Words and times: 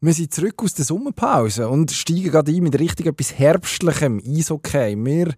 Wir 0.00 0.12
sind 0.12 0.32
zurück 0.32 0.62
aus 0.62 0.74
der 0.74 0.84
Sommerpause 0.84 1.68
und 1.68 1.90
steigen 1.90 2.30
gerade 2.30 2.52
ein 2.52 2.62
mit 2.62 2.78
richtig 2.78 3.06
etwas 3.06 3.36
Herbstlichem, 3.36 4.22
Eishockey. 4.24 4.94
Wir 4.96 5.34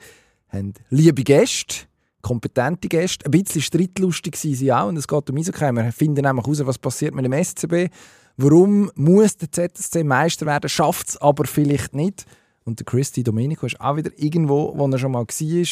haben 0.51 0.75
liebe 0.91 1.23
Gäste, 1.23 1.87
kompetente 2.21 2.87
Gäste. 2.87 3.25
Ein 3.25 3.31
bisschen 3.31 3.63
streitlustig 3.63 4.37
sind 4.37 4.57
sie 4.57 4.71
auch 4.71 4.89
und 4.89 4.99
es 4.99 5.09
geht 5.09 5.31
um 5.31 5.39
Eishockey. 5.39 5.73
Wir 5.73 5.91
finden 5.93 6.27
nämlich 6.27 6.45
heraus, 6.45 6.67
was 6.67 6.77
passiert 6.77 7.15
mit 7.15 7.25
dem 7.25 7.33
SCB. 7.33 7.89
Warum 8.37 8.91
muss 8.97 9.39
der 9.39 9.51
ZSC 9.51 10.05
Meister 10.05 10.45
werden, 10.45 10.69
schafft 10.69 11.09
es 11.09 11.17
aber 11.17 11.47
vielleicht 11.47 11.95
nicht. 11.95 12.27
Und 12.65 12.81
der 12.81 12.85
Christy 12.85 13.23
Domenico 13.23 13.65
ist 13.65 13.81
auch 13.81 13.97
wieder 13.97 14.11
irgendwo, 14.19 14.77
wo 14.77 14.87
er 14.87 14.99
schon 14.99 15.13
mal 15.13 15.25
war. 15.25 15.67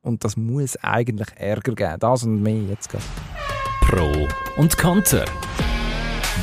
Und 0.00 0.24
das 0.24 0.38
muss 0.38 0.78
eigentlich 0.78 1.28
Ärger 1.36 1.74
geben. 1.74 1.96
Das 1.98 2.22
und 2.22 2.40
mehr 2.40 2.62
jetzt 2.62 2.88
gerade. 2.88 3.04
Pro 3.82 4.26
und 4.56 4.78
Konter. 4.78 5.26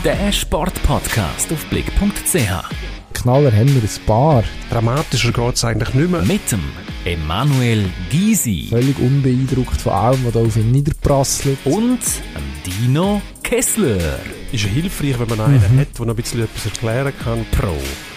Der 0.04 0.32
Sportpodcast 0.32 1.52
auf 1.52 1.66
blick.ch. 1.66 3.14
Knaller 3.14 3.52
haben 3.52 3.74
wir 3.74 3.82
ein 3.82 4.06
paar. 4.06 4.44
Dramatischer 4.70 5.32
geht 5.32 5.56
es 5.56 5.66
eigentlich 5.66 5.94
nicht 5.94 6.10
mehr. 6.12 6.22
Mit 6.22 6.52
dem 6.52 6.62
Emanuel 7.06 7.90
Gysi 8.10 8.68
Völlig 8.70 8.98
unbeeindruckt 9.00 9.82
von 9.82 9.92
allem, 9.94 10.26
was 10.26 10.34
da 10.34 10.40
auf 10.40 10.56
ihn 10.56 10.72
niederprasselt. 10.72 11.58
und 11.66 12.00
dem 12.36 12.64
Dino 12.66 13.22
Kessler. 13.44 14.20
Ist 14.52 14.64
ja 14.64 14.70
hilfreich, 14.70 15.20
wenn 15.20 15.30
man 15.30 15.42
einen 15.42 15.80
hat, 15.80 15.98
der 15.98 16.06
noch 16.06 16.14
ein 16.14 16.16
bisschen 16.16 16.44
etwas 16.44 16.66
erklären 16.66 17.14
kann. 17.24 17.46
Pro 17.52 17.76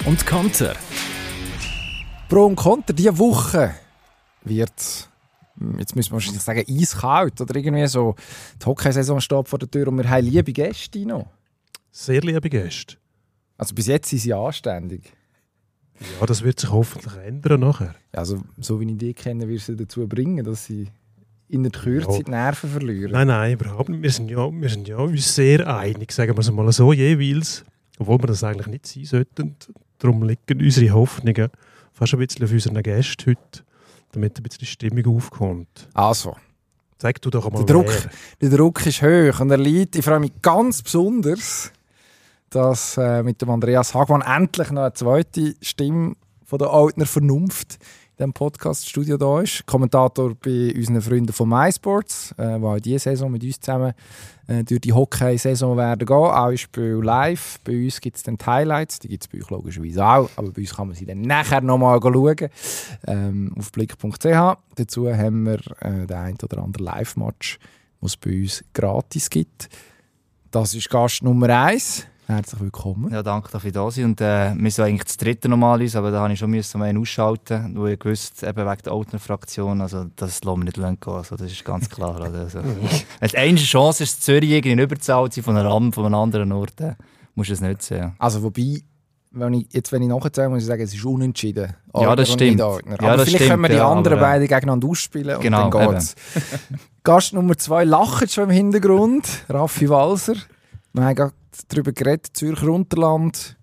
und 0.09 0.27
Konter. 0.27 0.75
Pro 2.29 2.47
und 2.47 2.57
Konter, 2.57 2.93
diese 2.93 3.17
Woche 3.19 3.75
wird, 4.45 4.71
jetzt 5.79 5.97
müssen 5.97 6.11
wir 6.11 6.13
wahrscheinlich 6.13 6.43
sagen, 6.43 6.65
eiskalt 6.69 7.41
oder 7.41 7.57
irgendwie 7.57 7.87
so. 7.87 8.15
Die 8.63 8.67
Hockeysaison 8.67 9.21
steht 9.21 9.49
vor 9.49 9.59
der 9.59 9.71
Tür 9.71 9.89
und 9.89 9.99
wir 9.99 10.09
haben 10.09 10.25
liebe 10.25 10.53
Gäste 10.53 11.01
noch. 11.07 11.27
Sehr 11.91 12.21
liebe 12.21 12.49
Gäste. 12.49 12.97
Also 13.59 13.75
bis 13.75 13.87
jetzt 13.87 14.09
sind 14.11 14.21
sie 14.21 14.33
anständig. 14.35 15.13
Ja, 16.19 16.27
das 16.27 16.43
wird 16.43 16.59
sich 16.61 16.71
hoffentlich 16.71 17.15
ändern 17.17 17.61
nachher. 17.61 17.95
Also 18.13 18.43
so 18.59 18.81
wie 18.81 18.91
ich 18.91 18.97
die 18.97 19.13
kenne, 19.15 19.49
wird 19.49 19.61
sie 19.61 19.77
dazu 19.77 20.07
bringen, 20.09 20.45
dass 20.45 20.65
sie 20.65 20.89
in 21.49 21.63
der 21.63 21.73
Kürze 21.73 22.11
Ja. 22.13 22.19
die 22.23 22.31
Nerven 22.31 22.71
verlieren. 22.71 23.13
Nein, 23.13 23.27
nein, 23.27 23.53
überhaupt 23.53 23.89
nicht. 23.91 24.03
Wir 24.03 24.11
sind 24.11 24.31
ja, 24.31 24.51
wir 24.51 24.69
sind 24.69 24.89
ja 24.89 24.97
uns 24.97 25.35
sehr 25.35 25.67
einig, 25.77 26.13
sagen 26.13 26.35
wir 26.35 26.41
es 26.41 26.51
mal 26.51 26.71
so, 26.73 26.93
jeweils. 26.93 27.65
Obwohl 27.99 28.19
wir 28.23 28.29
das 28.29 28.43
eigentlich 28.45 28.69
nicht 28.69 28.87
sein 28.87 29.05
sollten. 29.05 29.57
Darum 29.99 30.23
liegen 30.23 30.61
unsere 30.63 30.91
Hoffnungen 30.95 31.51
fast 31.93 32.15
ein 32.15 32.21
bisschen 32.21 32.45
auf 32.47 32.53
unseren 32.53 32.83
Gästen 32.83 33.27
heute, 33.33 33.65
damit 34.13 34.39
ein 34.39 34.43
bisschen 34.43 34.67
Stimmung 34.67 35.17
aufkommt. 35.17 35.89
Also, 35.93 36.35
Sag 36.97 37.21
du 37.23 37.31
doch 37.31 37.47
einmal 37.47 37.65
Der 37.65 37.75
Druck. 37.75 37.89
wer. 38.41 38.49
der 38.51 38.57
Druck 38.59 38.87
ist 38.87 39.03
hoch 39.03 39.41
und 39.41 39.51
er 39.51 39.57
liegt. 39.59 39.97
Ich 39.97 40.05
freue 40.05 40.21
mich 40.21 40.33
ganz 40.43 40.83
besonders, 40.83 41.73
dass 42.51 42.97
äh, 42.97 43.23
mit 43.23 43.41
dem 43.41 43.51
Andreas 43.51 43.95
Hagmann 43.95 44.23
endlich 44.23 44.71
noch 44.71 44.83
eine 44.83 44.93
zweite 44.93 45.55
Stimme 45.63 46.17
von 46.45 46.59
der 46.59 46.71
Altner 46.71 47.07
Vernunft 47.07 47.75
in 47.75 48.17
diesem 48.17 48.33
Podcast-Studio 48.33 49.17
da 49.17 49.41
ist. 49.41 49.65
Kommentator 49.67 50.35
bei 50.35 50.75
unseren 50.77 51.01
Freunden 51.01 51.33
von 51.33 51.49
MySports, 51.49 52.35
äh, 52.37 52.59
die 52.59 52.65
auch 52.65 52.81
diese 52.81 52.99
Saison 52.99 53.31
mit 53.31 53.45
uns 53.45 53.61
zusammen 53.61 53.95
äh, 54.49 54.65
durch 54.65 54.81
die 54.81 54.93
Hockey-Saison 54.93 55.77
werden 55.77 56.05
gehen. 56.05 56.17
Auch 56.17 56.51
ist 56.51 56.73
bei 56.73 56.83
live. 56.83 57.61
Bei 57.63 57.85
uns 57.85 58.01
gibt 58.01 58.17
es 58.17 58.25
dann 58.25 58.37
die 58.37 58.45
Highlights, 58.45 58.99
die 58.99 59.09
gibt 59.09 59.25
es 59.25 59.29
bei 59.29 59.39
euch 59.39 59.49
logischerweise 59.49 60.05
auch, 60.05 60.31
aber 60.35 60.51
bei 60.51 60.63
uns 60.63 60.75
kann 60.75 60.89
man 60.89 60.97
sie 60.97 61.07
dann 61.07 61.23
nachher 61.23 61.61
nochmal 61.61 62.01
schauen 62.03 62.49
ähm, 63.07 63.55
auf 63.57 63.71
blick.ch. 63.71 64.59
Dazu 64.75 65.09
haben 65.09 65.47
wir 65.47 65.61
äh, 65.81 66.07
den 66.07 66.17
ein 66.17 66.37
oder 66.43 66.63
anderen 66.63 66.85
Live-Match, 66.85 67.61
den 68.01 68.07
es 68.07 68.17
bei 68.17 68.33
uns 68.33 68.65
gratis 68.75 69.31
gibt. 69.31 69.69
Das 70.51 70.75
ist 70.75 70.91
Gast 70.91 71.23
Nummer 71.23 71.49
eins. 71.49 72.07
Herzlich 72.31 72.61
willkommen. 72.61 73.13
Ja, 73.13 73.25
danke, 73.25 73.51
dass 73.51 73.65
ich 73.65 73.73
da 73.73 73.91
sein 73.91 74.05
Und 74.05 74.21
äh, 74.21 74.55
wir 74.57 74.71
sind 74.71 74.85
eigentlich 74.85 75.03
das 75.03 75.17
dritte 75.17 75.49
normalerweise, 75.49 75.99
aber 75.99 76.13
da 76.13 76.21
habe 76.21 76.33
ich 76.33 76.39
schon 76.39 76.51
müssen 76.51 76.81
einen 76.81 76.99
ausschalten, 76.99 77.75
weil 77.77 77.95
ich 77.95 77.99
gewusst, 77.99 78.45
eben 78.45 78.57
wegen 78.57 78.83
der 78.85 78.93
Altner-Fraktion, 78.93 79.81
also 79.81 80.07
das 80.15 80.45
lassen 80.45 80.61
wir 80.61 80.65
nicht 80.67 80.77
lang 80.77 81.01
gehen, 81.01 81.13
also 81.13 81.35
das 81.35 81.51
ist 81.51 81.65
ganz 81.65 81.91
klar. 81.91 82.21
Also, 82.21 82.61
wenn 83.21 83.29
die 83.29 83.37
einzige 83.37 83.69
Chance 83.69 84.05
ist, 84.05 84.23
Zürich 84.23 84.49
irgendwie 84.49 84.81
überzahlt 84.81 85.33
sind 85.33 85.43
von 85.43 85.57
einem 85.57 85.67
Rahmen 85.67 85.93
von 85.93 86.07
einem 86.07 86.15
anderen 86.15 86.53
Ort, 86.53 86.75
dann 86.77 86.95
musst 87.35 87.51
du 87.51 87.55
es 87.55 87.61
nicht 87.61 87.83
sehen. 87.83 88.13
Also 88.21 88.45
wobei, 88.45 88.81
wenn 89.33 89.55
ich, 89.55 89.67
jetzt 89.73 89.91
wenn 89.91 90.03
ich 90.03 90.09
nachzähle, 90.09 90.51
muss 90.51 90.61
ich 90.61 90.67
sagen, 90.67 90.83
es 90.83 90.95
ist 90.95 91.05
unentschieden. 91.05 91.75
Ja, 91.97 92.15
das 92.15 92.31
stimmt. 92.31 92.61
Ja, 92.61 92.79
das 92.79 92.85
vielleicht 92.89 93.29
stimmt, 93.31 93.51
können 93.51 93.63
wir 93.63 93.69
die 93.71 93.75
ja, 93.75 93.91
anderen 93.91 94.19
aber, 94.19 94.29
äh, 94.29 94.31
beide 94.35 94.47
gegeneinander 94.47 94.87
ausspielen 94.87 95.41
Genau, 95.41 95.65
und 95.65 95.75
dann 95.75 95.91
geht's. 95.95 96.15
Gast 97.03 97.33
Nummer 97.33 97.59
zwei 97.59 97.83
lacht 97.83 98.31
schon 98.31 98.45
im 98.45 98.51
Hintergrund. 98.51 99.27
Raffi 99.49 99.89
Walser. 99.89 100.35
Wir 100.93 101.05
haben 101.05 101.33
darüber 101.69 101.93
geredet, 101.93 102.29
Zürcher 102.35 102.69
Unterland, 102.69 103.57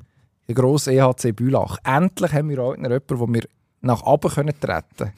der 0.48 0.56
grosse 0.56 0.94
EHC 0.94 1.32
Bülach. 1.36 1.78
Endlich 1.84 2.32
haben 2.34 2.50
wir 2.50 2.60
Ordner 2.60 2.90
jemanden, 2.90 3.20
wo 3.20 3.28
wir 3.28 3.44
nach 3.82 4.02
oben 4.04 4.30
können 4.32 4.54
treten 4.60 5.12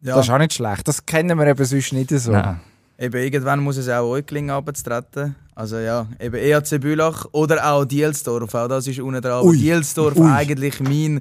Ja, 0.00 0.16
Das 0.16 0.26
ist 0.26 0.30
auch 0.32 0.38
nicht 0.38 0.52
schlecht. 0.54 0.86
Das 0.88 1.04
kennen 1.06 1.38
wir 1.38 1.46
eben 1.46 1.64
sonst 1.64 1.92
nicht 1.92 2.10
so. 2.10 2.32
Nein. 2.32 2.60
eben 2.98 3.22
irgendwann 3.22 3.60
muss 3.60 3.76
es 3.76 3.88
auch 3.88 4.08
euch 4.10 4.26
gelingen, 4.26 4.50
runterzutreten. 4.50 5.34
Also 5.54 5.76
ja, 5.78 6.06
eben 6.18 6.36
EAC 6.36 6.80
Bülach 6.80 7.26
oder 7.32 7.70
auch 7.72 7.84
Dielsdorf, 7.84 8.54
auch 8.54 8.68
das 8.68 8.86
ist 8.86 8.98
unten 9.00 9.20
dran. 9.20 9.44
Ui. 9.44 9.56
Dielsdorf 9.58 10.16
Ui. 10.16 10.30
eigentlich 10.30 10.80
mein 10.80 11.20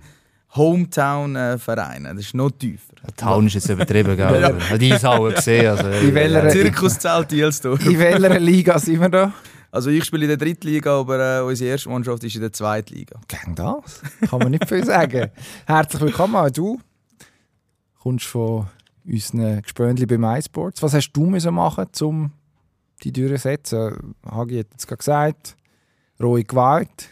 Hometown-Verein. 0.55 2.03
Das 2.05 2.17
ist 2.25 2.33
noch 2.33 2.51
tiefer. 2.51 2.93
Der 3.05 3.15
Town 3.15 3.47
ist 3.47 3.53
jetzt 3.53 3.69
übertrieben, 3.69 4.15
gell? 4.15 4.43
Aber 4.69 4.77
Die 4.77 4.89
ist 4.89 5.05
auch 5.05 5.29
gesehen. 5.29 5.67
Also, 5.77 5.87
In 5.89 6.13
welcher- 6.13 6.49
Zirkuszelt 6.49 7.31
Dielsdorf. 7.31 7.85
In 7.85 7.97
welcher 7.99 8.39
Liga 8.39 8.79
sind 8.79 8.99
wir 9.01 9.09
da? 9.09 9.33
Also 9.73 9.89
ich 9.89 10.03
spiele 10.03 10.23
in 10.23 10.27
der 10.27 10.37
dritten 10.37 10.67
Liga, 10.67 10.99
aber 10.99 11.39
äh, 11.39 11.41
unsere 11.41 11.69
erste 11.71 11.87
Mannschaft 11.87 12.21
ist 12.25 12.35
in 12.35 12.41
der 12.41 12.51
zweiten 12.51 12.93
Liga. 12.93 13.17
Gern 13.29 13.55
das. 13.55 14.01
Kann 14.29 14.39
man 14.39 14.51
nicht 14.51 14.67
viel 14.67 14.83
sagen. 14.83 15.31
Herzlich 15.65 16.01
willkommen 16.01 16.35
auch 16.35 16.49
du. 16.49 16.77
Kommst 18.01 18.25
von 18.25 18.67
unseren 19.05 19.61
Gespönchen 19.61 20.07
bei 20.07 20.17
MySports. 20.17 20.83
Was 20.83 20.93
hast 20.93 21.13
du 21.13 21.25
müssen 21.25 21.53
machen, 21.53 21.87
um 22.01 22.31
die 23.01 23.13
Türen 23.13 23.37
zu 23.37 23.43
setzen? 23.43 24.13
Hagi 24.29 24.59
hat 24.59 24.67
jetzt 24.73 24.87
gerade 24.87 24.97
gesagt, 24.97 25.55
rohe 26.21 26.43
Gewalt. 26.43 27.07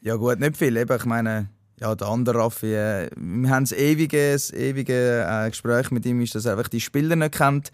Ja 0.00 0.16
gut, 0.16 0.40
nicht 0.40 0.56
viel. 0.56 0.78
Eben, 0.78 0.96
ich 0.96 1.04
meine, 1.04 1.50
ja, 1.78 1.94
der 1.94 2.08
andere 2.08 2.38
Raffi, 2.38 2.74
äh, 2.74 3.10
wir 3.14 3.50
haben 3.50 3.64
das 3.64 3.72
ewige, 3.72 4.32
das 4.32 4.50
ewige 4.54 5.26
äh, 5.28 5.50
Gespräch 5.50 5.90
mit 5.90 6.06
ihm, 6.06 6.22
ist, 6.22 6.34
dass 6.34 6.46
er 6.46 6.52
einfach 6.52 6.70
die 6.70 6.80
Spieler 6.80 7.16
nicht 7.16 7.34
kennt. 7.34 7.70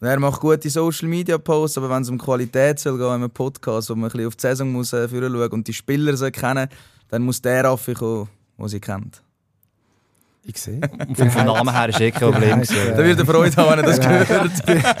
Und 0.00 0.08
er 0.08 0.18
macht 0.20 0.40
gute 0.40 0.68
Social 0.68 1.08
Media 1.08 1.38
Posts, 1.38 1.78
aber 1.78 1.90
wenn 1.90 2.02
es 2.02 2.10
um 2.10 2.18
Qualität 2.18 2.78
soll 2.78 2.98
gehen, 2.98 3.06
in 3.06 3.12
einem 3.12 3.30
Podcast, 3.30 3.88
wo 3.88 3.94
man 3.94 4.04
ein 4.04 4.12
bisschen 4.12 4.26
auf 4.26 4.36
die 4.36 4.42
Saison 4.42 4.70
muss, 4.70 4.92
äh, 4.92 5.08
führen 5.08 5.32
schauen 5.32 5.50
und 5.52 5.66
die 5.66 5.72
Spieler 5.72 6.16
soll 6.16 6.30
kennen, 6.30 6.68
dann 7.08 7.22
muss 7.22 7.40
der 7.40 7.64
Raffi 7.64 7.94
kommen, 7.94 8.28
den 8.58 8.68
sie 8.68 8.80
kennt. 8.80 9.22
Ich 10.48 10.60
sehe. 10.60 10.80
Vom 11.14 11.30
vom 11.30 11.44
Namen 11.44 11.74
her 11.74 11.88
ist 11.88 12.00
eh 12.00 12.12
kein 12.12 12.30
Problem. 12.30 12.60
gewesen. 12.60 12.76
Da 12.96 13.04
wird 13.04 13.18
er 13.18 13.26
Freude 13.26 13.56
haben, 13.56 13.70
wenn 13.70 13.78
er 13.78 13.84
das 13.84 14.00
gehört. 14.00 14.96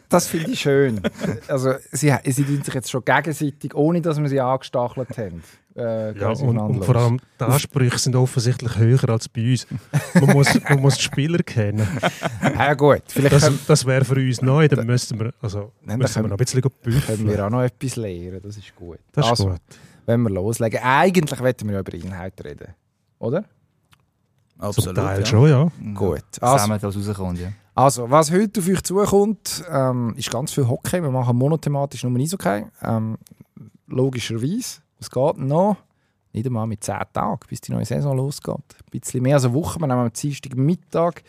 Das 0.08 0.26
finde 0.26 0.50
ich 0.50 0.60
schön. 0.60 1.00
Also, 1.48 1.74
sie, 1.92 2.12
sie 2.24 2.44
tun 2.44 2.62
sich 2.62 2.74
jetzt 2.74 2.90
schon 2.90 3.04
gegenseitig, 3.04 3.74
ohne 3.74 4.00
dass 4.00 4.20
wir 4.20 4.28
sie 4.28 4.40
angestachelt 4.40 5.16
haben. 5.18 5.42
Äh, 5.80 6.18
Ja, 6.18 6.28
und, 6.30 6.58
und 6.58 6.84
vor 6.84 6.96
allem 6.96 7.20
die 7.38 7.44
Ansprüche 7.44 7.98
sind 7.98 8.14
offensichtlich 8.16 8.76
höher 8.76 9.08
als 9.08 9.28
bei 9.28 9.52
uns. 9.52 9.66
Man 10.14 10.30
muss, 10.36 10.48
man 10.68 10.80
muss 10.80 10.96
die 10.96 11.02
Spieler 11.02 11.38
kennen. 11.38 11.86
Ja, 12.42 12.74
gut. 12.74 13.02
Vielleicht 13.06 13.34
Das, 13.34 13.44
können, 13.44 13.58
das 13.66 13.86
wäre 13.86 14.04
für 14.04 14.14
uns 14.14 14.42
neu. 14.42 14.68
Dann 14.68 14.86
müssten 14.86 15.18
wir, 15.18 15.32
also, 15.40 15.72
Nein, 15.82 15.98
müssen 15.98 16.14
dann 16.14 16.24
wir 16.24 16.28
noch 16.28 16.34
ein 16.34 16.38
bisschen 16.38 16.62
können 16.62 16.74
büffeln. 16.82 17.28
wir 17.28 17.46
auch 17.46 17.50
noch 17.50 17.62
etwas 17.62 17.96
lernen. 17.96 18.40
Das 18.42 18.56
ist 18.56 18.74
gut. 18.76 18.98
Das 19.12 19.24
ist 19.24 19.30
also, 19.30 19.48
gut. 19.50 19.60
wenn 20.06 20.22
wir 20.22 20.30
loslegen. 20.30 20.80
Eigentlich 20.82 21.40
wollten 21.40 21.66
wir 21.68 21.74
ja 21.74 21.80
über 21.80 21.94
Inhalt 21.94 22.44
reden. 22.44 22.74
Oder? 23.18 23.44
Zum 24.58 24.68
Absolut. 24.68 24.96
Teil 24.96 25.20
ja. 25.20 25.26
schon, 25.26 25.48
ja. 25.48 25.68
Gut. 25.94 26.22
Also, 26.40 26.56
Zusammen, 26.56 26.80
dass 26.80 26.96
rauskommt, 26.96 27.38
ja. 27.40 27.48
Also, 27.74 28.10
was 28.10 28.30
heute 28.30 28.60
auf 28.60 28.68
euch 28.68 28.82
zukommt, 28.82 29.64
ähm, 29.70 30.14
ist 30.16 30.30
ganz 30.30 30.52
viel 30.52 30.68
Hockey. 30.68 31.02
Wir 31.02 31.10
machen 31.10 31.34
monothematisch 31.36 32.04
nur 32.04 32.18
Eishockey. 32.20 32.64
Ähm, 32.82 33.16
logischerweise. 33.86 34.80
Es 35.00 35.10
geht 35.10 35.38
noch 35.38 35.76
nicht 36.32 36.46
einmal 36.46 36.66
mit 36.66 36.84
10 36.84 36.96
Tagen, 37.12 37.40
bis 37.48 37.60
die 37.60 37.72
neue 37.72 37.84
Saison 37.84 38.16
losgeht. 38.16 38.54
Ein 38.54 38.90
bisschen 38.90 39.22
mehr 39.22 39.36
als 39.36 39.44
eine 39.44 39.54
Woche. 39.54 39.80
Wir 39.80 39.86
nehmen 39.86 40.00
am 40.00 40.12
Dienstag 40.12 40.54
Mittag 40.56 41.22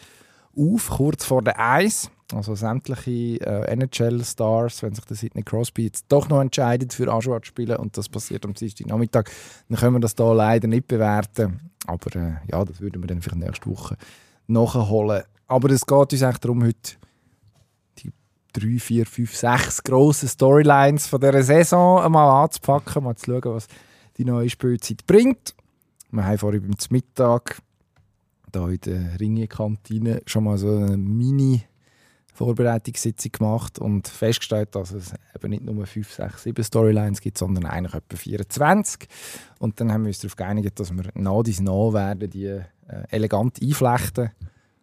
auf, 0.55 0.89
kurz 0.89 1.25
vor 1.25 1.41
der 1.41 1.59
Eis. 1.59 2.11
Also 2.33 2.55
sämtliche 2.55 3.41
äh, 3.45 3.73
NHL-Stars, 3.73 4.83
wenn 4.83 4.93
sich 4.93 5.05
der 5.05 5.17
Sidney 5.17 5.43
Crosby 5.43 5.85
jetzt 5.85 6.05
doch 6.07 6.29
noch 6.29 6.39
entscheidet 6.39 6.93
für 6.93 7.11
Aschwart 7.11 7.45
zu 7.45 7.49
spielen 7.49 7.75
und 7.77 7.97
das 7.97 8.07
passiert 8.07 8.45
am 8.45 8.53
Dienstag 8.53 8.87
Nachmittag, 8.87 9.29
dann 9.67 9.77
können 9.77 9.95
wir 9.95 9.99
das 9.99 10.15
hier 10.17 10.33
leider 10.33 10.67
nicht 10.67 10.87
bewerten. 10.87 11.71
Aber 11.87 12.15
äh, 12.15 12.35
ja, 12.49 12.63
das 12.63 12.79
würden 12.79 13.03
wir 13.03 13.07
dann 13.07 13.21
vielleicht 13.21 13.43
nächste 13.43 13.69
Woche 13.69 13.97
nachholen. 14.47 15.23
Aber 15.47 15.69
es 15.71 15.85
geht 15.85 16.13
uns 16.13 16.23
eigentlich 16.23 16.37
darum, 16.37 16.63
heute 16.63 16.95
drei, 18.53 18.79
vier, 18.79 19.05
fünf, 19.05 19.35
sechs 19.35 19.83
grossen 19.83 20.29
Storylines 20.29 21.07
von 21.07 21.19
dieser 21.19 21.43
Saison 21.43 22.01
einmal 22.01 22.43
anzupacken, 22.43 23.03
mal 23.03 23.15
zu 23.15 23.25
schauen, 23.25 23.55
was 23.55 23.67
die 24.17 24.25
neue 24.25 24.49
Spielzeit 24.49 25.05
bringt. 25.05 25.55
Wir 26.11 26.25
haben 26.25 26.37
vorhin 26.37 26.61
beim 26.61 26.75
Mittag 26.89 27.61
da 28.51 28.67
in 28.67 28.81
der 28.81 29.19
Ringe-Kantine 29.19 30.21
schon 30.25 30.43
mal 30.43 30.57
so 30.57 30.69
eine 30.75 30.97
Mini- 30.97 31.63
Vorbereitungssitzung 32.33 33.31
gemacht 33.33 33.77
und 33.77 34.07
festgestellt, 34.07 34.75
dass 34.75 34.91
es 34.91 35.13
eben 35.35 35.49
nicht 35.49 35.63
nur 35.63 35.85
5, 35.85 36.11
6, 36.11 36.43
7 36.43 36.63
Storylines 36.63 37.21
gibt, 37.21 37.37
sondern 37.37 37.65
eigentlich 37.65 37.93
etwa 37.93 38.15
24. 38.17 39.07
Und 39.59 39.79
dann 39.79 39.91
haben 39.91 40.03
wir 40.03 40.07
uns 40.07 40.19
darauf 40.19 40.35
geeinigt, 40.35 40.79
dass 40.79 40.91
wir 40.91 41.03
nach 41.13 41.43
dies 41.43 41.59
nach 41.59 41.93
werden, 41.93 42.29
die 42.29 42.45
äh, 42.45 42.63
elegant 43.09 43.61
einflechten. 43.61 44.31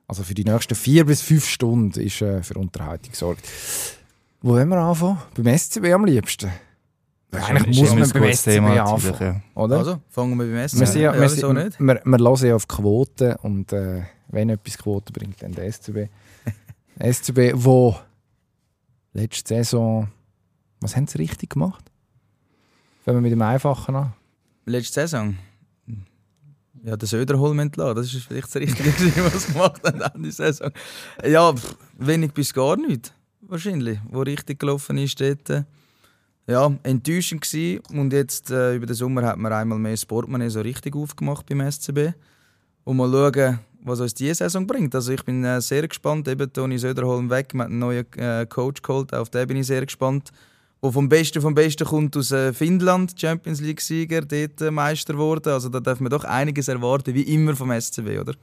Also 0.09 0.23
für 0.23 0.35
die 0.35 0.45
nächsten 0.45 0.75
4 0.75 1.05
bis 1.05 1.21
5 1.21 1.47
Stunden 1.47 2.01
ist 2.01 2.23
äh, 2.23 2.43
für 2.43 2.55
Unterhaltung 2.55 3.11
gesorgt. 3.11 3.47
Wo 4.41 4.51
wollen 4.51 4.69
wir 4.69 4.79
anfangen? 4.79 5.19
Beim 5.37 5.57
SCB 5.57 5.93
am 5.93 6.07
liebsten. 6.07 6.51
Eigentlich 7.31 7.79
muss 7.79 7.95
man 7.95 8.09
beim 8.11 8.33
SCB 8.33 8.59
anfangen, 8.59 9.43
ja. 9.55 9.63
oder? 9.63 9.79
Also, 9.79 10.01
fangen 10.09 10.39
wir 10.39 10.47
beim 10.47 10.55
Wir, 10.55 10.69
sind 10.69 10.97
ja, 10.97 11.11
an. 11.11 11.21
wir, 11.21 11.29
Ja, 11.29 11.53
nicht? 11.53 11.79
wir, 11.79 12.01
wir 12.03 12.19
hören 12.19 12.47
ja 12.47 12.55
auf 12.55 12.67
Quoten 12.67 13.35
und 13.43 13.73
äh, 13.75 14.05
wenn 14.29 14.49
etwas 14.49 14.79
Quoten 14.79 15.13
bringt, 15.13 15.43
dann 15.43 15.53
der 15.53 15.71
SCB. 15.71 16.09
SCB, 16.99 17.53
wo 17.55 17.95
letzte 19.13 19.57
Saison, 19.57 20.09
was 20.81 20.97
haben 20.97 21.07
sie 21.07 21.19
richtig 21.19 21.51
gemacht? 21.51 21.85
Fangen 23.05 23.19
wir 23.19 23.23
mit 23.23 23.33
dem 23.33 23.43
Einfachen 23.43 23.95
an. 23.95 24.15
Letzte 24.65 25.03
Saison. 25.03 25.37
Ja, 26.88 26.96
den 26.96 27.06
Söderholm 27.06 27.58
entlassen. 27.58 27.96
Das 27.96 28.14
ist 28.14 28.25
vielleicht 28.25 28.46
das 28.46 28.56
Richtige, 28.56 28.90
was 29.25 29.43
sie 29.43 29.52
gemacht 29.52 29.82
haben 29.85 30.00
an 30.00 30.23
die 30.23 30.31
Saison. 30.31 30.70
Ja, 31.23 31.52
pff, 31.52 31.76
wenig 31.99 32.32
bis 32.32 32.55
gar 32.55 32.79
nichts. 32.79 33.12
Wahrscheinlich. 33.43 33.99
Wo 34.08 34.23
richtig 34.23 34.58
gelaufen 34.58 34.96
ist 34.96 35.20
dort. 35.20 35.67
Ja, 36.46 36.73
enttäuschend 36.85 37.43
gewesen. 37.43 37.82
Und 37.93 38.14
jetzt 38.14 38.50
äh, 38.50 38.75
über 38.75 38.87
den 38.87 38.94
Sommer 38.94 39.23
hat 39.26 39.37
man 39.37 39.52
einmal 39.52 39.79
mehr 39.79 39.99
Sportmoney 39.99 40.49
so 40.49 40.62
richtig 40.62 40.96
aufgemacht 40.96 41.44
beim 41.44 41.70
SCB. 41.70 42.14
Und 42.85 42.96
mal 42.96 43.11
schauen, 43.11 43.58
was 43.82 44.00
uns 44.00 44.14
diese 44.14 44.37
Saison 44.37 44.67
bringt. 44.67 44.94
Also 44.94 45.12
ich 45.12 45.23
bin 45.23 45.44
äh, 45.44 45.61
sehr 45.61 45.87
gespannt. 45.87 46.26
Eben 46.26 46.50
Toni 46.50 46.79
Söderholm 46.79 47.29
weg, 47.29 47.52
man 47.52 47.64
hat 47.64 47.70
einen 47.70 47.81
neuen 47.81 48.11
äh, 48.14 48.46
Coach 48.49 48.81
geholt. 48.81 49.12
Auf 49.12 49.29
den 49.29 49.46
bin 49.46 49.58
ich 49.58 49.67
sehr 49.67 49.85
gespannt. 49.85 50.31
Der 50.83 50.93
vom 50.93 51.09
Besten 51.09 51.43
vom 51.43 51.55
Besten 51.55 51.85
kommt 51.85 52.17
aus 52.17 52.31
äh, 52.31 52.53
Finnland, 52.53 53.15
Champions 53.21 53.61
League-Sieger, 53.61 54.23
dort 54.23 54.61
äh, 54.61 54.71
Meister 54.71 55.15
geworden. 55.15 55.53
Also 55.53 55.69
da 55.69 55.81
darf 55.81 55.99
man 55.99 56.11
doch 56.11 56.25
einiges 56.25 56.69
erwarten, 56.69 57.15
wie 57.15 57.23
immer 57.23 57.57
vom 57.57 57.73
SCB, 57.73 58.21
oder? 58.21 58.35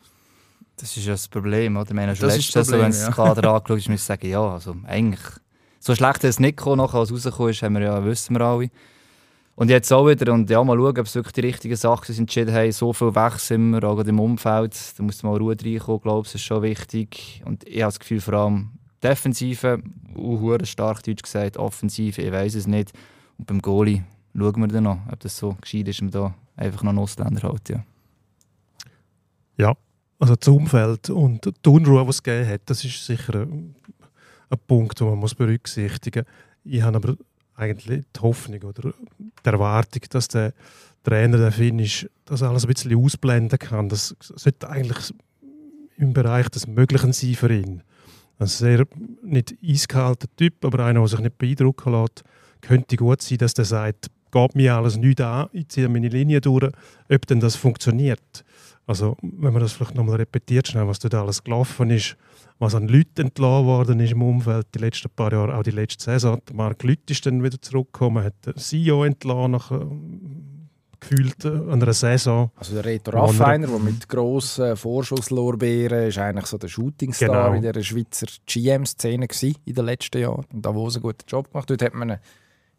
Das 0.75 0.97
ist 0.97 1.05
ja 1.05 1.13
das 1.13 1.29
Problem, 1.29 1.77
oder? 1.77 1.87
Ich 1.87 1.93
meine, 1.93 2.15
schon 2.15 2.27
Das 2.27 2.35
letztes 2.35 2.67
ist 2.67 2.71
Jahr, 2.71 2.81
wenn 2.81 2.91
du 2.91 2.97
das 2.97 3.15
Kader 3.15 3.53
angeschaut 3.53 3.77
hast, 3.77 3.89
ich 3.89 4.01
sagen, 4.01 4.27
ja, 4.27 4.41
also 4.41 4.75
eigentlich. 4.85 5.23
So 5.79 5.95
schlecht 5.95 6.15
hat 6.15 6.23
es 6.25 6.39
nicht 6.39 6.57
gekommen, 6.57 6.77
nachher, 6.77 6.99
als 6.99 7.11
es 7.11 7.25
rausgekommen 7.25 7.51
ist, 7.51 7.61
haben 7.61 7.73
wir 7.75 7.81
ja, 7.81 8.03
wissen 8.03 8.35
wir 8.35 8.41
alle. 8.41 8.69
Und 9.55 9.69
jetzt 9.69 9.91
auch 9.93 10.05
wieder, 10.05 10.33
und 10.33 10.49
ja, 10.49 10.61
mal 10.61 10.75
schauen, 10.75 10.99
ob 10.99 11.05
es 11.05 11.15
wirklich 11.15 11.33
die 11.33 11.41
richtigen 11.41 11.77
Sachen 11.77 12.13
sind, 12.13 12.23
entschieden 12.23 12.53
haben. 12.53 12.71
So 12.73 12.91
viel 12.91 13.15
Wechsel 13.15 13.55
immer, 13.55 13.81
auch 13.85 13.95
gerade 13.95 14.09
im 14.09 14.19
Umfeld. 14.19 14.75
Da 14.97 15.03
muss 15.03 15.23
mal 15.23 15.37
Ruhe 15.37 15.55
reinkommen, 15.55 16.01
glaube 16.01 16.27
ich, 16.27 16.33
das 16.33 16.41
ist 16.41 16.45
schon 16.45 16.61
wichtig. 16.61 17.41
Und 17.45 17.65
ich 17.65 17.81
habe 17.81 17.87
das 17.87 17.99
Gefühl, 17.99 18.19
vor 18.19 18.33
allem 18.33 18.71
Defensive, 19.03 19.81
uh, 20.15 20.57
stark 20.63 21.03
deutsch 21.03 21.23
gesagt, 21.23 21.57
Offensive, 21.57 22.21
ich 22.21 22.31
weiß 22.31 22.55
es 22.55 22.67
nicht. 22.67 22.91
Und 23.37 23.47
beim 23.47 23.61
Goalie 23.61 24.03
schauen 24.35 24.61
wir 24.61 24.67
dann 24.67 24.83
noch, 24.83 24.99
ob 25.11 25.19
das 25.19 25.37
so 25.37 25.57
gescheit 25.61 25.87
ist, 25.87 26.01
man 26.01 26.11
da 26.11 26.35
einfach 26.55 26.83
noch 26.83 26.89
einen 26.89 26.99
Ausländer 26.99 27.49
hat. 27.49 27.69
Ja. 29.57 29.75
Also 30.17 30.35
das 30.35 30.47
Umfeld 30.47 31.09
und 31.09 31.45
die 31.45 31.69
Unruhe, 31.69 32.03
die 32.03 32.09
es 32.09 32.23
gegeben 32.23 32.49
hat, 32.49 32.61
das 32.67 32.85
ist 32.85 33.05
sicher 33.05 33.41
ein, 33.41 33.75
ein 34.49 34.57
Punkt, 34.65 34.99
den 34.99 35.09
man 35.09 35.19
muss 35.19 35.35
berücksichtigen 35.35 36.23
muss. 36.23 36.73
Ich 36.73 36.81
habe 36.81 36.95
aber 36.95 37.15
eigentlich 37.55 38.05
die 38.15 38.19
Hoffnung 38.21 38.61
oder 38.63 38.93
die 39.19 39.49
Erwartung, 39.49 40.01
dass 40.09 40.29
der 40.29 40.53
Trainer, 41.03 41.37
der 41.37 41.51
Finish, 41.51 42.07
das 42.23 42.41
alles 42.41 42.63
ein 42.63 42.73
bisschen 42.73 42.95
ausblenden 42.95 43.59
kann. 43.59 43.89
Das 43.89 44.15
sollte 44.19 44.69
eigentlich 44.69 45.13
im 45.97 46.13
Bereich 46.13 46.49
des 46.49 46.65
Möglichen 46.65 47.13
sein 47.13 47.35
für 47.35 47.53
ihn. 47.53 47.83
Ein 48.37 48.47
sehr 48.47 48.85
nicht 49.23 49.55
eiskalter 49.63 50.27
Typ, 50.35 50.63
aber 50.65 50.85
einer, 50.85 50.99
der 50.99 51.07
sich 51.07 51.19
nicht 51.19 51.37
beeindrucken 51.37 51.93
lässt, 51.93 52.23
könnte 52.61 52.97
gut 52.97 53.21
sein, 53.21 53.37
dass 53.37 53.53
der 53.53 53.65
sagt, 53.65 54.07
geht 54.31 54.55
mir 54.55 54.75
alles 54.75 54.97
nicht 54.97 55.21
an, 55.21 55.47
ich 55.53 55.69
ziehe 55.69 55.87
meine 55.87 56.09
Linie 56.09 56.41
durch, 56.41 56.71
ob 57.09 57.25
denn 57.27 57.39
das 57.39 57.55
funktioniert. 57.55 58.43
Also, 58.87 59.17
wenn 59.21 59.53
man 59.53 59.61
das 59.61 59.73
vielleicht 59.73 59.95
nochmal 59.95 60.17
repetiert, 60.17 60.67
schnell, 60.67 60.87
was 60.87 60.99
dort 60.99 61.15
alles 61.15 61.43
gelaufen 61.43 61.89
ist, 61.89 62.17
was 62.59 62.75
an 62.75 62.87
Leuten 62.87 63.21
entlassen 63.21 63.65
worden 63.65 63.99
ist 63.99 64.11
im 64.11 64.21
Umfeld, 64.21 64.67
die 64.75 64.79
letzten 64.79 65.09
paar 65.09 65.31
Jahre, 65.31 65.55
auch 65.55 65.63
die 65.63 65.71
letzte 65.71 66.03
Saison. 66.03 66.39
Mark 66.53 66.83
Lütt 66.83 67.09
ist 67.09 67.25
dann 67.25 67.43
wieder 67.43 67.59
zurückgekommen, 67.59 68.23
hat 68.23 68.45
den 68.45 68.57
CEO 68.57 69.03
entlassen 69.03 69.51
nach 69.51 69.71
äh, 69.71 69.85
gefühlt 70.99 71.45
äh, 71.45 71.49
einer 71.71 71.93
Saison. 71.93 72.51
Also 72.55 72.73
der 72.75 72.85
Reto. 72.85 73.11
Raffiner, 73.11 73.67
der 73.67 73.79
mit 73.79 74.07
grossen 74.09 74.75
Vorschusslorbeeren 74.77 76.07
ist 76.07 76.17
eigentlich 76.17 76.45
so 76.47 76.57
der 76.57 76.67
Shootingstar 76.67 77.27
Genau. 77.27 77.53
in 77.53 77.61
der 77.73 77.81
Schweizer 77.83 78.27
GM-Szene 78.45 79.27
gsi 79.27 79.55
in 79.65 79.73
den 79.75 79.85
letzten 79.85 80.19
Jahren. 80.21 80.45
Und 80.53 80.65
da 80.65 80.73
wo 80.73 80.87
einen 80.87 81.01
guten 81.01 81.25
Job 81.27 81.51
gemacht. 81.51 81.69
Dort 81.69 81.81
hat 81.81 81.93
man 81.93 82.09
ihn 82.11 82.17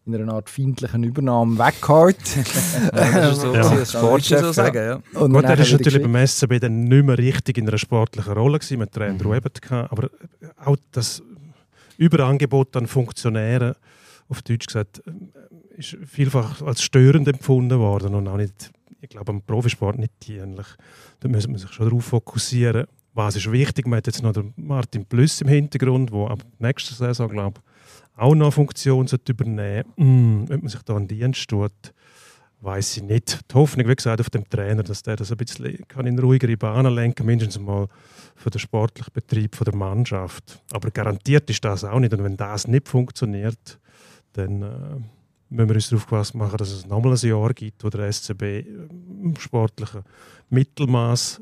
in 0.07 0.15
einer 0.15 0.35
Art 0.35 0.49
feindlichen 0.49 1.03
Übernahme 1.03 1.57
das 2.93 3.33
ist 3.33 3.41
so, 3.41 3.53
Ja. 3.55 3.69
als 3.69 3.93
Sportchef. 3.93 4.41
so 4.41 4.53
sagen, 4.53 4.77
ja. 4.77 5.21
Und 5.21 5.33
Gut, 5.33 5.45
er 5.45 5.59
ist 5.59 5.73
natürlich 5.73 6.01
beim 6.03 6.27
SCB 6.27 6.61
dann 6.61 6.85
nicht 6.85 7.05
mehr 7.05 7.19
richtig 7.19 7.59
in 7.59 7.69
einer 7.69 7.77
sportlichen 7.79 8.33
Rolle 8.33 8.59
gewesen, 8.61 8.79
mit 8.79 8.93
Trainer 8.93 9.25
Mhm. 9.25 9.35
Ebert 9.35 9.61
aber 9.91 10.09
auch 10.65 10.77
das 10.93 11.23
Überangebot 11.99 12.77
an 12.77 12.87
Funktionären, 12.87 13.75
auf 14.29 14.43
Deutsch 14.43 14.67
gesagt, 14.67 15.03
äh, 15.07 15.11
ist 15.77 15.97
vielfach 16.07 16.63
als 16.63 16.83
störend 16.83 17.29
empfunden 17.29 17.79
worden 17.79 18.15
und 18.15 18.29
auch 18.29 18.37
nicht, 18.37 18.73
ich 19.01 19.09
glaube, 19.09 19.33
am 19.33 19.43
Profisport 19.43 19.99
nicht 19.99 20.13
dienlich. 20.27 20.67
Da 21.21 21.29
muss 21.29 21.47
man 21.47 21.59
sich 21.59 21.71
schon 21.73 21.89
darauf 21.89 22.05
fokussieren, 22.05 22.87
was 23.15 23.37
ist 23.37 23.51
wichtig. 23.51 23.87
Man 23.87 23.99
hat 23.99 24.07
jetzt 24.07 24.23
noch 24.23 24.33
den 24.33 24.53
Martin 24.57 25.07
Plüss 25.07 25.41
im 25.41 25.49
Hintergrund, 25.49 26.13
der 26.13 26.31
ab 26.31 26.41
nächster 26.59 26.95
Saison, 26.95 27.29
glaube 27.29 27.61
auch 28.17 28.35
noch 28.35 28.47
eine 28.47 28.53
Funktion 28.53 29.07
sollte 29.07 29.33
übernehmen 29.33 29.85
mm, 29.97 30.53
Ob 30.53 30.63
man 30.63 30.69
sich 30.69 30.83
da 30.83 30.97
einen 30.97 31.07
Dienst 31.07 31.49
tut, 31.49 31.93
weiß 32.61 32.97
ich 32.97 33.03
nicht. 33.03 33.41
Die 33.51 33.55
Hoffnung, 33.55 33.89
wie 33.89 33.95
gesagt, 33.95 34.21
auf 34.21 34.31
dem 34.31 34.49
Trainer, 34.49 34.83
dass 34.83 35.03
der 35.03 35.17
das 35.17 35.31
ein 35.31 35.37
bisschen 35.37 35.87
kann 35.87 36.07
in 36.07 36.19
ruhigere 36.19 36.57
Bahnen 36.57 36.95
lenken 36.95 37.27
mindestens 37.27 37.63
mal 37.63 37.89
für 38.35 38.51
den 38.51 38.59
sportlichen 38.59 39.13
Betrieb 39.13 39.59
der 39.63 39.77
Mannschaft. 39.77 40.63
Aber 40.73 40.91
garantiert 40.91 41.49
ist 41.51 41.65
das 41.65 41.85
auch 41.85 42.01
nicht. 42.01 42.15
Und 42.15 42.25
wenn 42.25 42.37
das 42.37 42.67
nicht 42.67 42.89
funktioniert, 42.89 43.79
dann 44.33 44.63
äh, 44.63 44.67
müssen 45.49 45.69
wir 45.69 45.75
uns 45.77 45.89
darauf 45.89 46.07
gefasst 46.07 46.35
machen, 46.35 46.57
dass 46.57 46.71
es 46.71 46.87
nochmal 46.87 47.13
ein 47.13 47.29
Jahr 47.29 47.55
gibt, 47.55 47.85
wo 47.85 47.91
der 47.91 48.13
SCB 48.13 48.43
im 49.23 49.35
sportlichen 49.39 50.03
Mittelmaß 50.51 51.41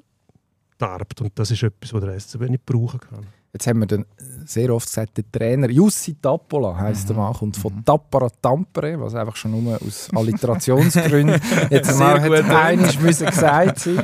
darbt. 0.78 1.20
Und 1.20 1.38
das 1.38 1.50
ist 1.50 1.62
etwas, 1.62 1.92
was 1.92 2.04
der 2.04 2.20
SCB 2.20 2.50
nicht 2.50 2.66
brauchen 2.66 3.00
kann. 3.00 3.26
Jetzt 3.52 3.68
haben 3.68 3.78
wir 3.78 3.86
dann 3.86 4.04
sehr 4.44 4.74
oft 4.74 4.88
gesagt, 4.88 5.16
der 5.16 5.30
Trainer 5.30 5.70
Jussi 5.70 6.16
Tappola 6.20 6.76
heisst 6.76 7.08
der 7.08 7.16
Mann, 7.16 7.32
kommt 7.34 7.56
von 7.56 7.84
Tappara 7.84 8.28
Tampere, 8.42 9.00
was 9.00 9.14
einfach 9.14 9.36
schon 9.36 9.52
nur 9.52 9.80
aus 9.80 10.08
Alliterationsgründen 10.12 11.40
jetzt 11.70 11.94
Sehr 11.94 12.18
mal 12.18 12.42
einiges 12.50 12.98
müssen 12.98 13.26
gesagt 13.26 13.78
sein. 13.78 14.02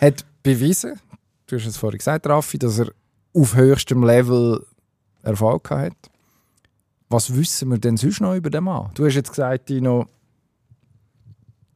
Hat 0.00 0.24
bewiesen, 0.42 0.98
du 1.46 1.56
hast 1.56 1.66
es 1.66 1.76
vorhin 1.76 1.98
gesagt, 1.98 2.26
Raffi, 2.26 2.58
dass 2.58 2.78
er 2.78 2.90
auf 3.34 3.54
höchstem 3.54 4.02
Level 4.04 4.64
Erfolg 5.22 5.64
gehabt 5.64 5.90
hat. 5.90 6.07
Was 7.10 7.34
wissen 7.34 7.70
wir 7.70 7.78
denn 7.78 7.96
sonst 7.96 8.20
noch 8.20 8.34
über 8.34 8.50
den 8.50 8.64
Mann? 8.64 8.90
Du 8.94 9.06
hast 9.06 9.14
jetzt 9.14 9.30
gesagt, 9.30 9.68
Dino, 9.68 10.06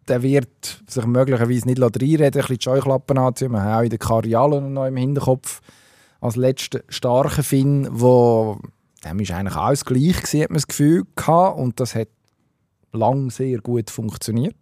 der 0.08 0.22
wird 0.22 0.82
sich 0.86 1.06
möglicherweise 1.06 1.66
nicht 1.66 1.80
reinreden, 1.80 2.24
ein 2.24 2.30
bisschen 2.32 2.58
die 2.58 2.62
Scheuklappen 2.62 3.18
anziehen. 3.18 3.52
Wir 3.52 3.62
haben 3.62 3.80
auch 3.80 3.84
in 3.84 3.90
der 3.90 3.98
Karriere 3.98 4.60
noch 4.60 4.86
im 4.86 4.96
Hinterkopf 4.96 5.60
als 6.20 6.36
letzten 6.36 6.82
starken 6.88 7.42
Finn, 7.42 7.88
wo 7.90 8.58
dem 9.04 9.20
ist 9.20 9.32
eigentlich 9.32 9.56
alles 9.56 9.84
gleich 9.84 10.22
gewesen, 10.22 10.42
hat 10.42 10.50
man 10.50 10.56
das 10.56 10.68
Gefühl 10.68 11.04
gehabt, 11.16 11.58
und 11.58 11.80
das 11.80 11.94
hat 11.94 12.08
lang 12.92 13.30
sehr 13.30 13.58
gut 13.58 13.90
funktioniert. 13.90 14.56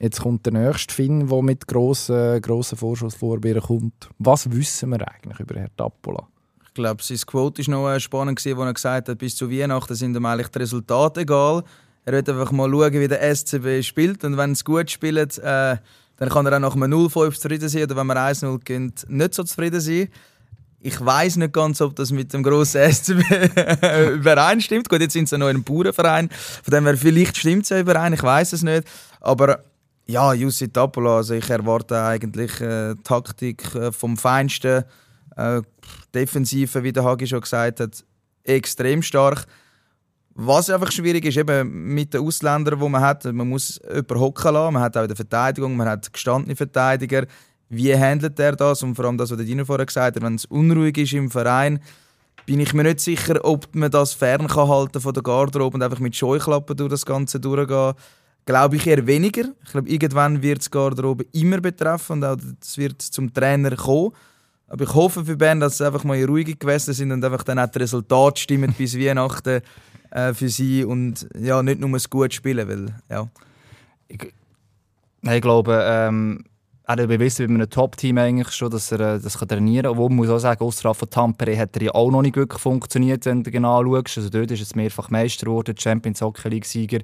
Jetzt 0.00 0.20
kommt 0.20 0.44
der 0.46 0.52
nächste 0.52 0.92
Finn, 0.92 1.28
der 1.28 1.42
mit 1.42 1.66
grossen, 1.68 2.42
grossen 2.42 2.76
Vorschusslorbeeren 2.76 3.62
kommt. 3.62 4.08
Was 4.18 4.50
wissen 4.50 4.90
wir 4.90 5.06
eigentlich 5.08 5.38
über 5.38 5.54
Herrn 5.54 5.70
Tappola? 5.76 6.26
Ich 6.74 6.82
glaube, 6.82 7.04
sein 7.04 7.18
Quote 7.24 7.64
war 7.68 7.72
noch 7.72 7.88
äh, 7.88 8.00
spannend, 8.00 8.36
gewesen, 8.36 8.58
wo 8.58 8.64
er 8.64 8.74
gesagt 8.74 9.08
hat, 9.08 9.18
bis 9.18 9.36
zu 9.36 9.48
Weihnachten 9.48 9.94
sind 9.94 10.16
ihm 10.16 10.26
eigentlich 10.26 10.48
die 10.48 10.58
Resultate 10.58 11.20
egal. 11.20 11.62
Er 12.04 12.14
wird 12.14 12.28
einfach 12.28 12.50
mal 12.50 12.68
schauen, 12.68 12.94
wie 12.94 13.06
der 13.06 13.22
SCB 13.32 13.80
spielt. 13.84 14.24
Und 14.24 14.36
wenn 14.36 14.50
es 14.50 14.64
gut 14.64 14.90
spielt, 14.90 15.38
äh, 15.38 15.76
dann 16.16 16.28
kann 16.28 16.46
er 16.46 16.56
auch 16.56 16.58
nach 16.58 16.74
einem 16.74 16.92
0-5 16.92 17.34
zufrieden 17.34 17.68
sein. 17.68 17.84
Oder 17.84 17.94
wenn 17.94 18.08
man 18.08 18.16
1-0 18.16 18.58
gewinnt, 18.64 19.06
nicht 19.08 19.34
so 19.34 19.44
zufrieden 19.44 19.80
sein. 19.80 20.08
Ich 20.80 21.00
weiß 21.00 21.36
nicht 21.36 21.52
ganz, 21.52 21.80
ob 21.80 21.94
das 21.94 22.10
mit 22.10 22.32
dem 22.32 22.42
grossen 22.42 22.80
SCB 22.92 23.22
übereinstimmt. 24.14 24.88
Gut, 24.88 25.00
jetzt 25.00 25.12
sind 25.12 25.28
sie 25.28 25.38
noch 25.38 25.46
in 25.46 25.58
einem 25.58 25.62
Bauernverein. 25.62 26.28
Von 26.28 26.72
dem 26.72 26.86
her, 26.86 26.96
vielleicht 26.96 27.36
stimmt 27.36 27.62
es 27.62 27.68
ja 27.68 27.78
überein, 27.78 28.14
ich 28.14 28.22
weiß 28.24 28.52
es 28.52 28.64
nicht. 28.64 28.82
Aber 29.20 29.60
ja, 30.06 30.32
Jussi 30.32 30.72
Tappola, 30.72 31.18
also 31.18 31.34
ich 31.34 31.48
erwarte 31.48 32.02
eigentlich 32.02 32.60
äh, 32.60 32.96
Taktik 33.04 33.72
äh, 33.76 33.92
vom 33.92 34.16
Feinsten. 34.16 34.82
Äh, 35.36 35.62
Defensive, 36.14 36.82
wie 36.82 36.92
der 36.92 37.04
Hagi 37.04 37.26
schon 37.26 37.40
gesagt 37.40 37.80
hat, 37.80 38.04
extrem 38.44 39.02
stark. 39.02 39.46
Was 40.36 40.68
einfach 40.68 40.90
schwierig 40.90 41.24
ist, 41.24 41.36
eben 41.36 41.94
mit 41.94 42.12
den 42.12 42.22
Ausländern, 42.22 42.78
die 42.80 42.88
man 42.88 43.00
hat, 43.00 43.24
man 43.24 43.48
muss 43.48 43.80
jemanden 43.88 44.18
hocken 44.18 44.52
lassen, 44.52 44.74
man 44.74 44.82
hat 44.82 44.96
auch 44.96 45.02
in 45.02 45.08
der 45.08 45.16
Verteidigung, 45.16 45.76
man 45.76 45.88
hat 45.88 46.12
gestandene 46.12 46.56
Verteidiger. 46.56 47.26
Wie 47.68 47.96
handelt 47.96 48.38
er 48.38 48.56
das? 48.56 48.82
Und 48.82 48.94
vor 48.96 49.04
allem 49.04 49.16
das, 49.16 49.30
was 49.30 49.36
der 49.36 49.46
Dino 49.46 49.64
vorher 49.64 49.86
gesagt 49.86 50.16
hat, 50.16 50.22
wenn 50.22 50.34
es 50.34 50.44
unruhig 50.46 50.98
ist 50.98 51.12
im 51.12 51.30
Verein, 51.30 51.80
bin 52.46 52.60
ich 52.60 52.74
mir 52.74 52.82
nicht 52.82 53.00
sicher, 53.00 53.44
ob 53.44 53.74
man 53.74 53.90
das 53.90 54.12
fernhalten 54.12 55.00
von 55.00 55.14
der 55.14 55.22
Garderobe 55.22 55.76
und 55.76 55.82
einfach 55.82 56.00
mit 56.00 56.14
Scheuklappen 56.14 56.76
durch 56.76 56.90
das 56.90 57.06
Ganze 57.06 57.40
durchgehen. 57.40 57.94
Glaube 58.44 58.76
ich 58.76 58.86
eher 58.86 59.06
weniger. 59.06 59.44
Ich 59.64 59.70
glaube, 59.70 59.88
irgendwann 59.88 60.42
wird 60.42 60.60
es 60.60 60.70
Garderobe 60.70 61.24
immer 61.32 61.60
betreffen 61.60 62.14
und 62.14 62.24
auch 62.24 62.36
das 62.60 62.76
wird 62.76 63.00
zum 63.00 63.32
Trainer 63.32 63.74
kommen. 63.76 64.12
Aber 64.74 64.82
ich 64.82 64.92
hoffe 64.92 65.24
für 65.24 65.36
Bern, 65.36 65.60
dass 65.60 65.78
sie 65.78 65.86
einfach 65.86 66.02
mal 66.02 66.18
in 66.18 66.24
ruhige 66.24 66.56
Gewässer 66.56 66.92
sind 66.92 67.12
und 67.12 67.24
einfach 67.24 67.44
dann 67.44 67.60
auch 67.60 67.68
das 67.68 67.80
Resultat 67.80 68.40
stimmen 68.40 68.72
bis 68.76 68.98
Weihnachten 68.98 69.62
äh, 70.10 70.34
für 70.34 70.48
sie 70.48 70.82
und 70.82 71.28
ja, 71.38 71.62
nicht 71.62 71.78
nur 71.78 71.92
das 71.92 72.10
gut 72.10 72.34
spielen, 72.34 72.68
weil 72.68 72.86
ja. 73.08 73.28
Ich, 74.08 74.34
ich 75.22 75.40
glaube, 75.40 75.80
ähm, 75.80 76.44
er 76.88 76.96
hat 76.96 77.06
bewiesen 77.06 77.46
bei 77.46 77.54
einem 77.54 77.70
Top-Team 77.70 78.18
eigentlich 78.18 78.50
schon, 78.50 78.68
dass 78.68 78.90
er 78.90 78.98
äh, 78.98 79.20
das 79.20 79.38
kann 79.38 79.46
trainieren 79.46 79.84
kann. 79.84 79.92
Obwohl 79.92 80.08
man 80.08 80.16
muss 80.16 80.28
auch 80.28 80.40
sagen, 80.40 80.64
außerhalb 80.64 80.96
von 80.96 81.08
Tampere 81.08 81.56
hat 81.56 81.76
er 81.76 81.82
ja 81.84 81.94
auch 81.94 82.10
noch 82.10 82.22
nicht 82.22 82.34
wirklich 82.34 82.60
funktioniert, 82.60 83.26
wenn 83.26 83.44
du 83.44 83.52
genau 83.52 83.80
schaust. 83.84 84.18
Also 84.18 84.28
dort 84.28 84.50
ist 84.50 84.72
er 84.72 84.76
mehrfach 84.76 85.08
Meister 85.08 85.46
geworden, 85.46 85.76
Champions 85.78 86.20
Hockey 86.20 86.48
League-Sieger. 86.48 86.98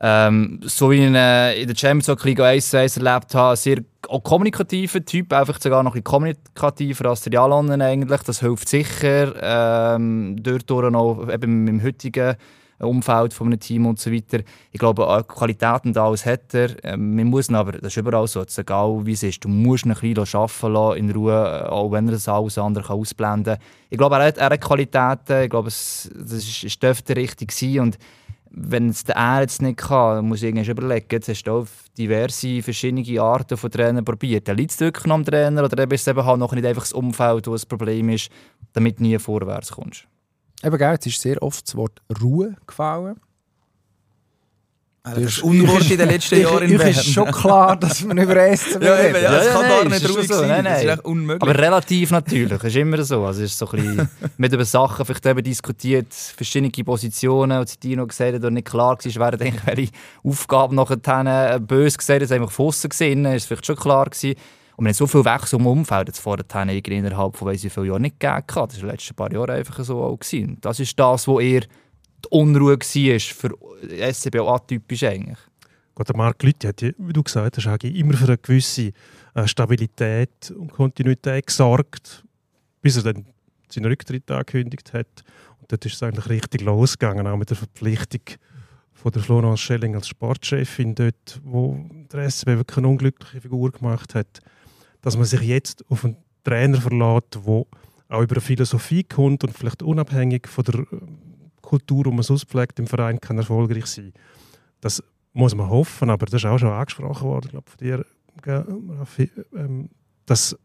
Ähm, 0.00 0.60
so 0.62 0.90
wie 0.90 0.96
ich 0.96 1.14
äh, 1.14 1.62
in 1.62 1.68
der 1.68 1.76
Champions 1.76 2.22
League 2.24 2.40
1 2.40 2.74
1 2.74 2.98
erlebt 2.98 3.34
habe, 3.34 3.56
sehr 3.56 3.78
auch 4.08 4.22
kommunikativer 4.22 5.04
Typ, 5.04 5.32
einfach 5.32 5.60
sogar 5.60 5.82
noch 5.82 5.92
ein 5.92 6.02
bisschen 6.02 6.04
kommunikativer 6.04 7.06
als 7.06 7.22
der 7.22 7.32
Jalonen 7.32 7.80
eigentlich. 7.80 8.22
Das 8.22 8.40
hilft 8.40 8.68
sicher. 8.68 9.34
Ähm, 9.40 10.36
dort 10.40 10.70
noch 10.92 11.28
eben 11.32 11.66
im 11.66 11.82
heutigen 11.82 12.36
Umfeld 12.78 13.32
von 13.32 13.46
einem 13.46 13.58
Team 13.58 13.86
und 13.86 13.98
so 13.98 14.12
weiter. 14.12 14.40
Ich 14.70 14.78
glaube, 14.78 15.06
auch 15.06 15.26
Qualitäten 15.26 15.92
da 15.92 16.06
alles 16.06 16.26
hat 16.26 16.52
er. 16.52 16.72
Ähm, 16.84 17.16
man 17.16 17.26
muss 17.26 17.48
aber, 17.50 17.72
das 17.72 17.94
ist 17.94 17.96
überall 17.96 18.26
so, 18.26 18.42
ist 18.42 18.58
egal 18.58 19.00
wie 19.04 19.12
es 19.12 19.22
ist, 19.22 19.44
du 19.44 19.48
musst 19.48 19.86
ihn 19.86 19.92
ein 19.92 19.98
bisschen 19.98 20.38
arbeiten 20.38 20.72
lassen, 20.72 20.98
in 20.98 21.10
Ruhe, 21.10 21.72
auch 21.72 21.90
wenn 21.90 22.06
er 22.08 22.12
das 22.12 22.28
alles 22.28 22.58
andere 22.58 22.92
ausblenden 22.92 23.54
kann. 23.54 23.64
Ich 23.88 23.96
glaube, 23.96 24.16
er 24.16 24.26
hat, 24.26 24.38
er 24.38 24.50
hat 24.50 24.60
Qualitäten, 24.60 25.44
ich 25.44 25.50
glaube, 25.50 25.68
es, 25.68 26.10
das 26.14 26.32
ist, 26.32 26.64
es 26.64 26.78
dürfte 26.78 27.16
richtig 27.16 27.52
sein 27.52 27.80
und 27.80 27.98
wenn 28.58 28.88
es 28.88 29.04
der 29.04 29.16
er 29.16 29.46
nicht 29.60 29.76
kann, 29.76 30.26
muss 30.26 30.42
ich 30.42 30.48
irgendwie 30.48 30.70
überlegen, 30.70 31.06
jetzt 31.12 31.28
hast 31.28 31.44
du 31.44 31.58
auf 31.58 31.84
diverse 31.98 32.62
verschiedene 32.62 33.20
Arten 33.20 33.56
von 33.58 33.70
Trainern 33.70 34.04
probiert. 34.04 34.48
Liegt 34.48 34.70
es 34.72 34.80
wirklich 34.80 35.04
noch 35.04 35.16
am 35.16 35.26
Trainer 35.26 35.62
oder 35.62 35.90
ist 35.90 36.00
es 36.00 36.06
eben 36.06 36.24
halt 36.24 36.38
noch 36.38 36.52
nicht 36.52 36.64
einfach 36.64 36.82
das 36.82 36.94
Umfeld, 36.94 37.46
wo 37.46 37.52
das 37.52 37.66
Problem 37.66 38.08
ist, 38.08 38.30
damit 38.72 38.98
du 38.98 39.02
nie 39.02 39.18
vorwärts 39.18 39.72
kommst? 39.72 40.08
Eben, 40.64 40.80
jetzt 40.80 41.06
ist 41.06 41.20
sehr 41.20 41.42
oft 41.42 41.68
das 41.68 41.76
Wort 41.76 42.00
Ruhe 42.22 42.56
gefallen. 42.66 43.20
Das 45.14 45.18
ist 45.18 45.42
Unwort 45.44 45.88
in 45.88 45.98
den 45.98 46.08
letzten 46.08 46.40
Jahren 46.40 46.64
in 46.64 46.72
Ich 46.72 46.78
Bern. 46.78 46.88
ist 46.90 47.04
schon 47.12 47.30
klar, 47.30 47.76
dass 47.76 48.02
man 48.04 48.18
über 48.18 48.34
SCB 48.34 48.84
Ja, 48.84 48.98
eben, 48.98 49.14
redet. 49.14 49.22
ja, 49.22 49.36
es 49.38 49.52
kann 49.52 49.62
nein, 49.62 49.70
gar 49.70 49.84
nicht 49.88 50.06
so. 50.06 50.22
sein. 50.22 50.48
Nein, 50.48 50.64
Das 50.64 50.78
ist 50.78 50.84
nein. 50.84 50.94
echt 50.96 51.04
unmöglich. 51.04 51.42
Aber 51.42 51.58
relativ 51.62 52.10
natürlich, 52.10 52.64
ist 52.64 52.76
immer 52.76 53.02
so. 53.04 53.24
Also 53.24 53.42
ist 53.42 53.56
so 53.56 53.68
ein 53.70 53.76
bisschen, 53.76 54.08
mit 54.36 54.52
über 54.52 54.64
Sachen 54.64 55.06
vielleicht 55.06 55.24
eben 55.26 55.44
diskutiert, 55.44 56.12
verschiedene 56.12 56.70
Positionen, 56.84 57.60
und 57.60 57.82
Dino 57.84 58.04
gesagt 58.04 58.34
hat, 58.34 58.44
und 58.44 58.54
nicht 58.54 58.66
klar 58.66 58.98
war, 58.98 59.30
wären 59.32 59.40
eigentlich 59.40 59.66
welche 59.66 59.92
Aufgaben 60.24 60.74
nachher 60.74 61.60
böse 61.60 61.98
gesagt, 61.98 62.22
das 62.22 62.32
einfach 62.32 62.50
von 62.50 62.66
aussen 62.66 62.90
gesehen, 62.90 63.24
ist 63.26 63.46
vielleicht 63.46 63.66
schon 63.66 63.76
klar 63.76 64.06
gewesen. 64.06 64.34
Und 64.76 64.84
wir 64.84 64.88
haben 64.90 64.94
so 64.94 65.06
viel 65.06 65.24
Wechsel 65.24 65.58
im 65.60 65.66
Umfeld 65.68 66.08
jetzt 66.08 66.18
vorher 66.18 66.44
innerhalb 66.88 67.36
von 67.36 67.48
weiss 67.48 67.62
wie 67.64 67.70
vielen 67.70 67.86
Jahren 67.86 68.02
nicht 68.02 68.18
gegeben. 68.20 68.42
Das 68.46 68.56
war 68.56 68.64
in 68.74 68.80
den 68.80 68.88
letzten 68.90 69.14
paar 69.14 69.32
Jahren 69.32 69.50
einfach 69.50 69.82
so 69.84 70.02
auch. 70.02 70.18
Gewesen. 70.18 70.58
Das 70.60 70.80
ist 70.80 70.98
das, 70.98 71.26
was 71.28 71.40
eher 71.42 71.62
die 72.24 72.28
Unruhe 72.30 72.78
war 72.78 73.20
für 73.20 74.12
SCB 74.12 74.38
auch 74.40 74.54
atypisch 74.54 75.02
eigentlich. 75.04 75.38
Gut, 75.94 76.08
der 76.08 76.16
Marc 76.16 76.42
Lüthi 76.42 76.66
hat, 76.66 76.82
wie 76.82 77.12
du 77.12 77.22
gesagt 77.22 77.56
hast, 77.56 77.84
immer 77.84 78.14
für 78.14 78.26
eine 78.26 78.38
gewisse 78.38 78.92
äh, 79.34 79.46
Stabilität 79.46 80.50
und 80.50 80.70
Kontinuität 80.70 81.46
gesorgt, 81.46 82.22
bis 82.82 82.96
er 82.98 83.14
dann 83.14 83.26
seinen 83.70 83.86
Rücktritt 83.86 84.30
angekündigt 84.30 84.92
hat. 84.92 85.24
Und 85.58 85.72
dort 85.72 85.86
ist 85.86 85.94
es 85.94 86.02
eigentlich 86.02 86.28
richtig 86.28 86.60
losgegangen, 86.62 87.26
auch 87.26 87.36
mit 87.36 87.48
der 87.48 87.56
Verpflichtung 87.56 88.20
von 88.92 89.12
der 89.12 89.22
Florence 89.22 89.60
Schelling 89.60 89.94
als 89.94 90.08
Sportchefin 90.08 90.94
dort, 90.94 91.40
wo 91.44 91.82
der 92.12 92.30
SCB 92.30 92.48
wirklich 92.48 92.78
eine 92.78 92.88
unglückliche 92.88 93.40
Figur 93.40 93.70
gemacht 93.72 94.14
hat, 94.14 94.40
dass 95.00 95.16
man 95.16 95.24
sich 95.24 95.40
jetzt 95.40 95.84
auf 95.88 96.04
einen 96.04 96.16
Trainer 96.44 96.80
verlässt, 96.80 97.34
der 97.34 97.64
auch 98.08 98.22
über 98.22 98.34
eine 98.34 98.40
Philosophie 98.40 99.04
kommt 99.04 99.44
und 99.44 99.56
vielleicht 99.56 99.82
unabhängig 99.82 100.46
von 100.46 100.64
der 100.64 100.86
Kultur, 101.66 102.04
die 102.04 102.10
man 102.10 102.22
sonst 102.22 102.44
pflegt 102.48 102.78
im 102.78 102.86
Verein, 102.86 103.20
kann 103.20 103.36
erfolgreich 103.38 103.86
sein. 103.86 104.12
Das 104.80 105.02
muss 105.32 105.54
man 105.54 105.68
hoffen, 105.68 106.08
aber 106.08 106.24
das 106.26 106.42
ist 106.42 106.46
auch 106.46 106.58
schon 106.58 106.70
angesprochen 106.70 107.26
worden, 107.28 107.50
glaube 107.50 107.68
von 107.70 107.78
dir, 107.78 108.06
Raffi, 108.98 109.30
ähm, 109.54 109.88
dass 110.26 110.56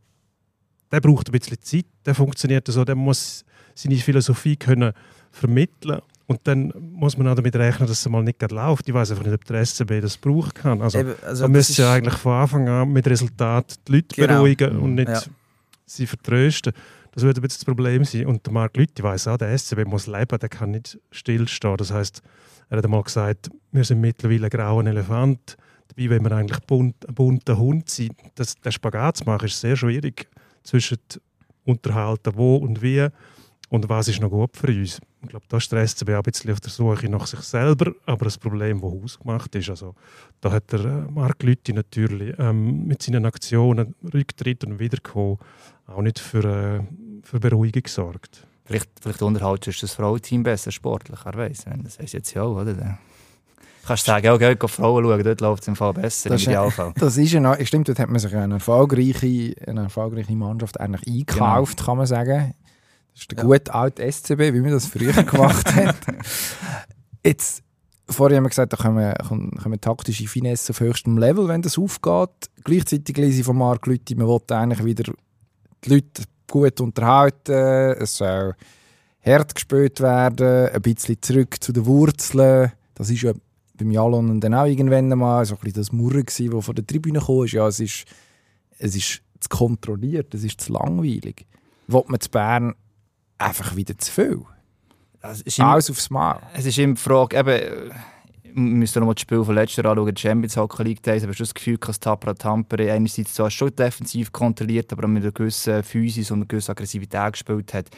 der 0.91 0.99
braucht 1.01 1.29
ein 1.29 1.31
bisschen 1.31 1.61
Zeit, 1.61 1.85
der 2.05 2.15
funktioniert 2.15 2.67
so, 2.67 2.83
der 2.85 2.95
muss 2.95 3.43
seine 3.75 3.95
Philosophie 3.95 4.55
können 4.57 4.93
vermitteln 5.31 6.01
und 6.27 6.39
dann 6.43 6.73
muss 6.93 7.17
man 7.17 7.27
auch 7.29 7.35
damit 7.35 7.55
rechnen, 7.55 7.87
dass 7.87 7.99
es 7.99 8.09
mal 8.09 8.21
nicht 8.23 8.39
gerade 8.39 8.55
läuft. 8.55 8.87
Ich 8.87 8.93
weiß 8.93 9.11
einfach 9.11 9.23
nicht, 9.25 9.33
ob 9.33 9.45
der 9.45 9.65
SCB 9.65 10.01
das 10.01 10.17
brauchen 10.17 10.53
kann. 10.53 10.81
Also, 10.81 10.99
Eben, 10.99 11.13
also 11.25 11.43
man 11.45 11.51
müsste 11.53 11.81
ja 11.81 11.93
eigentlich 11.93 12.15
von 12.15 12.33
Anfang 12.33 12.67
an 12.69 12.91
mit 12.91 13.07
Resultat 13.07 13.75
die 13.87 13.93
Leute 13.93 14.15
Genau. 14.15 14.35
beruhigen 14.35 14.77
und 14.77 14.95
nicht 14.95 15.07
Ja. 15.09 15.21
sie 15.85 16.05
vertrösten. 16.07 16.73
Das 17.11 17.23
würde 17.23 17.39
ein 17.39 17.43
bisschen 17.43 17.59
das 17.59 17.65
Problem 17.65 18.05
sein. 18.05 18.25
Und 18.25 18.45
der 18.45 18.53
Marc 18.53 18.77
Lüthi 18.77 19.03
weiß 19.03 19.27
auch, 19.27 19.37
der 19.37 19.57
SCB 19.57 19.85
muss 19.85 20.07
leben, 20.07 20.39
der 20.39 20.49
kann 20.49 20.71
nicht 20.71 20.97
stillstehen. 21.11 21.77
Das 21.77 21.91
heißt, 21.91 22.21
er 22.69 22.77
hat 22.77 22.85
einmal 22.85 23.03
gesagt, 23.03 23.49
wir 23.71 23.83
sind 23.83 23.99
mittlerweile 23.99 24.45
ein 24.45 24.49
grauer 24.49 24.85
Elefant. 24.85 25.57
Dabei, 25.89 26.09
wenn 26.09 26.23
wir 26.23 26.31
eigentlich 26.31 26.61
bunt, 26.61 27.07
ein 27.07 27.13
bunter 27.13 27.57
Hund 27.57 27.89
sind, 27.89 28.13
das, 28.35 28.55
der 28.55 28.71
Spagat 28.71 29.17
zu 29.17 29.25
machen, 29.25 29.45
ist 29.45 29.59
sehr 29.59 29.75
schwierig 29.75 30.29
zwischen 30.63 30.97
unterhalten, 31.65 32.31
wo 32.35 32.55
und 32.55 32.81
wie 32.81 33.07
und 33.71 33.87
was 33.87 34.07
ist 34.09 34.19
noch 34.21 34.29
gut 34.29 34.57
für 34.57 34.67
uns. 34.67 34.99
Ich 35.23 35.29
glaube, 35.29 35.45
da 35.47 35.57
ist 35.57 35.71
der 35.71 35.87
SCB 35.87 36.09
auch 36.09 36.15
ein 36.17 36.23
bisschen 36.23 36.51
auf 36.51 36.59
der 36.59 36.69
Suche 36.71 37.07
nach 37.09 37.25
sich 37.25 37.39
selber, 37.39 37.93
aber 38.05 38.25
das 38.25 38.37
Problem, 38.37 38.81
das 38.81 38.91
hausgemacht 38.91 39.55
ist. 39.55 39.69
Also, 39.69 39.95
da 40.41 40.51
hat 40.51 40.71
der 40.73 40.81
äh, 40.81 41.11
Marc 41.11 41.41
Lüthi 41.43 41.71
natürlich 41.73 42.35
ähm, 42.37 42.85
mit 42.85 43.01
seinen 43.01 43.25
Aktionen, 43.25 43.95
Rücktritt 44.13 44.65
und 44.65 44.77
Wiederkommen 44.79 45.37
auch 45.87 46.01
nicht 46.01 46.19
für, 46.19 46.43
äh, 46.43 46.81
für 47.23 47.39
Beruhigung 47.39 47.83
gesorgt. 47.83 48.45
Vielleicht, 48.65 48.89
vielleicht 49.01 49.21
unterhaltest 49.21 49.81
du 49.81 49.85
das 49.85 49.95
Frauenteam 49.95 50.43
besser 50.43 50.71
sportlich, 50.71 51.19
wer 51.23 51.33
weiß. 51.33 51.65
Das 51.83 51.97
heisst 51.99 52.13
jetzt 52.13 52.33
ja 52.33 52.43
auch, 52.43 52.57
oder? 52.61 52.73
Dann 52.73 52.97
kannst 53.85 54.05
du 54.07 54.11
sagen, 54.11 54.25
ja, 54.25 54.37
geh, 54.37 54.55
geh 54.55 54.67
Frauen 54.67 55.03
schauen, 55.05 55.23
dort 55.23 55.41
läuft 55.41 55.61
es 55.63 55.67
im 55.69 55.75
Fall 55.77 55.93
besser, 55.93 56.29
Das 56.29 56.41
im 56.43 56.49
ist 56.49 56.53
ja- 56.53 56.61
Idealfall. 56.65 56.93
Das 56.99 57.15
ist 57.17 57.31
ja, 57.31 57.39
noch- 57.39 57.59
stimmt, 57.65 57.87
dort 57.87 57.99
hat 57.99 58.09
man 58.09 58.19
sich 58.19 58.35
eine 58.35 58.55
erfolgreiche, 58.55 59.55
eine 59.65 59.83
erfolgreiche 59.83 60.33
Mannschaft 60.35 60.79
eigentlich 60.79 61.07
eingekauft, 61.07 61.85
kann 61.85 61.97
man 61.97 62.05
sagen. 62.05 62.53
Das 63.13 63.21
ist 63.23 63.31
der 63.31 63.37
Ja. 63.39 63.43
gute 63.43 63.73
alte 63.73 64.03
SCB, 64.03 64.53
wie 64.53 64.61
man 64.61 64.71
das 64.71 64.85
früher 64.87 65.11
gemacht 65.23 65.73
hat. 65.75 65.95
Jetzt, 67.23 67.63
vorher 68.09 68.37
haben 68.37 68.45
wir 68.45 68.49
gesagt, 68.49 68.73
da 68.73 68.77
kommen, 68.77 69.13
kommen, 69.27 69.51
kommen 69.51 69.81
taktische 69.81 70.27
Finesse 70.27 70.71
auf 70.71 70.79
höchstem 70.79 71.17
Level, 71.17 71.47
wenn 71.47 71.61
das 71.61 71.77
aufgeht. 71.77 72.49
Gleichzeitig 72.63 73.15
lese 73.17 73.39
ich 73.41 73.45
von 73.45 73.57
Marc 73.57 73.85
Lüthi, 73.87 74.15
man 74.15 74.27
will 74.27 74.39
eigentlich 74.49 74.83
wieder 74.83 75.13
die 75.83 75.89
Leute 75.89 76.23
gut 76.49 76.81
unterhalten, 76.81 77.51
es 77.99 78.17
soll 78.17 78.55
hart 79.25 79.55
gespielt 79.55 79.99
werden, 80.01 80.69
ein 80.69 80.81
bisschen 80.81 81.21
zurück 81.21 81.57
zu 81.59 81.71
den 81.71 81.85
Wurzeln. 81.85 82.71
Das 82.95 83.09
ist 83.09 83.21
ja 83.21 83.33
beim 83.75 83.91
Jalon 83.91 84.39
dann 84.39 84.53
auch 84.53 84.65
irgendwann 84.65 85.09
mal 85.09 85.45
so 85.45 85.57
ein 85.61 85.73
das 85.73 85.91
Murren 85.91 86.25
das 86.25 86.65
von 86.65 86.75
der 86.75 86.85
Tribüne 86.85 87.19
kam. 87.19 87.45
Ja, 87.45 87.67
es 87.67 87.79
ist, 87.79 88.05
es 88.79 88.95
ist 88.95 89.21
zu 89.39 89.49
kontrolliert, 89.49 90.33
es 90.33 90.43
ist 90.43 90.61
zu 90.61 90.73
langweilig. 90.73 91.45
Will 91.87 92.03
man 92.07 92.19
zu 92.19 92.29
Bern 92.29 92.73
einfach 93.41 93.75
wieder 93.75 93.97
zu 93.97 94.11
viel? 94.11 94.41
Also, 95.21 95.63
Alles 95.63 95.89
aufs 95.89 96.09
Mal. 96.09 96.41
Es 96.53 96.65
ist 96.65 96.77
immer 96.77 96.95
die 96.95 97.01
Frage, 97.01 97.37
eben, 97.37 97.49
äh, 97.49 97.89
wir 98.53 98.61
müssen 98.61 98.99
noch 98.99 99.07
mal 99.07 99.13
das 99.13 99.21
Spiel 99.21 99.43
von 99.43 99.55
letzter 99.55 99.85
anschauen, 99.85 100.13
die 100.13 100.21
Champions 100.21 100.57
Hockey 100.57 100.83
League 100.83 101.03
Days, 101.03 101.23
aber 101.23 101.33
schon 101.33 101.45
das 101.45 101.53
Gefühl, 101.53 101.77
dass 101.77 101.99
Tapra 101.99 102.33
Tampere 102.33 102.91
einerseits 102.91 103.33
zwar 103.33 103.49
schon 103.49 103.75
defensiv 103.75 104.31
kontrolliert, 104.31 104.91
aber 104.91 105.07
mit 105.07 105.23
einer 105.23 105.31
gewissen 105.31 105.83
Physis 105.83 106.31
und 106.31 106.39
einer 106.39 106.47
gewissen 106.47 106.71
Aggressivität 106.71 107.33
gespielt 107.33 107.73
hat. 107.73 107.89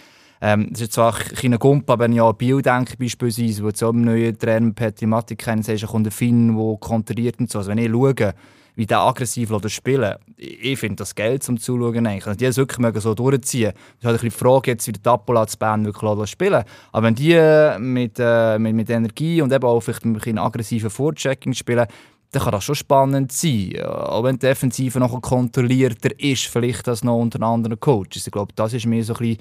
Ähm, 0.41 0.67
das 0.71 0.81
ist 0.81 0.93
zwar 0.93 1.15
ein 1.15 1.35
kleiner 1.35 1.57
Gump, 1.57 1.89
aber 1.89 2.03
wenn 2.03 2.13
ich 2.13 2.21
an 2.21 2.35
Biel 2.35 2.61
denke 2.61 2.97
beispielsweise, 2.97 3.63
wo 3.63 3.67
jetzt 3.67 3.81
auch 3.81 3.91
im 3.91 4.01
neuen 4.01 4.37
Trainer 4.37 4.71
Petri 4.73 5.05
Matik 5.05 5.39
kennen, 5.39 5.63
da 5.63 5.87
kommt 5.87 6.05
der 6.05 6.11
Finn, 6.11 6.55
der 6.57 6.77
konteriert 6.79 7.39
und 7.39 7.49
so. 7.49 7.59
Also 7.59 7.71
wenn 7.71 7.77
ich 7.77 7.89
schaue, 7.89 8.33
wie 8.75 8.85
der 8.85 8.99
aggressiv 8.99 9.51
spielen 9.67 10.15
ich, 10.37 10.63
ich 10.63 10.79
finde 10.79 10.97
das 10.97 11.15
geil 11.15 11.39
zum 11.39 11.59
Zuschauen 11.59 12.05
eigentlich. 12.07 12.27
Also 12.27 12.37
die 12.37 12.45
es 12.45 12.57
wirklich 12.57 13.03
so 13.03 13.13
durchziehen. 13.13 13.71
Das 13.71 13.81
ist 13.99 14.05
halt 14.05 14.15
ein 14.15 14.29
bisschen 14.29 14.29
die 14.29 14.43
Frage 14.43 14.71
jetzt, 14.71 14.87
wie 14.87 14.91
der 14.91 15.03
Tapola 15.03 15.47
zu 15.47 15.57
Bern 15.57 15.85
wirklich 15.85 16.29
spielen 16.29 16.63
Aber 16.91 17.07
wenn 17.07 17.15
die 17.15 17.33
äh, 17.33 17.77
mit, 17.79 18.17
äh, 18.19 18.59
mit, 18.59 18.75
mit 18.75 18.89
Energie 18.89 19.41
und 19.41 19.51
eben 19.51 19.63
auch 19.63 19.79
vielleicht 19.79 20.05
mit 20.05 20.25
einem 20.27 20.39
aggressiven 20.39 20.89
Vorchecking 20.89 21.53
spielen, 21.53 21.87
dann 22.31 22.41
kann 22.41 22.51
das 22.51 22.63
schon 22.63 22.75
spannend 22.75 23.31
sein. 23.31 23.79
Auch 23.83 24.23
wenn 24.23 24.35
die 24.35 24.47
Defensive 24.47 24.99
noch 24.99 25.21
kontrollierter 25.21 26.19
ist, 26.19 26.45
vielleicht 26.45 26.87
als 26.87 27.03
noch 27.03 27.19
unter 27.19 27.41
anderen 27.43 27.79
Coaches. 27.79 28.25
Ich 28.25 28.31
glaube, 28.31 28.53
das 28.55 28.73
ist 28.73 28.87
mir 28.87 29.03
so 29.03 29.13
ein 29.13 29.19
bisschen 29.19 29.37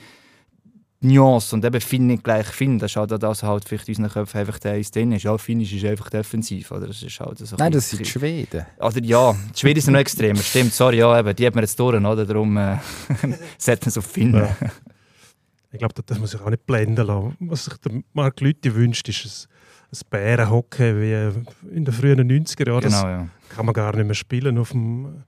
Nuance. 1.02 1.54
Und 1.54 1.64
eben 1.64 1.80
Finn 1.80 2.06
nicht 2.06 2.24
gleich 2.24 2.46
Finn. 2.46 2.78
Das 2.78 2.92
ist 2.92 2.96
halt 2.96 3.12
auch 3.12 3.18
das 3.18 3.42
halt 3.42 3.68
vielleicht 3.68 3.88
in 3.88 3.96
unseren 3.96 4.10
Köpfen 4.12 4.40
einfach 4.40 4.58
der 4.58 4.80
drin 4.80 5.12
ist. 5.12 5.22
Ja, 5.24 5.36
Finnisch 5.36 5.72
ist 5.72 5.84
einfach 5.84 6.10
defensiv. 6.10 6.70
Oder? 6.70 6.86
Das 6.86 7.02
ist 7.02 7.20
halt 7.20 7.38
so 7.38 7.56
ein 7.56 7.58
Nein, 7.58 7.72
das 7.72 7.90
sind 7.90 8.00
die 8.00 8.04
Schweden. 8.04 8.66
oder 8.78 9.02
ja, 9.02 9.34
die 9.54 9.58
Schweden 9.58 9.80
sind 9.80 9.92
noch 9.92 10.00
extremer, 10.00 10.40
stimmt, 10.40 10.72
sorry, 10.72 10.98
ja, 10.98 11.18
eben, 11.18 11.34
die 11.34 11.46
hat 11.46 11.54
man 11.54 11.64
jetzt 11.64 11.78
durch, 11.78 11.96
oder? 11.96 12.24
Darum 12.26 12.56
äh, 12.56 12.78
setzen 13.58 13.86
wir 13.86 13.88
es 13.88 13.98
auf 13.98 14.06
Finn. 14.06 14.34
Ja. 14.34 14.56
Ich 15.72 15.78
glaube, 15.78 15.94
das 15.94 16.04
darf 16.04 16.18
man 16.18 16.26
sich 16.26 16.40
auch 16.40 16.50
nicht 16.50 16.66
blenden 16.66 17.06
lassen. 17.06 17.36
Was 17.40 17.64
sich 17.64 17.76
der 17.78 18.02
Marc 18.12 18.40
Lüthi 18.40 18.74
wünscht, 18.74 19.08
ist 19.08 19.48
ein, 19.90 19.98
ein 19.98 20.10
Bärenhockey 20.10 21.00
wie 21.00 21.74
in 21.74 21.84
den 21.84 21.94
frühen 21.94 22.20
90er 22.20 22.68
Jahren. 22.68 22.82
Genau, 22.82 23.06
ja. 23.06 23.28
Das 23.48 23.56
kann 23.56 23.66
man 23.66 23.74
gar 23.74 23.96
nicht 23.96 24.06
mehr 24.06 24.14
spielen 24.14 24.58
auf, 24.58 24.70
dem, 24.70 25.24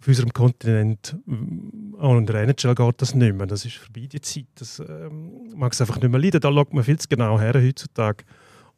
auf 0.00 0.08
unserem 0.08 0.32
Kontinent. 0.32 1.16
Auch 1.98 2.16
in 2.16 2.26
der 2.26 2.42
NHL 2.42 2.74
geht 2.74 3.02
das 3.02 3.14
nicht 3.14 3.36
mehr. 3.36 3.46
Das 3.46 3.64
ist 3.64 3.76
vorbei, 3.76 4.08
die 4.10 4.20
Zeit. 4.20 4.46
Das 4.54 4.80
ähm, 4.80 5.52
mag 5.54 5.72
es 5.72 5.80
einfach 5.80 6.00
nicht 6.00 6.10
mehr 6.10 6.20
leiden. 6.20 6.40
Da 6.40 6.50
schaut 6.50 6.72
man 6.72 6.84
viel 6.84 6.98
zu 6.98 7.08
genau 7.08 7.38
her 7.38 7.54
heutzutage. 7.54 8.24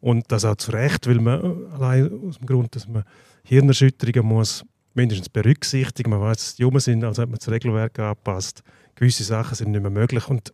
Und 0.00 0.30
das 0.32 0.44
auch 0.44 0.56
zu 0.56 0.72
Recht, 0.72 1.06
weil 1.06 1.20
man 1.20 1.40
äh, 1.40 1.74
allein 1.74 2.10
aus 2.28 2.38
dem 2.38 2.46
Grund, 2.46 2.74
dass 2.74 2.88
man 2.88 3.04
Hirnerschütterungen 3.44 4.26
muss 4.26 4.64
mindestens 4.94 5.28
berücksichtigen. 5.28 6.10
Man 6.10 6.20
weiß, 6.20 6.36
dass 6.36 6.56
die 6.56 6.62
jung 6.62 6.78
sind, 6.80 7.04
also 7.04 7.22
hat 7.22 7.28
man 7.28 7.38
das 7.38 7.48
Regelwerk 7.48 7.98
angepasst. 7.98 8.62
Gewisse 8.96 9.24
Sachen 9.24 9.54
sind 9.54 9.70
nicht 9.70 9.80
mehr 9.80 9.90
möglich. 9.90 10.28
Und 10.28 10.52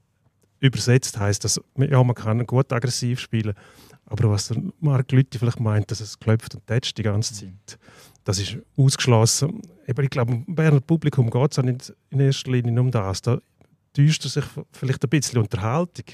übersetzt 0.60 1.18
heißt 1.18 1.44
das, 1.44 1.60
ja, 1.76 2.02
man 2.02 2.14
kann 2.14 2.46
gut 2.46 2.72
aggressiv 2.72 3.20
spielen, 3.20 3.54
aber 4.06 4.30
was 4.30 4.48
der 4.48 4.62
Marc 4.80 5.12
Lütti 5.12 5.38
vielleicht 5.38 5.60
meint, 5.60 5.90
dass 5.90 6.00
es 6.00 6.18
klopft 6.18 6.54
und 6.54 6.66
tätscht 6.66 6.96
die 6.98 7.02
ganze 7.02 7.34
Zeit, 7.34 7.78
das 8.28 8.40
ist 8.40 8.58
ausgeschlossen. 8.76 9.62
Aber 9.88 10.02
ich 10.02 10.10
glaube, 10.10 10.32
im 10.46 10.54
Berner 10.54 10.80
Publikum 10.80 11.30
geht 11.30 11.50
es 11.50 11.58
auch 11.58 11.62
nicht 11.62 11.94
in 12.10 12.20
erster 12.20 12.50
Linie 12.50 12.78
um 12.78 12.90
das. 12.90 13.22
Da 13.22 13.40
täuscht 13.94 14.22
er 14.26 14.28
sich 14.28 14.44
vielleicht 14.70 15.02
ein 15.02 15.08
bisschen 15.08 15.40
Unterhaltung. 15.40 16.04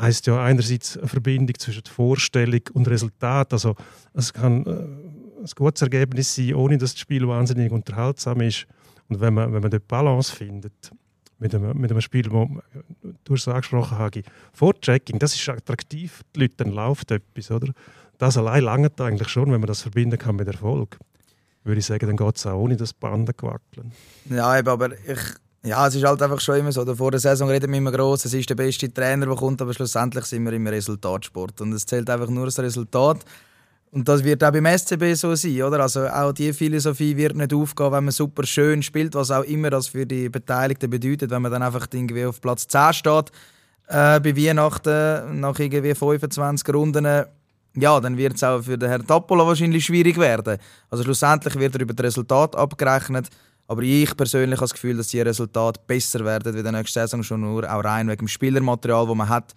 Heißt 0.00 0.28
ja 0.28 0.40
einerseits 0.40 0.96
eine 0.96 1.08
Verbindung 1.08 1.58
zwischen 1.58 1.82
Vorstellung 1.86 2.60
und 2.72 2.86
Resultat. 2.86 3.52
Also 3.52 3.74
es 4.14 4.32
kann 4.32 4.64
äh, 4.64 4.70
ein 5.40 5.50
gutes 5.56 5.82
Ergebnis 5.82 6.36
sein, 6.36 6.54
ohne 6.54 6.78
dass 6.78 6.92
das 6.92 7.00
Spiel 7.00 7.26
wahnsinnig 7.26 7.72
unterhaltsam 7.72 8.40
ist. 8.40 8.68
Und 9.08 9.18
wenn 9.18 9.34
man, 9.34 9.52
wenn 9.52 9.62
man 9.62 9.72
dort 9.72 9.88
Balance 9.88 10.32
findet, 10.32 10.92
mit 11.40 11.52
einem, 11.52 11.76
mit 11.80 11.90
einem 11.90 12.00
Spiel, 12.00 12.30
wo 12.30 12.48
du 13.24 13.34
hast 13.34 13.40
es 13.40 13.48
angesprochen 13.48 13.98
Hagi, 13.98 14.22
Vorchecking, 14.52 15.18
das 15.18 15.34
ist 15.34 15.48
attraktiv, 15.48 16.22
die 16.36 16.42
Leute, 16.42 16.54
dann 16.58 16.70
läuft 16.70 17.10
etwas, 17.10 17.50
oder? 17.50 17.72
Das 18.18 18.36
allein 18.36 18.62
langt 18.62 19.00
eigentlich 19.00 19.28
schon, 19.28 19.50
wenn 19.50 19.60
man 19.60 19.66
das 19.66 19.82
verbinden 19.82 20.18
kann 20.18 20.36
mit 20.36 20.46
Erfolg. 20.46 20.98
Würde 21.68 21.80
ich 21.80 21.86
sagen, 21.86 22.06
dann 22.06 22.16
geht 22.16 22.36
es 22.36 22.46
auch 22.46 22.58
ohne 22.58 22.78
das 22.78 22.94
Banden 22.94 23.34
wackeln. 23.42 23.92
Ja, 24.30 24.58
eben, 24.58 24.68
aber 24.68 24.90
ich, 24.92 25.18
ja, 25.62 25.86
es 25.86 25.94
ist 25.94 26.02
halt 26.02 26.22
einfach 26.22 26.40
schon 26.40 26.56
immer 26.56 26.72
so. 26.72 26.82
Vor 26.94 27.10
der 27.10 27.20
Saison 27.20 27.46
reden 27.46 27.70
wir 27.70 27.76
immer 27.76 27.92
groß, 27.92 28.24
es 28.24 28.32
ist 28.32 28.48
der 28.48 28.54
beste 28.54 28.90
Trainer, 28.90 29.26
der 29.26 29.36
kommt, 29.36 29.60
aber 29.60 29.74
schlussendlich 29.74 30.24
sind 30.24 30.46
wir 30.46 30.52
immer 30.54 30.72
Resultatsport. 30.72 31.60
Und 31.60 31.74
es 31.74 31.84
zählt 31.84 32.08
einfach 32.08 32.30
nur 32.30 32.46
das 32.46 32.58
Resultat. 32.58 33.18
Und 33.90 34.08
das 34.08 34.24
wird 34.24 34.42
auch 34.42 34.50
beim 34.50 34.64
SCB 34.64 35.12
so 35.12 35.34
sein, 35.34 35.62
oder? 35.62 35.80
Also 35.80 36.06
auch 36.06 36.32
diese 36.32 36.54
Philosophie 36.54 37.14
wird 37.14 37.36
nicht 37.36 37.52
aufgehen, 37.52 37.92
wenn 37.92 38.04
man 38.04 38.12
super 38.12 38.46
schön 38.46 38.82
spielt, 38.82 39.14
was 39.14 39.30
auch 39.30 39.44
immer 39.44 39.68
das 39.68 39.88
für 39.88 40.06
die 40.06 40.30
Beteiligten 40.30 40.88
bedeutet, 40.88 41.30
wenn 41.30 41.42
man 41.42 41.52
dann 41.52 41.62
einfach 41.62 41.86
irgendwie 41.92 42.24
auf 42.24 42.40
Platz 42.40 42.66
10 42.66 42.94
steht, 42.94 43.30
äh, 43.88 44.20
bei 44.20 44.34
Weihnachten, 44.34 45.40
nach 45.40 45.58
irgendwie 45.58 45.94
25 45.94 46.74
Runden, 46.74 47.26
ja, 47.80 48.00
dann 48.00 48.16
wird 48.16 48.36
es 48.36 48.44
auch 48.44 48.62
für 48.62 48.78
den 48.78 48.88
Herrn 48.88 49.06
Tappola 49.06 49.46
wahrscheinlich 49.46 49.84
schwierig 49.84 50.16
werden. 50.18 50.58
Also 50.90 51.04
schlussendlich 51.04 51.54
wird 51.56 51.74
er 51.74 51.80
über 51.82 51.94
das 51.94 52.06
Resultat 52.06 52.56
abgerechnet, 52.56 53.28
aber 53.66 53.82
ich 53.82 54.16
persönlich 54.16 54.58
habe 54.58 54.64
das 54.64 54.72
Gefühl, 54.72 54.96
dass 54.96 55.08
die 55.08 55.20
Resultate 55.20 55.80
besser 55.86 56.24
werden 56.24 56.54
wie 56.54 56.62
der 56.62 56.72
nächste 56.72 57.00
Saison 57.00 57.22
schon 57.22 57.40
nur, 57.40 57.64
auch 57.64 57.84
rein 57.84 58.08
wegen 58.08 58.18
dem 58.18 58.28
Spielermaterial, 58.28 59.06
das 59.06 59.14
man 59.16 59.28
hat 59.28 59.54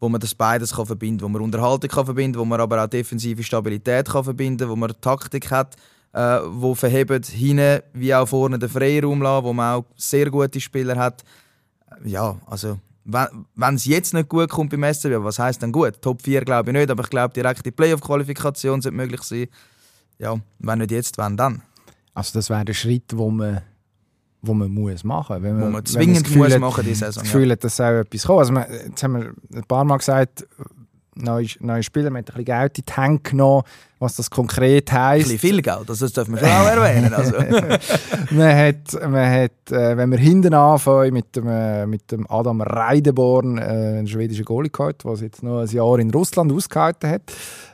wo 0.00 0.08
man 0.08 0.20
das 0.20 0.34
beides 0.34 0.74
kann 0.74 0.86
verbinden 0.86 1.20
kann, 1.20 1.24
wo 1.24 1.32
man 1.32 1.42
Unterhaltung 1.42 1.88
kann 1.90 2.04
verbinden 2.04 2.38
wo 2.38 2.44
man 2.44 2.60
aber 2.60 2.84
auch 2.84 2.88
defensive 2.88 3.42
Stabilität 3.42 4.06
kann 4.08 4.24
verbinden 4.24 4.68
wo 4.68 4.76
man 4.76 4.92
Taktik 5.00 5.50
hat, 5.50 5.76
äh, 6.12 6.40
wo 6.46 6.74
verhebt 6.74 7.26
hinten 7.26 7.82
wie 7.94 8.14
auch 8.14 8.28
vorne 8.28 8.58
den 8.58 8.68
Freiraum 8.68 9.22
lassen, 9.22 9.44
wo 9.44 9.52
man 9.52 9.76
auch 9.76 9.84
sehr 9.96 10.30
gute 10.30 10.60
Spieler 10.60 10.96
hat. 10.96 11.22
Ja, 12.04 12.36
also 12.46 12.78
wenn 13.04 13.74
es 13.74 13.84
jetzt 13.84 14.14
nicht 14.14 14.28
gut 14.28 14.48
kommt 14.48 14.70
beim 14.70 14.92
SCB, 14.92 15.22
was 15.22 15.38
heißt 15.38 15.62
dann 15.62 15.72
gut? 15.72 16.00
Top 16.00 16.22
4 16.22 16.44
glaube 16.44 16.70
ich 16.70 16.76
nicht, 16.76 16.90
aber 16.90 17.04
ich 17.04 17.10
glaube 17.10 17.34
direkt 17.34 17.64
die 17.64 17.70
Playoff-Qualifikation 17.70 18.80
sollte 18.80 18.96
möglich 18.96 19.22
sein. 19.22 19.46
Ja, 20.18 20.36
wenn 20.58 20.78
nicht 20.78 20.90
jetzt, 20.90 21.18
wann 21.18 21.36
dann? 21.36 21.62
Also 22.14 22.38
das 22.38 22.48
wäre 22.48 22.64
der 22.64 22.74
Schritt, 22.74 23.16
wo 23.16 23.30
man 23.30 23.62
wo 24.46 24.54
man 24.54 24.70
muss 24.70 25.04
machen 25.04 25.36
muss. 25.36 25.42
Wenn 25.42 25.58
man, 25.58 25.66
wo 25.66 25.70
man 25.70 25.84
zwingend 25.84 26.28
man 26.30 26.38
muss 26.38 26.52
hat, 26.52 26.60
machen 26.60 26.84
diese 26.84 27.06
Saison. 27.06 27.22
Das 27.22 27.32
Gefühl 27.32 27.50
hat, 27.50 27.64
dass 27.64 27.80
auch 27.80 27.84
etwas 27.84 28.26
kommt. 28.26 28.38
Also 28.40 28.52
man, 28.52 28.66
jetzt 28.70 29.02
haben 29.02 29.14
wir 29.14 29.34
ein 29.54 29.64
paar 29.64 29.84
Mal 29.84 29.96
gesagt, 29.96 30.46
neue, 31.14 31.46
neue 31.60 31.82
Spieler, 31.82 32.10
man 32.10 32.20
hat 32.20 32.30
ein 32.30 32.44
bisschen 32.44 32.44
Geld 32.44 32.78
in 32.78 32.84
die 32.86 32.92
Hände 32.92 33.20
genommen, 33.22 33.62
was 33.98 34.16
das 34.16 34.30
konkret 34.30 34.92
heisst. 34.92 35.26
Ein 35.26 35.32
bisschen 35.32 35.38
viel 35.38 35.62
Geld, 35.62 35.88
also 35.88 36.04
das 36.04 36.12
dürfen 36.12 36.34
wir 36.34 36.40
schon 36.40 36.48
auch 36.48 36.66
erwähnen. 36.66 37.14
Also. 37.14 37.32
man 38.30 38.56
hat, 38.56 39.10
man 39.10 39.30
hat 39.30 39.70
äh, 39.70 39.96
wenn 39.96 40.10
wir 40.10 40.18
hinten 40.18 40.54
anfangen, 40.54 41.12
mit 41.12 41.36
dem, 41.36 41.48
äh, 41.48 41.86
mit 41.86 42.10
dem 42.12 42.26
Adam 42.28 42.60
Reideborn, 42.60 43.58
äh, 43.58 43.62
einen 43.62 44.06
schwedischen 44.06 44.44
Goalie 44.44 44.70
gehabt, 44.70 45.04
der 45.04 45.14
jetzt 45.14 45.42
noch 45.42 45.60
ein 45.60 45.68
Jahr 45.68 45.98
in 45.98 46.10
Russland 46.10 46.52
ausgehalten 46.52 47.10
hat. 47.10 47.32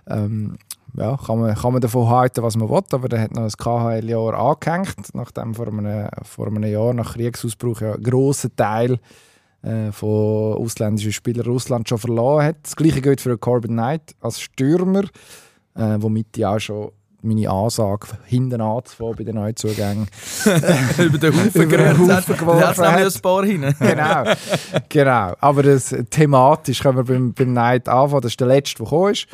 Ähm, 0.08 0.56
ja, 0.96 1.16
kann, 1.16 1.38
man, 1.38 1.54
kann 1.54 1.72
man 1.72 1.80
davon 1.80 2.08
halten, 2.08 2.42
was 2.42 2.56
man 2.56 2.68
will, 2.68 2.82
aber 2.92 3.08
der 3.08 3.20
hat 3.20 3.34
noch 3.34 3.42
ein 3.42 3.50
KHL-Jahr 3.50 4.34
angehängt, 4.34 5.14
nachdem 5.14 5.54
vor 5.54 5.68
einem, 5.68 6.08
vor 6.22 6.48
einem 6.48 6.64
Jahr 6.64 6.94
nach 6.94 7.14
Kriegsausbruch 7.14 7.80
ja, 7.80 7.94
einen 7.94 8.02
grossen 8.02 8.54
Teil 8.56 8.98
äh, 9.62 9.92
von 9.92 10.54
ausländischen 10.54 11.12
Spielern 11.12 11.46
Russland 11.46 11.88
schon 11.88 11.98
verloren 11.98 12.46
hat. 12.46 12.56
Das 12.62 12.76
gleiche 12.76 13.00
gilt 13.00 13.20
für 13.20 13.36
Corbin 13.38 13.72
Knight 13.72 14.14
als 14.20 14.40
Stürmer, 14.40 15.04
äh, 15.74 15.96
womit 15.98 16.36
ich 16.36 16.46
auch 16.46 16.58
schon 16.58 16.92
meine 17.22 17.50
Ansage 17.50 18.08
hinten 18.24 18.60
anzufangen 18.60 19.16
bei 19.16 19.24
den 19.24 19.34
Neuzugängen. 19.34 20.06
Über 20.98 21.18
den 21.18 21.34
Haufen 21.34 21.68
geworfen 21.68 22.84
hat. 22.84 23.16
ein 23.16 23.22
paar 23.22 23.44
hin. 23.44 23.74
genau, 23.78 24.24
genau. 24.88 25.34
Aber 25.40 25.62
das, 25.62 25.94
thematisch 26.10 26.80
können 26.80 26.98
wir 26.98 27.04
beim, 27.04 27.32
beim 27.34 27.50
Knight 27.50 27.88
anfangen. 27.88 28.22
Das 28.22 28.32
ist 28.32 28.40
der 28.40 28.48
letzte, 28.48 28.76
der 28.76 28.84
gekommen 28.84 29.12
ist. 29.12 29.26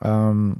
Ähm, 0.00 0.56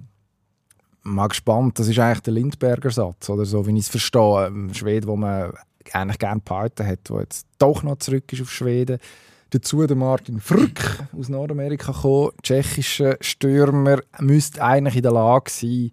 mal 1.02 1.28
gespannt, 1.28 1.78
das 1.78 1.88
ist 1.88 1.98
eigentlich 1.98 2.20
der 2.20 2.34
Lindberger 2.34 2.90
Satz, 2.90 3.28
oder 3.30 3.44
so, 3.44 3.66
wie 3.66 3.72
ich 3.72 3.84
es 3.84 3.88
verstehe. 3.88 4.46
Ein 4.46 4.74
Schwede, 4.74 5.06
wo 5.06 5.16
man 5.16 5.52
eigentlich 5.92 6.18
gerne 6.18 6.40
behalten 6.44 6.86
hat, 6.86 7.08
der 7.08 7.20
jetzt 7.20 7.46
doch 7.58 7.82
noch 7.82 7.98
zurück 7.98 8.32
ist 8.32 8.42
auf 8.42 8.50
Schweden. 8.50 8.98
Dazu 9.50 9.86
der 9.86 9.96
Martin 9.96 10.40
Frück 10.40 11.04
aus 11.18 11.30
Nordamerika 11.30 11.92
gekommen, 11.92 12.32
tschechischer 12.42 13.16
Stürmer, 13.20 14.00
müsste 14.20 14.62
eigentlich 14.62 14.96
in 14.96 15.02
der 15.02 15.12
Lage 15.12 15.50
sein, 15.50 15.90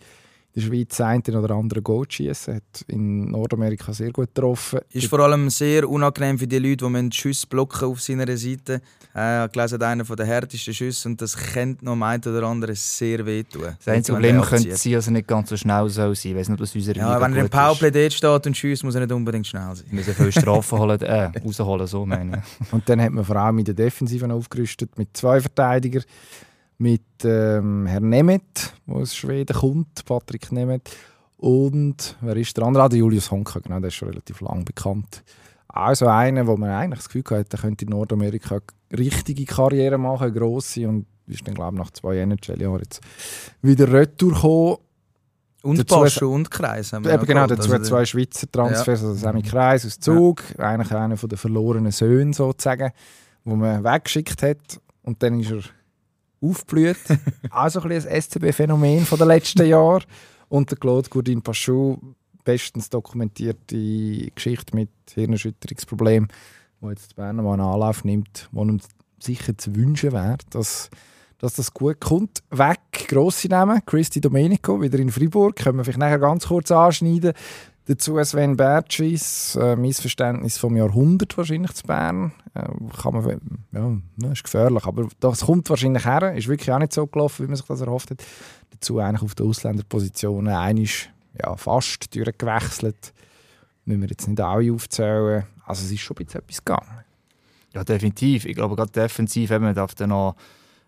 der 0.56 0.62
Schweiz 0.62 1.02
einen 1.02 1.36
oder 1.36 1.54
anderen 1.54 1.84
Goal 1.84 2.06
schießen. 2.08 2.56
Hat 2.56 2.86
in 2.88 3.30
Nordamerika 3.30 3.92
sehr 3.92 4.12
gut 4.12 4.34
getroffen. 4.34 4.80
Ist 4.92 5.08
vor 5.08 5.20
allem 5.20 5.50
sehr 5.50 5.90
unangenehm 5.90 6.40
für 6.40 6.48
die 6.48 6.60
Leute, 6.60 6.90
die 6.90 7.16
Schüsse 7.16 7.46
blocken 7.48 7.90
auf 7.90 8.02
seiner 8.02 8.26
Seite. 8.38 8.82
Ich 9.14 9.20
habe 9.20 9.52
gelesen, 9.52 9.82
einer 9.82 10.04
der 10.04 10.26
härtesten 10.26 10.74
Schüsse 10.74 11.10
und 11.10 11.22
das 11.22 11.36
könnte 11.36 11.84
noch 11.84 12.00
ein 12.00 12.22
oder 12.22 12.44
andere 12.44 12.74
sehr 12.76 13.26
wehtun. 13.26 13.76
Das 13.78 13.88
einzige 13.94 14.16
Problem 14.16 14.42
könnte 14.42 14.76
sein, 14.76 14.94
dass 14.94 15.08
er 15.08 15.12
nicht 15.12 15.28
ganz 15.28 15.50
so 15.50 15.58
schnell 15.58 15.90
soll 15.90 16.16
sein 16.16 16.44
soll. 16.44 16.56
nicht, 16.56 16.76
unsere 16.76 17.00
ja, 17.00 17.22
wenn 17.22 17.36
er 17.36 17.42
im 17.42 17.50
Powerplay 17.50 17.92
dort 17.92 18.14
steht 18.14 18.48
und 18.48 18.56
schießt, 18.56 18.84
muss 18.84 18.96
er 18.96 19.02
nicht 19.02 19.12
unbedingt 19.12 19.48
schnell 19.48 19.76
sein. 19.76 19.86
Wir 19.90 19.96
müssen 19.98 20.14
viele 20.14 20.32
Strafen 20.32 20.80
holen, 20.80 21.02
äh, 21.02 21.32
rausholen, 21.40 21.88
so 21.88 22.06
meine 22.06 22.44
ich. 22.62 22.72
Und 22.72 22.88
dann 22.88 23.02
hat 23.02 23.12
man 23.12 23.26
vor 23.26 23.36
allem 23.36 23.60
in 23.60 23.66
der 23.66 23.74
Defensive 23.74 24.32
aufgerüstet 24.32 24.98
mit 24.98 25.10
zwei 25.14 25.40
Verteidigern 25.42 26.04
mit 26.78 27.04
ähm, 27.24 27.86
Herrn 27.86 28.10
Nemeth, 28.10 28.74
der 28.86 28.96
aus 28.96 29.16
Schweden 29.16 29.56
kommt, 29.56 30.06
Patrick 30.06 30.52
Nemeth. 30.52 30.90
Und 31.38 32.18
wer 32.22 32.36
ist 32.38 32.56
der 32.58 32.66
andere? 32.66 32.84
Ah, 32.84 32.90
der 32.90 33.00
Julius 33.00 33.32
Honka, 33.32 33.60
genau, 33.60 33.80
der 33.80 33.90
ist 33.90 33.96
schon 33.96 34.10
relativ 34.10 34.42
lang 34.42 34.66
bekannt. 34.66 35.24
Also 35.68 36.08
einer, 36.08 36.48
wo 36.48 36.56
man 36.56 36.70
eigentlich 36.70 37.00
das 37.00 37.10
Gefühl 37.10 37.40
hat, 37.40 37.52
der 37.52 37.60
könnte 37.60 37.86
in 37.86 37.92
Nordamerika 37.92 38.60
eine 38.90 39.00
richtige 39.00 39.46
Karriere 39.46 39.98
machen, 39.98 40.24
eine 40.24 40.34
grosse. 40.34 40.88
Und 40.88 41.06
ist 41.28 41.46
dann, 41.48 41.56
glaube 41.56 41.76
ich, 41.76 41.80
nach 41.80 41.92
zwei 41.92 42.18
NHL-Jahren 42.18 42.80
jetzt 42.80 43.02
wieder 43.62 43.92
retour 43.92 44.34
gekommen. 44.34 44.78
Und 45.64 45.80
dazu 45.80 45.96
Baschu 46.00 46.28
und 46.28 46.52
Kreis 46.52 46.94
haben 46.94 47.04
wir 47.06 47.14
Eben 47.14 47.26
genau, 47.26 47.48
dazu 47.48 47.72
also 47.72 47.84
zwei 47.84 48.06
Schweizer 48.06 48.50
Transfers, 48.52 49.02
ja. 49.02 49.08
also 49.08 49.20
Sammy 49.20 49.42
Kreis 49.42 49.84
aus 49.84 50.00
Zug, 50.00 50.44
ja. 50.58 50.66
eigentlich 50.66 50.92
einer 50.92 51.16
der 51.16 51.38
verlorenen 51.40 51.92
Söhne 51.92 52.34
sozusagen, 52.34 52.92
wo 53.44 53.56
man 53.56 53.84
weggeschickt 53.84 54.44
hat. 54.44 54.80
Und 55.02 55.24
dann 55.24 55.40
ist 55.40 55.52
er 55.52 55.62
aufblüht. 56.42 56.98
auch 57.50 57.70
so 57.70 57.82
ein, 57.82 57.92
ein 57.92 58.22
SCB-Phänomen 58.22 59.06
der 59.10 59.26
letzten 59.26 59.66
Jahre. 59.66 60.04
Und 60.48 60.72
der 60.72 60.78
Claude 60.78 61.10
Gourdin 61.10 61.42
Pachou, 61.42 61.98
bestens 62.44 62.90
dokumentierte 62.90 64.32
Geschichte 64.34 64.76
mit 64.76 64.90
Hirnerschütterungsproblemen, 65.14 66.30
wo 66.80 66.90
jetzt 66.90 67.16
Bern 67.16 67.38
mal 67.38 67.54
einen 67.54 67.62
Anlauf 67.62 68.04
nimmt, 68.04 68.48
wo 68.52 68.64
ihm 68.64 68.80
sicher 69.20 69.58
zu 69.58 69.76
wünschen 69.76 70.12
wäre, 70.14 70.38
dass, 70.52 70.90
dass 71.40 71.56
das 71.56 71.74
gut 71.74 72.00
kommt. 72.00 72.44
Weg, 72.52 73.08
grosse 73.08 73.48
Namen, 73.48 73.82
Christy 73.86 74.22
Domenico, 74.22 74.82
wieder 74.82 75.00
in 75.00 75.12
Fribourg, 75.12 75.56
können 75.56 75.78
wir 75.78 75.84
vielleicht 75.84 76.00
nachher 76.00 76.20
ganz 76.20 76.48
kurz 76.48 76.72
anschneiden. 76.72 77.34
Dazu 77.88 78.22
Sven 78.24 78.58
Bertschis, 78.58 79.56
äh, 79.56 79.76
Missverständnis 79.76 80.58
vom 80.58 80.76
Jahrhundert 80.76 81.38
wahrscheinlich 81.38 81.74
zu 81.74 81.84
Bern. 81.84 82.32
Äh, 82.56 82.68
kann 83.00 83.14
man, 83.14 83.40
ja, 83.72 83.98
das 84.18 84.32
ist 84.32 84.44
gefährlich, 84.44 84.86
aber 84.86 85.08
das 85.20 85.46
kommt 85.46 85.70
wahrscheinlich 85.70 86.04
her. 86.04 86.34
Ist 86.34 86.48
wirklich 86.48 86.72
auch 86.72 86.80
nicht 86.80 86.94
so 86.94 87.06
gelaufen, 87.06 87.46
wie 87.46 87.48
man 87.48 87.58
sich 87.58 87.66
das 87.66 87.82
erhofft 87.82 88.10
hat. 88.10 88.24
Dazu 88.72 88.98
eigentlich 88.98 89.22
auf 89.22 89.36
der 89.36 89.46
Ausländerposition 89.46 90.48
einisch 90.48 91.12
ja, 91.40 91.56
fast 91.58 92.16
durchgewechselt. 92.16 93.14
Müssen 93.86 94.02
wir 94.02 94.10
jetzt 94.10 94.28
nicht 94.28 94.42
alle 94.42 94.74
aufzählen. 94.74 95.46
Also 95.66 95.86
es 95.86 95.92
ist 95.92 96.02
schon 96.02 96.18
ein 96.18 96.26
bisschen 96.26 96.42
etwas 96.42 96.66
gegangen. 96.66 97.04
Ja, 97.76 97.84
definitiv. 97.84 98.46
Ich 98.46 98.56
glaube, 98.56 98.76
gerade 98.76 98.92
defensiv 98.92 99.50
darf 99.50 99.94
dann 99.94 100.10
noch 100.10 100.36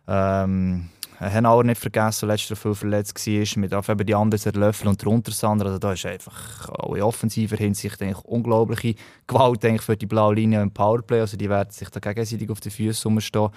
ähm, 0.08 0.90
Henauer 1.20 1.64
nicht 1.64 1.82
vergessen, 1.82 2.30
Jahr 2.30 2.38
viel 2.38 2.76
verletzt 2.76 3.26
war. 3.26 3.60
Man 3.62 3.70
darf 3.70 3.90
eben 3.90 4.06
die 4.06 4.14
anderen 4.14 4.54
Löffel 4.54 4.88
und 4.88 5.04
drunter 5.04 5.32
Sander. 5.32 5.66
Also 5.66 5.80
da 5.80 5.94
ist 5.94 6.06
einfach 6.06 6.70
auch 6.70 6.94
in 6.94 7.02
offensiver 7.02 7.58
Hinsicht 7.58 8.02
eigentlich 8.02 8.24
unglaubliche 8.24 8.96
Gewalt 9.26 9.66
eigentlich 9.66 9.82
für 9.82 9.98
die 9.98 10.06
blaue 10.06 10.36
Linie 10.36 10.62
im 10.62 10.72
Powerplay. 10.72 11.22
Also 11.22 11.36
die 11.36 11.50
werden 11.50 11.72
sich 11.72 11.90
da 11.90 12.00
gegenseitig 12.00 12.50
auf 12.50 12.60
die 12.60 12.70
Füße 12.70 13.08
rumstehen. 13.08 13.50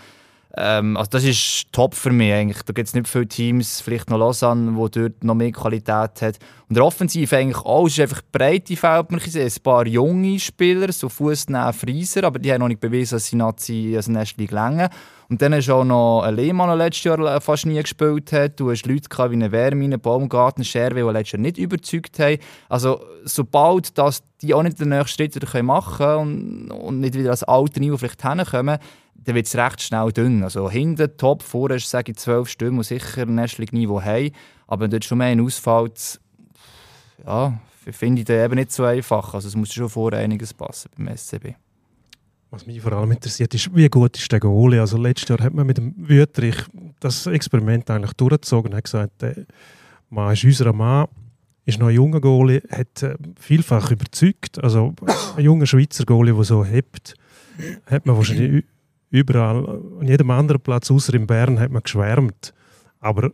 Ähm, 0.57 0.97
also 0.97 1.11
das 1.11 1.25
ist 1.25 1.67
top 1.71 1.95
für 1.95 2.11
mich 2.11 2.33
eigentlich. 2.33 2.63
Da 2.63 2.73
gibt 2.73 2.89
es 2.89 2.95
nicht 2.95 3.07
viele 3.07 3.29
Teams, 3.29 3.81
vielleicht 3.81 4.11
noch 4.11 4.19
Lausanne, 4.19 4.75
wo 4.75 4.89
dort 4.89 5.23
noch 5.23 5.35
mehr 5.35 5.53
Qualität 5.53 6.23
hat. 6.23 6.39
Und 6.69 6.77
der 6.77 6.85
Offensiv 6.85 7.33
eigentlich 7.33 7.65
auch, 7.65 7.87
ist 7.87 8.01
einfach 8.01 8.23
breite 8.33 8.77
Feld. 8.77 9.11
Man 9.11 9.21
sehen 9.21 9.47
ein 9.47 9.63
paar 9.63 9.87
junge 9.87 10.41
Spieler, 10.41 10.91
so 10.93 11.09
Fußnähe 11.09 11.73
Frieser, 11.73 12.25
aber 12.25 12.39
die 12.39 12.53
haben 12.53 12.61
noch 12.61 12.69
nicht 12.69 12.81
bewiesen, 12.81 13.17
dass 13.17 13.27
sie 13.27 13.37
Nazi 13.37 13.93
als 13.95 14.09
Nest 14.09 14.39
längen. 14.39 14.89
Und 15.31 15.41
dann 15.41 15.55
hast 15.55 15.69
du 15.69 15.75
auch 15.75 15.85
noch 15.85 16.23
einen 16.23 16.37
Lehmann, 16.37 16.67
der 16.67 16.77
letztes 16.77 17.05
Jahr 17.05 17.21
äh, 17.21 17.41
fast 17.41 17.65
nie 17.65 17.81
gespielt 17.81 18.33
hat. 18.33 18.59
Du 18.59 18.69
hast 18.69 18.85
Leute 18.85 19.09
wie 19.09 19.35
eine 19.35 19.53
Wärmine, 19.53 19.97
Baumgarten, 19.97 20.65
Scherwe, 20.65 21.07
die 21.07 21.13
letztes 21.13 21.33
Jahr 21.33 21.43
nicht 21.43 21.57
überzeugt 21.57 22.19
haben. 22.19 22.39
Also 22.69 23.01
sobald 23.23 23.97
dass 23.97 24.25
die 24.43 24.55
auch 24.55 24.65
nicht 24.65 24.81
den 24.81 24.89
nächsten 24.89 25.09
Schritt 25.09 25.37
wieder 25.37 25.63
machen 25.63 25.97
können 25.99 26.71
und, 26.73 26.81
und 26.81 27.01
nicht 27.01 27.15
wieder 27.15 27.31
als 27.31 27.45
alte 27.45 27.79
Niveau 27.79 27.97
vielleicht 27.97 28.27
hinkommen, 28.27 28.79
dann 29.15 29.35
wird 29.37 29.47
es 29.47 29.55
recht 29.55 29.81
schnell 29.81 30.11
dünn. 30.11 30.43
Also 30.43 30.69
hinten 30.69 31.17
top, 31.17 31.45
vorne 31.45 31.79
sage 31.79 32.11
ich 32.11 32.19
zwölf 32.19 32.49
Stimmen, 32.49 32.79
die 32.79 32.85
sicher 32.85 33.23
ein 33.23 33.37
Nestling-Niveau 33.37 34.03
haben. 34.03 34.33
Aber 34.67 34.83
wenn 34.83 34.91
dort 34.91 35.05
schon 35.05 35.19
mehr 35.19 35.41
ausfällt, 35.41 36.21
ja, 37.25 37.57
finde 37.93 38.23
ich 38.23 38.27
das 38.27 38.45
eben 38.45 38.57
nicht 38.57 38.73
so 38.73 38.83
einfach. 38.83 39.33
Also 39.35 39.47
es 39.47 39.55
muss 39.55 39.73
schon 39.73 39.89
vor 39.89 40.13
einiges 40.13 40.53
passen 40.53 40.91
beim 40.97 41.17
SCB. 41.17 41.55
Was 42.51 42.67
mich 42.67 42.81
vor 42.81 42.93
allem 42.93 43.13
interessiert, 43.13 43.55
ist, 43.55 43.75
wie 43.77 43.89
gut 43.89 44.19
ist 44.19 44.33
der 44.33 44.41
Goalie? 44.41 44.81
Also 44.81 44.99
letztes 44.99 45.29
Jahr 45.29 45.39
hat 45.41 45.55
man 45.55 45.67
mit 45.67 45.79
dem 45.79 45.95
Wüterich 45.97 46.57
das 46.99 47.27
Experiment 47.27 47.89
eigentlich 47.89 48.13
durchgezogen 48.15 48.73
und 48.73 48.77
hat 48.77 48.85
gesagt, 48.85 49.23
der 49.23 49.47
Mann 50.09 50.33
ist 50.33 50.43
unser 50.43 50.73
Mann, 50.73 51.07
ist 51.65 51.79
noch 51.79 51.87
ein 51.87 51.95
junger 51.95 52.21
Goalie, 52.21 52.61
hat 52.69 53.05
äh, 53.05 53.15
vielfach 53.39 53.93
überzeugt. 53.93 54.63
Also 54.65 54.95
ein 55.37 55.45
junger 55.45 55.67
Schweizer 55.67 56.05
Goalie, 56.05 56.35
der 56.35 56.43
so 56.43 56.65
hebt, 56.65 57.15
hat 57.87 58.05
man 58.05 58.17
wahrscheinlich 58.17 58.65
überall, 59.11 59.83
an 60.01 60.09
jedem 60.09 60.31
anderen 60.31 60.61
Platz 60.61 60.91
außer 60.91 61.15
in 61.15 61.29
Bern, 61.29 61.61
hat 61.61 61.71
man 61.71 61.85
geschwärmt. 61.85 62.53
Aber 62.99 63.31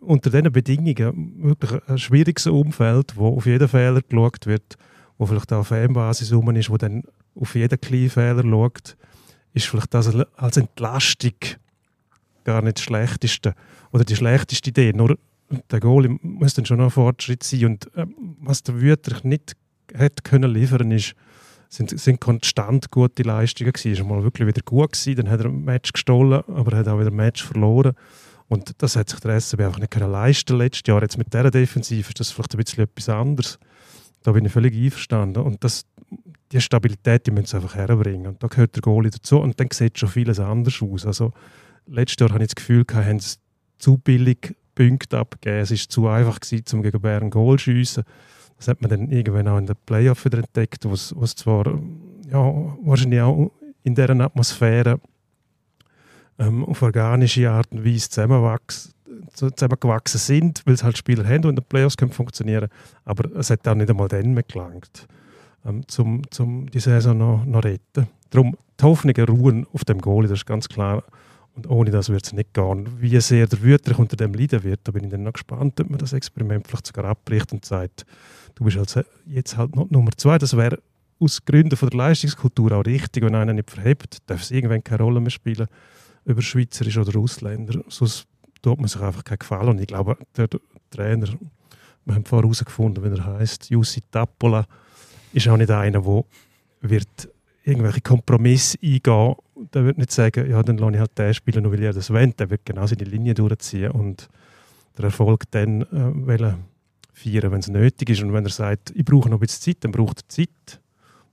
unter 0.00 0.30
diesen 0.30 0.50
Bedingungen 0.50 1.34
wirklich 1.42 1.80
ein 1.86 1.98
schwieriges 1.98 2.48
Umfeld, 2.48 3.16
wo 3.16 3.36
auf 3.36 3.46
jeden 3.46 3.68
Fehler 3.68 4.02
geschaut 4.02 4.46
wird, 4.46 4.76
wo 5.18 5.26
vielleicht 5.26 5.52
auch 5.52 5.64
Fanbasis 5.64 6.32
rum 6.32 6.50
ist, 6.56 6.68
wo 6.68 6.76
dann 6.76 7.04
auf 7.34 7.54
jeden 7.54 7.80
kleinen 7.80 8.10
Fehler 8.10 8.42
schaut, 8.42 8.96
ist 9.52 9.66
vielleicht 9.66 9.94
das 9.94 10.14
als 10.36 10.56
Entlastung 10.56 11.34
gar 12.44 12.62
nicht 12.62 12.78
das 12.78 12.84
Schlechteste 12.84 13.54
oder 13.92 14.04
die 14.04 14.16
schlechteste 14.16 14.70
Idee. 14.70 14.92
Nur 14.92 15.16
der 15.70 15.80
Goal 15.80 16.16
muss 16.22 16.54
dann 16.54 16.66
schon 16.66 16.78
noch 16.78 16.86
ein 16.86 16.90
Fortschritt 16.90 17.42
sein. 17.42 17.66
Und 17.66 17.94
äh, 17.96 18.06
was 18.40 18.62
der 18.62 18.80
Wüterich 18.80 19.24
nicht 19.24 19.56
hätte 19.92 20.22
können 20.22 20.52
liefern 20.52 20.90
ist, 20.90 21.14
sind, 21.68 21.98
sind 21.98 22.20
konstant 22.20 22.90
gute 22.90 23.22
Leistungen 23.22 23.72
gewesen. 23.72 23.96
Er 23.96 24.08
war 24.08 24.16
mal 24.16 24.24
wirklich 24.24 24.46
wieder 24.46 24.62
gut 24.62 24.92
gewesen, 24.92 25.16
dann 25.16 25.30
hat 25.30 25.40
er 25.40 25.46
ein 25.46 25.64
Match 25.64 25.92
gestohlen, 25.92 26.42
aber 26.46 26.72
er 26.72 26.78
hat 26.78 26.88
auch 26.88 27.00
wieder 27.00 27.10
ein 27.10 27.16
Match 27.16 27.42
verloren. 27.42 27.94
Und 28.48 28.72
das 28.78 28.96
hat 28.96 29.08
sich 29.08 29.20
der 29.20 29.40
SCB 29.40 29.60
einfach 29.60 29.78
nicht 29.78 29.90
können 29.90 30.12
leisten 30.12 30.58
letztes 30.58 30.86
Jahr. 30.86 31.02
Jetzt 31.02 31.18
mit 31.18 31.32
dieser 31.32 31.50
Defensive 31.50 32.08
ist 32.08 32.20
das 32.20 32.30
vielleicht 32.30 32.54
ein 32.54 32.62
bisschen 32.62 32.84
etwas 32.84 33.08
anderes. 33.08 33.58
Da 34.22 34.32
bin 34.32 34.44
ich 34.44 34.52
völlig 34.52 34.74
einverstanden. 34.74 35.42
Und 35.42 35.64
das, 35.64 35.86
die 36.54 36.60
Stabilität, 36.60 37.26
die 37.26 37.30
müssen 37.30 37.46
sie 37.46 37.56
einfach 37.56 37.74
herbringen. 37.74 38.28
Und 38.28 38.42
da 38.42 38.46
gehört 38.46 38.76
der 38.76 38.82
Goalie 38.82 39.10
dazu. 39.10 39.40
Und 39.40 39.60
dann 39.60 39.68
sieht 39.72 39.98
schon 39.98 40.08
vieles 40.08 40.40
anders 40.40 40.80
aus. 40.80 41.06
Also, 41.06 41.32
letztes 41.86 42.20
Jahr 42.20 42.32
hatte 42.32 42.44
ich 42.44 42.50
das 42.50 42.56
Gefühl, 42.56 42.84
gehabt, 42.84 43.06
haben 43.06 43.20
sie 43.20 43.36
zu 43.78 43.98
billig 43.98 44.54
Punkte 44.74 45.18
abgegeben. 45.18 45.58
Es 45.58 45.70
war 45.70 45.76
zu 45.76 46.08
einfach, 46.08 46.40
gewesen, 46.40 46.64
um 46.72 46.82
gegen 46.82 47.00
Bern 47.00 47.30
Goal 47.30 47.58
zu 47.58 47.64
schiessen. 47.64 48.04
Das 48.56 48.68
hat 48.68 48.80
man 48.80 48.90
dann 48.90 49.10
irgendwann 49.10 49.48
auch 49.48 49.58
in 49.58 49.66
den 49.66 49.76
Playoff 49.84 50.24
wieder 50.24 50.38
entdeckt, 50.38 50.84
wo 50.84 50.92
es 50.92 51.34
zwar 51.34 51.66
ja, 52.30 52.38
wahrscheinlich 52.82 53.20
auch 53.20 53.50
in 53.82 53.94
dieser 53.94 54.18
Atmosphäre 54.20 55.00
ähm, 56.38 56.64
auf 56.64 56.80
organische 56.82 57.50
Art 57.50 57.70
und 57.72 57.84
Weise 57.84 58.08
zusammengewachsen 58.08 60.18
sind, 60.18 60.62
weil 60.64 60.74
es 60.74 60.84
halt 60.84 60.96
Spieler 60.96 61.24
haben, 61.24 61.42
die 61.42 61.48
in 61.48 61.56
den 61.56 61.64
Playoffs 61.64 61.96
können 61.96 62.12
funktionieren 62.12 62.68
Aber 63.04 63.36
es 63.36 63.50
hat 63.50 63.66
auch 63.68 63.74
nicht 63.74 63.90
einmal 63.90 64.08
dann 64.08 64.34
mehr 64.34 64.44
gelangt, 64.44 65.08
ähm, 65.64 65.82
um 65.98 66.22
zum 66.30 66.70
die 66.70 66.80
Saison 66.80 67.16
noch, 67.16 67.44
noch 67.44 67.64
retten. 67.64 68.08
Darum, 68.30 68.56
die 68.80 68.84
Hoffnungen 68.84 69.28
ruhen 69.28 69.66
auf 69.72 69.84
dem 69.84 70.00
Goal, 70.00 70.24
das 70.24 70.38
ist 70.38 70.46
ganz 70.46 70.68
klar. 70.68 71.04
Und 71.54 71.70
ohne 71.70 71.90
das 71.90 72.08
wird 72.08 72.24
es 72.24 72.32
nicht 72.32 72.52
gehen. 72.52 72.88
Wie 73.00 73.20
sehr 73.20 73.46
der 73.46 73.62
Wüterich 73.62 73.98
unter 73.98 74.16
dem 74.16 74.34
leiden 74.34 74.64
wird, 74.64 74.80
da 74.84 74.92
bin 74.92 75.04
ich 75.04 75.10
dann 75.10 75.22
noch 75.22 75.34
gespannt, 75.34 75.80
ob 75.80 75.88
man 75.88 75.98
das 76.00 76.12
Experiment 76.12 76.66
vielleicht 76.66 76.88
sogar 76.88 77.04
abbricht 77.04 77.52
und 77.52 77.64
sagt, 77.64 78.04
du 78.56 78.64
bist 78.64 78.76
also 78.76 79.02
jetzt 79.26 79.56
halt 79.56 79.76
noch 79.76 79.88
Nummer 79.88 80.10
zwei. 80.16 80.36
Das 80.38 80.56
wäre 80.56 80.80
aus 81.20 81.44
Gründen 81.44 81.76
von 81.76 81.90
der 81.90 81.98
Leistungskultur 81.98 82.72
auch 82.72 82.84
richtig. 82.84 83.22
Wenn 83.22 83.36
einer 83.36 83.52
nicht 83.52 83.70
verhebt, 83.70 84.18
darf 84.26 84.42
es 84.42 84.50
irgendwann 84.50 84.82
keine 84.82 85.04
Rolle 85.04 85.20
mehr 85.20 85.30
spielen, 85.30 85.68
über 86.24 86.42
Schweizerisch 86.42 86.98
oder 86.98 87.16
Ausländer. 87.18 87.84
Sonst 87.88 88.26
tut 88.60 88.80
man 88.80 88.88
sich 88.88 89.00
einfach 89.00 89.22
keinen 89.22 89.38
Gefallen. 89.38 89.68
Und 89.68 89.80
ich 89.80 89.86
glaube, 89.86 90.16
der 90.36 90.48
Trainer, 90.90 91.28
wir 92.04 92.14
haben 92.16 92.24
vorher 92.24 92.44
herausgefunden, 92.44 93.04
wenn 93.04 93.14
er 93.14 93.26
heißt, 93.26 93.70
Jussi 93.70 94.02
Tappola, 94.10 94.66
ist 95.34 95.48
auch 95.48 95.56
nicht 95.56 95.70
einer, 95.70 96.00
der 96.00 96.24
wird 96.80 97.28
irgendwelche 97.64 98.00
Kompromisse 98.00 98.78
eingehen. 98.82 99.34
Der 99.72 99.84
wird 99.84 99.98
nicht 99.98 100.12
sagen, 100.12 100.48
ja, 100.50 100.62
dann 100.62 100.78
lasse 100.78 100.92
ich 100.94 100.98
halt 101.00 101.18
den 101.18 101.34
spielen, 101.34 101.62
nur 101.62 101.72
weil 101.72 101.82
er 101.82 101.92
das 101.92 102.10
will. 102.10 102.32
Der 102.32 102.50
wird 102.50 102.64
genau 102.64 102.86
seine 102.86 103.04
Linie 103.04 103.34
durchziehen 103.34 103.90
und 103.90 104.28
der 104.96 105.06
Erfolg 105.06 105.44
dann 105.50 105.82
äh, 105.82 106.54
feiern, 107.12 107.52
wenn 107.52 107.60
es 107.60 107.68
nötig 107.68 108.10
ist. 108.10 108.22
Und 108.22 108.32
wenn 108.32 108.44
er 108.44 108.50
sagt, 108.50 108.92
ich 108.94 109.04
brauche 109.04 109.28
noch 109.28 109.38
ein 109.38 109.40
bisschen 109.40 109.74
Zeit, 109.74 109.84
dann 109.84 109.92
braucht 109.92 110.22
er 110.22 110.28
Zeit. 110.28 110.80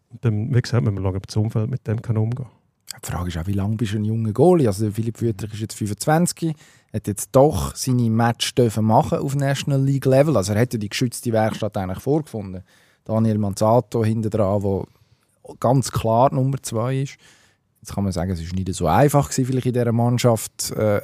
Und 0.09 0.23
dann, 0.23 0.53
wie 0.53 0.61
gesagt, 0.61 0.83
müssen 0.83 0.95
wir 0.95 1.01
schauen, 1.01 1.15
ob 1.15 1.27
das 1.27 1.35
Umfeld 1.37 1.69
mit 1.69 1.85
dem 1.87 2.01
kann 2.01 2.17
umgehen. 2.17 2.47
Die 3.03 3.09
Frage 3.09 3.29
ist 3.29 3.37
auch, 3.37 3.47
wie 3.47 3.53
lange 3.53 3.77
bist 3.77 3.93
du 3.93 3.97
ein 3.97 4.05
junger 4.05 4.33
Goalie? 4.33 4.67
Also 4.67 4.91
Philipp 4.91 5.21
Wüterich 5.21 5.53
ist 5.53 5.61
jetzt 5.61 5.75
25, 5.75 6.53
hat 6.93 7.07
jetzt 7.07 7.29
doch 7.31 7.73
seine 7.75 8.09
Match 8.09 8.53
machen 8.81 9.19
auf 9.19 9.35
National 9.35 9.81
League 9.81 10.05
Level. 10.05 10.35
Also 10.35 10.53
er 10.53 10.59
hätte 10.59 10.77
die 10.77 10.89
geschützte 10.89 11.31
Werkstatt 11.31 11.77
eigentlich 11.77 11.99
vorgefunden. 11.99 12.63
Daniel 13.05 13.37
Manzato 13.37 14.03
hinten 14.03 14.29
dran, 14.29 14.61
der 14.61 14.85
ganz 15.59 15.91
klar 15.91 16.33
Nummer 16.33 16.61
zwei 16.61 17.01
ist. 17.01 17.17
Jetzt 17.81 17.95
kann 17.95 18.03
man 18.03 18.13
sagen, 18.13 18.31
es 18.31 18.39
war 18.39 18.55
nicht 18.55 18.73
so 18.73 18.87
einfach 18.87 19.29
gewesen, 19.29 19.45
vielleicht 19.45 19.65
in 19.67 19.73
dieser 19.73 19.91
Mannschaft 19.91 20.71
äh, 20.71 21.01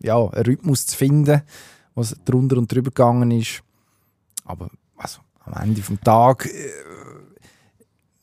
ja, 0.00 0.18
einen 0.18 0.44
Rhythmus 0.44 0.86
zu 0.86 0.96
finden, 0.96 1.42
was 1.94 2.16
drunter 2.24 2.56
und 2.56 2.72
drüber 2.72 2.90
gegangen 2.90 3.30
ist. 3.30 3.62
Aber 4.44 4.68
also, 4.96 5.20
am 5.44 5.62
Ende 5.62 5.80
des 5.80 6.00
Tages, 6.02 6.52
äh, 6.52 6.70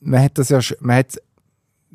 man 0.00 0.22
hat 0.22 0.38
das 0.38 0.50
ja, 0.50 0.60
man 0.80 0.96
hat 0.96 1.20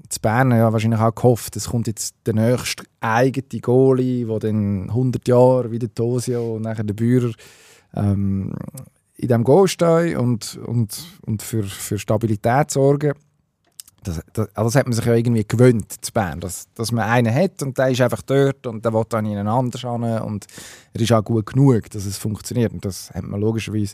zu 0.10 0.20
Bern 0.20 0.52
ja 0.52 0.74
wahrscheinlich 0.74 1.00
auch 1.00 1.14
gehofft, 1.14 1.56
es 1.56 1.70
kommt 1.70 1.88
jetzt 1.88 2.16
der 2.26 2.34
nächste 2.34 2.84
eigene 3.00 3.62
Goalie, 3.62 4.26
der 4.26 4.40
dann 4.40 4.90
100 4.90 5.28
Jahre 5.28 5.72
wie 5.72 5.80
der 5.80 5.94
Tosio 5.94 6.56
und 6.56 6.64
nachher 6.64 6.84
der 6.84 6.94
Bührer 6.94 7.32
ähm, 7.94 8.54
in 9.22 9.28
diesem 9.28 9.44
Goal 9.44 9.68
stehen 9.68 10.18
und, 10.18 10.60
und, 10.66 11.04
und 11.22 11.44
für, 11.44 11.64
für 11.64 12.00
Stabilität 12.00 12.72
sorgen. 12.72 13.14
Das, 14.04 14.20
das, 14.34 14.50
also 14.56 14.68
das 14.68 14.76
hat 14.76 14.88
man 14.88 14.94
sich 14.94 15.06
ja 15.06 15.14
irgendwie 15.14 15.46
gewöhnt 15.48 16.04
zu 16.04 16.12
Bern, 16.12 16.40
dass, 16.40 16.66
dass 16.74 16.92
man 16.92 17.08
einen 17.08 17.34
hat 17.34 17.62
und 17.62 17.78
der 17.78 17.90
ist 17.90 18.02
einfach 18.02 18.24
dort 18.24 18.66
und 18.66 18.84
der 18.84 18.94
will 18.94 19.04
dann 19.08 19.28
in 19.28 19.38
einen 19.38 19.48
anderen 19.48 20.04
an 20.04 20.24
und 20.24 20.48
er 20.94 21.02
ist 21.02 21.12
auch 21.12 21.24
gut 21.24 21.46
genug, 21.46 21.88
dass 21.92 22.06
es 22.06 22.18
funktioniert. 22.18 22.74
Und 22.74 22.84
das 22.84 23.12
hat 23.12 23.24
man 23.24 23.40
logischerweise 23.40 23.94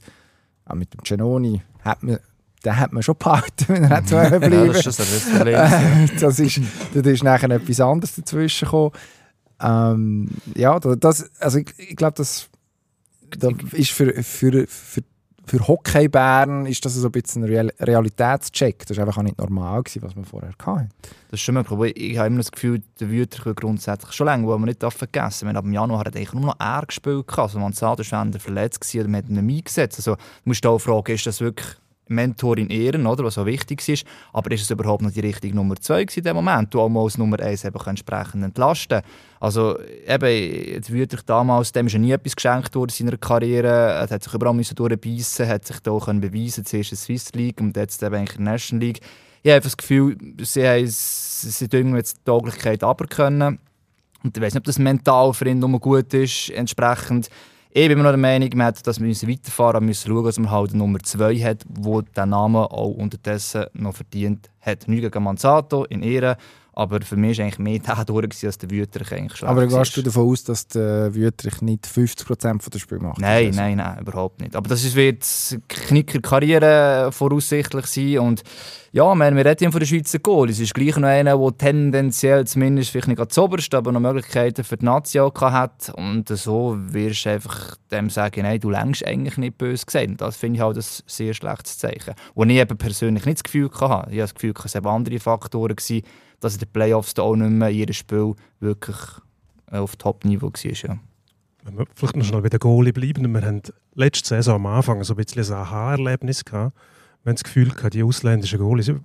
auch 0.66 0.76
mit 0.76 0.94
dem 0.94 1.02
Genoni 1.04 1.62
hat 1.84 2.04
man 2.04 2.20
den 2.66 2.76
hat 2.76 2.92
man 2.92 3.04
schon 3.04 3.16
behalten, 3.18 3.66
wenn 3.68 3.84
er 3.84 3.90
hat 3.90 4.08
bleiben 4.08 4.52
ja, 4.52 4.66
das 4.66 4.88
ist 4.88 5.00
das 5.00 5.30
Problem. 5.30 6.10
das 6.20 6.40
ist, 6.40 6.60
da 6.94 7.10
ist 7.10 7.24
nachher 7.24 7.52
etwas 7.52 7.80
anderes 7.80 8.16
dazwischen 8.16 8.66
gekommen. 8.66 8.92
Ähm, 9.62 10.30
ja, 10.56 10.80
das, 10.80 11.30
also 11.40 11.60
ich, 11.60 11.68
ich 11.78 11.96
glaube, 11.96 12.16
das, 12.16 12.50
das 13.38 13.54
ist 13.74 13.92
für, 13.92 14.24
für, 14.24 14.68
für 14.68 15.04
für 15.48 15.66
Hockey 15.68 16.10
Bern 16.10 16.66
ist 16.66 16.84
das 16.84 16.94
so 16.96 17.08
ein 17.08 17.12
bisschen 17.12 17.44
ein 17.44 17.50
Real 17.50 17.72
Realitätscheck. 17.80 18.86
Das 18.86 18.98
war 18.98 19.06
einfach 19.06 19.20
auch 19.20 19.24
nicht 19.24 19.38
normal, 19.38 19.82
gewesen, 19.82 20.02
was 20.02 20.16
wir 20.16 20.26
vorher 20.26 20.50
hatten. 20.50 20.90
Das 21.32 21.40
ist 21.40 21.42
schon 21.42 21.56
ein 21.56 21.64
Problem. 21.64 21.94
Ich 21.96 22.18
habe 22.18 22.28
immer 22.28 22.38
das 22.38 22.52
Gefühl, 22.52 22.82
der 23.00 23.10
Wüter 23.10 23.54
grundsätzlich 23.54 24.12
schon 24.12 24.28
länger, 24.28 24.48
wo 24.48 24.58
man 24.58 24.66
nicht 24.66 24.84
vergessen 24.84 25.48
darf. 25.48 25.64
Ab 25.64 25.72
Januar 25.72 26.00
hat 26.00 26.16
eigentlich 26.16 26.34
nur 26.34 26.48
noch 26.48 26.60
er 26.60 26.86
gespielt. 26.86 27.26
Also 27.38 27.60
Manzado 27.60 28.04
war 28.12 28.40
verletzt 28.40 28.96
oder 28.96 29.08
man 29.08 29.24
hat 29.24 29.30
ihn 29.30 29.38
eingesetzt. 29.38 30.00
Also, 30.00 30.16
du 30.16 30.22
musst 30.44 30.66
auch 30.66 30.80
fragen, 30.80 31.16
ist 31.16 31.26
das 31.26 31.40
wirklich 31.40 31.78
Mentor 32.08 32.58
in 32.58 32.70
Ehren, 32.70 33.06
oder, 33.08 33.24
was 33.24 33.38
auch 33.38 33.46
wichtig 33.46 33.88
ist. 33.88 34.06
Aber 34.34 34.52
ist 34.52 34.62
es 34.62 34.72
überhaupt 34.72 35.02
noch 35.02 35.12
die 35.12 35.20
richtige 35.20 35.56
Nummer 35.56 35.76
2 35.76 36.06
in 36.16 36.24
dem 36.24 36.36
Moment, 36.36 36.76
auch 36.76 36.90
mal 36.90 37.04
als 37.04 37.18
Nummer 37.18 37.40
1 37.40 37.66
eben 37.66 37.80
entsprechend 37.86 38.44
entlasten 38.44 39.02
Also 39.40 39.78
eben, 40.08 40.74
jetzt 40.74 40.92
würde 40.92 41.16
ich 41.16 41.22
damals, 41.24 41.72
dem 41.72 41.88
ist 41.88 41.94
ja 41.94 42.00
nie 42.00 42.12
etwas 42.12 42.36
geschenkt 42.36 42.76
worden 42.76 42.92
in 42.98 43.08
seiner 43.08 43.18
Karriere, 43.18 43.68
er 43.68 44.10
hat 44.10 44.24
sich 44.24 44.34
überall 44.34 44.56
durchbeissen, 44.56 45.48
hat 45.48 45.66
sich 45.66 45.80
da 45.80 45.92
auch 45.92 46.06
beweisen 46.06 46.66
zuerst 46.66 46.92
in 46.92 46.96
der 46.96 47.04
Swiss 47.04 47.32
League 47.34 47.62
und 47.62 47.76
jetzt 47.76 48.02
eben 48.04 48.16
in 48.16 48.26
der 48.26 48.42
National 48.42 48.86
League. 48.86 49.02
ich 49.44 49.50
habe 49.50 49.56
einfach 49.56 49.70
das 49.70 49.78
Gefühl, 49.78 50.18
sie 50.42 50.68
haben 50.68 50.86
sie 50.88 51.68
irgendwie 51.72 51.98
jetzt 51.98 52.18
die 52.18 52.24
Tauglichkeit 52.26 52.84
aber 52.84 53.08
können. 53.08 53.60
Und 54.24 54.36
ich 54.36 54.44
weiß 54.44 54.54
nicht, 54.54 54.62
ob 54.62 54.66
das 54.66 54.80
mental 54.80 55.34
für 55.34 55.48
ihn 55.48 55.60
nur 55.60 55.80
gut 55.80 56.14
ist. 56.14 56.50
Entsprechend, 56.50 57.30
ich 57.80 57.90
bin 57.90 58.00
noch 58.00 58.06
der 58.10 58.18
Meinung, 58.18 58.50
wir 58.52 58.66
hätten 58.66 58.82
das 58.86 59.00
müssen 59.00 59.30
weiterfahren 59.30 59.86
müssen, 59.86 60.10
schauen, 60.10 60.24
dass 60.26 60.40
man 60.40 60.50
halt 60.50 60.74
Nummer 60.74 60.98
2 60.98 61.36
hat, 61.42 61.64
wo 61.70 62.02
den 62.02 62.30
Namen 62.30 62.56
auch 62.56 62.90
unterdessen 62.90 63.66
noch 63.74 63.94
verdient 63.94 64.50
hat. 64.62 64.88
Nicht 64.88 65.04
gegen 65.04 65.24
Manzato 65.24 65.84
in 65.84 66.02
Ehren, 66.02 66.38
aber 66.78 67.02
für 67.02 67.18
mich 67.18 67.40
war 67.40 67.46
eigentlich 67.46 67.58
mehr 67.58 67.80
der 67.80 68.06
durch, 68.06 68.46
als 68.46 68.60
der 68.60 68.70
Wüterich 68.70 69.12
eigentlich 69.12 69.38
schlecht 69.38 69.50
Aber 69.50 69.66
gehst 69.66 69.98
du 69.98 70.04
davon 70.04 70.30
aus, 70.30 70.44
dass 70.44 70.68
der 70.68 71.16
Wüterich 71.16 71.64
nicht 71.64 71.88
50% 71.88 72.70
der 72.70 72.78
Spiel 72.78 73.00
macht? 73.00 73.20
Nein, 73.20 73.48
Also, 73.48 73.60
nein, 73.60 73.78
nein, 73.78 74.00
überhaupt 74.00 74.40
nicht. 74.40 74.56
Aber 74.56 74.70
das 74.70 74.84
ist, 74.84 74.96
wird 74.96 75.26
Knicker 75.68 76.20
Karriere 76.20 77.12
voraussichtlich 77.12 77.88
sein. 77.88 78.20
Und 78.20 78.44
ja, 78.92 79.16
wir, 79.16 79.36
wir 79.36 79.46
reden 79.46 79.72
von 79.72 79.80
der 79.80 79.88
Schweizer 79.88 80.20
Goal. 80.20 80.52
Es 80.52 80.60
ist 80.60 80.76
gleich 80.76 80.96
noch 80.98 81.08
einer, 81.08 81.36
der 81.36 81.58
tendenziell 81.58 82.46
zumindest 82.46 82.92
vielleicht 82.92 83.08
nicht 83.08 83.18
ganz 83.18 83.36
oberst, 83.40 83.74
aber 83.74 83.92
noch 83.92 84.00
Möglichkeiten 84.00 84.64
für 84.64 84.78
die 84.78 84.86
Nation 84.86 85.32
hat. 85.36 85.92
Und 85.96 86.30
so 86.30 86.78
wirst 86.78 87.26
du 87.26 87.32
einfach 87.32 87.76
dem 87.92 88.12
sagen, 88.12 88.44
nein, 88.44 88.60
du 88.60 88.70
längst 88.70 89.04
eigentlich 89.04 89.38
nicht 89.38 89.58
böse. 89.58 89.86
Und 90.08 90.22
das 90.22 90.38
finde 90.38 90.58
ich 90.58 90.62
halt 90.62 90.78
ein 90.78 90.86
sehr 91.08 91.34
schlechtes 91.34 91.80
Zeichen. 91.80 92.14
Und 92.36 92.52
ich 92.52 92.58
eben 92.58 92.78
persönlich 92.78 93.26
nicht 93.26 93.40
das 93.40 93.44
Gefühl 93.44 93.72
hatte. 93.72 94.12
Ich 94.12 94.18
habe 94.18 94.22
das 94.22 94.36
Gefühl, 94.36 94.54
es 94.64 94.76
waren 94.76 94.86
andere 94.86 95.20
Faktoren, 95.20 95.76
gewesen, 95.76 96.04
dass 96.40 96.54
in 96.54 96.60
den 96.60 96.70
Playoffs 96.70 97.14
da 97.14 97.24
auch 97.24 97.36
nicht 97.36 97.50
mehr 97.50 97.70
jedes 97.70 97.98
Spiel 97.98 98.36
wirklich 98.60 98.98
äh, 99.72 99.78
auf 99.78 99.96
Top-Niveau 99.96 100.48
war. 100.48 100.72
Ja. 100.72 101.00
Wenn 101.64 101.78
wir 101.78 101.86
vielleicht 101.96 102.16
noch 102.16 102.26
schnell 102.26 102.42
bei 102.42 102.50
der 102.50 102.60
Goalie 102.60 102.94
bleiben, 102.94 103.32
wir 103.34 103.42
haben 103.42 103.62
letzte 103.94 104.30
Saison 104.30 104.56
am 104.56 104.66
Anfang 104.68 105.04
so 105.04 105.14
ein 105.14 105.18
bisschen 105.18 105.44
ein 105.44 105.62
Aha-Erlebnis 105.62 106.46
gehabt. 106.46 106.76
Wir 107.24 107.32
haben 107.32 107.36
das 107.36 107.44
Gefühl 107.44 107.70
gehabt, 107.70 107.94
die 107.94 108.04
ausländischen 108.04 108.60
Goalies, 108.60 108.88
ich 108.88 108.96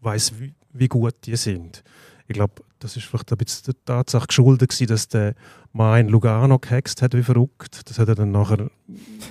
weiss, 0.00 0.38
wie, 0.40 0.54
wie 0.72 0.88
gut 0.88 1.14
die 1.24 1.36
sind. 1.36 1.84
Ich 2.26 2.34
glaube, 2.34 2.62
das 2.80 2.96
ist 2.96 3.04
vielleicht 3.04 3.30
ein 3.30 3.38
bisschen 3.38 3.66
der 3.66 3.84
Tatsache 3.84 4.26
geschuldet 4.26 4.70
gewesen, 4.70 4.86
dass 4.86 5.08
der 5.08 5.34
Mann 5.72 6.00
in 6.00 6.08
Lugano 6.08 6.58
gehext 6.58 7.02
hat 7.02 7.14
wie 7.14 7.22
verrückt. 7.22 7.88
Das 7.88 7.98
hat 7.98 8.08
er 8.08 8.14
dann 8.14 8.32
nachher 8.32 8.70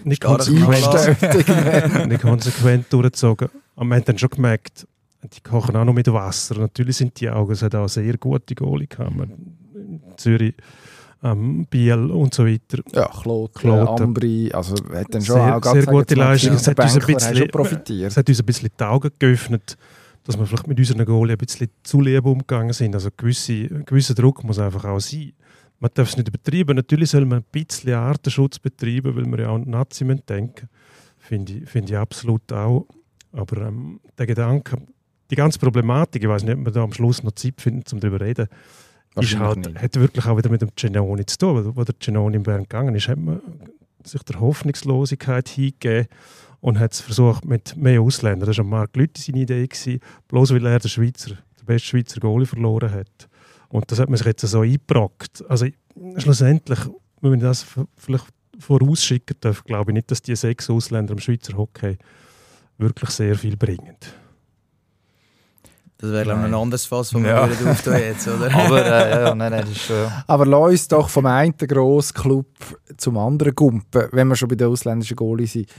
nicht 0.03 0.23
konsequent, 0.23 2.07
nicht 2.07 2.21
konsequent 2.21 2.93
durchgezogen. 2.93 3.49
Aber 3.75 3.85
wir 3.85 3.95
haben 3.95 4.05
dann 4.05 4.17
schon 4.17 4.29
gemerkt, 4.29 4.87
die 5.23 5.41
kochen 5.41 5.75
auch 5.75 5.85
noch 5.85 5.93
mit 5.93 6.07
Wasser. 6.11 6.59
Natürlich 6.59 6.97
sind 6.97 7.19
die 7.19 7.29
Augen, 7.29 7.51
es 7.51 7.61
hat 7.61 7.75
auch 7.75 7.87
sehr 7.89 8.17
gute 8.17 8.55
Goalie 8.55 8.87
gehabt. 8.87 9.13
In 9.73 10.01
Zürich, 10.17 10.53
ähm, 11.23 11.65
Biel 11.69 12.11
und 12.11 12.33
so 12.33 12.45
weiter. 12.45 12.81
Ja, 12.93 13.07
Kloten, 13.07 13.53
Kloten. 13.59 14.03
Ambri, 14.03 14.49
also 14.53 14.75
hat 14.93 15.07
dann 15.13 15.21
schon 15.21 15.35
Sehr- 15.35 15.57
auch 15.57 15.63
sehr 15.63 15.85
gute 15.85 16.15
Leistung. 16.15 16.53
Es 16.53 16.67
hat 16.67 16.79
uns 16.79 16.95
ein 16.95 17.05
bisschen- 17.13 17.47
profitiert. 17.49 18.11
Es 18.11 18.17
hat 18.17 18.29
uns 18.29 18.39
ein 18.39 18.45
bisschen 18.45 18.69
die 18.79 18.83
Augen 18.83 19.09
geöffnet, 19.19 19.77
dass 20.23 20.37
wir 20.37 20.45
vielleicht 20.45 20.67
mit 20.67 20.79
unseren 20.79 21.03
Goalie 21.05 21.33
ein 21.33 21.37
bisschen 21.37 21.67
zu 21.83 21.99
lieb 22.01 22.25
umgegangen 22.25 22.73
sind. 22.73 22.95
Also 22.95 23.09
gewisse, 23.15 23.53
ein 23.53 23.83
gewisser 23.85 24.13
Druck 24.13 24.43
muss 24.43 24.59
einfach 24.59 24.85
auch 24.85 24.99
sein. 24.99 25.33
Man 25.79 25.91
darf 25.93 26.09
es 26.09 26.17
nicht 26.17 26.27
übertreiben. 26.27 26.75
Natürlich 26.75 27.09
soll 27.09 27.25
man 27.25 27.39
ein 27.39 27.45
bisschen 27.51 27.93
Artenschutz 27.93 28.59
betreiben, 28.59 29.15
weil 29.15 29.25
wir 29.25 29.39
ja 29.41 29.49
auch 29.49 29.55
an 29.55 29.69
Nazi 29.69 30.05
denken 30.05 30.69
Finde 31.17 31.53
ich, 31.53 31.69
finde 31.69 31.91
ich 31.93 31.97
absolut 31.97 32.51
auch. 32.53 32.87
Aber 33.33 33.67
ähm, 33.67 33.99
der 34.17 34.25
Gedanke, 34.25 34.77
die 35.29 35.35
ganze 35.35 35.59
Problematik, 35.59 36.23
ich 36.23 36.29
weiß 36.29 36.43
nicht, 36.43 36.57
ob 36.57 36.65
wir 36.65 36.71
da 36.71 36.83
am 36.83 36.93
Schluss 36.93 37.23
noch 37.23 37.33
Zeit 37.33 37.61
finden, 37.61 37.83
um 37.91 37.99
darüber 37.99 38.19
zu 38.19 38.25
reden, 38.25 38.47
ist 39.15 39.37
halt, 39.37 39.57
nicht. 39.57 39.81
hat 39.81 39.95
wirklich 39.95 40.25
auch 40.25 40.37
wieder 40.37 40.49
mit 40.49 40.61
dem 40.61 40.69
Genoni 40.75 41.25
zu 41.25 41.37
tun. 41.37 41.75
Wo 41.75 41.83
der 41.83 41.95
Genoni 41.99 42.37
in 42.37 42.43
Bern 42.43 42.63
gegangen 42.63 42.95
ist, 42.95 43.07
hat 43.07 43.17
man 43.17 43.41
sich 44.03 44.23
der 44.23 44.39
Hoffnungslosigkeit 44.39 45.49
hingegeben 45.49 46.07
und 46.61 46.79
hat 46.79 46.93
es 46.93 47.01
versucht 47.01 47.45
mit 47.45 47.75
mehr 47.75 48.01
Ausländern. 48.01 48.47
Das 48.47 48.57
war 48.57 48.65
Marc 48.65 48.95
Lüthi 48.95 49.21
seine 49.21 49.41
Idee, 49.41 49.67
gewesen, 49.67 49.99
bloß 50.27 50.53
weil 50.53 50.65
er 50.65 50.79
den 50.79 50.89
Schweizer, 50.89 51.31
den 51.31 51.65
besten 51.65 51.87
Schweizer 51.87 52.19
Goalie 52.19 52.45
verloren 52.45 52.91
hat. 52.91 53.29
Und 53.69 53.91
das 53.91 53.99
hat 53.99 54.09
man 54.09 54.17
sich 54.17 54.27
jetzt 54.27 54.41
so 54.41 54.61
eingebrockt. 54.61 55.43
Also 55.47 55.67
schlussendlich, 56.17 56.79
wenn 57.21 57.31
man 57.31 57.39
das 57.39 57.65
vielleicht 57.97 58.27
vorausschicken 58.57 59.37
darf, 59.39 59.63
glaube 59.63 59.91
ich 59.91 59.95
nicht, 59.95 60.11
dass 60.11 60.21
die 60.21 60.35
sechs 60.35 60.69
Ausländer 60.69 61.13
im 61.13 61.19
Schweizer 61.19 61.55
Hockey 61.57 61.97
wirklich 62.77 63.09
sehr 63.11 63.35
viel 63.35 63.55
bringen. 63.55 63.95
Das 66.01 66.11
wäre, 66.11 66.23
glaube 66.23 66.39
ich, 66.39 66.45
ein 66.45 66.53
anderes 66.53 66.85
Fass, 66.85 67.09
das 67.09 67.21
wir 67.21 67.29
Ja. 67.29 67.47
würden 67.49 67.67
auftun 67.67 67.93
jetzt, 67.97 68.25
oder? 68.27 68.53
Aber 68.55 68.85
äh, 68.85 69.09
ja, 69.23 69.35
nein, 69.35 69.51
nein, 69.51 69.61
das 69.61 69.71
ist 69.71 69.81
schon... 69.81 69.97
Ja. 69.97 70.23
Aber 70.27 70.45
lass 70.45 70.69
uns 70.71 70.87
doch 70.87 71.09
vom 71.09 71.25
einen 71.25 71.53
grossen 71.57 72.13
Club 72.13 72.47
zum 72.97 73.17
anderen 73.17 73.53
gumpen, 73.53 74.07
wenn 74.13 74.27
wir 74.29 74.35
schon 74.37 74.47
bei 74.47 74.55
den 74.55 74.67
ausländischen 74.69 75.17
Goalies 75.17 75.51
sind. 75.53 75.69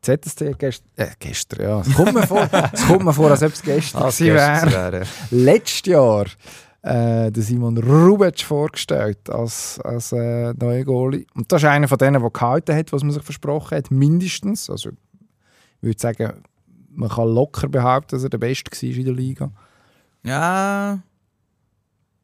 ZSC 0.00 0.54
gestern, 0.58 0.86
äh, 0.96 1.06
gestern, 1.18 1.62
ja. 1.64 1.80
Es 1.80 1.92
kommt 1.94 2.14
mir 2.14 2.26
vor, 2.26 2.48
es 2.72 2.86
kommt 2.86 3.04
mir 3.04 3.12
vor 3.12 3.30
als 3.30 3.42
ob 3.42 3.52
es 3.52 3.62
gestern 3.62 4.02
Ah, 4.02 4.10
gewesen 4.10 4.26
wäre. 4.34 4.70
wäre. 4.92 5.02
Letztes 5.30 5.86
Jahr 5.86 6.26
äh, 6.82 7.32
den 7.32 7.42
Simon 7.42 7.78
Rubic 7.78 8.42
vorgestellt 8.42 9.28
als, 9.30 9.80
als 9.82 10.12
äh, 10.12 10.52
neuer 10.52 10.84
Goalie. 10.84 11.26
Und 11.34 11.50
das 11.50 11.62
ist 11.62 11.68
einer 11.68 11.88
von 11.88 11.98
denen, 11.98 12.20
der 12.20 12.30
gehalten 12.30 12.76
hat, 12.76 12.92
was 12.92 13.02
man 13.02 13.10
sich 13.12 13.22
versprochen 13.24 13.76
hat, 13.78 13.90
mindestens. 13.90 14.68
Also 14.70 14.90
ich 14.90 15.82
würde 15.82 15.98
sagen, 16.00 16.32
man 16.90 17.08
kann 17.08 17.28
locker 17.34 17.68
behaupten, 17.68 18.14
dass 18.14 18.22
er 18.22 18.30
der 18.30 18.38
Beste 18.38 18.70
war 18.70 18.96
in 18.96 19.04
der 19.04 19.14
Liga. 19.14 19.50
Ja, 20.24 21.02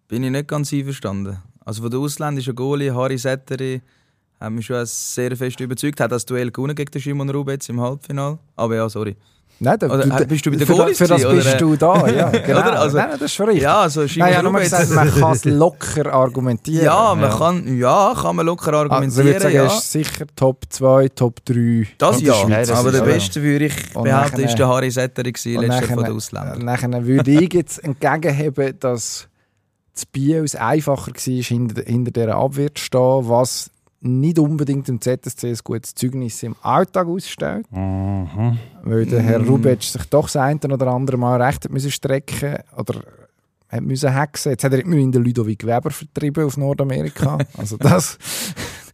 bin 0.08 0.24
ich 0.24 0.30
nicht 0.30 0.48
ganz 0.48 0.72
einverstanden. 0.72 1.36
Also 1.64 1.82
von 1.82 1.90
der 1.90 2.00
ausländischen 2.00 2.54
Goalie, 2.54 2.94
Harry 2.94 3.18
Setteri, 3.18 3.82
hat 4.40 4.52
mich 4.52 4.66
schon 4.66 4.86
sehr 4.86 5.36
fest 5.36 5.60
überzeugt. 5.60 6.00
Hat 6.00 6.10
das 6.10 6.24
Duell 6.24 6.50
gewonnen 6.50 6.74
gegen 6.74 6.90
den 6.90 7.02
Simon 7.02 7.28
Rubetz 7.28 7.68
im 7.68 7.78
Halbfinale. 7.78 8.38
Aber 8.56 8.74
ja, 8.74 8.88
sorry. 8.88 9.16
Nein, 9.62 9.78
da, 9.78 9.86
Oder, 9.88 10.20
äh, 10.22 10.24
bist 10.24 10.46
du 10.46 10.50
bei 10.50 10.56
den 10.56 10.66
für, 10.66 10.72
da- 10.72 10.78
Goalies 10.78 10.96
für 10.98 11.06
das 11.06 11.22
bist 11.22 11.46
oder? 11.48 11.56
du 11.58 11.76
da, 11.76 12.08
ja. 12.08 12.28
Genau. 12.46 12.60
Oder? 12.60 12.80
Also- 12.80 12.96
nein, 12.96 13.08
nein, 13.10 13.18
das 13.18 13.26
ist 13.30 13.34
schon 13.34 13.46
richtig. 13.46 13.62
Ja, 13.62 13.80
also 13.82 14.00
Nein, 14.16 14.32
ja, 14.32 14.42
nur 14.42 14.58
gesagt, 14.58 14.90
man 14.90 15.10
kann 15.14 15.32
es 15.32 15.44
locker 15.44 16.12
argumentieren. 16.14 16.84
ja, 16.86 17.14
man 17.14 17.30
Ja. 17.30 17.36
Kann, 17.36 17.78
ja, 17.78 18.14
kann 18.18 18.36
man 18.36 18.46
locker 18.46 18.72
Also 18.72 18.86
ich 18.86 18.90
argumentieren. 18.92 19.26
würde 19.26 19.40
sagen, 19.40 19.54
ja. 19.54 19.66
ist 19.66 19.92
sicher 19.92 20.24
Top 20.34 20.64
2, 20.70 21.08
Top 21.10 21.44
3. 21.44 21.86
Das 21.98 22.22
ja, 22.22 22.32
der. 22.34 22.48
Nein, 22.48 22.60
das 22.66 22.70
aber 22.70 22.88
ist 22.88 22.98
der 23.00 23.06
ja- 23.06 23.12
Beste 23.14 23.42
würde 23.42 23.64
ich 23.66 23.74
Und 23.96 24.04
behaupten, 24.04 24.40
ist 24.40 24.58
der 24.58 24.68
Harry 24.68 24.90
Setteri 24.90 25.32
gewesen, 25.32 25.56
Und 25.58 25.66
letzter 25.66 25.82
von 25.88 25.96
nachher- 25.96 26.04
den 26.08 26.16
Ausländern. 26.16 26.58
Nachher 26.64 27.06
würde 27.06 27.30
ich 27.30 27.52
jetzt 27.52 27.84
entgegenheben, 27.84 28.74
dass 28.80 29.28
das 29.92 30.06
Biel 30.06 30.42
es 30.44 30.54
einfacher 30.56 31.12
war, 31.12 31.42
hinter, 31.42 31.82
hinter 31.82 32.10
dieser 32.12 32.34
Abwehr 32.36 32.74
zu 32.74 32.82
stehen, 32.82 33.28
was 33.28 33.70
nicht 34.02 34.38
unbedingt 34.38 34.88
im 34.88 35.00
ZSC 35.00 35.48
ein 35.48 35.58
gutes 35.62 35.94
Zeugnis 35.94 36.42
im 36.42 36.56
Alltag 36.62 37.06
ausstellt. 37.06 37.66
Weil 37.70 39.06
der 39.06 39.20
Herr 39.22 39.40
Mm. 39.40 39.48
Rubic 39.48 39.82
sich 39.82 40.04
doch 40.06 40.24
das 40.24 40.36
eine 40.36 40.58
oder 40.62 40.86
andere 40.88 41.16
Mal 41.18 41.40
recht 41.42 41.64
hat 41.64 41.70
müssen 41.72 41.90
strecken 41.90 42.56
oder 42.76 43.02
hat 43.68 43.82
müssen 43.82 44.12
hexen. 44.12 44.52
Jetzt 44.52 44.64
hat 44.64 44.72
er 44.72 44.80
immerhin 44.80 45.12
den 45.12 45.22
Ludovic 45.22 45.64
Weber 45.66 45.90
vertrieben 45.90 46.44
auf 46.44 46.56
Nordamerika. 46.56 47.38
Also 47.58 47.76
das, 47.76 48.18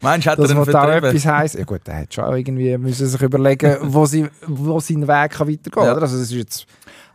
Meinst 0.01 0.27
du, 0.27 0.31
hat 0.31 0.39
das 0.39 0.51
er 0.51 0.65
vertrieben? 0.65 1.09
etwas 1.09 1.25
heisst. 1.25 1.55
Ja 1.55 1.63
gut, 1.63 1.81
der 1.87 2.01
hat 2.01 2.13
schon 2.13 2.35
irgendwie 2.35 2.77
müssen 2.77 3.07
sich 3.07 3.21
überlegen, 3.21 3.77
wo, 3.83 4.05
sie, 4.05 4.27
wo 4.45 4.79
sein 4.79 5.07
Weg 5.07 5.31
kann 5.31 5.47
weitergehen 5.47 5.71
kann. 5.71 5.85
Ja. 5.85 5.93
Also 5.93 6.01
das 6.01 6.13
ist 6.13 6.31
jetzt 6.33 6.67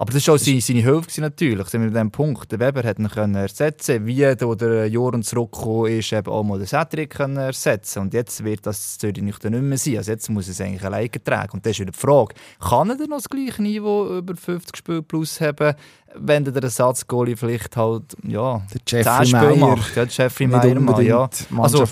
Aber 0.02 0.12
das 0.12 0.26
war 0.26 0.34
auch 0.34 0.38
seine, 0.38 0.60
seine 0.60 0.80
Hilfe 0.80 1.20
natürlich. 1.20 1.68
Sind 1.68 1.82
wir 1.82 1.86
an 1.86 1.94
dem 1.94 2.10
Punkt. 2.10 2.50
Der 2.50 2.58
Weber 2.58 2.82
hat 2.82 2.98
ihn 2.98 3.08
können 3.08 3.36
ersetzen 3.36 4.04
Wie 4.04 4.16
der, 4.16 4.34
der 4.34 4.88
Joran 4.88 5.22
zurückgekommen 5.22 5.92
ist, 5.92 6.12
eben 6.12 6.26
auch 6.26 6.42
mal 6.42 6.58
den 6.58 6.66
Cedric 6.66 7.10
können 7.10 7.36
ersetzen 7.36 8.00
Und 8.00 8.12
jetzt 8.12 8.42
wird 8.42 8.66
das 8.66 8.98
Zürich 8.98 9.22
nicht 9.22 9.44
mehr 9.44 9.78
sein. 9.78 9.98
Also 9.98 10.10
jetzt 10.10 10.28
muss 10.28 10.48
er 10.48 10.50
es 10.50 10.60
eigentlich 10.60 10.82
alleine 10.82 11.08
tragen. 11.08 11.52
Und 11.52 11.64
das 11.64 11.70
ist 11.70 11.78
wieder 11.78 11.92
die 11.92 11.98
Frage, 12.00 12.34
kann 12.58 12.90
er 12.90 12.96
denn 12.96 13.10
noch 13.10 13.18
das 13.18 13.28
gleiche 13.28 13.62
Niveau 13.62 14.18
über 14.18 14.34
50 14.34 14.76
Spiele 14.76 15.02
plus 15.02 15.40
haben, 15.40 15.76
wenn 16.16 16.44
der 16.44 16.60
Ersatzgoalie 16.60 17.36
vielleicht 17.36 17.76
halt, 17.76 18.16
ja, 18.24 18.60
der 18.74 18.80
10 18.84 18.98
Jeffrey 18.98 19.26
Spiele 19.26 19.54
Meyer 19.54 19.56
macht? 19.56 19.94
Ja, 19.94 20.04
der 20.04 20.12
Jeffrey 20.12 20.46
Meyer 20.48 20.80
mal, 20.80 21.00
ja. 21.00 21.30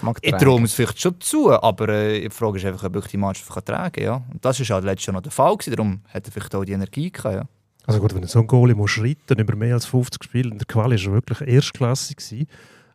mag 0.02 0.18
Ich 0.20 0.34
traue 0.34 0.64
es 0.64 0.74
vielleicht 0.74 1.00
schon 1.00 1.20
zu, 1.20 1.52
aber 1.52 1.88
äh, 1.90 2.22
die 2.22 2.30
Frage 2.30 2.58
ist 2.58 2.64
einfach, 2.64 2.82
ob 2.82 2.96
ich 2.96 3.06
die 3.06 3.18
Mannschaft 3.18 3.52
kann 3.52 3.64
tragen 3.64 3.92
kann. 3.92 4.04
Ja? 4.04 4.22
Und 4.32 4.44
das 4.44 4.58
war 4.58 4.74
halt 4.74 4.84
letztes 4.84 5.06
Jahr 5.06 5.14
noch 5.14 5.22
der 5.22 5.30
Fall. 5.30 5.56
Gewesen. 5.56 5.76
Darum 5.76 6.00
hat 6.12 6.26
er 6.26 6.32
vielleicht 6.32 6.54
auch 6.56 6.64
die 6.64 6.72
Energie 6.72 7.12
gehabt. 7.12 7.36
Ja? 7.36 7.44
Also 7.90 8.00
gut, 8.00 8.14
wenn 8.14 8.24
so 8.28 8.38
ein 8.38 8.46
Goalie 8.46 8.76
musst 8.76 9.00
reiten 9.00 9.40
über 9.40 9.56
mehr 9.56 9.74
als 9.74 9.84
50 9.86 10.22
Spiele, 10.22 10.52
in 10.52 10.58
der 10.58 10.66
Quali 10.68 10.96
war 10.96 11.06
er 11.06 11.12
wirklich 11.12 11.40
erstklassig. 11.40 12.18
gewesen. 12.18 12.46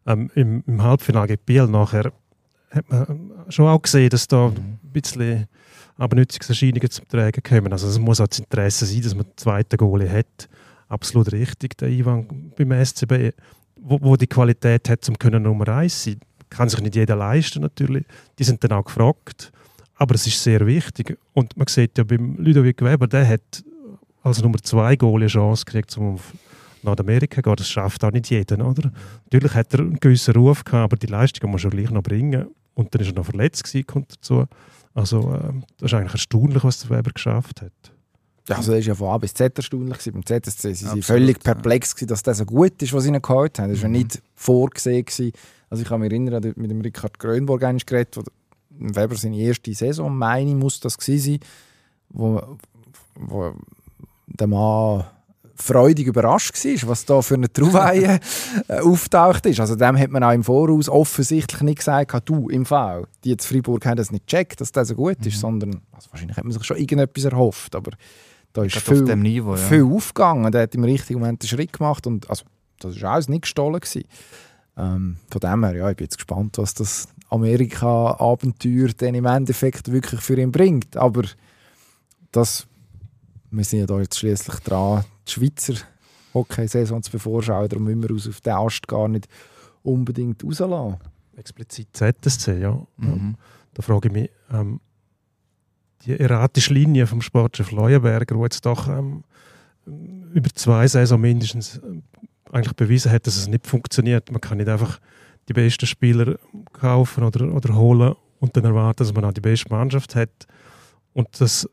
Ähm, 0.08 0.32
im, 0.36 0.64
Im 0.66 0.82
Halbfinale 0.82 1.28
gegen 1.28 1.42
Biel 1.46 1.68
nachher 1.68 2.14
hat 2.72 2.90
man 2.90 3.32
schon 3.50 3.68
auch 3.68 3.82
gesehen, 3.82 4.10
dass 4.10 4.26
da 4.26 4.48
ein 4.48 4.80
bisschen 4.94 5.48
Abnützungserscheinungen 5.98 6.90
zum 6.90 7.10
Tragen 7.10 7.44
kommen. 7.44 7.74
Also 7.74 7.90
es 7.90 8.00
muss 8.00 8.22
auch 8.22 8.28
das 8.28 8.40
Interesse 8.40 8.86
sein, 8.86 9.02
dass 9.02 9.16
man 9.16 9.26
einen 9.26 9.34
zweiten 9.36 9.76
Goalie 9.76 10.10
hat. 10.10 10.48
Absolut 10.88 11.30
richtig, 11.34 11.78
der 11.78 11.90
Ivan 11.90 12.54
beim 12.58 12.86
SCB, 12.86 13.34
wo, 13.76 14.00
wo 14.02 14.16
die 14.16 14.28
Qualität 14.28 14.88
hat, 14.88 15.10
um 15.10 15.20
können 15.20 15.44
Nummer 15.44 15.68
eins 15.68 16.06
sein. 16.06 16.22
Kann 16.50 16.70
sich 16.70 16.80
nicht 16.80 16.96
jeder 16.96 17.18
leisten 17.18 17.60
natürlich. 17.60 18.06
Die 18.40 18.46
sind 18.46 18.64
dann 18.64 18.72
auch 18.72 18.86
gefragt. 18.86 19.52
Aber 19.96 20.16
es 20.16 20.26
ist 20.26 20.42
sehr 20.42 20.66
wichtig. 20.66 21.18
Und 21.34 21.58
man 21.58 21.68
sieht 21.68 21.98
ja 21.98 22.06
beim 22.06 22.38
Ludovic 22.38 22.82
Weber, 22.82 23.08
der 23.08 23.28
hat 23.28 23.66
als 24.26 24.42
Nummer 24.42 24.58
zwei 24.62 24.96
Goalie 24.96 25.26
eine 25.26 25.28
Chance 25.28 25.66
gekriegt, 25.66 25.96
um 25.98 26.16
auf 26.16 26.34
Nordamerika 26.82 27.38
zu 27.38 27.42
gehen. 27.44 27.56
Das 27.56 27.70
schafft 27.70 28.04
auch 28.04 28.12
nicht 28.12 28.30
jeder, 28.30 28.66
oder? 28.66 28.92
Natürlich 29.26 29.54
hat 29.54 29.74
er 29.74 29.82
einen 29.82 30.00
gewissen 30.00 30.34
Ruf 30.34 30.64
gehabt, 30.64 30.84
aber 30.84 30.98
die 30.98 31.08
Leistung 31.08 31.52
muss 31.52 31.64
er 31.64 31.70
gleich 31.70 31.92
noch 31.92 32.04
bringen. 32.04 32.48
Und 32.74 32.94
dann 32.94 33.02
ist 33.02 33.10
er 33.10 33.14
noch 33.14 33.26
verletzt 33.26 33.64
gewesen, 33.64 33.86
kommt 33.86 34.14
dazu. 34.14 34.46
Also 34.94 35.34
äh, 35.34 35.54
das 35.78 35.92
ist 35.92 35.94
eigentlich 35.94 36.14
erstaunlich, 36.14 36.64
was 36.64 36.80
der 36.80 36.98
Weber 36.98 37.12
geschafft 37.12 37.62
hat. 37.62 37.72
Ja, 38.50 38.58
also 38.58 38.72
das 38.72 38.82
war 38.82 38.88
ja 38.88 38.96
von 38.96 39.10
A 39.10 39.18
bis 39.18 39.34
Z 39.34 39.58
erstaunlich. 39.58 39.98
Beim 40.12 40.26
ZSC 40.26 40.74
sie 40.74 40.86
waren 40.86 41.00
Absolut, 41.00 41.06
völlig 41.06 41.40
perplex, 41.40 41.96
gewesen, 41.96 42.08
dass 42.08 42.24
das 42.24 42.40
so 42.40 42.46
gut 42.46 42.82
ist, 42.82 42.94
was 42.94 43.04
sie 43.04 43.10
ihnen 43.10 43.22
geholt 43.22 43.60
haben. 43.60 43.70
Das 43.70 43.82
war 43.82 43.90
ja 43.90 43.98
nicht 43.98 44.22
vorgesehen. 44.36 45.06
Gewesen. 45.06 45.32
Also 45.70 45.84
ich 45.84 45.90
kann 45.90 46.02
mich 46.02 46.12
erinnern, 46.12 46.54
mit 46.56 46.72
dem 46.72 46.82
Richard 46.82 47.18
Grönborg 47.20 47.62
geredet, 47.62 48.18
wo 48.18 48.24
Weber 48.70 49.16
seine 49.16 49.38
erste 49.38 49.74
Saison, 49.74 50.16
meine 50.16 50.54
muss 50.56 50.80
das 50.80 50.98
gewesen 50.98 51.34
sein, 51.34 51.40
wo, 52.10 52.58
wo 53.16 53.56
der 54.28 54.48
Mann 54.48 55.06
freudig 55.56 56.08
überrascht 56.08 56.54
war, 56.66 56.90
was 56.90 57.06
da 57.06 57.22
für 57.22 57.36
eine 57.36 57.52
Trauweihe 57.52 58.20
äh, 58.68 58.80
auftaucht 58.80 59.46
ist. 59.46 59.60
Also 59.60 59.76
dem 59.76 59.98
hat 59.98 60.12
man 60.12 60.24
auch 60.24 60.34
im 60.34 60.44
Voraus 60.44 60.90
offensichtlich 60.90 61.62
nicht 61.62 61.78
gesagt, 61.80 62.14
«Ah, 62.14 62.20
du 62.20 62.50
im 62.50 62.66
Fall, 62.66 63.08
die 63.24 63.30
jetzt 63.30 63.46
Freiburg 63.46 63.86
haben 63.86 63.96
das 63.96 64.12
nicht 64.12 64.28
gecheckt, 64.28 64.60
dass 64.60 64.74
das 64.74 64.90
so 64.90 64.96
gut 64.96 65.26
ist, 65.26 65.40
sondern 65.40 65.82
also 65.94 66.12
wahrscheinlich 66.12 66.36
hat 66.36 66.44
man 66.44 66.52
sich 66.52 66.64
schon 66.64 66.78
irgendetwas 66.78 67.24
erhofft, 67.24 67.74
aber 67.76 67.92
da 68.52 68.64
ist 68.64 68.78
auf 68.78 68.84
viel, 68.84 69.06
dem 69.06 69.22
Niveau, 69.22 69.52
ja. 69.52 69.58
viel 69.58 69.84
aufgegangen. 69.84 70.52
Der 70.52 70.64
hat 70.64 70.76
im 70.76 70.84
richtigen 70.84 71.20
Moment 71.20 71.42
einen 71.42 71.50
Schritt 71.50 71.74
gemacht 71.74 72.08
und 72.08 72.30
also, 72.30 72.46
das 72.80 73.02
war 73.02 73.14
alles 73.14 73.28
nicht 73.28 73.44
gestohlen. 73.44 73.80
Gewesen. 73.80 74.04
Ähm, 74.78 75.18
von 75.30 75.40
dem 75.40 75.64
her, 75.64 75.76
ja, 75.76 75.90
ich 75.90 75.98
bin 75.98 76.06
jetzt 76.06 76.18
gespannt, 76.18 76.58
was 76.58 76.74
das 76.74 77.08
Amerika-Abenteuer 77.30 78.90
dann 78.98 79.16
im 79.16 79.26
Endeffekt 79.26 79.92
wirklich 79.92 80.22
für 80.22 80.40
ihn 80.40 80.52
bringt. 80.52 80.96
Aber 80.96 81.24
das, 82.32 82.66
wir 83.56 83.63
sind 83.63 83.80
ja 83.80 83.86
da 83.86 84.00
jetzt 84.00 84.18
schließlich 84.20 84.60
dran, 84.60 85.04
die 85.28 85.32
Schweizer 85.32 85.76
Hockey-Saison 86.34 87.02
zu 87.02 87.12
bevorschauen, 87.12 87.70
darum 87.70 87.86
müssen 87.86 88.04
wir 88.04 88.12
uns 88.12 88.28
auf 88.28 88.41
den 88.41 88.54
Ast 88.54 88.88
gar 88.88 89.08
nicht 89.08 89.28
unbedingt 89.84 90.44
rauslassen. 90.44 90.98
Explizit 91.38 91.88
ZSC, 91.94 92.60
ja. 92.60 92.86
Mhm. 92.98 93.36
Da 93.74 93.82
frage 93.82 94.08
ich 94.08 94.13
mich, 94.13 94.30
ähm, 94.52 94.80
die 96.06 96.20
erratische 96.20 96.74
Linie 96.74 97.08
vom 97.08 97.22
Sportchef 97.22 97.72
Leuenberger, 97.72 98.36
die 98.36 98.41
jetzt 98.41 98.65
doch 98.65 98.88
ähm, 98.88 99.24
über 99.86 100.50
zwei 100.54 100.88
Saison 100.88 101.20
mindestens 101.20 101.82
ähm, 101.84 102.04
eigentlich 102.52 102.76
bewiesen 102.76 103.12
hat, 103.12 103.28
dass 103.28 103.38
es 103.38 103.48
nicht 103.48 103.68
funktioniert. 103.68 104.32
Man 104.32 104.41
kann 104.41 104.58
nicht 104.58 104.70
einfach 104.70 105.00
die 105.48 105.54
besten 105.54 105.88
Spieler 105.88 106.38
kaufen 106.74 107.24
oder, 107.24 107.54
oder 107.54 107.76
holen 107.76 108.15
und 108.39 108.56
dann 108.56 108.65
erwarten, 108.65 109.00
dass 109.00 109.13
man 109.13 109.26
auch 109.26 109.34
die 109.34 109.41
beste 109.41 109.70
Mannschaft 109.70 110.15
hat. 110.15 110.48
Und 111.13 111.28
das 111.39 111.63
hat 111.63 111.72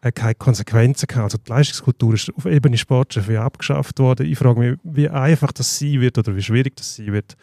keine 0.00 0.34
Konsequenzen 0.34 1.06
gehabt. 1.06 1.24
Also 1.24 1.38
die 1.38 1.50
Leistungskultur 1.50 2.14
ist 2.14 2.32
auf 2.34 2.46
Ebene 2.46 2.78
Sportchef 2.78 3.28
abgeschafft 3.30 3.98
worden. 3.98 4.26
Ich 4.26 4.38
frage 4.38 4.60
mich, 4.60 4.78
wie 4.84 5.08
einfach 5.08 5.52
das 5.52 5.78
sein 5.78 6.00
wird 6.00 6.18
oder 6.18 6.36
wie 6.36 6.42
schwierig 6.42 6.76
das 6.76 6.96
sein 6.96 7.12
wird, 7.12 7.36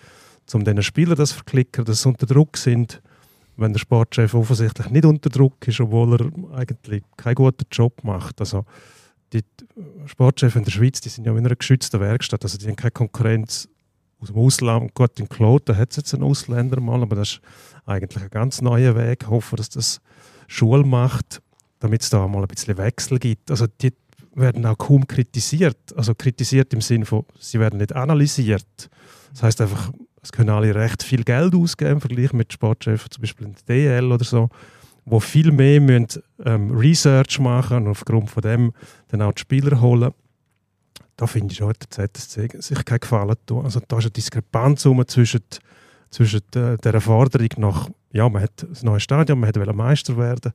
um 0.53 0.63
diesen 0.63 0.83
Spielern 0.83 1.17
das 1.17 1.29
zu 1.29 1.35
verklickern, 1.35 1.85
dass 1.85 2.03
sie 2.03 2.09
unter 2.09 2.25
Druck 2.25 2.57
sind, 2.57 3.01
wenn 3.57 3.73
der 3.73 3.79
Sportchef 3.79 4.33
offensichtlich 4.33 4.89
nicht 4.89 5.05
unter 5.05 5.29
Druck 5.29 5.67
ist, 5.67 5.79
obwohl 5.79 6.13
er 6.19 6.57
eigentlich 6.57 7.03
keinen 7.17 7.35
guten 7.35 7.65
Job 7.71 8.03
macht. 8.03 8.39
Also 8.39 8.65
die 9.33 9.43
Sportchefs 10.05 10.55
in 10.55 10.63
der 10.63 10.71
Schweiz, 10.71 11.01
die 11.01 11.09
sind 11.09 11.25
ja 11.25 11.31
in 11.31 11.45
einer 11.45 11.55
geschützten 11.55 11.99
Werkstatt, 11.99 12.43
also 12.43 12.57
die 12.57 12.67
haben 12.67 12.75
keine 12.75 12.91
Konkurrenz 12.91 13.67
aus 14.19 14.27
dem 14.27 14.37
Ausland. 14.37 14.93
Gott, 14.93 15.19
in 15.19 15.29
Kloten 15.29 15.77
hat 15.77 15.91
es 15.91 15.97
jetzt 15.97 16.13
einen 16.13 16.23
Ausländer 16.23 16.79
mal, 16.79 17.01
aber 17.01 17.17
das 17.17 17.31
ist 17.31 17.41
eigentlich 17.85 18.23
ein 18.23 18.29
ganz 18.29 18.61
neuer 18.61 18.95
Weg. 18.95 19.23
Ich 19.23 19.29
hoffe, 19.29 19.55
dass 19.55 19.69
das 19.69 19.99
Schule 20.47 20.83
macht, 20.83 21.41
damit 21.85 22.01
es 22.01 22.09
da 22.09 22.27
mal 22.27 22.41
ein 22.41 22.47
bisschen 22.47 22.77
Wechsel 22.77 23.19
gibt. 23.19 23.51
Also 23.51 23.67
die 23.67 23.93
werden 24.33 24.65
auch 24.65 24.77
kaum 24.77 25.05
kritisiert. 25.05 25.77
Also 25.95 26.15
kritisiert 26.15 26.73
im 26.73 26.81
Sinne 26.81 27.05
von, 27.05 27.25
sie 27.39 27.59
werden 27.59 27.77
nicht 27.77 27.93
analysiert. 27.93 28.89
Das 29.31 29.43
heißt 29.43 29.61
einfach, 29.61 29.91
es 30.23 30.31
können 30.31 30.49
alle 30.49 30.73
recht 30.73 31.03
viel 31.03 31.23
Geld 31.23 31.53
ausgeben 31.53 31.93
im 31.93 32.01
Vergleich 32.01 32.33
mit 32.33 32.51
Sportchefs, 32.51 33.05
zum 33.11 33.21
Beispiel 33.21 33.47
in 33.47 33.53
der 33.53 33.75
DL 33.75 34.11
oder 34.11 34.25
so, 34.25 34.49
wo 35.05 35.19
viel 35.19 35.51
mehr 35.51 35.79
müssen, 35.79 36.23
ähm, 36.43 36.71
Research 36.71 37.39
machen 37.39 37.77
und 37.77 37.87
aufgrund 37.89 38.31
von 38.31 38.41
dem 38.41 38.73
dann 39.09 39.21
auch 39.21 39.33
die 39.33 39.41
Spieler 39.41 39.79
holen. 39.79 40.11
Da 41.17 41.27
finde 41.27 41.53
ich 41.53 41.61
hat 41.61 41.95
der 41.95 42.11
ZSC 42.11 42.49
sich 42.59 42.83
keinen 42.83 42.99
Gefallen 42.99 43.35
tun. 43.45 43.63
Also 43.63 43.79
da 43.87 43.99
ist 43.99 44.05
eine 44.05 44.11
Diskrepanz 44.11 44.81
zwischen, 44.81 45.41
zwischen 46.09 46.41
der, 46.51 46.77
der 46.77 46.99
Forderung 46.99 47.49
nach, 47.57 47.89
ja, 48.11 48.27
man 48.27 48.41
hat 48.41 48.65
das 48.67 48.81
neue 48.81 48.99
Stadion, 48.99 49.39
man 49.39 49.55
wollte 49.55 49.73
Meister 49.73 50.17
werden 50.17 50.51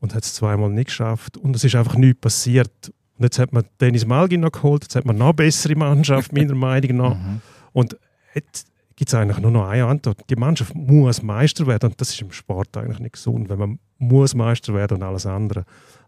und 0.00 0.14
hat 0.14 0.24
es 0.24 0.34
zweimal 0.34 0.70
nicht 0.70 0.86
geschafft 0.86 1.36
und 1.36 1.54
es 1.56 1.64
ist 1.64 1.74
einfach 1.74 1.96
nichts 1.96 2.20
passiert. 2.20 2.92
Und 3.18 3.24
jetzt 3.24 3.38
hat 3.38 3.52
man 3.52 3.64
Dennis 3.80 4.06
Malgin 4.06 4.40
noch 4.40 4.52
geholt, 4.52 4.84
jetzt 4.84 4.94
hat 4.94 5.04
man 5.04 5.16
noch 5.16 5.26
eine 5.26 5.34
bessere 5.34 5.74
Mannschaft, 5.74 6.32
meiner 6.32 6.54
Meinung 6.56 6.96
nach. 6.96 7.14
Mhm. 7.16 7.40
Und 7.72 7.96
jetzt 8.34 8.68
gibt 8.94 9.10
es 9.10 9.14
eigentlich 9.14 9.38
nur 9.38 9.50
noch 9.50 9.68
eine 9.68 9.86
Antwort. 9.86 10.18
Die 10.28 10.36
Mannschaft 10.36 10.74
muss 10.74 11.22
Meister 11.22 11.66
werden 11.66 11.90
und 11.90 12.00
das 12.00 12.10
ist 12.10 12.20
im 12.20 12.32
Sport 12.32 12.76
eigentlich 12.76 13.00
nicht 13.00 13.12
gesund, 13.12 13.48
wenn 13.48 13.58
man 13.58 13.78
muss 13.98 14.34
Meister 14.34 14.74
werden 14.74 14.98
und 14.98 15.02
alles 15.02 15.26
andere 15.26 15.64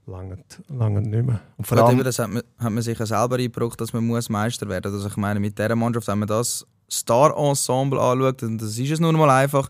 langt, 0.06 0.62
langt 0.68 1.06
nicht 1.06 1.26
mehr. 1.26 1.40
Und 1.56 1.66
vor 1.66 1.76
Gerade 1.76 1.90
allem, 1.90 2.04
das 2.04 2.18
hat 2.18 2.30
man, 2.30 2.42
hat 2.58 2.72
man 2.72 2.82
sich 2.82 2.98
ja 2.98 3.06
selber 3.06 3.36
eingebrockt, 3.36 3.80
dass 3.80 3.92
man 3.92 4.04
muss 4.06 4.28
Meister 4.28 4.68
werden 4.68 4.90
muss. 4.90 5.02
Also 5.02 5.08
ich 5.08 5.16
meine, 5.16 5.40
mit 5.40 5.58
dieser 5.58 5.76
Mannschaft, 5.76 6.08
wenn 6.08 6.18
man 6.20 6.28
das 6.28 6.66
Star-Ensemble 6.90 8.00
anschaut, 8.00 8.42
und 8.42 8.58
das 8.58 8.78
ist 8.78 8.90
es 8.90 9.00
nun 9.00 9.16
mal 9.16 9.30
einfach, 9.30 9.68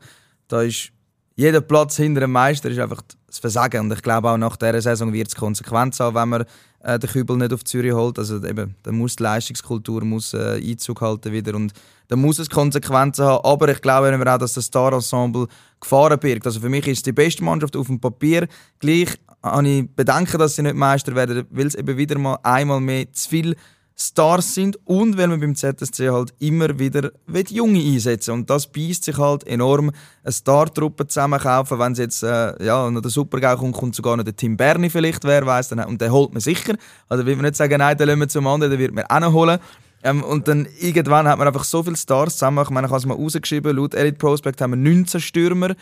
da 0.49 0.63
ist 0.63 0.93
jeder 1.37 1.61
Platz 1.61 1.97
hinter 1.97 2.21
dem 2.21 2.33
Meister 2.33 2.71
ist 2.71 2.79
einfach 2.79 3.03
das 3.31 3.39
Versagen. 3.39 3.81
Und 3.81 3.93
ich 3.93 4.03
glaube 4.03 4.31
auch 4.31 4.37
nach 4.37 4.57
dieser 4.57 4.81
Saison 4.83 5.13
wird 5.13 5.29
es 5.29 5.35
Konsequenzen 5.35 6.05
haben, 6.05 6.15
wenn 6.15 6.29
man 6.29 6.45
äh, 6.83 6.99
den 6.99 7.11
Kübel 7.11 7.37
nicht 7.37 7.53
auf 7.53 7.65
Zürich 7.65 7.93
holt. 7.93 8.19
Also 8.19 8.45
eben, 8.45 8.75
da 8.83 8.93
muss 8.93 9.17
die 9.17 9.23
Leistungskultur 9.23 10.05
muss, 10.05 10.35
äh, 10.35 10.61
Einzug 10.63 11.01
halten 11.01 11.33
wieder 11.33 11.55
und 11.55 11.73
da 12.09 12.17
muss 12.17 12.39
es 12.39 12.51
Konsequenzen 12.51 13.25
haben. 13.25 13.45
Aber 13.45 13.69
ich 13.69 13.81
glaube 13.81 14.33
auch, 14.33 14.39
dass 14.39 14.55
das 14.55 14.67
Star-Ensemble 14.67 15.47
Gefahren 15.81 16.19
birgt. 16.19 16.47
Also 16.47 16.61
für 16.61 16.69
mich 16.69 16.87
ist 16.87 16.99
es 16.99 17.03
die 17.05 17.13
beste 17.13 17.45
Mannschaft 17.45 17.77
auf 17.77 17.87
dem 17.87 18.01
Papier. 18.01 18.49
Gleich 18.81 19.09
habe 19.43 19.69
ich 19.69 19.89
Bedenken, 19.95 20.39
dass 20.39 20.57
sie 20.57 20.63
nicht 20.63 20.77
Meister 20.77 21.15
werden, 21.15 21.47
weil 21.51 21.67
es 21.67 21.75
eben 21.75 21.97
wieder 21.97 22.19
mal 22.19 22.39
einmal 22.43 22.81
mehr 22.81 23.11
zu 23.13 23.29
viele 23.29 23.57
Stars 24.03 24.55
sind 24.55 24.79
und 24.87 25.19
weil 25.19 25.29
man 25.29 25.41
beim 25.41 25.55
ZSC 25.55 26.09
halt 26.09 26.33
immer 26.39 26.79
wieder 26.79 27.11
will 27.27 27.45
Junge 27.51 27.81
einsetzen 27.81 28.33
Und 28.33 28.49
das 28.49 28.67
beißt 28.67 29.05
sich 29.05 29.19
halt 29.19 29.47
enorm. 29.47 29.91
Eine 30.25 30.33
Star-Truppe 30.33 31.07
zusammenkaufen, 31.07 31.79
wenn 31.79 31.93
es 31.93 31.99
jetzt 31.99 32.23
äh, 32.23 32.65
ja, 32.65 32.91
noch 32.91 33.03
der 33.03 33.11
Supergau 33.11 33.57
kommt, 33.57 33.77
kommt 33.77 33.95
sogar 33.95 34.17
noch 34.17 34.25
der 34.25 34.35
Tim 34.35 34.57
Berni 34.57 34.89
vielleicht, 34.89 35.25
wer 35.25 35.45
weiß, 35.45 35.69
dann, 35.69 35.81
und 35.81 36.01
den 36.01 36.11
holt 36.11 36.33
man 36.33 36.41
sicher. 36.41 36.77
Also 37.11 37.27
will 37.27 37.37
man 37.37 37.45
nicht 37.45 37.57
sagen, 37.57 37.77
nein, 37.77 37.97
den 37.99 38.07
lassen 38.07 38.21
wir 38.21 38.29
zum 38.29 38.47
anderen, 38.47 38.71
den 38.71 38.81
wird 38.81 38.95
man 38.95 39.05
auch 39.05 39.21
noch 39.21 39.33
holen. 39.35 39.59
Ähm, 40.03 40.23
und 40.23 40.49
dann 40.49 40.67
irgendwann 40.79 41.29
hat 41.29 41.39
man 41.39 41.47
einfach 41.47 41.65
so 41.65 41.83
viele 41.83 41.97
Stars 41.97 42.35
zusammen. 42.35 42.65
Ich 42.65 42.71
meine, 42.71 42.87
ich 42.87 42.91
habe 42.91 43.01
es 43.01 43.07
mal 43.07 43.15
rausgeschrieben, 43.15 43.77
laut 43.77 43.95
Elite 43.95 44.17
Prospect 44.17 44.63
haben 44.63 44.71
wir 44.71 44.77
19 44.79 45.21
Stürmer, 45.21 45.75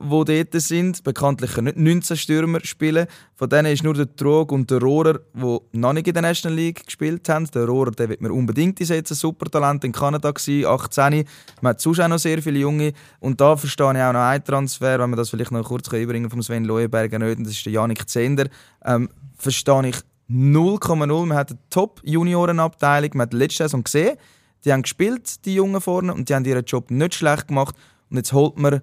die 0.00 0.44
dort 0.44 0.62
sind. 0.62 1.02
Bekanntlich 1.04 1.54
können 1.54 1.66
nicht 1.66 1.78
19 1.78 2.16
Stürmer 2.16 2.60
spielen. 2.64 3.06
Von 3.34 3.48
denen 3.48 3.72
ist 3.72 3.82
nur 3.82 3.94
der 3.94 4.14
Trog 4.14 4.52
und 4.52 4.70
der 4.70 4.80
Rohrer, 4.80 5.20
die 5.34 5.58
noch 5.72 5.92
nicht 5.92 6.06
in 6.06 6.14
der 6.14 6.22
National 6.22 6.56
League 6.56 6.84
gespielt 6.84 7.28
haben. 7.28 7.46
Der 7.52 7.66
Rohrer, 7.66 7.90
den 7.90 8.08
wird 8.08 8.20
man 8.20 8.30
unbedingt 8.30 8.80
einsetzen. 8.80 9.14
Supertalent 9.14 9.84
in 9.84 9.92
Kanada 9.92 10.30
gewesen, 10.30 10.66
18. 10.66 11.24
Man 11.60 11.70
hat 11.70 11.80
sonst 11.80 12.00
auch 12.00 12.08
noch 12.08 12.18
sehr 12.18 12.42
viele 12.42 12.58
Junge. 12.58 12.92
Und 13.20 13.40
da 13.40 13.56
verstehe 13.56 13.92
ich 13.92 14.02
auch 14.02 14.12
noch 14.12 14.20
einen 14.20 14.44
Transfer, 14.44 14.98
wenn 14.98 15.10
wir 15.10 15.16
das 15.16 15.30
vielleicht 15.30 15.52
noch 15.52 15.64
kurz 15.64 15.88
überbringen 15.88 16.30
vom 16.30 16.42
Sven 16.42 16.64
Leuenberger 16.64 17.18
nicht. 17.18 17.40
Das 17.40 17.52
ist 17.52 17.64
der 17.64 17.72
Janik 17.72 18.08
Zender. 18.08 18.48
Ähm, 18.84 19.08
verstehe 19.36 19.88
ich 19.88 19.96
0,0. 20.30 21.26
Man 21.26 21.36
hat 21.36 21.50
eine 21.50 21.58
Top-Juniorenabteilung. 21.70 23.10
Man 23.14 23.26
hat 23.26 23.32
letzte 23.32 23.64
Saison 23.64 23.84
gesehen, 23.84 24.16
die 24.64 24.72
haben 24.72 24.82
gespielt, 24.82 25.44
die 25.44 25.54
Jungen 25.54 25.80
vorne, 25.80 26.12
und 26.12 26.28
die 26.28 26.34
haben 26.34 26.44
ihren 26.44 26.64
Job 26.64 26.90
nicht 26.90 27.14
schlecht 27.14 27.48
gemacht. 27.48 27.76
Und 28.10 28.16
jetzt 28.16 28.32
holt 28.32 28.58
man 28.58 28.80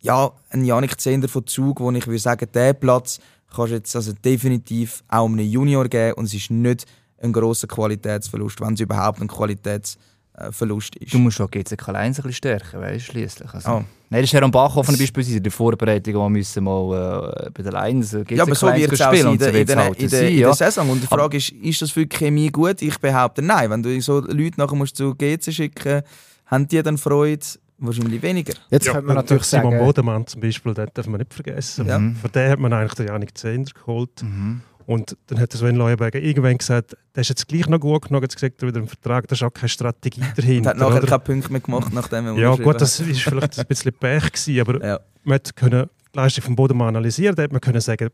ja, 0.00 0.30
ein 0.50 0.64
Janik 0.64 1.00
Zehnder 1.00 1.28
von 1.28 1.46
Zug, 1.46 1.80
wo 1.80 1.90
ich 1.90 2.06
würde 2.06 2.18
sagen, 2.18 2.48
diesen 2.52 2.78
Platz 2.78 3.18
kannst 3.54 3.70
du 3.72 3.76
jetzt 3.76 3.96
also 3.96 4.12
definitiv 4.12 5.02
auch 5.08 5.26
einem 5.26 5.40
Junior 5.40 5.88
geben 5.88 6.14
und 6.14 6.26
es 6.26 6.34
ist 6.34 6.50
nicht 6.50 6.86
ein 7.20 7.32
grosser 7.32 7.66
Qualitätsverlust, 7.66 8.60
wenn 8.60 8.74
es 8.74 8.80
überhaupt 8.80 9.20
ein 9.20 9.28
Qualitätsverlust 9.28 10.96
ist. 10.96 11.14
du 11.14 11.18
musst 11.18 11.40
auch 11.40 11.50
GCK 11.50 11.88
1 11.88 11.96
ein 11.96 12.08
bisschen 12.08 12.32
stärken, 12.32 12.80
weißt 12.80 13.08
du, 13.08 13.12
schliesslich. 13.12 13.52
Also, 13.52 13.68
Ah. 13.68 13.84
Nein, 14.10 14.22
das 14.22 14.30
ist 14.30 14.34
Heron 14.34 14.50
Bachhofen 14.50 14.96
beispielsweise 14.96 15.36
in 15.36 15.42
der 15.42 15.52
Vorbereitung, 15.52 16.14
wo 16.14 16.20
wir 16.20 16.30
müssen 16.30 16.64
mal 16.64 17.34
äh, 17.46 17.50
bei 17.50 17.62
den 17.62 17.72
Lions 17.72 18.14
äh, 18.14 18.22
GCK 18.22 18.36
ja, 18.36 18.42
aber 18.44 18.54
so 18.54 18.66
1 18.66 18.80
wird 18.80 18.92
es 18.92 19.00
auch 19.02 19.10
sein 19.12 19.20
in 19.20 19.26
und 19.26 19.42
so 19.42 19.50
der, 19.50 19.60
in 19.60 19.66
der, 19.66 19.76
halt 19.76 19.96
in 19.96 20.08
der, 20.08 20.20
sein, 20.20 20.28
in 20.28 20.38
ja. 20.38 20.46
der 20.46 20.54
Saison. 20.54 20.90
Und 20.90 21.02
die 21.02 21.06
Frage 21.06 21.36
ist, 21.36 21.50
ist 21.50 21.82
das 21.82 21.90
für 21.90 22.06
die 22.06 22.16
Chemie 22.16 22.48
gut? 22.48 22.80
Ich 22.80 22.98
behaupte 22.98 23.42
nein. 23.42 23.68
Wenn 23.68 23.82
du 23.82 24.00
so 24.00 24.20
Leute 24.20 24.58
nachher 24.58 24.76
musst 24.76 24.96
zu 24.96 25.14
GC 25.14 25.52
schicken 25.52 26.02
haben 26.46 26.66
die 26.66 26.82
dann 26.82 26.96
Freude? 26.96 27.44
Wahrscheinlich 27.78 28.20
weniger. 28.22 28.54
Jetzt 28.70 28.86
Ja, 28.86 28.92
könnte 28.94 29.06
man 29.06 29.16
und 29.18 29.22
natürlich 29.24 29.44
Simon 29.44 29.72
sagen, 29.72 29.84
Bodemann 29.84 30.26
zum 30.26 30.40
Beispiel, 30.40 30.74
den 30.74 30.88
darf 30.94 31.06
man 31.06 31.18
nicht 31.20 31.32
vergessen. 31.32 31.86
Ja. 31.86 31.98
Von 31.98 32.32
dem 32.34 32.50
hat 32.50 32.58
man 32.58 32.72
eigentlich 32.72 32.94
den 32.94 33.06
Janik 33.06 33.38
Zehnder 33.38 33.70
geholt. 33.72 34.22
Mhm. 34.22 34.62
Und 34.86 35.16
dann 35.26 35.38
hat 35.38 35.52
Sven 35.52 35.76
Leuenberger 35.76 36.18
irgendwann 36.18 36.56
gesagt, 36.58 36.96
der 37.14 37.20
ist 37.20 37.28
jetzt 37.28 37.46
gleich 37.46 37.68
noch 37.68 37.78
gut 37.78 38.08
genug, 38.08 38.22
jetzt 38.22 38.34
gesagt 38.36 38.62
er 38.62 38.68
wieder 38.68 38.80
im 38.80 38.88
Vertrag, 38.88 39.28
da 39.28 39.34
ist 39.34 39.42
auch 39.42 39.52
keine 39.52 39.68
Strategie 39.68 40.20
Und 40.28 40.38
dahinter. 40.38 40.70
hat 40.70 40.76
nachher 40.78 40.96
oder? 40.96 41.06
keine 41.06 41.18
Punkte 41.20 41.52
mehr 41.52 41.60
gemacht, 41.60 41.92
nachdem 41.92 42.26
er 42.26 42.32
ja 42.38 42.54
gut, 42.56 42.80
das 42.80 42.98
ist 42.98 43.20
vielleicht 43.22 43.58
ein 43.58 43.66
bisschen 43.66 43.92
Pech 43.92 44.32
gewesen, 44.32 44.60
aber 44.60 44.84
Ja. 44.86 45.00
man 45.24 45.34
hat 45.34 45.54
können 45.54 45.88
die 46.14 46.16
Leistung 46.16 46.42
vom 46.44 46.56
Bodemann 46.56 46.88
analysieren, 46.88 47.36
da 47.36 47.42
hat 47.42 47.52
man 47.52 47.60
können 47.60 47.82
sagen, 47.82 48.08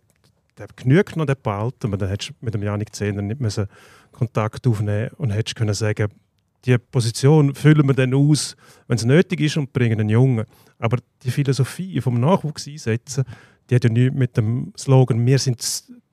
der 0.58 0.66
genügt 0.74 1.14
noch, 1.16 1.26
der 1.26 1.36
behalten, 1.36 1.86
aber 1.86 1.96
dann 1.96 2.08
hättest 2.08 2.30
du 2.30 2.34
mit 2.40 2.54
dem 2.54 2.62
Janik 2.64 2.92
Zehner 2.94 3.22
nicht 3.22 3.40
müssen 3.40 3.66
Kontakt 4.10 4.66
aufnehmen 4.66 5.10
und 5.16 5.30
hättest 5.30 5.54
können 5.54 5.74
sagen, 5.74 6.08
die 6.64 6.78
Position 6.78 7.54
füllen 7.54 7.86
wir 7.86 7.94
dann 7.94 8.14
aus, 8.14 8.56
wenn 8.88 8.96
es 8.96 9.04
nötig 9.04 9.40
ist 9.40 9.56
und 9.56 9.72
bringen 9.72 10.00
einen 10.00 10.08
Jungen. 10.08 10.46
Aber 10.78 10.98
die 11.22 11.30
Philosophie 11.30 12.00
vom 12.00 12.20
Nachwuchs 12.20 12.66
einsetzen, 12.66 13.24
die 13.68 13.74
hat 13.74 13.84
ja 13.84 13.90
nichts 13.90 14.16
mit 14.16 14.36
dem 14.36 14.72
Slogan 14.76 15.24
«Wir 15.26 15.38
sind 15.38 15.62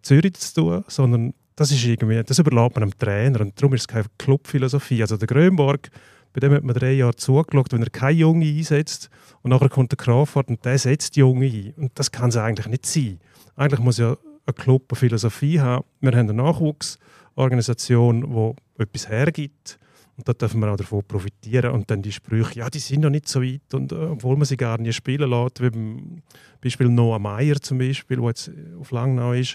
Zürich» 0.02 0.34
zu 0.36 0.62
tun, 0.62 0.84
sondern 0.88 1.34
das 1.56 1.72
ist 1.72 1.86
irgendwie, 1.86 2.24
das 2.24 2.39
überlässt 2.39 2.76
man 2.76 2.89
dem 2.89 2.97
Trainer 2.97 3.41
und 3.41 3.60
darum 3.60 3.74
ist 3.74 3.82
es 3.82 3.88
keine 3.88 4.06
Clubphilosophie. 4.18 5.02
Also 5.02 5.18
der 5.18 5.28
Grönborg, 5.28 5.89
bei 6.34 6.39
dem 6.39 6.54
hat 6.54 6.64
man 6.64 6.76
drei 6.76 6.93
Jahre 6.93 7.16
zugeschaut, 7.16 7.74
wenn 7.74 7.84
er 7.84 7.89
keine 7.89 8.20
Junge 8.20 8.45
einsetzt 8.45 9.10
und 9.41 9.52
nachher 9.52 9.70
kommt 9.70 9.91
der 9.91 9.97
Crawford 9.97 10.49
und 10.49 10.64
der 10.66 10.78
setzt 10.78 11.16
die 11.16 11.20
Junge 11.20 11.45
ein. 11.45 11.74
Und 11.78 11.91
das 11.95 12.12
kann 12.12 12.30
es 12.30 12.38
eigentlich 12.38 12.68
nicht 12.68 12.86
sein. 12.86 13.20
Eigentlich 13.56 13.82
muss 13.82 13.97
ja 13.97 14.18
ein 14.45 14.56
Club 14.56 14.86
eine 14.89 14.97
Philosophie 14.97 15.60
haben. 15.60 15.86
Wir 15.99 16.12
haben 16.12 16.30
eine 16.30 16.41
Nachwuchsorganisation, 16.41 18.56
die 18.78 18.82
etwas 18.82 19.10
hergibt 19.10 19.78
und 20.22 20.30
da 20.30 20.34
dürfen 20.34 20.61
wir 20.61 20.72
auch 20.72 20.78
davon 20.78 21.03
profitieren. 21.03 21.72
Und 21.72 21.89
dann 21.89 22.03
die 22.03 22.11
Sprüche, 22.11 22.59
ja, 22.59 22.69
die 22.69 22.80
sind 22.80 23.01
noch 23.01 23.09
nicht 23.09 23.28
so 23.28 23.41
weit, 23.41 23.74
und, 23.74 23.91
äh, 23.91 23.95
obwohl 23.95 24.38
man 24.38 24.45
sie 24.45 24.57
gar 24.57 24.78
nicht 24.78 24.95
spielen 24.95 25.30
lässt, 25.30 25.61
wie 25.61 25.69
beim 25.72 26.22
Beispiel 26.61 26.89
Noah 26.89 27.17
Meyer 27.17 27.59
zum 27.59 27.80
Beispiel, 27.80 28.17
der 28.17 28.28
jetzt 28.28 28.51
auf 28.80 28.91
Langnau 28.91 29.34
ist. 29.34 29.53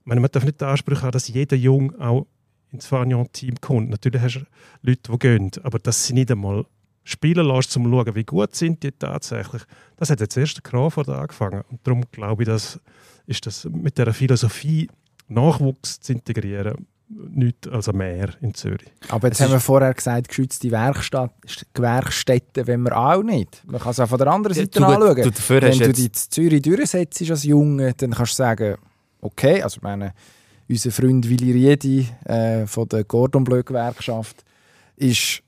Ich 0.00 0.06
meine, 0.06 0.20
man 0.20 0.30
darf 0.30 0.44
nicht 0.44 0.60
den 0.60 0.68
Anspruch 0.68 1.02
haben, 1.02 1.12
dass 1.12 1.28
jeder 1.28 1.56
Jung 1.56 1.94
auch 2.00 2.26
ins 2.72 2.86
Fagnon-Team 2.86 3.60
kommt. 3.60 3.90
Natürlich 3.90 4.20
hast 4.20 4.34
du 4.34 4.44
Leute, 4.82 5.12
die 5.12 5.18
gehen, 5.18 5.50
aber 5.62 5.78
dass 5.78 6.06
sie 6.06 6.14
nicht 6.14 6.30
einmal 6.30 6.64
spielen 7.04 7.46
lässt, 7.46 7.76
um 7.76 7.84
zu 7.84 7.90
schauen, 7.90 8.14
wie 8.14 8.24
gut 8.24 8.56
sind 8.56 8.82
die 8.82 8.90
tatsächlich. 8.92 9.62
Das 9.96 10.10
hat 10.10 10.20
jetzt 10.20 10.36
erst 10.36 10.64
Crawford 10.64 11.08
angefangen. 11.08 11.62
Und 11.70 11.86
darum 11.86 12.02
glaube 12.10 12.42
ich, 12.42 12.48
dass 12.48 12.80
ist 13.28 13.46
das 13.46 13.64
mit 13.64 13.98
der 13.98 14.12
Philosophie 14.14 14.88
Nachwuchs 15.28 16.00
zu 16.00 16.14
integrieren 16.14 16.86
nichts 17.08 17.66
als 17.68 17.90
mehr 17.92 18.30
in 18.40 18.52
Zürich. 18.54 18.90
Aber 19.08 19.28
jetzt 19.28 19.40
Es 19.40 19.46
haben 19.46 19.52
wir 19.52 19.60
vorher 19.60 19.94
gesagt, 19.94 20.28
geschützte 20.28 20.70
Werkstatt, 20.70 21.32
Gewerkstätten 21.74 22.66
wenn 22.66 22.82
wir 22.82 22.96
auch 22.96 23.22
nicht. 23.22 23.62
Man 23.66 23.80
kann 23.80 23.90
es 23.92 24.00
auch 24.00 24.08
von 24.08 24.18
der 24.18 24.26
anderen 24.28 24.56
Ja, 24.56 24.62
Seite 24.64 24.78
du- 24.78 24.84
anschauen. 24.84 25.16
du- 25.16 25.30
dafür 25.30 25.62
Wenn 25.62 25.78
du 25.78 25.84
jetzt- 25.86 25.96
dich 25.98 26.04
in 26.06 26.12
Zürich 26.14 26.62
durchsetzt 26.62 27.30
als 27.30 27.44
Junge, 27.44 27.94
dann 27.94 28.10
kannst 28.10 28.32
du 28.32 28.36
sagen, 28.36 28.76
okay, 29.20 29.62
also 29.62 29.76
ich 29.78 29.82
meine, 29.82 30.12
unser 30.68 30.90
Freund 30.90 31.28
Willi 31.28 31.52
Riedi 31.52 32.08
äh, 32.24 32.66
von 32.66 32.88
der 32.88 33.04
Gordon 33.04 33.42
Bleu 33.44 33.62
Gewerkschaft 33.62 34.44
ist 34.96 35.40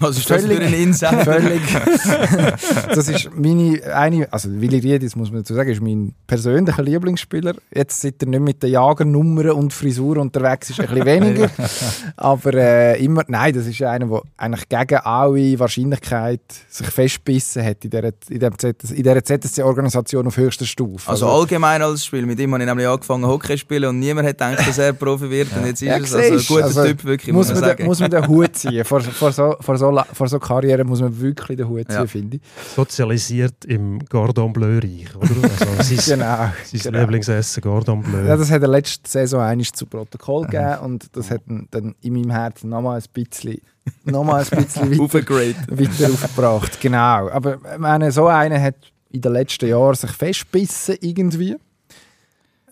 Was 0.00 0.16
ist 0.16 0.30
das 0.30 0.40
für 0.42 0.48
Völlig- 0.48 0.66
ein 0.66 0.74
Insight? 0.74 1.24
völlig. 1.24 1.60
das 2.94 3.08
ist 3.08 3.30
meine 3.36 3.80
eine, 3.94 4.32
also 4.32 4.48
Willi 4.50 4.78
Riedi, 4.78 5.04
das 5.06 5.14
muss 5.14 5.30
man 5.30 5.40
dazu 5.42 5.54
sagen, 5.54 5.70
ist 5.70 5.82
mein 5.82 6.14
persönlicher 6.26 6.82
Lieblingsspieler. 6.82 7.54
Jetzt 7.74 8.00
seit 8.00 8.22
er 8.22 8.28
nicht 8.28 8.40
mit 8.40 8.62
den 8.62 8.70
Jagernummern 8.70 9.50
und 9.50 9.72
Frisur 9.72 10.16
unterwegs 10.16 10.70
ist, 10.70 10.80
ein 10.80 10.86
bisschen 10.88 11.04
weniger. 11.04 11.50
Aber 12.16 12.54
äh, 12.54 13.04
immer, 13.04 13.24
nein, 13.28 13.52
das 13.54 13.66
ist 13.66 13.82
einer, 13.82 14.06
der 14.06 14.22
eigentlich 14.38 14.68
gegen 14.68 14.96
alle 15.00 15.58
Wahrscheinlichkeit 15.58 16.40
sich 16.70 16.86
festbissen 16.86 17.62
hat 17.64 17.84
in 17.84 17.90
dieser, 17.90 18.10
in 18.30 18.40
dem 18.40 18.58
ZS 18.58 18.90
in 18.92 19.02
dieser 19.02 19.22
ZSC-Organisation 19.22 20.26
auf 20.26 20.36
höchster 20.36 20.64
Stufe. 20.64 21.10
Also 21.10 21.28
allgemein 21.28 21.82
als 21.82 22.04
Spiel. 22.06 22.24
Mit 22.26 22.40
ihm 22.40 22.52
habe 22.54 22.62
ich 22.62 22.68
nämlich 22.68 22.88
angefangen 22.88 23.26
Hockey 23.26 23.52
zu 23.52 23.58
spielen 23.58 23.90
und 23.90 23.98
niemand 23.98 24.26
hat 24.28 24.38
gedacht, 24.38 24.66
dass 24.66 24.78
er 24.78 24.92
Profi 24.94 25.30
wird. 25.30 25.48
Und 25.56 25.66
jetzt 25.66 25.82
ist 25.82 25.88
Ja, 25.88 25.94
er. 25.96 26.00
Also 26.00 26.16
ein 26.18 26.38
guter 26.46 26.64
also 26.64 26.84
Typ, 26.84 27.04
wirklich, 27.04 27.34
muss, 27.34 27.48
man 27.48 27.56
sagen. 27.58 27.76
den, 27.76 27.86
muss 27.86 28.00
man 28.00 28.10
den 28.10 28.26
Hut 28.26 28.56
ziehen. 28.56 28.84
Vor, 28.84 29.00
vor, 29.00 29.32
so, 29.32 29.56
vor, 29.60 29.76
so, 29.76 29.89
vor 30.12 30.28
so 30.28 30.38
Karriere 30.38 30.84
muss 30.84 31.00
man 31.00 31.18
wirklich 31.20 31.56
den 31.58 31.68
Hut 31.68 31.86
ziehen, 31.88 31.96
Ja. 32.00 32.06
finde 32.06 32.36
ich. 32.38 32.42
Sozialisiert 32.74 33.64
im 33.66 33.98
Gordon 34.08 34.52
Bleu-Reich, 34.52 35.14
oder? 35.16 35.28
Also 35.50 35.96
sein, 35.96 36.18
Genau. 36.18 36.26
sein 36.64 36.80
genau. 36.82 36.98
Lieblingsessen, 37.00 37.60
Gordon 37.62 38.02
Bleu. 38.02 38.26
Ja, 38.26 38.36
das 38.36 38.50
hat 38.50 38.62
er 38.62 38.68
letzte 38.68 39.08
Saison 39.10 39.40
einmal 39.40 39.66
zu 39.66 39.86
Protokoll 39.86 40.46
gegeben 40.46 40.78
und 40.82 41.14
das 41.16 41.30
hat 41.30 41.42
dann 41.70 41.94
in 42.00 42.12
meinem 42.14 42.30
Herzen 42.30 42.70
nochmal 42.70 42.98
ein 42.98 43.04
bisschen, 43.12 43.60
nochmal 44.04 44.44
ein 44.50 44.64
bisschen 44.64 44.90
weiter, 45.12 45.78
weiter 45.78 46.12
aufgebracht. 46.12 46.80
Genau. 46.80 47.28
Aber 47.30 47.54
ich 47.72 47.78
meine, 47.78 48.10
so 48.12 48.26
einer 48.26 48.60
hat 48.60 48.76
in 49.10 49.20
den 49.20 49.32
letzten 49.32 49.68
Jahren 49.68 49.94
sich 49.94 50.10
festbissen 50.12 50.96
irgendwie. 51.00 51.56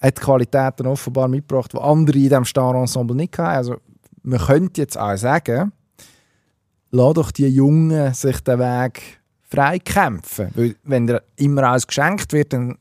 Hat 0.01 0.21
Qualitäten 0.21 0.87
offenbar 0.87 1.27
mitgebracht, 1.27 1.73
die 1.73 1.79
andere 1.79 2.17
in 2.17 2.23
diesem 2.25 2.45
Star-Ensemble 2.45 3.17
nicht 3.17 3.37
hatten. 3.37 3.57
Also 3.57 3.77
man 4.23 4.39
könnte 4.39 4.81
jetzt 4.83 4.97
auch 4.97 5.17
sagen, 5.17 5.73
lass 6.91 7.15
doch 7.15 7.31
die 7.31 7.49
Jungen 7.49 8.15
sich 8.15 8.41
den 8.41 8.59
Weg 8.59 9.21
frei 9.49 9.79
kämpfen. 9.79 10.49
Weil 10.55 10.77
wenn 10.85 11.07
dir 11.07 11.23
immer 11.37 11.65
alles 11.65 11.87
geschenkt 11.87 12.33
wird, 12.33 12.53
dann 12.53 12.79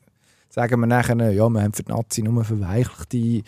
sagen 0.48 0.80
wir 0.80 0.86
nachher, 0.86 1.16
ja, 1.30 1.48
wir 1.48 1.62
haben 1.62 1.72
für 1.72 1.82
die 1.82 1.92
Nazi 1.92 2.22
nur 2.22 2.44
verweichlichte 2.44 3.42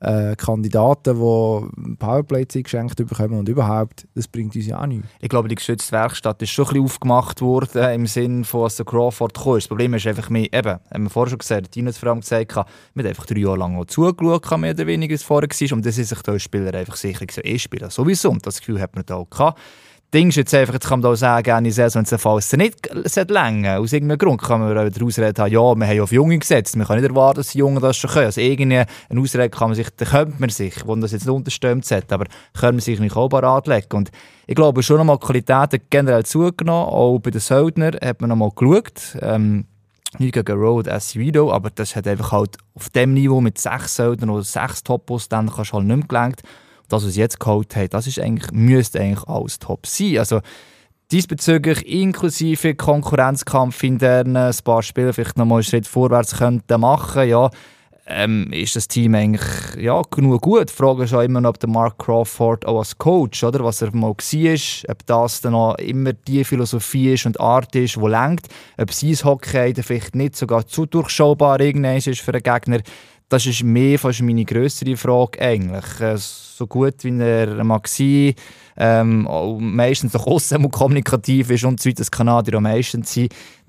äh, 0.00 0.36
Kandidaten, 0.36 1.14
die 1.14 1.96
Powerplay-Zeit 1.96 2.64
geschenkt 2.64 2.96
bekommen 2.96 3.38
und 3.38 3.48
überhaupt, 3.48 4.06
das 4.14 4.28
bringt 4.28 4.54
uns 4.54 4.66
ja 4.66 4.80
auch 4.80 4.86
nichts. 4.86 5.08
Ich 5.20 5.28
glaube, 5.28 5.48
die 5.48 5.54
geschützte 5.54 5.92
Werkstatt 5.92 6.42
ist 6.42 6.50
schon 6.50 6.66
ein 6.66 6.68
bisschen 6.68 6.84
aufgemacht 6.84 7.40
worden 7.40 7.90
im 7.92 8.06
Sinn 8.06 8.44
von, 8.44 8.62
was 8.62 8.76
der 8.76 8.84
Crawford 8.84 9.34
kam. 9.34 9.54
Das 9.54 9.68
Problem 9.68 9.94
ist 9.94 10.06
einfach 10.06 10.28
mehr, 10.28 10.52
eben, 10.52 10.78
haben 10.92 11.02
wir 11.04 11.10
vorher 11.10 11.30
schon 11.30 11.38
gesagt, 11.38 11.76
es 11.76 11.98
vor 11.98 12.10
allem 12.10 12.20
gesagt, 12.20 12.54
wir 12.54 12.64
haben 12.64 13.06
einfach 13.06 13.26
drei 13.26 13.38
Jahre 13.38 13.56
lang 13.56 13.76
auch 13.76 13.86
zugeschaut, 13.86 14.58
mehr 14.58 14.72
oder 14.72 14.86
weniger, 14.86 15.14
was 15.14 15.22
vorher 15.22 15.48
war. 15.48 15.72
Und 15.72 15.86
das 15.86 15.96
ist 15.96 16.10
sich 16.10 16.22
da 16.22 16.38
Spieler 16.38 16.74
einfach 16.74 16.96
sicher 16.96 17.24
gesagt, 17.24 17.46
ich 17.46 17.62
spiele 17.62 17.90
sowieso. 17.90 18.30
Und 18.30 18.46
das 18.46 18.58
Gefühl 18.58 18.80
hat 18.80 18.94
man 18.94 19.06
da 19.06 19.16
auch 19.16 19.30
gehabt. 19.30 19.58
Ding 20.14 20.28
ist 20.28 20.36
jetzt 20.36 20.54
einfach, 20.54 20.74
jetzt 20.74 20.88
kann 20.88 21.00
man 21.00 21.10
da 21.10 21.16
sagen, 21.16 21.64
wenn 21.64 21.66
es 21.66 22.22
Fall 22.22 22.40
nicht 22.56 22.88
sollte 23.04 23.32
länger. 23.32 23.80
Aus 23.80 23.92
irgendeinem 23.92 24.18
Grund 24.18 24.40
kann 24.40 24.60
man 24.60 24.70
wieder 24.70 25.04
Ausrede 25.04 25.42
haben, 25.42 25.52
ja, 25.52 25.74
wir 25.74 25.86
haben 25.86 26.00
auf 26.00 26.12
Junge 26.12 26.38
gesetzt, 26.38 26.76
man 26.76 26.86
kann 26.86 27.00
nicht 27.00 27.08
erwarten, 27.08 27.38
dass 27.38 27.50
die 27.50 27.58
Jungen 27.58 27.80
das 27.80 27.96
schon 27.96 28.10
können. 28.10 28.26
Also 28.26 28.40
irgendeine 28.40 28.86
eine 29.10 29.20
Ausrede 29.20 29.50
kann 29.50 29.68
man 29.68 29.74
sich, 29.74 29.88
da 29.96 30.04
könnte 30.04 30.36
man 30.38 30.48
sich, 30.48 30.86
wo 30.86 30.94
das 30.94 31.12
jetzt 31.12 31.26
nicht 31.26 31.34
unterstimmt 31.34 31.90
hat, 31.90 32.12
aber 32.12 32.26
können 32.58 32.76
man 32.76 32.80
sich 32.80 33.00
nicht 33.00 33.16
auch 33.16 33.28
parat 33.28 33.66
legen. 33.66 33.96
Und 33.96 34.10
ich 34.46 34.54
glaube 34.54 34.82
schon 34.82 34.98
nochmal, 34.98 35.18
die 35.18 35.26
Qualität 35.26 35.56
hat 35.56 35.90
generell 35.90 36.24
zugenommen, 36.24 36.88
auch 36.88 37.18
bei 37.18 37.30
den 37.30 37.40
Söldner 37.40 37.92
hat 38.00 38.20
man 38.20 38.30
nochmal 38.30 38.50
geschaut. 38.54 39.18
Ähm, 39.20 39.66
nicht 40.18 40.34
gegen 40.34 40.58
Road 40.58 40.86
SUV, 40.86 41.52
aber 41.52 41.70
das 41.70 41.96
hat 41.96 42.06
einfach 42.06 42.32
halt 42.32 42.56
auf 42.74 42.88
dem 42.90 43.12
Niveau 43.12 43.40
mit 43.40 43.58
sechs 43.58 43.96
Söldnern 43.96 44.30
oder 44.30 44.44
sechs 44.44 44.82
Topos, 44.82 45.28
dann 45.28 45.50
kannst 45.50 45.72
du 45.72 45.74
halt 45.74 45.86
nicht 45.86 45.96
mehr 45.96 46.06
gelangt. 46.06 46.42
Das, 46.88 47.06
was 47.06 47.16
jetzt 47.16 47.40
geholt 47.40 47.74
haben, 47.76 47.88
das 47.90 48.06
ist 48.06 48.20
eigentlich, 48.20 48.50
müsste 48.52 49.00
eigentlich 49.00 49.26
alles 49.26 49.58
top 49.58 49.86
sein. 49.86 50.18
Also, 50.18 50.40
diesbezüglich 51.12 51.86
inklusive 51.86 52.74
Konkurrenzkampf 52.74 53.82
in 53.82 53.98
denen 53.98 54.36
ein 54.36 54.54
paar 54.64 54.82
Spiele 54.82 55.12
vielleicht 55.12 55.36
nochmal 55.36 55.58
einen 55.58 55.64
Schritt 55.64 55.86
vorwärts 55.86 56.36
könnten 56.36 56.80
machen, 56.80 57.28
ja, 57.28 57.50
ähm, 58.08 58.52
ist 58.52 58.76
das 58.76 58.86
Team 58.86 59.14
eigentlich 59.14 59.42
ja, 59.78 60.00
genug 60.10 60.42
gut. 60.42 60.68
Die 60.68 60.72
Frage 60.72 61.04
ist 61.04 61.14
auch 61.14 61.22
immer 61.22 61.40
noch, 61.40 61.50
ob 61.50 61.58
der 61.58 61.68
Mark 61.68 61.98
Crawford 61.98 62.64
auch 62.64 62.78
als 62.78 62.96
Coach, 62.96 63.42
oder, 63.42 63.64
was 63.64 63.82
er 63.82 63.94
mal 63.94 64.14
war, 64.14 64.90
ob 64.90 65.06
das 65.06 65.40
dann 65.40 65.54
auch 65.54 65.74
immer 65.78 66.12
die 66.12 66.44
Philosophie 66.44 67.14
ist 67.14 67.26
und 67.26 67.40
Art 67.40 67.74
ist, 67.74 67.96
die 67.96 68.06
lenkt, 68.06 68.46
ob 68.78 68.92
sein 68.92 69.16
Hockey 69.24 69.74
vielleicht 69.82 70.14
nicht 70.14 70.36
sogar 70.36 70.66
zu 70.66 70.86
durchschaubar 70.86 71.60
ist 71.60 72.20
für 72.20 72.32
einen 72.32 72.42
Gegner. 72.42 72.80
Das 73.28 73.44
ist 73.44 73.64
mehr 73.64 73.98
fast 73.98 74.22
meine 74.22 74.44
grössere 74.44 74.96
Frage 74.96 75.40
eigentlich. 75.40 76.00
Äh, 76.00 76.16
So 76.56 76.66
gut 76.66 77.04
wie 77.04 77.20
er 77.20 77.62
mag 77.64 77.86
sein, 77.86 78.32
ähm, 78.78 79.28
meistens 79.60 80.16
auch 80.16 80.26
aussen 80.26 80.70
kommunikativ 80.70 81.50
ist 81.50 81.64
und 81.64 81.78
so 81.80 81.90
weiter, 81.90 81.98
das 81.98 82.10
Kanadier 82.10 82.56
auch 82.56 82.62
meistens 82.62 83.12
sein, 83.12 83.28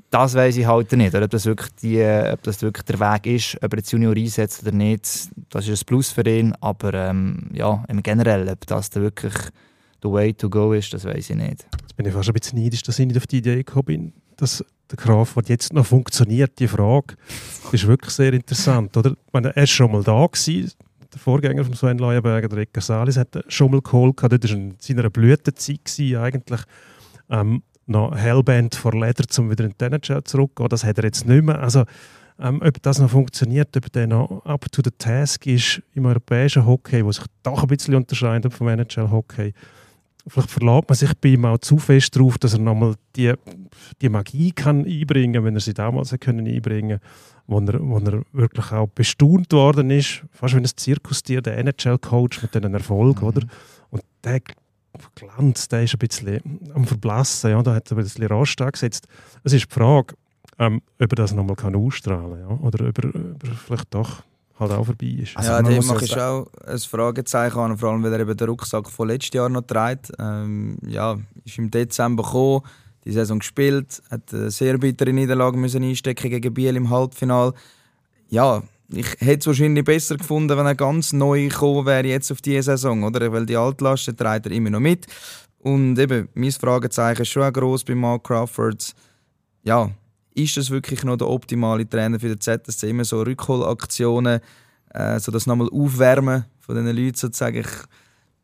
das 0.10 0.36
weiß 0.36 0.56
ich 0.56 0.66
halt 0.66 0.92
nicht. 0.94 1.14
Oder 1.14 1.26
ob, 1.26 1.32
das 1.32 1.46
wirklich 1.46 1.70
die, 1.82 2.02
ob 2.02 2.42
das 2.44 2.62
wirklich 2.62 2.86
der 2.86 3.00
Weg 3.00 3.26
ist, 3.26 3.62
ob 3.62 3.74
er 3.74 3.80
jetzt 3.80 3.92
Junior 3.92 4.16
einsetzt 4.16 4.62
oder 4.64 4.72
nicht, 4.72 5.04
das 5.50 5.68
ist 5.68 5.82
ein 5.82 5.86
Plus 5.86 6.12
für 6.12 6.26
ihn. 6.26 6.54
Aber 6.62 6.94
ähm, 6.94 7.50
ja, 7.52 7.84
im 7.90 8.02
Generell, 8.02 8.48
ob 8.48 8.66
das 8.68 8.90
dann 8.90 9.04
wirklich 9.04 9.34
the 10.02 10.10
way 10.10 10.34
to 10.34 10.50
go 10.50 10.72
ist, 10.72 10.94
das 10.94 11.04
weiß 11.04 11.30
ich 11.30 11.36
nicht. 11.36 11.68
Jetzt 11.82 11.98
bin 11.98 12.06
ich 12.06 12.14
fast 12.14 12.30
ein 12.30 12.34
bisschen 12.34 12.64
neidisch, 12.64 12.84
dass 12.84 13.00
ich 13.00 13.06
nicht 13.06 13.18
auf 13.18 13.28
die 13.28 13.40
Idee 13.40 13.58
gekommen 13.58 13.86
bin, 13.86 14.14
dass 14.38 14.64
der 14.90 14.98
Crawford 14.98 15.50
jetzt 15.50 15.74
noch 15.74 15.86
funktioniert. 15.86 16.60
Die 16.60 16.68
Frage 16.68 17.16
ist 17.72 17.88
wirklich 17.88 18.14
sehr 18.14 18.34
interessant. 18.34 18.96
Oder? 18.96 19.16
Meine, 19.34 19.50
er 19.50 19.64
war 19.64 19.68
schon 19.68 19.92
mal 19.92 20.04
da. 20.04 20.26
Gewesen. 20.26 20.72
Der 21.14 21.20
Vorgänger 21.20 21.64
von 21.64 21.74
Sven 21.74 21.98
Leuenberger, 21.98 22.50
der 22.50 22.60
Edgar 22.60 22.82
Salis, 22.82 23.18
hat 23.18 23.44
schon 23.48 23.72
mal 23.72 23.82
geholt. 23.82 24.16
Dort 24.22 24.32
war 24.32 24.52
in 24.52 24.76
seiner 24.80 25.10
Blütezeit 25.10 25.84
gewesen, 25.84 26.18
eigentlich. 26.18 26.62
Ähm, 27.30 27.64
noch 27.86 28.16
Hellband 28.16 28.76
vor 28.76 28.94
Leder, 28.94 29.24
um 29.38 29.50
wieder 29.50 29.66
in 29.66 29.74
die 29.80 29.86
NHL 29.86 30.24
zurückzugehen. 30.24 30.70
Das 30.70 30.84
hat 30.84 30.98
er 30.98 31.06
jetzt 31.06 31.26
nicht 31.26 31.44
mehr. 31.44 31.60
Also, 31.60 31.86
ähm, 32.40 32.62
ob 32.64 32.82
das 32.82 33.00
noch 33.00 33.10
funktioniert, 33.10 33.76
ob 33.76 33.92
der 33.92 34.08
noch 34.08 34.46
up 34.46 34.72
to 34.72 34.82
the 34.84 34.92
task 34.98 35.48
ist 35.48 35.82
im 35.94 36.06
europäischen 36.06 36.66
Hockey, 36.66 37.04
wo 37.04 37.12
sich 37.12 37.26
doch 37.44 37.64
ein 37.64 37.68
bisschen 37.68 37.96
unterscheidet 37.96 38.54
vom 38.54 38.68
NHL-Hockey. 38.68 39.54
Vielleicht 40.28 40.52
verlässt 40.52 40.90
man 40.90 40.96
sich 40.96 41.14
bei 41.20 41.30
ihm 41.30 41.46
auch 41.46 41.58
zu 41.60 41.78
fest 41.78 42.16
darauf, 42.16 42.38
dass 42.38 42.54
er 42.54 42.60
nochmal 42.60 42.96
die, 43.16 43.34
die 44.02 44.10
Magie 44.10 44.52
kann 44.52 44.86
einbringen 44.86 45.34
kann, 45.34 45.44
wenn 45.46 45.56
er 45.56 45.62
sie 45.62 45.74
damals 45.74 46.16
können 46.20 46.48
einbringen 46.48 47.00
wo 47.48 47.60
er, 47.60 47.80
wo 47.80 47.98
er 48.00 48.24
wirklich 48.34 48.72
auch 48.72 48.88
bestaunt 48.88 49.54
worden 49.54 49.90
ist, 49.90 50.24
fast 50.32 50.54
wie 50.54 50.60
ein 50.60 50.66
Zirkustier, 50.66 51.42
der 51.42 51.58
NHL-Coach 51.58 52.42
mit 52.42 52.54
diesen 52.54 52.74
Erfolg, 52.74 53.22
Mhm. 53.22 53.28
oder? 53.28 53.42
Und 53.90 54.04
der 54.24 54.42
Glanz, 55.16 55.68
der 55.68 55.84
ist 55.84 55.94
ein 55.94 56.00
bisschen 56.00 56.60
am 56.74 56.86
Verblassen, 56.86 57.52
ja, 57.52 57.62
da 57.64 57.76
hat 57.76 57.90
er 57.92 57.98
ein 57.98 58.04
bisschen 58.04 58.28
Rost 58.28 58.62
angesetzt. 58.62 59.08
Es 59.44 59.54
ist 59.54 59.68
die 59.70 59.74
Frage, 59.74 60.16
ähm, 60.60 60.82
ob 61.00 61.12
er 61.12 61.16
das 61.16 61.34
nochmal 61.34 61.56
kann 61.56 61.76
ausstrahlen 61.76 62.42
kann, 62.42 62.50
ja? 62.50 62.66
oder 62.66 62.90
ob 62.90 62.98
er, 62.98 63.10
ob 63.10 63.44
er 63.44 63.56
vielleicht 63.56 63.94
doch 63.94 64.24
halt 64.60 64.72
auch 64.72 64.86
vorbei 64.86 65.18
ist. 65.22 65.38
Also 65.38 65.52
ja, 65.52 65.62
dem 65.62 65.86
mache 65.86 66.06
ich 66.06 66.18
auch 66.18 66.48
ein 66.66 66.80
Fragezeichen 66.80 67.60
an, 67.60 67.78
vor 67.78 67.90
allem 67.90 68.04
weil 68.04 68.14
er 68.14 68.20
eben 68.22 68.36
den 68.36 68.50
Rucksack 68.50 68.90
von 68.90 69.08
letztes 69.08 69.34
Jahr 69.34 69.50
noch 69.50 69.62
trägt. 69.62 70.12
Ähm, 70.20 70.78
ja, 70.86 71.18
ist 71.46 71.58
im 71.58 71.72
Dezember 71.72 72.24
gekommen, 72.24 72.62
die 73.06 73.12
Saison 73.12 73.40
gespielt, 73.40 74.02
hat 74.10 74.34
eine 74.34 74.52
sehr 74.52 74.78
bittere 74.78 75.14
Niederlage 75.14 75.58
müssen 75.58 75.84
einstecken 75.84 76.30
gegen 76.30 76.54
Biel 76.54 76.76
im 76.76 76.90
Halbfinale. 76.90 77.54
Ja, 78.30 78.64
ich 78.90 79.08
hätte 79.20 79.40
es 79.40 79.48
wahrscheinlich 79.48 79.84
besser 79.84 80.18
gefunden, 80.18 80.58
wenn 80.58 80.66
er 80.66 80.76
ganz 80.76 81.14
neu 81.14 81.48
gekommen 81.48 81.86
wäre 81.86 82.08
jetzt 82.08 82.32
auf 82.32 82.42
diese 82.42 82.64
Saison, 82.64 83.04
oder? 83.04 83.32
Weil 83.32 83.46
die 83.46 83.58
Altlasten 83.58 84.16
trägt 84.16 84.46
er 84.46 84.52
immer 84.52 84.70
noch 84.70 84.80
mit. 84.80 85.06
Und 85.60 86.00
eben, 86.00 86.30
mein 86.34 86.52
Fragezeichen 86.52 87.24
ist 87.24 87.30
schon 87.30 87.44
auch 87.44 87.52
gross 87.52 87.84
bei 87.84 87.96
Mark 87.96 88.24
Crawford. 88.24 88.94
Ja, 89.64 89.92
ist 90.38 90.58
das 90.58 90.70
wirklich 90.70 91.04
noch 91.04 91.18
der 91.18 91.28
optimale 91.28 91.90
Trainer 91.90 92.20
für 92.20 92.30
den 92.36 92.40
ZSC? 92.40 92.90
Immer 92.90 93.06
so 93.06 93.22
Rückholaktionen, 93.22 94.40
äh, 94.94 95.20
so 95.20 95.32
das 95.32 95.48
nochmal 95.48 95.70
Aufwärmen 95.72 96.46
von 96.60 96.76
diesen 96.76 96.96
Leuten 96.96 97.18
sozusagen. 97.18 97.58
Ich, 97.58 97.68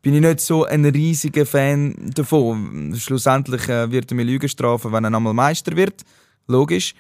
bin 0.02 0.16
ich 0.16 0.22
nicht 0.22 0.42
so 0.42 0.66
ein 0.66 0.86
riesiger 0.86 1.46
Fan 1.46 2.12
davon. 2.14 2.94
Schlussendlich 2.98 3.70
äh, 3.70 3.90
wird 3.90 4.12
er 4.12 4.16
mir 4.16 4.24
Lügen 4.24 4.50
strafen, 4.50 4.92
wenn 4.92 5.06
er 5.06 5.10
nochmal 5.10 5.34
Meister 5.34 5.76
wird. 5.76 6.02
Logisch. 6.48 6.94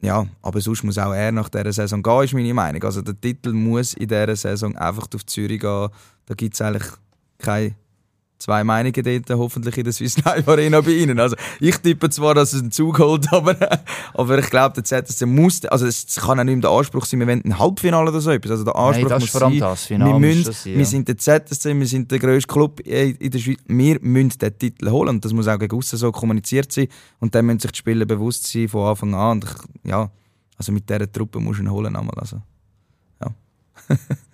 Ja, 0.00 0.26
aber 0.42 0.60
sonst 0.60 0.82
muss 0.82 0.98
auch 0.98 1.12
er 1.12 1.30
nach 1.30 1.48
dieser 1.48 1.72
Saison 1.72 2.02
gehen, 2.02 2.24
ist 2.24 2.34
meine 2.34 2.52
Meinung. 2.52 2.82
Also 2.82 3.02
der 3.02 3.20
Titel 3.20 3.52
muss 3.52 3.94
in 3.94 4.08
dieser 4.08 4.34
Saison 4.34 4.76
einfach 4.76 5.06
auf 5.14 5.24
Zürich 5.26 5.60
gehen. 5.60 5.88
Da 6.26 6.34
gibt 6.34 6.54
es 6.54 6.60
eigentlich 6.60 6.88
keine 7.38 7.76
zwei 8.42 8.64
Meinungen 8.64 9.02
dort, 9.02 9.38
hoffentlich 9.38 9.76
in 9.78 9.84
der 9.84 9.92
Swiss 9.92 10.22
Life 10.24 10.50
Arena 10.50 10.80
bei 10.80 10.90
Ihnen. 10.90 11.18
Also 11.20 11.36
ich 11.60 11.76
tippe 11.78 12.10
zwar, 12.10 12.34
dass 12.34 12.52
es 12.52 12.60
einen 12.60 12.72
Zug 12.72 12.98
holt, 12.98 13.26
aber, 13.32 13.56
aber 14.14 14.38
ich 14.38 14.50
glaube, 14.50 14.80
der 14.80 14.84
ZSC 14.84 15.26
muss, 15.26 15.64
also 15.66 15.86
es 15.86 16.16
kann 16.16 16.38
auch 16.38 16.44
nicht 16.44 16.54
mehr 16.54 16.62
der 16.62 16.70
Anspruch 16.70 17.04
sein, 17.04 17.20
wir 17.20 17.26
wollen 17.26 17.42
ein 17.44 17.58
Halbfinale 17.58 18.10
oder 18.10 18.20
so 18.20 18.30
etwas. 18.30 18.50
Also 18.52 18.64
der 18.64 18.76
Anspruch 18.76 19.08
Nein, 19.08 19.20
muss 19.20 19.32
sein, 19.32 19.58
das. 19.60 19.90
Wir, 19.90 19.98
müssen, 20.18 20.44
das 20.44 20.62
sein, 20.64 20.72
wir 20.72 20.80
ja. 20.80 20.84
sind 20.84 21.08
der 21.08 21.18
ZSC, 21.18 21.78
wir 21.78 21.86
sind 21.86 22.10
der 22.10 22.18
grösste 22.18 22.52
Club 22.52 22.80
in 22.80 23.30
der 23.30 23.38
Schweiz, 23.38 23.58
wir 23.66 23.98
müssen 24.00 24.38
den 24.38 24.58
Titel 24.58 24.90
holen 24.90 25.08
und 25.10 25.24
das 25.24 25.32
muss 25.32 25.48
auch 25.48 25.58
gegen 25.58 25.76
aussen 25.76 25.96
so 25.96 26.12
kommuniziert 26.12 26.72
sein 26.72 26.88
und 27.20 27.34
dann 27.34 27.46
müssen 27.46 27.60
sich 27.60 27.72
die 27.72 27.78
Spieler 27.78 28.04
bewusst 28.04 28.46
sein 28.46 28.68
von 28.68 28.88
Anfang 28.88 29.14
an 29.14 29.30
und 29.32 29.44
ich, 29.44 29.90
ja, 29.90 30.10
also 30.58 30.72
mit 30.72 30.88
dieser 30.88 31.10
Truppe 31.10 31.40
musst 31.40 31.60
du 31.60 31.64
ihn 31.64 31.70
holen 31.70 31.96
einmal, 31.96 32.14
also. 32.18 32.42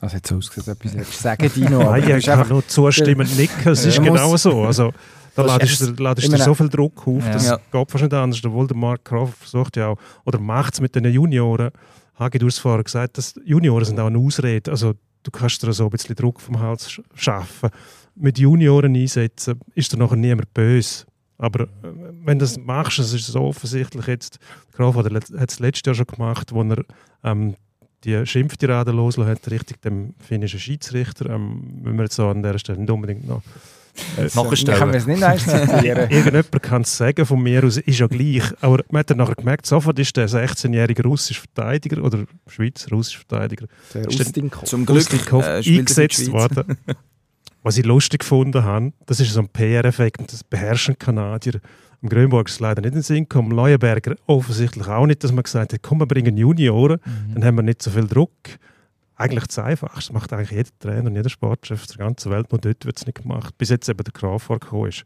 Also 0.00 0.18
so 0.24 0.36
ausgesehen, 0.36 0.76
etwas 0.76 0.94
willst 0.94 1.20
sagen, 1.20 1.50
Dino. 1.54 1.78
Nein, 1.84 2.18
ich 2.18 2.24
kann 2.26 2.48
nur 2.48 2.66
zustimmend 2.66 3.36
nicken. 3.36 3.72
Es 3.72 3.84
ist 3.84 4.02
genau 4.02 4.36
so. 4.36 4.64
Also, 4.64 4.92
da 5.34 5.42
Das 5.42 5.46
ladest 5.46 5.80
du 5.98 6.02
ladest 6.02 6.38
so 6.44 6.54
viel 6.54 6.68
Druck 6.68 7.06
auf, 7.06 7.24
Ja. 7.24 7.32
das 7.32 7.46
Ja. 7.48 7.58
geht 7.70 7.90
fast 7.90 8.02
nicht 8.04 8.14
anders. 8.14 8.42
Obwohl 8.44 8.66
der 8.66 8.76
Mark 8.76 9.04
Crawford 9.04 9.36
versucht 9.36 9.76
ja 9.76 9.88
auch, 9.88 9.98
oder 10.24 10.38
macht 10.38 10.74
es 10.74 10.80
mit 10.80 10.94
den 10.94 11.04
Junioren. 11.04 11.70
Hagi, 12.18 12.38
du 12.38 12.46
hast 12.46 12.58
vorher 12.58 12.82
gesagt, 12.82 13.18
dass 13.18 13.34
Junioren 13.44 13.84
sind 13.84 14.00
auch 14.00 14.06
eine 14.06 14.18
Ausrede. 14.18 14.70
Also, 14.70 14.94
du 15.22 15.30
kannst 15.30 15.62
dir 15.62 15.72
so 15.72 15.84
ein 15.84 15.90
bisschen 15.90 16.14
Druck 16.16 16.40
vom 16.40 16.58
Hals 16.60 16.88
sch- 16.90 17.02
schaffen. 17.14 17.70
Mit 18.14 18.38
Junioren 18.38 18.94
einsetzen, 18.94 19.60
ist 19.74 19.92
dir 19.92 19.96
nachher 19.98 20.16
niemand 20.16 20.52
böse. 20.54 21.04
Aber 21.38 21.64
äh, 21.64 21.66
wenn 22.24 22.38
du 22.38 22.44
das 22.44 22.58
machst, 22.58 22.98
es 22.98 23.12
ist 23.14 23.26
so 23.26 23.40
offensichtlich 23.40 24.06
jetzt, 24.06 24.38
Crawford 24.72 25.12
hat 25.14 25.50
es 25.50 25.58
letztes 25.58 25.86
Jahr 25.86 25.94
schon 25.94 26.06
gemacht, 26.06 26.52
wo 26.52 26.62
er 26.62 26.84
ähm, 27.24 27.54
die 28.04 28.24
Schimpftirade 28.26 28.92
losgelassen 28.92 29.34
hat, 29.34 29.50
richtig 29.50 29.82
dem 29.82 30.14
finnischen 30.18 30.60
Schiedsrichter, 30.60 31.30
ähm, 31.30 31.80
wenn 31.82 31.96
wir 31.96 32.04
jetzt 32.04 32.16
so 32.16 32.28
an 32.28 32.42
der 32.42 32.58
Stelle 32.58 32.78
nicht 32.78 32.90
unbedingt 32.90 33.26
noch 33.26 33.42
äh, 34.16 34.28
Nachstellen. 34.34 34.78
können 34.78 34.92
wir 34.92 35.00
es 35.00 35.06
nicht 35.06 35.22
eins 35.22 35.44
zitieren. 35.44 36.10
Irgendjemand 36.10 36.62
kann 36.62 36.82
es 36.82 36.96
sagen, 36.96 37.26
von 37.26 37.42
mir 37.42 37.64
aus 37.64 37.76
ist 37.76 37.98
ja 37.98 38.06
gleich. 38.06 38.44
Aber 38.60 38.82
man 38.90 39.00
hat 39.00 39.10
dann 39.10 39.18
nachher 39.18 39.34
gemerkt, 39.34 39.66
sofort 39.66 39.98
ist 39.98 40.16
der 40.16 40.28
16-jährige 40.28 41.02
russische 41.02 41.40
Verteidiger 41.40 42.02
oder 42.02 42.24
Schweizer 42.46 42.90
russische 42.90 43.18
Verteidiger 43.18 43.66
Der 43.94 44.08
Ist 44.08 44.20
Austinko. 44.20 44.64
Zum 44.64 44.86
Glück 44.86 45.06
äh, 45.32 45.56
eingesetzt 45.56 46.30
worden. 46.30 46.76
Was 47.62 47.76
ich 47.76 47.84
lustig 47.84 48.20
gefunden 48.20 48.64
habe, 48.64 48.92
das 49.04 49.20
ist 49.20 49.34
so 49.34 49.40
ein 49.40 49.48
PR-Effekt 49.48 50.18
und 50.20 50.32
das 50.32 50.42
beherrschen 50.42 50.98
Kanadier. 50.98 51.60
Am 52.02 52.08
Grönburg 52.08 52.48
ist 52.48 52.54
es 52.54 52.60
leider 52.60 52.80
nicht 52.80 52.90
in 52.92 52.98
den 52.98 53.02
Sinn 53.02 53.24
gekommen. 53.24 53.50
Leuenberger 53.50 54.16
offensichtlich 54.26 54.86
auch 54.88 55.06
nicht, 55.06 55.22
dass 55.22 55.32
man 55.32 55.42
gesagt 55.42 55.72
hat, 55.72 55.82
komm, 55.82 56.00
wir 56.00 56.06
bringen 56.06 56.36
Junioren, 56.36 56.98
Mhm. 57.04 57.34
dann 57.34 57.44
haben 57.44 57.56
wir 57.56 57.62
nicht 57.62 57.82
so 57.82 57.90
viel 57.90 58.06
Druck. 58.06 58.30
Eigentlich 59.16 59.46
das 59.48 59.58
Einfachste. 59.58 59.98
Das 59.98 60.12
macht 60.12 60.32
eigentlich 60.32 60.50
jeder 60.50 60.70
Trainer 60.78 61.10
und 61.10 61.14
jeder 61.16 61.28
Sportchef 61.28 61.86
der 61.88 61.98
ganzen 61.98 62.32
Welt, 62.32 62.50
nur 62.50 62.60
dort 62.60 62.86
wird 62.86 62.96
es 62.98 63.04
nicht 63.06 63.20
gemacht. 63.20 63.56
Bis 63.58 63.68
jetzt 63.68 63.86
eben 63.88 64.02
der 64.02 64.12
Crawford 64.14 64.62
gekommen 64.62 64.88
ist. 64.88 65.04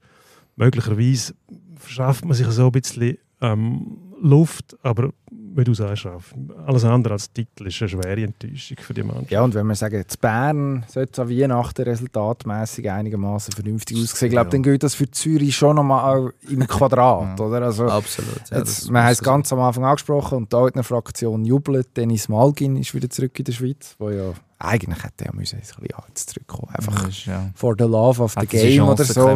Möglicherweise 0.55 1.34
verschafft 1.76 2.24
man 2.24 2.34
sich 2.34 2.47
so 2.47 2.66
ein 2.66 2.72
bisschen 2.72 3.18
ähm, 3.53 3.99
Luft, 4.22 4.76
aber 4.82 5.11
wie 5.57 5.62
du 5.64 5.74
sagst, 5.74 6.07
Ralf, 6.07 6.34
alles 6.66 6.84
andere 6.84 7.14
als 7.14 7.32
Titel 7.32 7.66
ist 7.68 7.80
eine 7.80 7.88
schwere 7.88 8.22
Enttäuschung 8.22 8.76
für 8.80 8.95
die 8.95 9.03
Mannschaft. 9.05 9.30
Ja, 9.30 9.42
und 9.42 9.55
wenn 9.55 9.66
wir 9.66 9.74
sagen, 9.76 10.03
zu 10.07 10.18
Bern 10.18 10.84
sollte 10.88 11.12
es 11.12 11.18
an 11.20 11.28
Weihnachten 11.30 11.82
resultatmäßig 11.82 12.90
einigermaßen 12.90 13.53
vernünftig 13.55 13.97
aussehen, 14.03 14.26
ich 14.28 14.32
glaube, 14.32 14.47
Ja. 14.49 14.51
dann 14.51 14.62
gilt 14.62 14.82
das 14.82 14.95
für 14.95 15.09
Zürich 15.11 15.55
schon 15.55 15.76
nochmal 15.76 16.16
auch 16.18 16.30
im 16.49 16.61
Quadrat, 16.66 17.38
Ja. 17.38 17.45
oder? 17.45 17.62
Also, 17.62 17.86
Absolut. 17.86 18.40
Ja, 18.51 18.59
jetzt, 18.59 18.90
wir 18.90 19.03
haben 19.03 19.12
es 19.12 19.22
ganz 19.22 19.53
am 19.53 19.61
Anfang 19.61 19.84
angesprochen 19.84 20.38
und 20.38 20.53
da 20.53 20.66
in 20.66 20.72
der 20.74 20.84
Fraktion 20.84 21.45
jubelt. 21.45 21.97
Dennis 21.97 22.28
Malgin 22.28 22.76
ist 22.76 22.95
wieder 22.95 23.11
zurück 23.11 23.38
in 23.38 23.45
der 23.45 23.53
Schweiz, 23.53 23.95
wo 23.99 24.11
ja 24.11 24.32
eigentlich 24.64 25.02
hätte 25.04 25.24
er 25.26 25.34
müssen 25.34 25.56
ein 25.56 25.60
bisschen 25.62 25.86
jetzt 26.08 26.30
zurückkommen 26.30 26.74
Einfach 26.74 27.08
ist, 27.08 27.26
ja. 27.26 27.50
for 27.54 27.74
the 27.78 27.84
love 27.84 28.22
of 28.22 28.34
the 28.40 28.46
game 28.46 28.76
Chance 28.78 28.92
oder 28.92 29.04
so. 29.04 29.28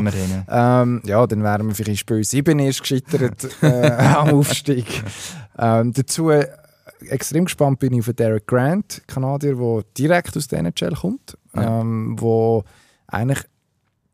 ja. 0.48 0.82
Ähm, 0.82 1.02
ja, 1.04 1.26
dann 1.26 1.42
wären 1.42 1.68
wir 1.68 1.74
vielleicht 1.74 2.00
Spiel 2.00 2.24
7 2.24 2.58
erst 2.58 2.80
gescheitert 2.80 3.48
äh, 3.62 3.90
am 3.90 4.30
Aufstieg. 4.34 5.02
Ähm, 5.58 5.92
dazu 5.92 6.30
äh, 6.30 6.46
extrem 7.08 7.44
gespannt 7.44 7.78
bin 7.78 7.92
ich 7.92 8.00
auf 8.08 8.14
Derek 8.14 8.46
Grant, 8.46 9.02
Kanadier, 9.06 9.56
der 9.56 9.82
direkt 9.96 10.36
aus 10.36 10.48
der 10.48 10.60
NHL 10.60 10.94
kommt, 10.94 11.36
Ja. 11.54 11.80
ähm, 11.80 12.16
wo 12.18 12.64
eigentlich 13.06 13.40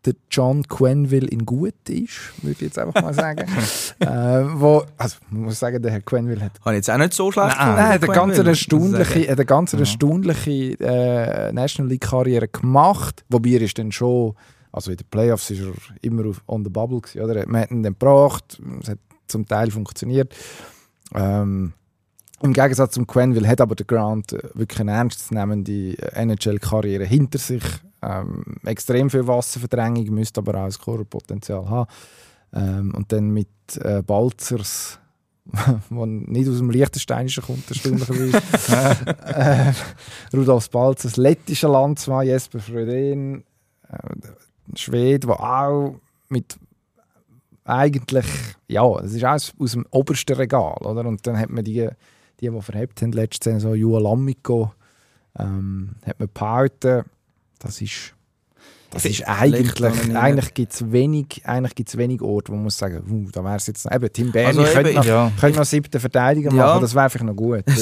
der 0.04 0.14
John 0.30 0.62
Quenville 0.64 1.28
in 1.28 1.46
gut 1.46 1.74
ist, 1.88 2.32
würde 2.42 2.52
ich 2.52 2.60
jetzt 2.60 2.78
einfach 2.78 3.00
mal 3.00 3.14
sagen. 3.14 3.46
äh, 4.00 4.06
wo, 4.06 4.84
also, 4.98 5.16
ich 5.30 5.36
muss 5.36 5.58
sagen, 5.58 5.82
der 5.82 5.92
Herr 5.92 6.02
Quenville 6.02 6.40
hat 6.42 6.52
Habe 6.60 6.72
ich 6.72 6.76
jetzt 6.76 6.90
auch 6.90 6.98
nicht 6.98 7.14
so 7.14 7.32
schlecht 7.32 7.56
Nein, 7.56 7.68
Nein, 7.68 7.78
er 7.78 7.88
hat 7.88 8.04
eine 8.04 8.12
ganz 8.12 8.38
erstaunliche, 8.38 9.20
er 9.26 9.32
hat 9.32 9.38
eine 9.38 9.46
ganz 9.46 9.72
Ja. 9.72 9.78
erstaunliche 9.78 10.76
äh, 10.80 11.52
National 11.52 11.90
League 11.90 12.02
Karriere 12.02 12.48
gemacht, 12.48 13.24
wobei 13.30 13.50
er 13.50 13.62
ist 13.62 13.78
dann 13.78 13.92
schon, 13.92 14.34
also 14.72 14.90
in 14.90 14.96
den 14.98 15.06
Playoffs 15.10 15.50
ist 15.50 15.62
er 15.62 15.72
immer 16.02 16.26
auf, 16.28 16.42
on 16.46 16.64
the 16.64 16.70
bubble 16.70 17.00
gewesen, 17.00 17.22
oder? 17.22 17.46
Man 17.46 17.62
hat 17.62 17.70
ihn 17.70 17.82
dann 17.82 17.94
gebracht, 17.94 18.60
es 18.82 18.90
hat 18.90 18.98
zum 19.26 19.46
Teil 19.46 19.70
funktioniert. 19.70 20.34
Ähm, 21.14 21.72
Im 22.42 22.52
Gegensatz 22.52 22.94
zum 22.94 23.06
Quenville 23.06 23.48
hat 23.48 23.60
aber 23.60 23.74
der 23.74 23.86
Grant 23.86 24.32
äh, 24.32 24.38
wirklich 24.54 24.80
eine 24.80 24.92
ernstzunehmende 24.92 25.96
NHL-Karriere 26.14 27.04
hinter 27.04 27.38
sich. 27.38 27.62
Ähm, 28.04 28.44
extrem 28.64 29.08
viel 29.08 29.26
Wasserverdrängung, 29.26 30.04
müsste 30.10 30.40
aber 30.40 30.58
auch 30.58 30.64
ein 30.64 30.72
Scorerpotenzial 30.72 31.68
haben. 31.68 31.90
Ähm, 32.52 32.92
und 32.94 33.10
dann 33.12 33.30
mit 33.30 33.48
äh, 33.80 34.02
Balzers, 34.02 34.98
der 35.90 36.06
nicht 36.06 36.48
aus 36.48 36.58
dem 36.58 36.70
Liechtensteinischen 36.70 37.42
kommt, 37.42 37.68
erstaunlicherweise. 37.68 38.42
äh, 40.32 40.36
Rudolf 40.36 40.70
Balzers, 40.70 41.16
lettischer 41.16 41.68
Landsmann, 41.68 42.26
Jesper 42.26 42.60
Fröden, 42.60 43.44
äh, 43.88 44.76
Schwede, 44.76 45.26
der 45.26 45.40
auch 45.40 46.00
mit 46.28 46.56
eigentlich, 47.64 48.26
ja, 48.68 49.00
das 49.00 49.14
ist 49.14 49.24
alles 49.24 49.54
aus 49.58 49.72
dem 49.72 49.86
obersten 49.90 50.36
Regal, 50.36 50.76
oder? 50.80 51.06
Und 51.06 51.26
dann 51.26 51.38
hat 51.38 51.48
man 51.48 51.64
die, 51.64 51.88
die, 52.40 52.50
die 52.50 52.60
verhebt 52.60 53.00
haben, 53.00 53.12
letzte 53.12 53.52
Saison, 53.52 53.74
Juha 53.74 54.00
Lamiko, 54.00 54.72
ähm, 55.38 55.96
hat 56.06 56.20
man 56.20 56.28
behalten. 56.32 57.04
Das 57.64 57.80
ist, 57.80 58.14
das 58.90 59.04
ist 59.06 59.26
eigentlich, 59.26 60.14
eigentlich 60.14 60.54
gibt 60.54 60.72
es 60.72 60.92
wenig, 60.92 61.42
eigentlich 61.44 61.74
gibt's 61.74 61.96
wenig 61.96 62.22
Orte, 62.22 62.52
wo 62.52 62.54
man 62.56 62.64
muss 62.64 62.78
sagen, 62.78 63.02
uh, 63.10 63.30
da 63.32 63.42
wäre 63.42 63.56
es 63.56 63.66
jetzt, 63.66 63.90
eben, 63.90 64.12
Tim 64.12 64.30
Berni 64.30 64.60
Also 64.60 64.72
könnte, 64.72 64.90
eben, 64.90 64.98
noch, 64.98 65.04
Ja. 65.04 65.32
könnte 65.40 65.58
noch 65.58 65.64
siebten 65.66 65.98
Verteidiger 66.00 66.50
Ja. 66.52 66.66
machen, 66.66 66.82
das 66.82 66.94
wäre 66.94 67.10
vielleicht 67.10 67.26
noch 67.26 67.34
gut. 67.36 67.64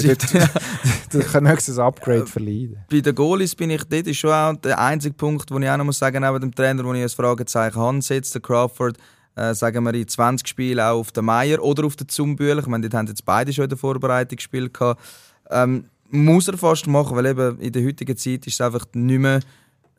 Du 1.12 1.18
kannst 1.20 1.50
höchstens 1.50 1.78
ein 1.78 1.84
Upgrade 1.84 2.26
verleiden. 2.26 2.78
bei 2.90 3.00
den 3.00 3.14
Goalies 3.14 3.54
bin 3.54 3.68
ich 3.68 3.84
dort 3.84 4.06
ist 4.06 4.16
schon 4.16 4.30
auch 4.32 4.54
der 4.56 4.78
einzige 4.78 5.14
Punkt, 5.14 5.50
wo 5.50 5.58
ich 5.58 5.68
auch 5.68 5.76
noch 5.76 5.84
muss 5.84 5.98
sagen, 5.98 6.22
neben 6.24 6.40
dem 6.40 6.54
Trainer, 6.54 6.82
wo 6.84 6.94
ich 6.94 7.02
ein 7.02 7.08
Fragezeichen 7.10 7.76
habe, 7.76 8.00
setzt 8.00 8.34
der 8.34 8.40
Crawford, 8.40 8.96
äh, 9.36 9.52
sagen 9.54 9.84
wir 9.84 9.92
in 9.92 10.08
20 10.08 10.48
Spielen 10.48 10.80
auch 10.80 11.00
auf 11.00 11.12
den 11.12 11.26
Meier 11.26 11.62
oder 11.62 11.84
auf 11.84 11.96
den 11.96 12.08
Zumbühler. 12.08 12.60
Ich 12.60 12.66
meine, 12.66 12.88
dort 12.88 12.94
haben 12.98 13.06
jetzt 13.08 13.24
beide 13.26 13.52
schon 13.52 13.64
in 13.64 13.68
der 13.68 13.78
Vorbereitung 13.78 14.36
gespielt. 14.36 14.72
Ähm, 15.50 15.84
muss 16.08 16.48
er 16.48 16.56
fast 16.56 16.86
machen, 16.86 17.14
weil 17.16 17.26
eben 17.26 17.58
in 17.60 17.72
der 17.72 17.84
heutigen 17.84 18.16
Zeit 18.16 18.46
ist 18.46 18.54
es 18.54 18.60
einfach 18.62 18.86
nicht 18.94 19.18
mehr 19.20 19.40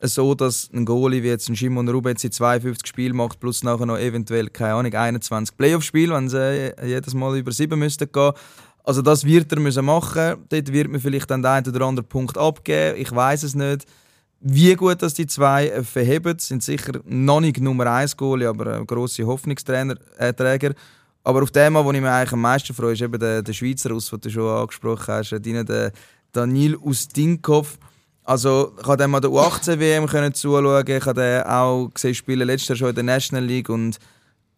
so, 0.00 0.34
dass 0.34 0.70
ein 0.72 0.84
Goalie 0.84 1.22
wie 1.22 1.28
jetzt 1.28 1.48
ein 1.48 1.56
Shimon 1.56 1.88
Rube 1.88 2.10
jetzt 2.10 2.24
in 2.24 2.32
52 2.32 2.86
Spielen 2.86 3.16
macht, 3.16 3.40
plus 3.40 3.62
nachher 3.62 3.86
noch 3.86 3.98
eventuell, 3.98 4.48
keine 4.48 4.74
Ahnung, 4.74 4.94
21 4.94 5.56
Playoff-Spiele, 5.56 6.14
wenn 6.14 6.28
sie 6.28 6.38
äh, 6.38 6.86
jedes 6.86 7.14
Mal 7.14 7.38
über 7.38 7.52
sieben 7.52 7.78
müssten 7.78 8.10
gehen. 8.10 8.32
Also 8.82 9.00
das 9.00 9.24
wird 9.24 9.50
er 9.50 9.60
müssen 9.60 9.84
machen. 9.84 10.36
Dort 10.50 10.72
wird 10.72 10.88
man 10.88 11.00
vielleicht 11.00 11.30
dann 11.30 11.42
den 11.42 11.50
einen 11.50 11.68
oder 11.68 11.86
anderen 11.86 12.08
Punkt 12.08 12.36
abgeben. 12.36 13.00
Ich 13.00 13.10
weiß 13.10 13.42
es 13.44 13.54
nicht. 13.54 13.86
Wie 14.40 14.74
gut 14.74 15.00
dass 15.00 15.14
die 15.14 15.26
zwei 15.26 15.68
äh, 15.68 15.82
verheben, 15.82 16.38
sind 16.38 16.62
sicher 16.62 17.00
noch 17.06 17.40
nicht 17.40 17.60
Nummer 17.60 17.86
1 17.86 18.16
Goalie, 18.16 18.46
aber 18.46 18.84
grosse 18.84 19.26
Hoffnungsträger. 19.26 19.96
Äh, 20.18 20.74
aber 21.26 21.42
auf 21.42 21.50
dem, 21.50 21.74
wo 21.74 21.90
ich 21.90 22.00
mich 22.00 22.10
eigentlich 22.10 22.32
am 22.32 22.42
meisten 22.42 22.74
freue, 22.74 22.92
ist 22.92 23.00
eben 23.00 23.18
der, 23.18 23.42
der 23.42 23.52
Schweizer 23.54 23.90
Russ, 23.90 24.10
den 24.10 24.20
du 24.20 24.30
schon 24.30 24.46
angesprochen 24.46 25.14
hast, 25.14 25.32
äh, 25.32 25.40
der 25.40 25.92
Daniel 26.32 26.76
Ustinkov. 26.76 27.78
Also 28.24 28.72
ich 28.80 28.86
habe 28.86 28.96
dem 28.96 29.14
an 29.14 29.20
der 29.20 29.30
U18-WM 29.30 30.06
können 30.06 30.32
zuschauen, 30.32 30.86
ich 30.86 31.04
habe 31.04 31.20
den 31.20 31.42
auch 31.42 31.90
gesehen 31.92 32.14
spielen, 32.14 32.46
letztes 32.46 32.68
Jahr 32.70 32.76
schon 32.76 32.88
in 32.88 32.94
der 32.94 33.04
National 33.04 33.44
League 33.44 33.68
und 33.68 33.98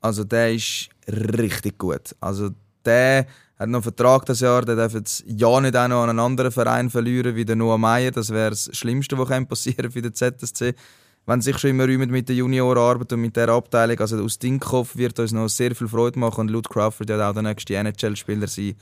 also 0.01 0.23
der 0.23 0.55
ist 0.55 0.89
richtig 1.09 1.77
gut. 1.77 2.15
Also 2.21 2.51
der 2.85 3.27
hat 3.59 3.69
noch 3.69 3.79
einen 3.79 3.83
Vertrag 3.83 4.25
das 4.27 4.39
Jahr, 4.39 4.65
der 4.65 4.77
darf 4.77 4.95
jetzt 4.95 5.25
ja 5.27 5.61
nicht 5.61 5.77
auch 5.77 5.89
noch 5.89 6.05
an 6.05 6.11
einen 6.11 6.21
anderen 6.21 6.53
Verein 6.53 6.91
verlieren 6.91 7.35
wie 7.35 7.45
der 7.45 7.57
Noah 7.57 7.77
Meyer. 7.77 8.13
Das 8.13 8.31
wäre 8.31 8.51
das 8.51 8.71
Schlimmste, 8.73 9.19
was 9.19 9.49
passieren 9.49 9.91
für 9.91 10.03
den 10.03 10.15
ZSC. 10.15 10.75
Wenn 11.29 11.41
sich 11.41 11.59
schon 11.59 11.71
immer 11.71 11.87
räumen 11.87 12.11
mit 12.11 12.29
der 12.29 12.37
Juniorenarbeit 12.37 13.15
und 13.15 13.21
mit 13.21 13.35
der 13.35 13.49
Abteilung, 13.49 13.99
also 13.99 14.23
aus 14.23 14.39
Dinkhoff 14.39 14.97
wird 14.97 15.19
uns 15.19 15.33
noch 15.33 15.49
sehr 15.49 15.75
viel 15.75 15.89
Freude 15.89 16.21
machen 16.21 16.43
und 16.43 16.51
Luke 16.51 16.69
Crawford 16.73 17.09
wird 17.09 17.21
auch 17.21 17.33
der 17.33 17.43
nächste 17.43 17.75
NHL-Spieler 17.75 18.47
sein 18.47 18.77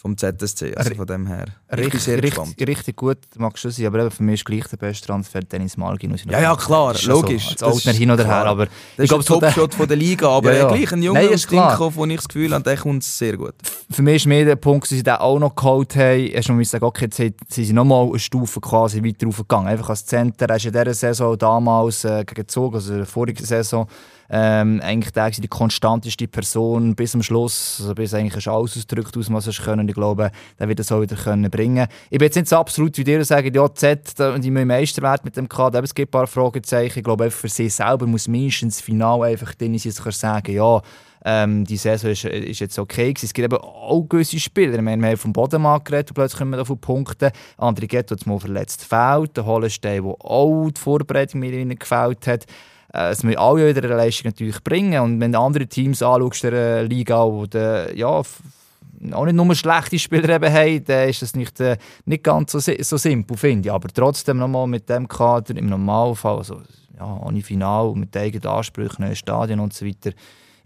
vom 0.00 0.16
ZSC. 0.16 0.74
Also 0.76 0.94
von 0.94 1.06
dem 1.06 1.26
her. 1.26 1.44
Richtig, 1.70 2.08
richtig, 2.08 2.66
richtig 2.68 2.96
gut, 2.96 3.18
mag 3.36 3.58
schon 3.58 3.70
sein, 3.70 3.84
aber 3.86 4.00
eben 4.00 4.10
für 4.10 4.22
mich 4.22 4.40
ist 4.40 4.46
gleich 4.46 4.66
der 4.68 4.78
beste 4.78 5.06
Transfer 5.06 5.40
Dennis 5.40 5.76
Malgin 5.76 6.16
Ja, 6.30 6.40
ja, 6.40 6.56
klar, 6.56 6.94
logisch. 7.04 7.54
So, 7.58 7.66
als 7.66 7.76
Altner 7.76 7.92
hin 7.92 8.10
oder 8.10 8.24
her, 8.26 8.46
aber 8.46 8.64
Das 8.66 8.72
ich 8.96 9.02
ist 9.04 9.08
glaube, 9.10 9.24
Topshot 9.24 9.74
von 9.74 9.86
der 9.86 9.98
Liga, 9.98 10.28
aber 10.28 10.52
Ja, 10.54 10.60
ja. 10.60 10.68
gleich 10.68 10.90
ein 10.92 11.02
Junge 11.02 11.18
Nein, 11.18 11.28
aus 11.28 11.34
ist 11.34 11.48
klar. 11.48 11.68
Dinkhoff, 11.70 11.96
wo 11.96 12.06
ich 12.06 12.16
das 12.16 12.28
Gefühl 12.28 12.54
habe, 12.54 12.64
der 12.64 12.78
kommt 12.78 13.04
sehr 13.04 13.36
gut. 13.36 13.54
für 13.90 14.00
mich 14.02 14.16
ist 14.16 14.26
mehr 14.26 14.46
der 14.46 14.56
Punkt, 14.56 14.84
dass 14.84 14.90
sie 14.90 15.02
den 15.02 15.14
auch 15.16 15.38
noch 15.38 15.54
geholt 15.54 15.94
haben. 15.96 16.26
Erst 16.28 16.48
mal 16.48 16.54
müssen 16.54 16.70
sagen, 16.70 16.84
okay, 16.86 17.04
jetzt 17.04 17.16
sind 17.18 17.36
sie 17.48 17.72
nochmal 17.74 18.08
eine 18.08 18.18
Stufe 18.18 18.58
quasi 18.60 19.04
weiter 19.04 19.26
raufgegangen. 19.26 19.68
Einfach 19.68 19.90
als 19.90 20.06
Center. 20.06 20.48
Er 20.48 20.56
ist 20.56 20.64
in 20.64 20.72
dieser 20.72 20.94
Saison 20.94 21.36
damals 21.36 22.04
äh, 22.04 22.24
gegen 22.24 22.48
Zug, 22.48 22.74
also 22.74 22.92
in 22.92 22.98
der 22.98 23.06
vorigen 23.06 23.44
Saison, 23.44 23.86
ähm, 24.30 24.80
eigentlich 24.82 25.12
der, 25.12 25.30
die 25.30 25.48
konstanteste 25.48 26.28
Person 26.28 26.94
bis 26.94 27.12
zum 27.12 27.22
Schluss. 27.22 27.78
Also 27.80 27.94
bis 27.94 28.14
eigentlich 28.14 28.46
alles 28.46 28.76
ausgedrückt 28.76 29.16
aus, 29.16 29.30
was 29.32 29.46
er 29.46 29.64
können. 29.64 29.88
Ich 29.88 29.94
glaube, 29.94 30.30
der 30.58 30.68
wird 30.68 30.78
das 30.78 30.92
auch 30.92 31.00
wieder 31.00 31.16
können 31.16 31.50
bringen. 31.50 31.88
Ich 32.10 32.18
bin 32.18 32.26
jetzt 32.26 32.36
nicht 32.36 32.48
so 32.48 32.56
absolut 32.56 32.96
wie 32.96 33.04
dir, 33.04 33.24
sagen, 33.24 33.52
ja, 33.52 33.74
Z, 33.74 34.14
die 34.18 34.50
müssen 34.50 34.68
Meisterwert 34.68 35.24
mit 35.24 35.36
dem 35.36 35.48
Kader. 35.48 35.78
Aber 35.78 35.84
es 35.84 35.94
gibt 35.94 36.10
ein 36.10 36.12
paar 36.12 36.28
Fragezeichen. 36.28 37.00
Ich 37.00 37.04
glaube, 37.04 37.30
für 37.30 37.48
sie 37.48 37.68
selber 37.68 38.06
muss 38.06 38.28
mindestens 38.28 38.76
das 38.76 38.84
Final 38.84 39.22
einfach 39.22 39.54
drin 39.54 39.76
sein, 39.76 39.92
dass 39.92 40.20
sagen, 40.20 40.52
ja, 40.54 40.80
ähm, 41.24 41.64
die 41.64 41.76
Saison 41.76 42.10
ist, 42.12 42.24
ist 42.24 42.60
jetzt 42.60 42.78
okay 42.78 43.12
gewesen. 43.12 43.26
Es 43.26 43.34
gibt 43.34 43.44
eben 43.44 43.60
auch 43.60 44.06
gewisse 44.08 44.38
Spieler. 44.38 44.80
Wir 44.80 44.92
haben 44.92 45.16
vom 45.16 45.32
Bodenmarkt 45.32 45.86
geredet 45.86 46.10
und 46.10 46.14
plötzlich 46.14 46.38
kommen 46.38 46.52
wir 46.52 46.58
da 46.58 46.64
von 46.64 46.78
Punkten. 46.78 47.30
André 47.58 47.86
Ghetto 47.86 48.14
hat 48.14 48.26
mal 48.26 48.38
verletzt 48.38 48.84
fehlt. 48.84 49.36
Der 49.36 49.44
Hollenstein, 49.44 50.02
der 50.04 50.12
auch 50.12 50.70
die 50.70 50.80
Vorbereitung 50.80 51.40
mir 51.40 51.66
gefällt 51.74 52.26
hat. 52.26 52.46
Äh, 52.92 53.10
Es 53.10 53.22
müssen 53.22 53.38
alle 53.38 53.68
wieder 53.68 53.84
eine 53.86 53.96
Leistung 53.96 54.26
natürlich 54.26 54.62
bringen. 54.62 55.00
Und 55.02 55.20
wenn 55.20 55.32
du 55.32 55.38
andere 55.38 55.66
Teams 55.66 56.02
anschaust, 56.02 56.44
der 56.44 56.84
Liga, 56.84 57.24
wo 57.24 57.46
der, 57.46 57.96
ja, 57.96 58.22
auch 59.12 59.24
nicht 59.24 59.34
nur 59.34 59.54
schlechte 59.54 59.98
Spieler 59.98 60.28
eben 60.28 60.52
haben, 60.52 60.84
dann 60.84 61.08
ist 61.08 61.22
das 61.22 61.34
nicht, 61.34 61.58
äh, 61.60 61.76
nicht 62.04 62.22
ganz 62.22 62.52
so, 62.52 62.58
so 62.58 62.96
simpel, 62.96 63.36
finde 63.36 63.68
ich. 63.68 63.72
Aber 63.72 63.88
trotzdem 63.88 64.38
nochmal 64.38 64.66
mit 64.66 64.88
dem 64.88 65.08
Kader 65.08 65.56
im 65.56 65.66
Normalfall, 65.66 66.38
also 66.38 66.60
ja, 66.98 67.20
ohne 67.24 67.40
Final, 67.40 67.94
mit 67.94 68.14
eigenen 68.16 68.46
Ansprüchen, 68.46 69.04
neuen 69.04 69.16
Stadien 69.16 69.60
und 69.60 69.72
so 69.72 69.86
weiter. 69.86 70.10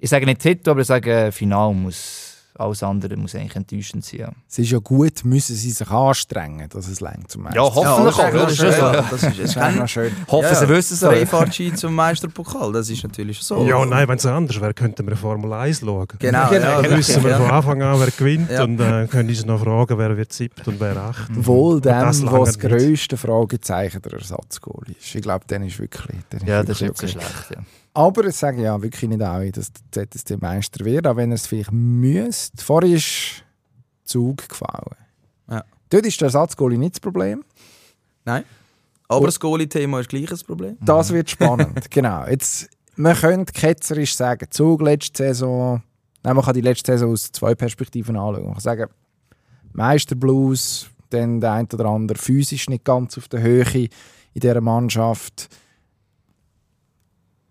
Ich 0.00 0.10
sage 0.10 0.26
nicht 0.26 0.40
Titel, 0.40 0.70
aber 0.70 0.80
ich 0.80 0.88
sage 0.88 1.30
Final 1.32 1.72
muss, 1.74 2.34
alles 2.57 2.82
andere 2.82 3.16
muss 3.16 3.34
eigentlich 3.34 3.57
enttäuschend 3.57 4.05
sein. 4.05 4.20
Ja, 4.20 4.32
Es 4.48 4.59
ist 4.59 4.70
ja 4.70 4.78
gut, 4.78 5.24
müssen 5.24 5.57
sie 5.57 5.70
sich 5.70 5.90
anstrengen, 5.90 6.68
dass 6.68 6.86
es 6.88 7.00
längt 7.00 7.30
zum 7.30 7.42
Meister. 7.42 7.57
ja 7.57 7.62
hoffentlich 7.62 8.14
auch. 8.16 8.32
das 8.32 8.52
ist 8.52 8.61
Ja, 8.62 9.02
das 9.11 9.22
ist 9.22 9.26
noch 9.26 9.28
schon 9.28 9.28
so. 9.28 9.28
schön. 9.28 9.32
Das 9.32 9.32
ist, 9.32 9.38
es 9.38 9.38
Das 9.38 9.57
wäre 9.57 9.64
kann, 9.66 9.78
noch 9.78 9.88
schön. 9.88 10.12
Hoffe, 10.28 10.55
sie 10.55 10.68
wissen 10.68 10.94
es 10.94 11.05
auch. 11.05 11.11
Freifahrtschein 11.11 11.76
zum 11.76 11.94
Meisterpokal, 11.94 12.72
das 12.72 12.88
ist 12.90 13.02
natürlich 13.02 13.40
so. 13.40 13.64
Ja, 13.66 13.84
nein, 13.84 14.07
wenn 14.09 14.16
es 14.18 14.26
anders 14.26 14.61
wäre, 14.61 14.72
könnten 14.74 15.07
wir 15.09 15.16
Formel 15.16 15.52
1 15.52 15.80
schauen. 15.80 16.07
Genau, 16.18 16.48
Genau, 16.48 16.64
ja, 16.66 16.82
Dann 16.82 16.98
wissen 16.98 17.22
wir 17.24 17.30
ja. 17.30 17.38
von 17.38 17.50
Anfang 17.50 17.82
an, 17.82 17.98
wer 18.00 18.11
gewinnt 18.11 18.50
Ja. 18.50 18.62
und 18.64 18.78
äh, 18.80 19.07
können 19.09 19.28
uns 19.28 19.44
noch 19.44 19.61
fragen, 19.62 19.98
wer 19.98 20.16
wird 20.16 20.32
siebt 20.32 20.66
und 20.68 20.78
wer 20.80 20.96
acht. 20.96 21.28
Wohl 21.34 21.80
dem, 21.80 21.90
das 21.92 22.22
was 22.22 22.32
langt 22.32 22.46
das 22.46 22.59
grösste 22.59 23.16
Fragezeichen 23.16 24.00
der 24.02 24.12
Ersatzgoal 24.14 24.84
ist. 24.98 25.14
Ich 25.14 25.22
glaube, 25.22 25.44
dann 25.48 25.64
ist 25.64 25.78
wirklich. 25.78 26.18
Dann 26.30 26.40
ist 26.40 26.46
Ja, 26.48 26.62
das 26.62 26.80
ist 26.80 26.86
wirklich 26.86 27.11
schlecht. 27.12 27.57
Aber 27.95 28.24
ich 28.24 28.34
sage 28.34 28.62
ja 28.62 28.80
wirklich 28.82 29.09
nicht 29.09 29.22
auch, 29.22 29.40
dass 29.53 29.70
der 29.95 30.11
ZSC 30.11 30.36
Meister 30.40 30.84
wird, 30.84 31.07
auch 31.07 31.16
wenn 31.16 31.30
er 31.30 31.36
es 31.36 31.47
vielleicht 31.47 31.72
müsste. 31.72 32.62
Vorher 32.62 32.97
ist 32.97 33.45
Zug 34.05 34.49
gefallen. 34.49 34.97
Ja. 35.49 35.64
Dort 35.90 36.05
ist 36.05 36.20
der 36.20 36.26
Ersatzgoalie 36.26 36.76
nicht 36.76 36.97
das 36.97 37.01
Problem. 37.01 37.45
Nein. 38.24 38.45
Aber 39.09 39.26
das 39.26 39.38
Goalie-Thema 39.38 40.01
ist 40.01 40.09
gleich 40.09 40.30
ein 40.30 40.38
Problem. 40.47 40.76
Das 40.80 41.12
wird 41.12 41.30
spannend. 41.30 41.88
genau. 41.90 42.26
Jetzt, 42.26 42.68
man 42.97 43.14
könnte 43.14 43.53
ketzerisch 43.53 44.16
sagen, 44.16 44.47
Zug 44.51 44.82
letzte 44.82 45.24
Saison, 45.24 45.82
nein, 46.22 46.34
man 46.34 46.45
kann 46.45 46.55
die 46.55 46.62
letzte 46.62 46.92
Saison 46.92 47.12
aus 47.12 47.30
zwei 47.30 47.55
Perspektiven 47.55 48.16
anschauen. 48.16 48.45
Man 48.45 48.55
kann 48.55 48.61
sagen, 48.61 48.86
Meisterblues, 49.72 50.88
dann 51.11 51.40
der 51.40 51.53
ein 51.53 51.68
oder 51.72 51.86
andere 51.86 52.18
physisch 52.18 52.68
nicht 52.68 52.84
ganz 52.84 53.18
auf 53.18 53.28
der 53.28 53.42
Höhe 53.42 53.64
in 53.74 54.40
dieser 54.40 54.61
Mannschaft. 54.61 55.49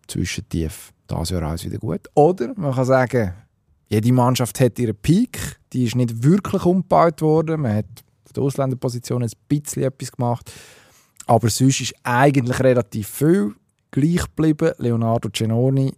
Zwischentief, 0.07 0.91
das 1.07 1.29
Jahr 1.29 1.43
alles 1.43 1.65
wieder 1.65 1.77
gut. 1.77 2.01
Oder 2.13 2.53
man 2.55 2.73
kann 2.73 2.85
sagen, 2.85 3.33
jede 3.87 4.13
Mannschaft 4.13 4.59
hat 4.59 4.79
ihren 4.79 4.95
Peak, 4.95 5.57
die 5.71 5.85
ist 5.85 5.95
nicht 5.95 6.23
wirklich 6.23 6.65
umgebaut 6.65 7.21
worden. 7.21 7.61
Man 7.61 7.75
hat 7.77 7.85
auf 8.25 8.33
der 8.33 8.43
Ausländerposition 8.43 9.23
ein 9.23 9.31
bisschen 9.47 9.83
etwas 9.83 10.11
gemacht. 10.11 10.51
Aber 11.25 11.49
sonst 11.49 11.81
ist 11.81 11.95
eigentlich 12.03 12.59
relativ 12.59 13.07
viel 13.07 13.53
gleich 13.91 14.23
geblieben. 14.23 14.71
Leonardo 14.77 15.29
Cenoni, 15.29 15.93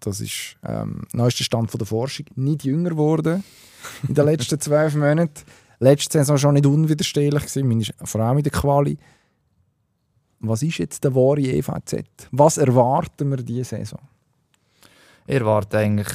das 0.00 0.20
ist 0.20 0.56
ähm, 0.64 1.02
der 1.12 1.20
neueste 1.20 1.44
Stand 1.44 1.70
von 1.70 1.78
der 1.78 1.86
Forschung, 1.86 2.26
nicht 2.34 2.64
jünger 2.64 2.90
geworden 2.90 3.44
in 4.08 4.14
den 4.14 4.24
letzten 4.24 4.60
zwölf 4.60 4.94
Monaten. 4.94 5.44
Letzte 5.80 6.18
Saison 6.18 6.38
schon 6.38 6.54
nicht 6.54 6.66
unwiderstehlich 6.66 7.46
gewesen, 7.46 7.92
vor 8.04 8.20
allem 8.20 8.38
in 8.38 8.44
der 8.44 8.52
Quali. 8.52 8.96
Was 10.48 10.62
ist 10.62 10.78
jetzt 10.78 11.04
der 11.04 11.14
wahre 11.14 11.40
EVZ? 11.40 12.04
Was 12.32 12.58
erwarten 12.58 13.30
wir 13.30 13.38
diese 13.38 13.76
Saison? 13.76 14.00
Ich 15.26 15.36
erwarte 15.36 15.78
eigentlich 15.78 16.08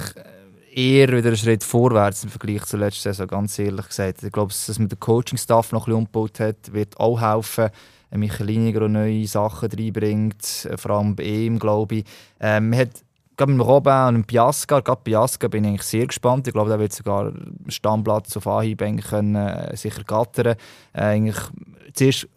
eher 0.73 1.09
wieder 1.09 1.27
einen 1.27 1.37
Schritt 1.37 1.63
vorwärts 1.63 2.23
im 2.23 2.29
Vergleich 2.29 2.63
zur 2.65 2.79
letzten 2.79 3.09
Saison, 3.09 3.27
ganz 3.27 3.57
ehrlich 3.59 3.87
gesagt. 3.87 4.23
Ich 4.23 4.31
glaube, 4.31 4.53
dass 4.53 4.79
man 4.79 4.87
den 4.87 4.99
Coaching-Staff 4.99 5.71
noch 5.71 5.81
ein 5.81 5.85
bisschen 5.85 5.97
umgebaut 5.97 6.39
hat, 6.39 6.73
wird 6.73 6.99
auch 6.99 7.19
helfen. 7.19 7.69
Äh, 8.11 8.17
Michael 8.17 8.47
Liniger 8.47 8.83
auch 8.83 8.89
neue 8.89 9.27
Sachen 9.27 9.69
reinbringt, 9.71 10.65
äh, 10.65 10.77
vor 10.77 10.91
allem 10.91 11.15
bei 11.15 11.23
ihm, 11.23 11.59
glaube 11.59 11.95
ich. 11.95 12.05
Ähm, 12.39 12.69
man 12.69 12.79
hat 12.79 13.03
gerade 13.37 13.51
mit 13.51 13.65
Robin 13.65 14.07
und 14.07 14.13
dem 14.15 14.23
Piasca, 14.25 14.79
gerade 14.81 15.01
Piasca 15.03 15.47
bin 15.47 15.63
ich 15.63 15.69
eigentlich 15.69 15.83
sehr 15.83 16.07
gespannt. 16.07 16.47
Ich 16.47 16.53
glaube, 16.53 16.69
der 16.69 16.79
wird 16.79 16.93
sogar 16.93 17.33
Stammplatz 17.67 18.35
auf 18.37 18.47
Anhieb 18.47 18.79
können, 18.79 19.35
äh, 19.35 19.75
sicher 19.75 20.03
gattern. 20.03 20.55
Äh, 20.93 21.01
eigentlich 21.01 21.37
zuerst 21.93 22.27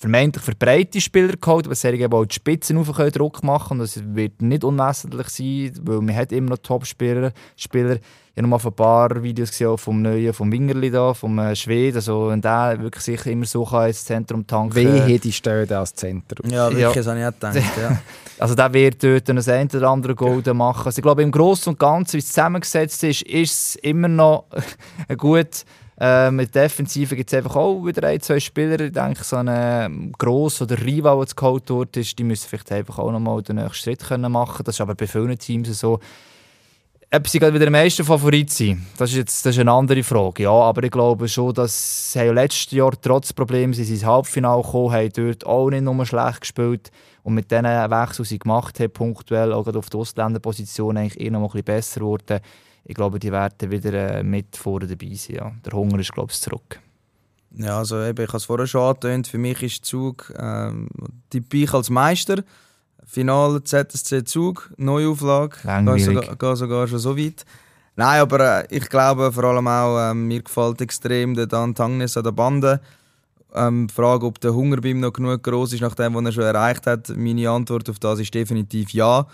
vermeintlich 0.00 0.42
für 0.42 0.54
breite 0.54 0.98
Spieler 1.00 1.34
geholt, 1.38 1.66
aber 1.66 1.74
sie 1.74 1.88
eben 1.88 2.12
auch 2.12 2.24
die 2.24 2.34
Spitzen 2.34 2.78
rauf 2.78 2.90
können 2.96 3.12
Druck 3.12 3.42
machen 3.44 3.74
und 3.74 3.78
das 3.80 4.00
wird 4.14 4.40
nicht 4.40 4.64
unwesentlich 4.64 5.28
sein, 5.28 5.72
weil 5.82 6.00
man 6.00 6.16
hat 6.16 6.32
immer 6.32 6.50
noch 6.50 6.58
Top-Spieler. 6.58 7.32
Spieler. 7.54 7.96
Ich 8.32 8.42
habe 8.42 8.48
noch 8.48 8.62
mal 8.62 8.68
ein 8.70 8.74
paar 8.74 9.22
Videos 9.22 9.50
gesehen 9.50 9.76
vom 9.76 10.00
neuen, 10.00 10.32
vom 10.32 10.50
Wingerli 10.50 10.90
da, 10.90 11.12
vom 11.12 11.38
äh, 11.38 11.54
Schweden, 11.54 11.96
also 11.96 12.28
wenn 12.28 12.40
der 12.40 12.78
wirklich 12.80 13.04
sich 13.04 13.26
immer 13.26 13.44
so 13.44 13.64
kann 13.66 13.88
ins 13.88 14.04
Zentrum 14.04 14.46
tanken. 14.46 14.74
Wehe, 14.76 15.18
die 15.18 15.32
stehen 15.32 15.66
da 15.68 15.80
als 15.80 15.94
Zentrum. 15.94 16.48
Ja, 16.50 16.66
wirklich, 16.70 16.80
Ja. 16.80 16.92
das 16.94 17.06
habe 17.06 17.18
ich 17.20 17.26
auch 17.26 17.32
gedacht. 17.32 17.56
Ja. 17.80 17.98
Also 18.38 18.54
der 18.54 18.72
wird 18.72 19.04
dort 19.04 19.28
ein 19.28 19.36
ein 19.38 19.68
oder 19.68 19.90
andere 19.90 20.14
Golden 20.14 20.56
machen. 20.56 20.86
Also 20.86 20.98
ich 20.98 21.02
glaube, 21.02 21.22
im 21.22 21.30
Großen 21.30 21.74
und 21.74 21.78
Ganzen, 21.78 22.14
wie 22.14 22.18
es 22.20 22.28
zusammengesetzt 22.28 23.04
ist, 23.04 23.20
ist 23.20 23.52
es 23.52 23.74
immer 23.82 24.08
noch 24.08 24.46
gut. 25.18 25.66
Äh, 26.00 26.30
mit 26.30 26.54
Defensive 26.54 27.14
gibt 27.14 27.30
es 27.30 27.36
einfach 27.36 27.56
auch 27.56 27.84
wieder 27.84 28.08
ein, 28.08 28.20
zwei 28.22 28.40
Spieler. 28.40 28.80
Ich 28.80 28.92
denke, 28.92 29.22
so 29.22 29.36
ein 29.36 30.12
Gross 30.16 30.62
oder 30.62 30.80
Rival, 30.80 31.16
der 31.16 31.22
jetzt 31.24 31.36
geholt 31.36 31.96
ist, 31.96 32.18
die 32.18 32.24
müssen 32.24 32.48
vielleicht 32.48 32.72
einfach 32.72 32.98
auch 32.98 33.12
noch 33.12 33.20
mal 33.20 33.42
den 33.42 33.56
nächsten 33.56 33.74
Schritt 33.74 34.02
können 34.02 34.32
machen 34.32 34.64
Das 34.64 34.76
ist 34.76 34.80
aber 34.80 34.94
bei 34.94 35.06
vielen 35.06 35.38
Teams 35.38 35.78
so. 35.78 36.00
Ob 37.12 37.26
sie 37.26 37.40
gerade 37.40 37.52
wieder 37.52 37.64
der 37.66 37.72
meiste 37.72 38.04
Favorit 38.04 38.50
sind, 38.50 38.86
das 38.96 39.10
ist 39.10 39.16
jetzt 39.16 39.44
das 39.44 39.56
ist 39.56 39.60
eine 39.60 39.72
andere 39.72 40.02
Frage. 40.02 40.44
Ja, 40.44 40.52
aber 40.52 40.84
ich 40.84 40.92
glaube 40.92 41.28
schon, 41.28 41.52
dass 41.52 42.12
sie 42.12 42.20
letztes 42.20 42.70
Jahr 42.70 42.92
trotz 43.02 43.32
Problemen 43.32 43.74
sie 43.74 43.82
ins 43.82 44.04
Halbfinale 44.04 44.62
gekommen, 44.62 44.92
haben 44.92 45.10
dort 45.14 45.44
auch 45.44 45.68
nicht 45.70 45.82
nur 45.82 46.06
schlecht 46.06 46.42
gespielt 46.42 46.90
und 47.24 47.34
mit 47.34 47.50
diesen 47.50 47.64
Wechseln, 47.64 48.22
die 48.22 48.28
sie 48.28 48.38
gemacht 48.38 48.78
haben, 48.78 48.92
punktuell 48.92 49.52
auch 49.52 49.66
auf 49.66 49.90
der 49.90 50.00
Ausländerposition 50.00 50.96
eigentlich 50.96 51.20
eher 51.20 51.32
noch 51.32 51.40
ein 51.40 51.46
bisschen 51.48 51.64
besser 51.64 52.00
geworden. 52.00 52.40
Ich 52.84 52.94
glaube, 52.94 53.18
die 53.18 53.30
werden 53.30 53.70
wieder 53.70 54.18
äh, 54.18 54.22
mit 54.22 54.56
vorne 54.56 54.86
dabei 54.86 55.14
sein. 55.14 55.36
Ja. 55.36 55.52
Der 55.64 55.72
Hunger 55.72 55.98
ist, 55.98 56.12
glaube 56.12 56.32
ich, 56.32 56.40
zurück. 56.40 56.80
Ja, 57.52 57.78
also 57.78 58.02
eben, 58.02 58.22
ich 58.22 58.28
habe 58.28 58.38
es 58.38 58.44
vorher 58.44 58.66
schon 58.66 58.82
angetönt, 58.82 59.26
für 59.26 59.38
mich 59.38 59.62
ist 59.62 59.84
Zug 59.84 60.32
ähm, 60.38 60.88
typisch 61.30 61.74
als 61.74 61.90
Meister. 61.90 62.44
Finale 63.04 63.64
ZSC 63.64 64.24
Zug, 64.24 64.72
Neuauflage. 64.76 65.56
Langweilig. 65.64 66.06
Gehe 66.06 66.14
sogar, 66.14 66.36
gehe 66.36 66.56
sogar 66.56 66.88
schon 66.88 66.98
so 67.00 67.18
weit. 67.18 67.44
Nein, 67.96 68.20
aber 68.20 68.60
äh, 68.60 68.66
ich 68.70 68.88
glaube 68.88 69.32
vor 69.32 69.44
allem 69.44 69.66
auch, 69.66 70.10
ähm, 70.10 70.28
mir 70.28 70.42
gefällt 70.42 70.80
extrem 70.80 71.34
der 71.34 71.46
Dan 71.46 71.74
Tangnes 71.74 72.16
an 72.16 72.24
der 72.24 72.32
Bande. 72.32 72.80
Ähm, 73.52 73.88
die 73.88 73.94
Frage, 73.94 74.26
ob 74.26 74.40
der 74.40 74.54
Hunger 74.54 74.80
bei 74.80 74.90
ihm 74.90 75.00
noch 75.00 75.12
genug 75.12 75.42
groß 75.42 75.72
ist, 75.72 75.80
nach 75.80 75.96
dem, 75.96 76.14
was 76.14 76.24
er 76.24 76.32
schon 76.32 76.44
erreicht 76.44 76.86
hat, 76.86 77.08
meine 77.16 77.50
Antwort 77.50 77.90
auf 77.90 77.98
das 77.98 78.20
ist 78.20 78.32
definitiv 78.32 78.90
ja. 78.90 79.26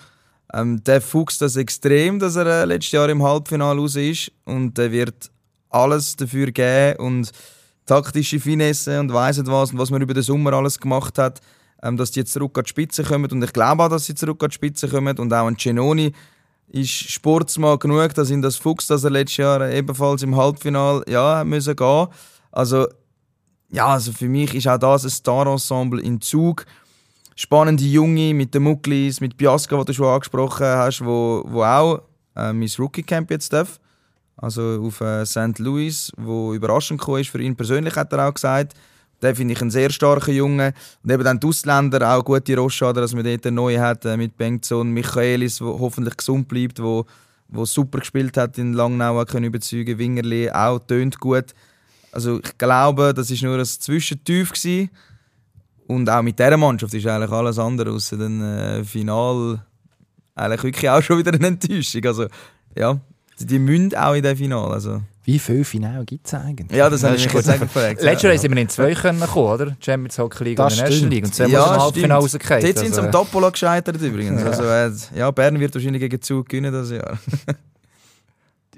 Ähm, 0.53 0.83
der 0.85 1.01
fuchst 1.01 1.43
das 1.43 1.57
extrem, 1.57 2.19
dass 2.19 2.37
er 2.37 2.47
äh, 2.47 2.65
letztes 2.65 2.93
Jahr 2.93 3.09
im 3.09 3.23
Halbfinale 3.23 3.81
raus 3.81 3.97
ist 3.97 4.31
und 4.45 4.79
der 4.79 4.93
wird 4.93 5.31
alles 5.71 6.17
dafür 6.17 6.53
geben 6.53 6.99
und 6.99 7.33
taktische 7.85 8.39
Finesse 8.41 9.01
und 9.01 9.13
weiss 9.13 9.39
nicht 9.39 9.51
was 9.51 9.73
und 9.73 9.79
was 9.79 9.91
man 9.91 10.03
über 10.03 10.15
den 10.15 10.23
Sommer 10.23 10.53
alles 10.53 10.79
gemacht 10.79 11.19
hat, 11.19 11.41
ähm, 11.83 11.97
dass 11.97 12.13
die 12.13 12.21
jetzt 12.21 12.33
zurück 12.33 12.57
an 12.59 12.65
die 12.65 12.71
Spitze 12.71 13.03
kommen 13.03 13.31
und 13.31 13.43
ich 13.43 13.53
glaube 13.53 13.83
auch, 13.83 13.89
dass 13.89 14.07
sie 14.07 14.15
zurück 14.15 14.43
an 14.43 14.51
die 14.51 14.55
Spitze 14.55 14.89
kommen 14.89 15.19
und 15.19 15.33
auch 15.33 15.47
ein 15.47 15.57
Genoni 15.57 16.13
ist 16.69 16.91
Sportsmann 16.91 17.79
genug, 17.79 18.15
dass 18.15 18.31
ihn 18.31 18.43
das 18.43 18.57
Fuchs, 18.57 18.87
dass 18.87 19.05
er 19.05 19.11
letztes 19.11 19.39
Jahr 19.39 19.71
ebenfalls 19.71 20.23
im 20.23 20.37
Halbfinale 20.37 21.05
ja, 21.09 21.45
müssen 21.45 21.77
gehen. 21.77 22.09
Also 22.51 22.87
ja, 23.71 23.89
also 23.89 24.13
für 24.13 24.29
mich 24.29 24.55
ist 24.55 24.69
auch 24.69 24.79
das 24.79 25.05
ein 25.05 25.11
Star-Ensemble 25.11 26.01
in 26.01 26.21
Zug. 26.21 26.65
Spannende 27.39 27.85
Junge 27.85 28.33
mit 28.33 28.55
den 28.55 28.63
Mucklis, 28.63 29.21
mit 29.21 29.37
Biasca, 29.37 29.77
die 29.77 29.85
du 29.85 29.93
schon 29.93 30.07
angesprochen 30.07 30.65
hast, 30.65 31.05
wo, 31.05 31.45
wo 31.47 31.63
auch 31.63 31.99
äh, 32.35 32.51
mein 32.55 32.71
Rookie-Camp 32.79 33.31
jetzt 33.31 33.53
darf. 33.53 33.79
Also 34.39 34.83
auf 34.83 35.03
äh, 35.03 35.27
St. 35.27 35.59
Louis, 35.59 36.11
wo 36.17 36.55
überraschend 36.55 36.99
gekommen 36.99 37.21
ist 37.21 37.29
für 37.29 37.43
ihn 37.43 37.55
persönlich, 37.55 37.95
hat 37.95 38.11
er 38.15 38.27
auch 38.27 38.33
gesagt. 38.33 38.73
Den 39.23 39.35
finde 39.35 39.53
ich 39.53 39.61
einen 39.61 39.71
sehr 39.71 39.91
starken 39.91 40.35
Jungen. 40.35 40.73
Und 41.05 41.11
eben 41.11 41.25
dann 41.25 41.39
die 41.39 41.47
Ausländer, 41.47 42.15
auch 42.15 42.25
gute 42.25 42.57
Rochader, 42.57 43.03
dass 43.03 43.15
man 43.15 43.25
dort 43.25 43.45
neuen 43.53 43.83
hat 43.83 44.07
äh, 44.07 44.17
mit 44.17 44.39
Bengtson, 44.39 44.91
Michaelis, 44.91 45.59
der 45.59 45.67
hoffentlich 45.67 46.17
gesund 46.17 46.49
bleibt, 46.49 46.83
wo, 46.83 47.05
wo 47.49 47.67
super 47.67 47.99
gespielt 47.99 48.39
hat 48.39 48.57
in 48.57 48.73
Langnau, 48.73 49.23
können 49.27 49.45
überzeugen 49.45 49.99
Wingerli 49.99 50.51
auch 50.51 50.79
tönt 50.79 51.21
gut. 51.21 51.53
Also 52.13 52.41
ich 52.43 52.57
glaube, 52.57 53.13
das 53.13 53.31
ist 53.31 53.43
nur 53.43 53.59
ein 53.59 53.65
Zwischentief 53.67 54.53
gewesen. 54.53 54.91
Und 55.87 56.11
auch 56.11 56.23
mit 56.23 56.39
dieser 56.39 56.57
Mannschaft 56.57 56.95
ist 56.95 57.07
eigentlich 57.07 57.31
alles 57.31 57.59
andere 57.59 57.93
außer 57.93 58.17
dem 58.17 58.43
äh, 58.43 58.85
Final 58.85 59.61
eigentlich 60.37 60.63
wirklich 60.63 60.91
auch 60.91 61.03
schon 61.03 61.19
wieder 61.19 61.33
eine 61.33 61.47
Enttäuschung. 61.47 62.05
Also 62.05 62.27
ja, 62.77 62.99
die, 63.41 63.47
die 63.47 63.59
müssen 63.59 63.95
auch 63.97 64.15
in 64.15 64.23
dem 64.23 64.37
Final. 64.37 64.73
Also. 64.73 65.03
Wie 65.25 65.41
viele 65.41 65.65
Finale 65.65 66.05
gibt 66.05 66.27
es 66.27 66.35
eigentlich? 66.35 66.71
Ja, 66.71 66.89
das, 66.89 67.01
Das 67.01 67.11
habe 67.11 67.17
ist 67.17 67.27
ich 67.27 67.35
auch 67.35 67.59
gefragt. 67.59 68.01
Letztes 68.01 68.23
ja. 68.23 68.31
Jahr 68.31 68.39
sind 68.39 68.55
wir 68.55 68.63
in 68.63 68.69
zwei 68.69 68.95
können 68.95 69.21
kommen, 69.21 69.49
oder? 69.49 69.77
Champions 69.81 70.19
Hockey 70.19 70.45
League 70.45 70.57
Das 70.57 70.75
und 70.75 70.85
National. 70.85 71.11
League. 71.11 71.25
Und 71.25 71.35
zweimal 71.35 71.53
Ja, 71.53 71.75
im 71.75 71.81
Halbfinale 71.81 72.21
rausgefallen. 72.23 72.67
Jetzt 72.67 72.79
sind 72.79 72.95
sie 72.95 73.01
am 73.01 73.07
also, 73.07 73.19
Topola 73.19 73.51
gescheitert 73.51 74.01
übrigens. 74.01 74.43
Also, 74.45 74.63
äh, 74.63 75.19
ja, 75.19 75.31
Bern 75.33 75.59
wird 75.59 75.75
wahrscheinlich 75.75 76.01
gegen 76.01 76.23
Zug 76.23 76.49
gewinnen 76.49 76.73
das 76.73 76.91
Jahr. 76.91 77.19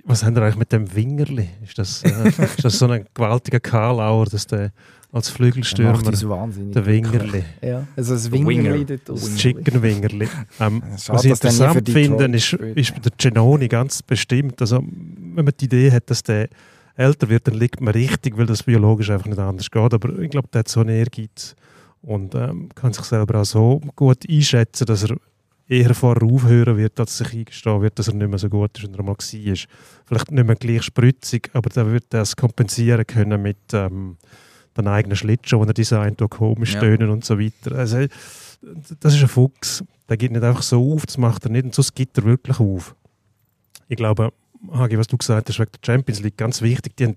Was 0.04 0.24
haben 0.24 0.36
wir 0.36 0.42
eigentlich 0.42 0.56
mit 0.56 0.72
dem 0.72 0.94
Wingerli? 0.94 1.50
Ist 1.62 1.78
das, 1.78 2.02
äh, 2.02 2.28
ist 2.28 2.64
das 2.64 2.78
so 2.78 2.86
ein 2.86 3.04
gewaltiger 3.12 3.60
Karlauer, 3.60 4.24
dass 4.24 4.46
der 4.46 4.72
als 5.10 5.26
Der 5.28 5.36
Flügelstürmer, 5.36 5.92
macht 5.92 6.06
uns 6.06 6.28
wahnsinnig. 6.28 6.74
der 6.74 6.86
Wingerli, 6.86 7.44
Ja, 7.62 7.86
also 7.96 8.12
das 8.14 8.30
Winger. 8.30 8.48
Wingerli 8.48 8.84
dort 8.84 9.08
das. 9.08 9.36
Chicken 9.36 9.82
Wingerli. 9.82 10.28
Ähm, 10.60 10.82
Schade, 10.98 11.18
was 11.18 11.24
ich 11.24 11.38
der 11.40 11.50
interessant 11.50 11.88
finde, 11.88 12.24
ist, 12.36 12.52
ist 12.52 12.94
bei 12.94 13.00
der 13.00 13.12
Genoni 13.16 13.68
ganz 13.68 14.02
bestimmt. 14.02 14.60
Also, 14.60 14.82
wenn 14.82 15.44
man 15.44 15.54
die 15.58 15.64
Idee 15.64 15.90
hat, 15.92 16.10
dass 16.10 16.22
der 16.22 16.48
älter 16.94 17.28
wird, 17.28 17.46
dann 17.46 17.54
liegt 17.54 17.80
man 17.80 17.94
richtig, 17.94 18.36
weil 18.36 18.46
das 18.46 18.64
biologisch 18.64 19.08
einfach 19.10 19.26
nicht 19.26 19.38
anders 19.38 19.70
geht. 19.70 19.94
Aber 19.94 20.18
ich 20.18 20.30
glaube, 20.30 20.48
der 20.52 20.60
hat 20.60 20.68
so 20.68 20.80
einen 20.80 20.90
Ehrgeiz 20.90 21.54
und 22.02 22.34
ähm, 22.34 22.68
kann 22.74 22.92
sich 22.92 23.04
selber 23.04 23.40
auch 23.40 23.44
so 23.44 23.80
gut 23.96 24.28
einschätzen, 24.28 24.86
dass 24.86 25.04
er 25.04 25.16
eher 25.68 25.94
vorher 25.94 26.22
aufhören 26.22 26.76
wird, 26.76 26.98
als 26.98 27.18
sich 27.18 27.32
eingestehen 27.32 27.82
wird, 27.82 27.98
dass 27.98 28.08
er 28.08 28.14
nicht 28.14 28.28
mehr 28.28 28.38
so 28.38 28.48
gut 28.48 28.76
ist, 28.78 28.88
wie 28.88 28.96
er 28.96 29.02
mal 29.02 29.12
war. 29.12 29.56
Vielleicht 30.04 30.30
nicht 30.32 30.46
mehr 30.46 30.56
gleich 30.56 30.82
spritzig, 30.82 31.50
aber 31.52 31.68
der 31.70 31.90
wird 31.92 32.04
das 32.10 32.36
kompensieren 32.36 33.06
können 33.06 33.42
mit 33.42 33.58
ähm, 33.72 34.16
den 34.82 34.88
eigenen 34.88 35.16
Schlittschuh, 35.16 35.58
den 35.60 35.68
er 35.68 35.74
designt, 35.74 36.22
komisch 36.30 36.74
Ja. 36.74 36.80
tönen 36.80 37.10
und 37.10 37.24
so 37.24 37.38
weiter. 37.38 37.76
Also, 37.76 38.06
das 39.00 39.14
ist 39.14 39.22
ein 39.22 39.28
Fuchs. 39.28 39.84
Der 40.08 40.16
geht 40.16 40.32
nicht 40.32 40.42
einfach 40.42 40.62
so 40.62 40.94
auf, 40.94 41.06
das 41.06 41.18
macht 41.18 41.44
er 41.44 41.50
nicht 41.50 41.64
und 41.64 41.74
sonst 41.74 41.94
gibt 41.94 42.16
er 42.18 42.24
wirklich 42.24 42.58
auf. 42.60 42.94
Ich 43.88 43.96
glaube, 43.96 44.32
Hagi, 44.72 44.98
was 44.98 45.06
du 45.06 45.16
gesagt 45.16 45.48
hast 45.48 45.58
wegen 45.58 45.70
der 45.72 45.80
Champions 45.84 46.20
League, 46.20 46.36
ganz 46.36 46.62
wichtig, 46.62 46.96
die 46.96 47.04
haben 47.04 47.16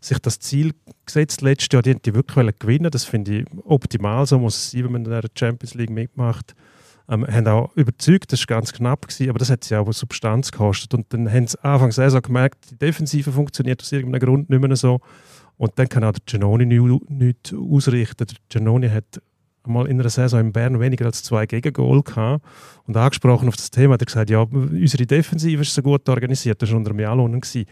sich 0.00 0.18
das 0.18 0.40
Ziel 0.40 0.72
gesetzt 1.04 1.42
letztes 1.42 1.68
Jahr, 1.72 1.82
die 1.82 1.90
haben 1.90 2.02
die 2.02 2.14
wirklich 2.14 2.58
gewinnen 2.58 2.90
das 2.90 3.04
finde 3.04 3.40
ich 3.40 3.46
optimal, 3.64 4.26
so 4.26 4.38
muss 4.38 4.56
es 4.56 4.70
sein, 4.70 4.84
wenn 4.84 4.92
man 4.92 5.04
in 5.04 5.10
der 5.10 5.22
Champions 5.38 5.74
League 5.74 5.90
mitmacht. 5.90 6.54
Ähm, 7.08 7.26
haben 7.26 7.46
auch 7.48 7.74
überzeugt, 7.76 8.32
das 8.32 8.40
war 8.40 8.56
ganz 8.58 8.72
knapp, 8.72 9.08
gewesen, 9.08 9.28
aber 9.30 9.38
das 9.38 9.50
hat 9.50 9.64
sie 9.64 9.74
auch 9.76 9.92
Substanz 9.92 10.52
gekostet. 10.52 10.94
Und 10.94 11.12
dann 11.12 11.30
haben 11.30 11.46
sie 11.48 11.62
Anfang 11.62 11.88
der 11.88 11.92
Saison 11.92 12.22
gemerkt, 12.22 12.70
die 12.70 12.76
Defensive 12.76 13.32
funktioniert 13.32 13.82
aus 13.82 13.90
irgendeinem 13.90 14.20
Grund 14.20 14.48
nicht 14.48 14.62
mehr 14.62 14.76
so. 14.76 15.00
Und 15.60 15.78
dann 15.78 15.90
kann 15.90 16.04
auch 16.04 16.12
der 16.12 16.22
Genoni 16.24 16.64
nichts 16.64 17.10
nicht 17.10 17.54
ausrichten. 17.54 18.26
Der 18.26 18.36
Genoni 18.48 18.88
hat 18.88 19.20
einmal 19.62 19.86
in 19.88 20.00
einer 20.00 20.08
Saison 20.08 20.40
in 20.40 20.52
Bern 20.54 20.80
weniger 20.80 21.04
als 21.04 21.22
zwei 21.22 21.44
Gegengol 21.44 22.02
gehabt. 22.02 22.42
Und 22.86 22.96
angesprochen 22.96 23.46
auf 23.46 23.56
das 23.56 23.70
Thema 23.70 23.92
hat 23.92 24.00
er 24.00 24.06
gesagt, 24.06 24.30
ja, 24.30 24.40
unsere 24.40 25.04
Defensive 25.04 25.60
ist 25.60 25.74
so 25.74 25.82
gut 25.82 26.08
organisiert, 26.08 26.62
das 26.62 26.70
war 26.70 26.78
unter 26.78 26.94
gewesen. 26.94 27.66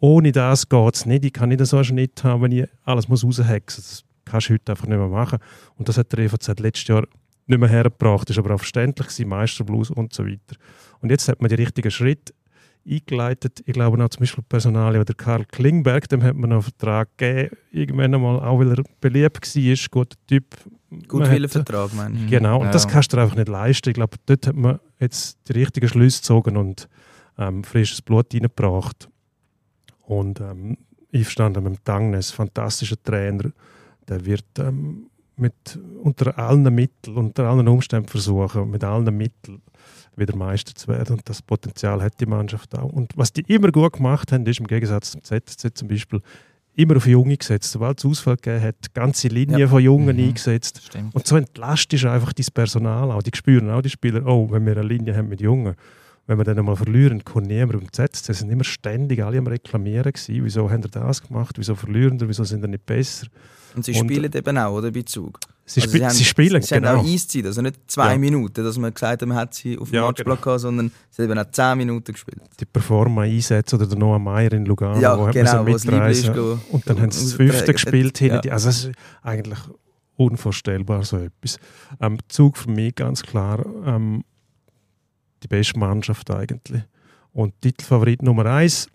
Ohne 0.00 0.32
das 0.32 0.68
geht 0.68 0.94
es 0.94 1.06
nicht. 1.06 1.24
Ich 1.24 1.32
kann 1.32 1.48
nicht 1.48 1.64
so 1.64 1.76
einen 1.76 1.84
Schnitt 1.86 2.22
haben, 2.24 2.42
wenn 2.42 2.52
ich 2.52 2.68
alles 2.84 3.08
muss 3.08 3.24
raushexen 3.24 3.84
muss. 3.84 4.04
Das 4.04 4.04
kannst 4.30 4.50
du 4.50 4.52
heute 4.52 4.72
einfach 4.72 4.86
nicht 4.86 4.98
mehr 4.98 5.08
machen. 5.08 5.38
Und 5.78 5.88
das 5.88 5.96
hat 5.96 6.12
der 6.12 6.18
EVZ 6.18 6.60
letztes 6.60 6.88
Jahr 6.88 7.06
nicht 7.46 7.58
mehr 7.58 7.70
hergebracht. 7.70 8.28
Das 8.28 8.36
war 8.36 8.44
aber 8.44 8.56
auch 8.56 8.58
verständlich, 8.58 9.08
gewesen, 9.08 9.28
Meisterblues 9.30 9.90
und 9.90 10.12
so 10.12 10.26
weiter. 10.26 10.56
Und 11.00 11.08
jetzt 11.08 11.26
hat 11.26 11.40
man 11.40 11.48
die 11.48 11.54
richtigen 11.54 11.90
Schritte 11.90 12.34
eingeleitet. 12.90 13.62
Ich 13.66 13.72
glaube 13.74 14.02
auch 14.04 14.08
zum 14.08 14.20
Beispiel 14.20 14.44
Personal, 14.48 14.92
der 15.04 15.14
Karl 15.14 15.44
Klingberg, 15.46 16.08
dem 16.08 16.22
hat 16.22 16.34
man 16.36 16.52
einen 16.52 16.62
Vertrag 16.62 17.08
gegeben, 17.16 17.56
irgendwann 17.72 18.14
einmal, 18.14 18.40
auch 18.40 18.58
weil 18.58 18.70
er 18.78 18.82
beliebt 19.00 19.54
war, 19.56 19.76
guter 19.90 20.16
Typ. 20.26 20.44
Gut 21.06 21.20
Man 21.20 21.30
hat- 21.30 21.50
Vertrag, 21.50 21.94
meine 21.94 22.18
ich. 22.18 22.26
Genau, 22.30 22.58
und 22.60 22.66
Ja. 22.66 22.72
das 22.72 22.88
kannst 22.88 23.12
du 23.12 23.16
dir 23.16 23.22
einfach 23.22 23.36
nicht 23.36 23.48
leisten. 23.48 23.90
Ich 23.90 23.94
glaube, 23.94 24.16
dort 24.26 24.46
hat 24.48 24.56
man 24.56 24.80
jetzt 24.98 25.38
die 25.48 25.52
richtigen 25.52 25.88
Schlüsse 25.88 26.18
gezogen 26.20 26.56
und 26.56 26.88
ähm, 27.38 27.62
frisches 27.62 28.02
Blut 28.02 28.34
reingebracht. 28.34 29.08
Und 30.02 30.40
ähm, 30.40 30.76
einverstanden 31.14 31.62
mit 31.62 31.74
dem 31.76 31.84
Tangnes, 31.84 32.32
fantastischer 32.32 33.00
Trainer, 33.02 33.50
der 34.08 34.24
wird 34.26 34.44
ähm, 34.58 35.06
mit, 35.36 35.78
unter 36.02 36.36
allen 36.36 36.62
Mitteln, 36.74 37.16
unter 37.16 37.44
allen 37.48 37.68
Umständen 37.68 38.08
versuchen, 38.08 38.68
mit 38.70 38.82
allen 38.82 39.16
Mitteln 39.16 39.62
wieder 40.20 40.36
Meister 40.36 40.74
zu 40.74 40.86
werden. 40.88 41.16
Und 41.16 41.28
das 41.28 41.42
Potenzial 41.42 42.00
hat 42.02 42.20
die 42.20 42.26
Mannschaft 42.26 42.76
auch. 42.78 42.92
Und 42.92 43.12
was 43.16 43.32
die 43.32 43.42
immer 43.52 43.72
gut 43.72 43.94
gemacht 43.94 44.30
haben, 44.30 44.46
ist 44.46 44.60
im 44.60 44.66
Gegensatz 44.68 45.10
zum 45.12 45.24
ZSC 45.24 45.74
zum 45.74 45.88
Beispiel, 45.88 46.20
immer 46.76 46.96
auf 46.96 47.06
Junge 47.06 47.36
gesetzt. 47.36 47.72
Sobald 47.72 47.98
es 47.98 48.04
Ausfall 48.06 48.36
gegeben 48.36 48.62
hat, 48.62 48.94
ganze 48.94 49.26
Linien 49.28 49.58
Ja. 49.58 49.68
von 49.68 49.82
Jungen 49.82 50.16
Mhm. 50.16 50.22
eingesetzt. 50.28 50.82
Stimmt. 50.86 51.14
Und 51.14 51.26
so 51.26 51.36
entlastest 51.36 52.04
du 52.04 52.10
einfach 52.10 52.32
dein 52.32 52.46
Personal 52.54 53.10
auch. 53.10 53.22
Die 53.22 53.32
spüren 53.34 53.68
auch 53.70 53.82
die 53.82 53.90
Spieler, 53.90 54.24
oh, 54.24 54.48
wenn 54.50 54.64
wir 54.64 54.76
eine 54.78 54.86
Linie 54.86 55.16
haben 55.16 55.28
mit 55.28 55.40
Jungen, 55.40 55.74
wenn 56.26 56.38
wir 56.38 56.44
dann 56.44 56.58
einmal 56.58 56.76
verlieren, 56.76 57.24
kommt 57.24 57.46
niemand 57.48 57.74
um 57.82 57.92
ZSC. 57.92 58.32
sind 58.32 58.50
immer 58.50 58.64
ständig 58.64 59.22
alle 59.24 59.38
am 59.38 59.46
Reklamieren 59.46 60.12
gewesen. 60.12 60.44
Wieso 60.44 60.70
haben 60.70 60.82
ihr 60.82 60.88
das 60.90 61.22
gemacht? 61.22 61.56
Wieso 61.58 61.74
verlieren 61.74 62.20
wir? 62.20 62.28
Wieso 62.28 62.44
sind 62.44 62.60
wir 62.62 62.68
nicht 62.68 62.86
besser? 62.86 63.26
Und 63.74 63.84
sie 63.84 63.92
Und- 63.92 64.06
spielen 64.08 64.30
eben 64.32 64.58
auch, 64.58 64.72
oder, 64.78 64.90
bei 64.90 65.02
Zug. 65.02 65.38
Sie, 65.64 65.80
Also 65.80 65.92
spi 65.96 66.00
haben- 66.04 66.10
sie 66.14 66.24
spielen, 66.24 66.62
Sie 66.62 66.74
haben 66.74 66.82
genau. 66.82 66.96
auch 67.00 67.04
Eiszeit, 67.06 67.46
also 67.46 67.62
nicht 67.62 67.76
zwei 67.86 68.12
Ja. 68.12 68.18
Minuten, 68.18 68.64
dass 68.64 68.76
man 68.76 68.92
gesagt 68.92 69.22
hat, 69.22 69.28
man 69.28 69.38
hat 69.38 69.54
sie 69.54 69.78
auf 69.78 69.88
dem 69.90 69.94
Ja, 69.94 70.06
Matchblock 70.06 70.42
gehabt, 70.42 70.60
sondern 70.62 70.90
sie 71.10 71.22
haben 71.22 71.30
eben 71.30 71.38
auch 71.38 71.50
zehn 71.52 71.78
Minuten 71.78 72.12
gespielt. 72.12 72.40
Die 72.58 72.64
Performa 72.64 73.22
einsetzen 73.22 73.76
oder 73.76 73.86
der 73.86 73.96
Noah 73.96 74.18
Meyer 74.18 74.52
in 74.52 74.66
Lugano, 74.66 74.98
Ja, 75.00 75.16
wo 75.16 75.28
hat 75.28 75.34
genau, 75.34 75.62
man 75.62 75.66
so 75.66 75.76
ist, 75.76 75.84
mitreisen. 75.86 76.34
Und 76.72 76.90
dann 76.90 77.00
haben 77.00 77.12
sie 77.12 77.22
das 77.22 77.34
Fünfte 77.34 77.72
gespielt. 77.72 78.20
Ja. 78.20 78.40
die- 78.40 78.50
Also 78.50 78.68
es 78.70 78.84
ist 78.86 78.92
eigentlich 79.22 79.60
unvorstellbar, 80.16 81.04
so 81.04 81.18
etwas. 81.18 81.58
Ähm, 82.00 82.18
Zug 82.28 82.56
für 82.58 82.70
mich 82.70 82.94
ganz 82.94 83.22
klar 83.22 83.64
ähm, 83.86 84.24
die 85.42 85.48
beste 85.48 85.78
Mannschaft 85.78 86.30
eigentlich. 86.30 86.82
Und 87.32 87.60
Titelfavorit 87.60 88.22
Nummer 88.22 88.46
eins, 88.46 88.88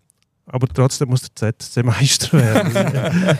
aber 0.47 0.67
trotzdem 0.67 1.09
muss 1.09 1.21
der 1.21 1.53
ZSC 1.57 1.83
Meister 1.83 2.33
werden. 2.33 2.75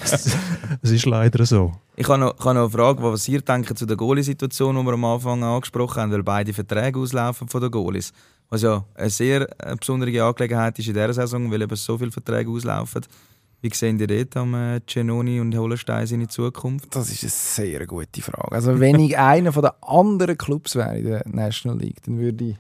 es, 0.82 0.92
ist 0.92 1.06
leider 1.06 1.46
so. 1.46 1.74
Ich 1.96 2.08
habe 2.08 2.20
noch, 2.20 2.36
ich 2.38 2.46
habe 2.46 2.56
noch 2.56 2.62
eine 2.64 2.70
Frage, 2.70 3.04
was 3.04 3.28
ihr 3.28 3.42
denkt 3.42 3.78
zu 3.78 3.86
der 3.86 3.96
Goalie-Situation, 3.96 4.76
die 4.76 4.84
wir 4.84 4.94
am 4.94 5.06
Anfang 5.06 5.44
angesprochen 5.44 6.02
haben, 6.02 6.12
weil 6.12 6.24
beide 6.24 6.54
Verträge 6.54 7.00
auslaufen 7.00 7.48
von 7.48 7.62
den 7.62 7.70
Goalies. 7.70 8.12
Was 8.50 8.64
ja 8.64 8.84
eine 8.96 9.10
sehr 9.10 9.48
äh, 9.60 9.76
besondere 9.76 10.24
Angelegenheit 10.24 10.78
ist 10.80 10.88
in 10.88 10.94
dieser 10.94 11.14
Saison, 11.14 11.52
weil 11.52 11.62
eben 11.62 11.76
so 11.76 11.98
viele 11.98 12.12
Verträge 12.12 12.50
auslaufen. 12.50 13.02
Wie 13.62 13.74
sehen 13.74 13.98
die 13.98 14.08
dort 14.08 14.38
am 14.38 14.54
äh, 14.54 14.82
Genoni 14.86 15.40
und 15.40 15.56
Hollenstein 15.56 16.06
seine 16.06 16.28
Zukunft? 16.28 16.96
Das 16.96 17.10
ist 17.10 17.24
eine 17.24 17.32
sehr 17.32 17.88
gute 17.88 18.22
Frage. 18.22 18.52
Also 18.52 18.80
wenn 18.80 19.00
ich 19.00 19.18
einer 19.18 19.52
von 19.52 19.64
den 19.64 19.72
anderen 19.82 20.38
Clubs 20.38 20.76
wäre 20.76 20.98
in 20.98 21.06
der 21.06 21.24
National 21.28 21.80
League, 21.80 22.02
dann 22.04 22.20
würde 22.20 22.46
ich 22.46 22.58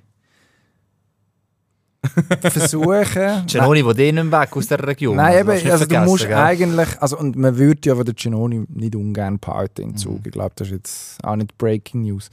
versuchen... 2.41 3.45
Genoni, 3.47 3.83
der 3.83 3.93
den 3.93 4.15
nicht 4.15 4.31
weg 4.31 4.55
aus 4.55 4.67
der 4.67 4.85
Region. 4.85 5.15
Nein, 5.17 5.39
eben, 5.39 5.49
nicht 5.49 5.71
also 5.71 5.85
du 5.85 5.99
musst 6.01 6.27
gell? 6.27 6.37
eigentlich, 6.37 7.01
also 7.01 7.17
und 7.17 7.35
man 7.35 7.57
würde 7.57 7.81
ja 7.83 8.03
der 8.03 8.13
Genoni 8.13 8.65
nicht 8.69 8.95
ungern 8.95 9.39
behalten 9.39 9.81
in 9.81 9.97
Zug. 9.97 10.19
Mhm. 10.19 10.21
Ich 10.25 10.31
glaube, 10.31 10.51
das 10.55 10.67
ist 10.67 10.73
jetzt 10.73 11.23
auch 11.23 11.35
nicht 11.35 11.57
Breaking 11.57 12.03
News. 12.03 12.29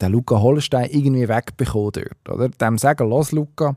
Der 0.00 0.08
Luca 0.08 0.40
Hollenstein 0.40 0.90
irgendwie 0.90 1.28
wegbekommen 1.28 1.92
dort, 1.92 2.28
oder? 2.28 2.48
Dem 2.48 2.78
sagen, 2.78 3.08
los 3.08 3.32
Luca, 3.32 3.76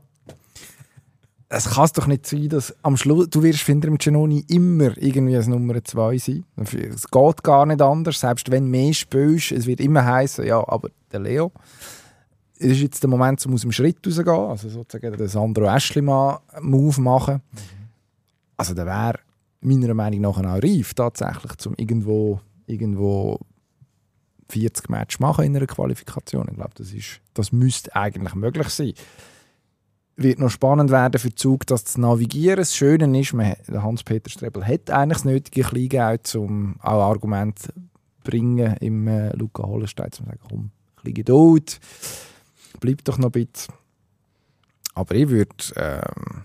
es 1.52 1.68
kann 1.68 1.88
doch 1.94 2.06
nicht 2.06 2.26
sein, 2.26 2.48
dass 2.48 2.74
am 2.82 2.96
Schluss, 2.96 3.28
du 3.28 3.42
wirst 3.42 3.68
ich, 3.68 3.68
im 3.68 3.98
Genoni 3.98 4.44
immer 4.48 4.96
irgendwie 4.96 5.36
als 5.36 5.48
Nummer 5.48 5.82
2 5.82 6.18
sein. 6.18 6.44
Es 6.56 7.10
geht 7.10 7.42
gar 7.42 7.66
nicht 7.66 7.82
anders, 7.82 8.20
selbst 8.20 8.50
wenn 8.52 8.64
du 8.64 8.70
mehr 8.70 8.94
spielst, 8.94 9.50
es 9.50 9.66
wird 9.66 9.80
immer 9.80 10.04
heißen, 10.04 10.46
ja, 10.46 10.58
aber 10.66 10.90
der 11.10 11.20
Leo. 11.20 11.50
Es 12.62 12.72
ist 12.72 12.80
jetzt 12.80 13.02
der 13.02 13.08
Moment, 13.08 13.44
um 13.46 13.54
aus 13.54 13.62
dem 13.62 13.72
Schritt 13.72 14.06
rauszugehen, 14.06 14.50
also 14.50 14.68
sozusagen 14.68 15.16
den 15.16 15.28
Sandro 15.28 15.66
Aschlimann-Move 15.66 17.00
machen. 17.00 17.40
Also 18.58 18.74
der 18.74 18.84
wäre 18.84 19.20
meiner 19.62 19.94
Meinung 19.94 20.20
nach 20.20 20.38
auch 20.38 20.62
reif, 20.62 20.92
tatsächlich, 20.92 21.52
um 21.66 21.74
irgendwo, 21.76 22.40
irgendwo 22.66 23.38
40 24.50 24.90
Matches 24.90 25.20
machen 25.20 25.44
in 25.44 25.56
einer 25.56 25.66
Qualifikation. 25.66 26.48
Ich 26.50 26.56
glaube, 26.56 26.72
das, 26.74 26.92
ist, 26.92 27.20
das 27.34 27.52
müsste 27.52 27.94
eigentlich 27.96 28.34
möglich 28.34 28.68
sein. 28.68 28.92
wird 30.16 30.38
noch 30.38 30.50
spannend 30.50 30.90
werden 30.90 31.18
für 31.18 31.34
Zug, 31.34 31.66
das 31.66 31.84
zu 31.84 32.00
navigieren. 32.00 32.58
Das 32.58 32.76
Schöne 32.76 33.18
ist, 33.18 33.32
Hans-Peter 33.32 34.28
Strebel 34.28 34.66
hat 34.66 34.90
eigentlich 34.90 35.18
das 35.18 35.24
nötige 35.24 35.62
Kleingeld, 35.62 36.34
um 36.34 36.76
auch 36.80 37.08
Argumente 37.08 37.72
zu 37.72 37.72
bringen 38.22 38.76
im 38.80 39.08
äh, 39.08 39.34
Luca 39.34 39.62
Hollenstein, 39.62 40.06
um 40.06 40.12
zu 40.12 40.24
sagen, 40.24 40.38
komm, 40.46 40.58
ein 40.58 40.70
bisschen 40.96 41.14
Geduld, 41.14 41.80
bleib 42.78 43.04
doch 43.04 43.18
noch 43.18 43.32
ein 43.32 43.46
bisschen. 43.46 43.74
Aber 44.94 45.14
ich 45.14 45.28
würde, 45.28 45.54
ähm, 45.76 46.44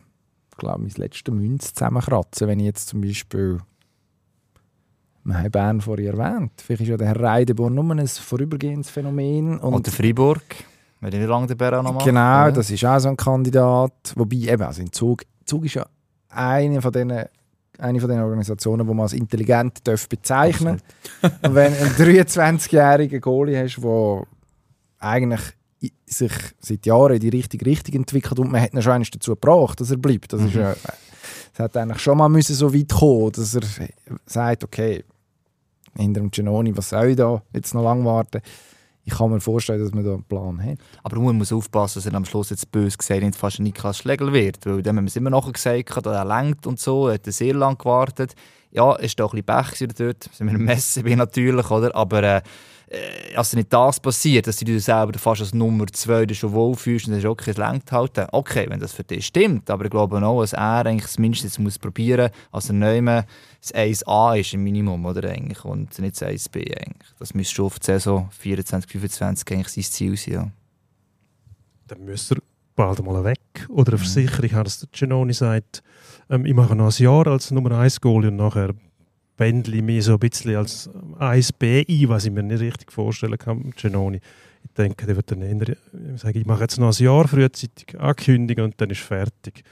glaube 0.57 0.83
mein 0.83 0.91
letzte 0.95 1.31
Münz 1.31 1.73
zusammenkratzen, 1.73 2.47
wenn 2.47 2.59
ich 2.59 2.65
jetzt 2.65 2.87
zum 2.87 3.01
Beispiel 3.01 3.59
wir 5.25 5.39
haben 5.39 5.51
Bern 5.51 5.81
vorhin 5.81 6.05
erwähnt. 6.05 6.51
Vielleicht 6.57 6.83
ist 6.83 6.87
ja 6.89 6.97
der 6.97 7.07
Herr 7.07 7.19
Reideborn 7.19 7.73
nur 7.73 7.91
ein 7.95 8.07
vorübergehendes 8.07 8.91
Phänomen. 8.91 9.57
Und 9.57 9.73
Oder 9.73 9.91
Freiburg. 9.91 10.43
Wenn 11.01 11.13
ich 11.13 11.19
nicht 11.19 11.27
lange 11.27 11.47
den 11.47 11.73
auch 11.73 11.83
noch 11.83 11.93
mache. 11.93 12.05
Genau, 12.05 12.51
das 12.51 12.69
ist 12.69 12.85
auch 12.85 12.99
so 12.99 13.09
ein 13.09 13.17
Kandidat. 13.17 14.13
Wobei, 14.15 14.35
eben, 14.35 14.61
also 14.61 14.83
in 14.83 14.91
Zug, 14.91 15.23
Zug 15.45 15.65
ist 15.65 15.73
ja 15.73 15.87
eine 16.29 16.79
von 16.79 16.91
diesen 16.91 17.25
eine 17.77 17.99
von 17.99 18.09
den 18.09 18.19
Organisationen, 18.19 18.87
die 18.87 18.93
man 18.93 19.03
als 19.03 19.13
intelligent 19.13 19.85
darf 19.85 20.07
bezeichnen 20.07 20.81
Und 21.21 21.55
wenn 21.55 21.73
du 21.73 21.79
einen 21.79 22.27
23-jährigen 22.27 23.19
Goalie 23.19 23.61
hast, 23.61 23.77
der 23.77 24.23
eigentlich 24.99 25.41
sich 26.05 26.31
seit 26.59 26.85
Jahren 26.85 27.15
in 27.15 27.19
die 27.19 27.29
richtige 27.29 27.65
Richtung 27.65 27.95
entwickelt 27.95 28.39
und 28.39 28.51
man 28.51 28.61
hat 28.61 28.73
ihn 28.73 28.81
schon 28.81 28.93
einmal 28.93 29.07
dazu 29.11 29.31
gebracht, 29.31 29.79
dass 29.79 29.91
er 29.91 29.97
bleibt. 29.97 30.33
Das, 30.33 30.41
ist 30.41 30.53
ja, 30.53 30.75
es 31.53 31.59
hat 31.59 31.75
eigentlich 31.77 31.99
schon 31.99 32.17
mal 32.17 32.29
müssen 32.29 32.55
so 32.55 32.73
weit 32.73 32.89
kommen, 32.89 33.31
dass 33.31 33.55
er 33.55 33.61
sagt, 34.25 34.63
okay, 34.63 35.03
hinter 35.95 36.21
dem 36.21 36.31
Genoni, 36.31 36.75
was 36.75 36.89
soll 36.89 37.09
ich 37.09 37.15
da 37.15 37.41
jetzt 37.53 37.73
noch 37.73 37.83
lange 37.83 38.05
warten? 38.05 38.41
Ich 39.07 39.13
kann 39.13 39.29
mir 39.29 39.39
vorstellen, 39.39 39.83
dass 39.83 39.93
man 39.93 40.03
da 40.03 40.13
einen 40.13 40.23
Plan 40.23 40.63
hat. 40.63 40.79
Aber 41.03 41.19
man 41.19 41.37
muss 41.37 41.53
aufpassen, 41.53 41.99
dass 41.99 42.11
er 42.11 42.15
am 42.15 42.25
Schluss 42.25 42.49
jetzt 42.49 42.71
böse 42.71 42.97
gesagt 42.97 43.21
nicht 43.21 43.35
fast 43.35 43.59
Niklas 43.59 43.99
Schlegel 43.99 44.33
wird. 44.33 44.65
Weil 44.65 44.81
dann 44.81 44.97
haben 44.97 45.05
wir 45.05 45.09
es 45.09 45.15
immer 45.15 45.29
nachher 45.29 45.51
gesagt, 45.51 46.05
dass 46.05 46.15
er 46.15 46.25
lenkt 46.25 46.65
und 46.65 46.79
so. 46.79 47.07
Er 47.07 47.13
hat 47.13 47.25
sehr 47.25 47.53
lange 47.53 47.77
gewartet. 47.77 48.33
Ja, 48.71 48.95
es 48.95 49.15
war 49.17 49.27
doch 49.27 49.35
ein 49.35 49.43
bisschen 49.43 49.89
Pech 49.89 49.95
dort. 49.95 50.23
Sind 50.33 50.47
wir 50.47 50.55
im 50.55 50.65
Messen 50.65 51.05
natürlich, 51.17 51.69
oder? 51.69 51.95
Aber 51.95 52.23
äh, 52.23 52.41
äh, 52.95 53.33
dass 53.33 53.53
nicht 53.53 53.71
das 53.71 53.99
passiert, 53.99 54.47
dass 54.47 54.57
du 54.57 54.65
dich 54.65 54.83
selber 54.83 55.17
fast 55.19 55.41
als 55.41 55.53
Nummer 55.53 55.85
2 55.87 56.33
schon 56.33 56.53
wohlfühlst 56.53 57.07
und 57.07 57.11
dann 57.11 57.19
ist 57.19 57.25
okay, 57.25 57.51
es 57.51 57.57
lenkt 57.57 57.91
halt. 57.91 58.17
dann. 58.17 58.27
Okay, 58.31 58.65
wenn 58.69 58.79
das 58.79 58.93
für 58.93 59.03
dich 59.03 59.25
stimmt. 59.25 59.69
Aber 59.69 59.85
ich 59.85 59.91
glaube 59.91 60.25
auch, 60.25 60.41
dass 60.41 60.53
er 60.53 60.85
eigentlich 60.85 61.07
zumindest 61.07 61.43
jetzt 61.43 61.59
muss 61.59 61.77
probieren, 61.77 62.29
als 62.51 62.69
er 62.69 62.73
neu 62.73 63.01
das 63.01 63.73
1A 63.73 64.39
ist 64.39 64.53
im 64.53 64.63
Minimum, 64.63 65.05
oder 65.05 65.29
eigentlich? 65.29 65.65
Und 65.65 65.97
nicht 65.99 66.21
das 66.21 66.29
1B 66.29 66.57
eigentlich. 66.57 67.09
Das 67.19 67.33
müsste 67.33 67.55
schon 67.55 67.65
auf 67.65 67.79
die 67.79 67.85
Saison 67.87 68.29
24, 68.31 68.91
25 68.91 69.51
eigentlich 69.51 69.67
sein 69.69 69.83
Ziel 69.83 70.17
sein, 70.17 70.33
ja. 70.33 70.51
dann 71.87 72.05
müsste 72.05 72.35
er 72.35 72.41
bald 72.75 73.03
mal 73.03 73.23
weg. 73.23 73.39
Oder 73.69 73.93
eine 73.93 73.97
Versicherung 73.97 74.51
hat, 74.51 74.67
dass 74.67 74.79
der 74.79 74.89
Genoni 74.91 75.33
sagt, 75.33 75.83
ähm, 76.29 76.45
ich 76.45 76.53
mache 76.53 76.75
noch 76.75 76.95
ein 76.95 77.03
Jahr 77.03 77.27
als 77.27 77.51
Nummer 77.51 77.77
1 77.77 78.01
Goalie 78.01 78.29
und 78.29 78.37
nachher 78.37 78.73
ich 79.37 79.81
mich 79.81 80.03
so 80.03 80.13
ein 80.13 80.19
bisschen 80.19 80.55
als 80.55 80.89
1B 81.19 81.85
ein, 81.87 82.09
was 82.09 82.25
ich 82.25 82.31
mir 82.31 82.43
nicht 82.43 82.61
richtig 82.61 82.91
vorstellen 82.91 83.37
kann 83.37 83.63
mit 83.63 83.75
Genoni. 83.75 84.19
Ich 84.63 84.71
denke, 84.77 85.05
der 85.05 85.15
wird 85.15 85.31
dann 85.31 85.41
eher 85.41 85.75
sagen, 86.15 86.37
ich 86.39 86.45
mache 86.45 86.61
jetzt 86.61 86.79
noch 86.79 86.97
ein 86.97 87.03
Jahr 87.03 87.27
frühzeitig 87.27 87.99
ankündigen 87.99 88.63
und 88.63 88.79
dann 88.79 88.89
ist 88.89 89.01
fertig. 89.01 89.63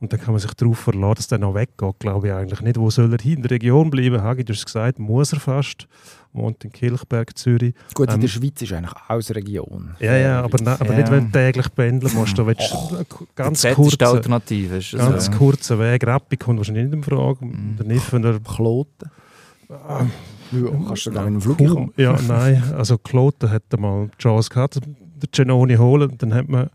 Und 0.00 0.12
dann 0.12 0.20
kann 0.20 0.32
man 0.32 0.40
sich 0.40 0.54
darauf 0.54 0.78
verlassen, 0.78 1.14
dass 1.16 1.28
der 1.28 1.38
noch 1.38 1.54
weggeht, 1.54 1.98
glaube 1.98 2.28
ich 2.28 2.32
eigentlich 2.32 2.62
nicht. 2.62 2.78
Wo 2.78 2.88
soll 2.88 3.12
er 3.12 3.18
hin? 3.18 3.36
In 3.36 3.42
der 3.42 3.50
Region 3.50 3.90
bleiben? 3.90 4.22
Hagi, 4.22 4.44
du 4.44 4.52
hast 4.52 4.60
es 4.60 4.64
gesagt, 4.64 4.98
muss 4.98 5.32
er 5.32 5.40
fast. 5.40 5.86
Wohnt 6.32 6.64
in 6.64 6.70
Kilchberg, 6.72 7.36
Zürich. 7.36 7.74
Gut, 7.94 8.08
in 8.08 8.14
Ähm, 8.14 8.20
der 8.20 8.28
Schweiz 8.28 8.62
ist 8.62 8.72
eigentlich 8.72 8.92
aus 9.08 9.30
Region. 9.34 9.96
Ja, 9.98 10.16
ja, 10.16 10.42
aber, 10.42 10.62
ne, 10.62 10.72
aber 10.80 10.92
Ja. 10.92 10.98
nicht, 10.98 11.10
wenn 11.10 11.26
du 11.26 11.32
täglich 11.32 11.74
pendeln 11.74 12.14
musst. 12.14 12.38
Da 12.38 12.46
willst 12.46 12.72
du 12.72 12.96
einen 12.96 13.06
ganz 13.34 13.66
kurzen, 13.74 14.04
Alternative. 14.04 14.76
Ist 14.76 14.92
ganz 14.96 15.26
so? 15.26 15.32
kurzen 15.32 15.78
Weg. 15.80 16.06
Rappi 16.06 16.36
kommt 16.36 16.58
wahrscheinlich 16.58 16.84
nicht 16.84 16.94
in 16.94 17.02
Frage. 17.02 17.44
Mhm. 17.44 17.76
Der 17.78 17.86
Niffener 17.86 18.38
Kloten. 18.40 19.10
Ah, 19.68 20.06
Ja, 20.52 20.68
kannst 20.86 21.06
du 21.06 21.10
da 21.10 21.22
mit 21.24 21.34
dem 21.34 21.40
Flug 21.40 21.58
kommen? 21.58 21.92
Ja, 21.96 22.16
nein. 22.26 22.62
Also 22.76 22.96
Kloten 22.98 23.50
hat 23.50 23.62
mal 23.78 24.08
die 24.08 24.18
Chance 24.18 24.50
gehabt, 24.50 24.76
den 24.84 24.96
Genoni 25.32 25.76
holen. 25.76 26.14
Dann 26.18 26.32
hat 26.34 26.48
man 26.48 26.70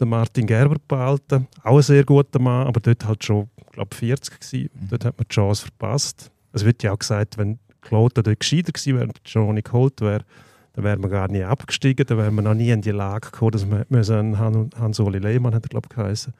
den 0.00 0.08
Martin 0.08 0.46
Gerber 0.46 0.76
behalten. 0.86 1.46
Auch 1.62 1.76
ein 1.76 1.82
sehr 1.82 2.04
guter 2.04 2.38
Mann, 2.40 2.66
aber 2.66 2.80
dort 2.80 3.04
halt 3.06 3.24
schon, 3.24 3.48
glaube 3.70 3.94
40 3.94 4.38
gewesen. 4.40 4.70
Mhm. 4.74 4.88
Dort 4.90 5.04
hat 5.06 5.18
man 5.18 5.26
die 5.30 5.34
Chance 5.34 5.62
verpasst. 5.66 6.30
Es 6.54 6.64
wird 6.64 6.82
ja 6.82 6.92
auch 6.92 6.98
gesagt, 6.98 7.38
wenn 7.38 7.58
Kloten 7.82 8.22
dort 8.22 8.40
gescheiter 8.40 8.72
gewesen 8.72 8.96
wäre 8.96 9.08
der 9.08 9.14
Genoni 9.24 9.62
geholt 9.62 10.00
wäre, 10.00 10.24
dann 10.72 10.84
wäre 10.84 10.96
man 10.96 11.10
gar 11.10 11.28
nie 11.28 11.44
abgestiegen, 11.44 12.06
dann 12.06 12.18
wäre 12.18 12.30
man 12.30 12.44
noch 12.44 12.54
nie 12.54 12.70
in 12.70 12.80
die 12.80 12.90
Lage 12.90 13.30
gekommen, 13.30 13.50
dass 13.52 13.66
man 13.66 13.84
müssen 13.88 14.38
Hans-Oli 14.38 15.18
Lehmann, 15.18 15.54
hat 15.54 15.66
er 15.66 15.68
glaube 15.68 15.88
ich 15.90 15.96
geheißen, 15.96 16.32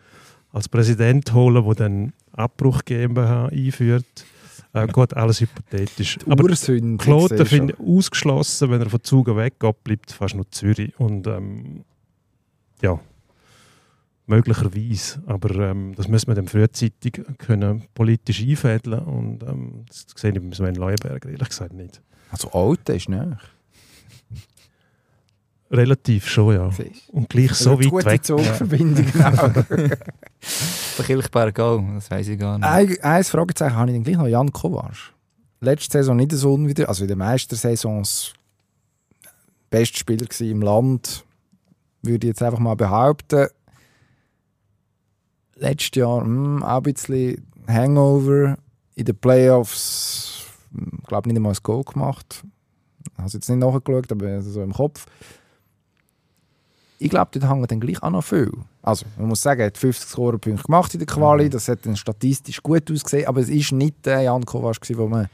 als 0.53 0.68
Präsident 0.68 1.32
holen, 1.34 1.64
der 1.64 1.74
dann 1.74 2.12
Abbruch 2.32 2.84
GmbH 2.84 3.47
einführt. 3.47 4.07
Äh, 4.74 4.86
gut, 4.86 5.14
alles 5.14 5.40
hypothetisch. 5.40 6.18
Aber 6.26 6.45
Ursünde. 6.45 7.03
Kloten 7.03 7.45
finde 7.45 7.74
ich 7.74 7.86
ausgeschlossen, 7.86 8.70
wenn 8.70 8.80
er 8.80 8.88
von 8.88 9.03
Zug 9.03 9.28
weggeht, 9.36 9.84
bleibt 9.84 10.12
fast 10.12 10.34
nur 10.34 10.51
Zürich. 10.51 10.99
Und 10.99 11.26
ähm, 11.26 11.84
ja, 12.80 12.99
möglicherweise. 14.33 15.22
Aber 15.26 15.55
ähm, 15.57 15.95
das 15.95 16.09
müssen 16.09 16.28
wir 16.28 16.35
dann 16.35 16.49
frühzeitig 16.49 17.22
können 17.39 17.85
politisch 17.95 18.43
einfädeln 18.43 19.01
und 19.01 19.43
ähm, 19.43 19.85
das 19.87 20.07
sehe 20.16 20.33
ich 20.33 20.41
beim 20.41 20.53
Sven 20.53 20.74
Leuenberger 20.74 21.28
ehrlich 21.28 21.49
gesagt 21.49 21.72
nicht. 21.72 22.01
Also 22.30 22.51
Alten 22.53 22.97
ist 22.97 23.09
nicht. 23.09 23.26
Relativ 25.70 26.28
schon, 26.28 26.55
ja. 26.55 26.70
Und 27.12 27.30
gleich 27.30 27.53
so 27.55 27.78
weit 27.78 27.91
Gute 27.91 28.07
weg. 28.07 28.24
Zugverbindung, 28.24 29.07
genau. 29.11 29.49
Der 29.49 31.05
Kilchberg 31.07 31.59
auch, 31.61 31.83
das 31.95 32.11
weiß 32.11 32.28
ich 32.28 32.39
gar 32.39 32.59
nicht. 32.59 32.68
Ein, 32.68 33.01
ein 33.01 33.24
Fragezeichen 33.24 33.74
habe 33.74 33.91
ich 33.91 33.97
dann 33.97 34.05
gleich 34.05 34.16
noch. 34.16 34.26
Jan 34.26 34.53
Kovac. 34.53 35.14
Letzte 35.61 35.99
Saison 35.99 36.16
nicht 36.16 36.33
so 36.33 36.53
unwider, 36.53 36.89
also 36.89 37.05
in 37.05 37.09
den 37.09 37.18
Meistersaisons 37.18 38.35
bester 39.70 39.99
Spieler 39.99 40.26
im 40.41 40.61
Land, 40.61 41.24
würde 42.03 42.26
ich 42.26 42.33
jetzt 42.33 42.43
einfach 42.43 42.59
mal 42.59 42.74
behaupten. 42.76 43.47
Letztes 45.62 45.94
Jahr 45.94 46.24
hm, 46.24 46.64
auch 46.64 46.78
ein 46.78 46.82
bisschen 46.82 47.46
Hangover 47.68 48.58
in 48.96 49.04
den 49.04 49.16
Playoffs. 49.16 50.44
Ich 50.74 51.06
glaube 51.06 51.28
nicht 51.28 51.36
einmal 51.36 51.52
ein 51.52 51.58
Goal 51.62 51.84
gemacht. 51.84 52.42
Ich 53.04 53.18
habe 53.18 53.26
es 53.28 53.32
jetzt 53.34 53.48
nicht 53.48 53.60
nachgeschaut, 53.60 54.10
aber 54.10 54.42
so 54.42 54.60
im 54.60 54.72
Kopf. 54.72 55.06
Ich 56.98 57.10
glaube, 57.10 57.30
dort 57.32 57.48
hängen 57.48 57.66
dann 57.66 57.78
gleich 57.78 58.02
auch 58.02 58.10
noch 58.10 58.24
viel. 58.24 58.50
Also, 58.82 59.06
man 59.16 59.28
muss 59.28 59.40
sagen, 59.40 59.60
er 59.60 59.66
hat 59.68 59.78
50 59.78 60.08
Scorerpunkte 60.08 60.64
gemacht 60.64 60.94
in 60.94 60.98
der 60.98 61.06
Quali, 61.06 61.48
das 61.48 61.68
hat 61.68 61.86
dann 61.86 61.96
statistisch 61.96 62.60
gut 62.60 62.90
ausgesehen, 62.90 63.28
aber 63.28 63.40
es 63.40 63.48
war 63.48 63.78
nicht 63.78 64.04
der 64.04 64.22
Jan 64.22 64.44
Kovac, 64.44 64.78
wo 64.96 65.06
man, 65.06 65.28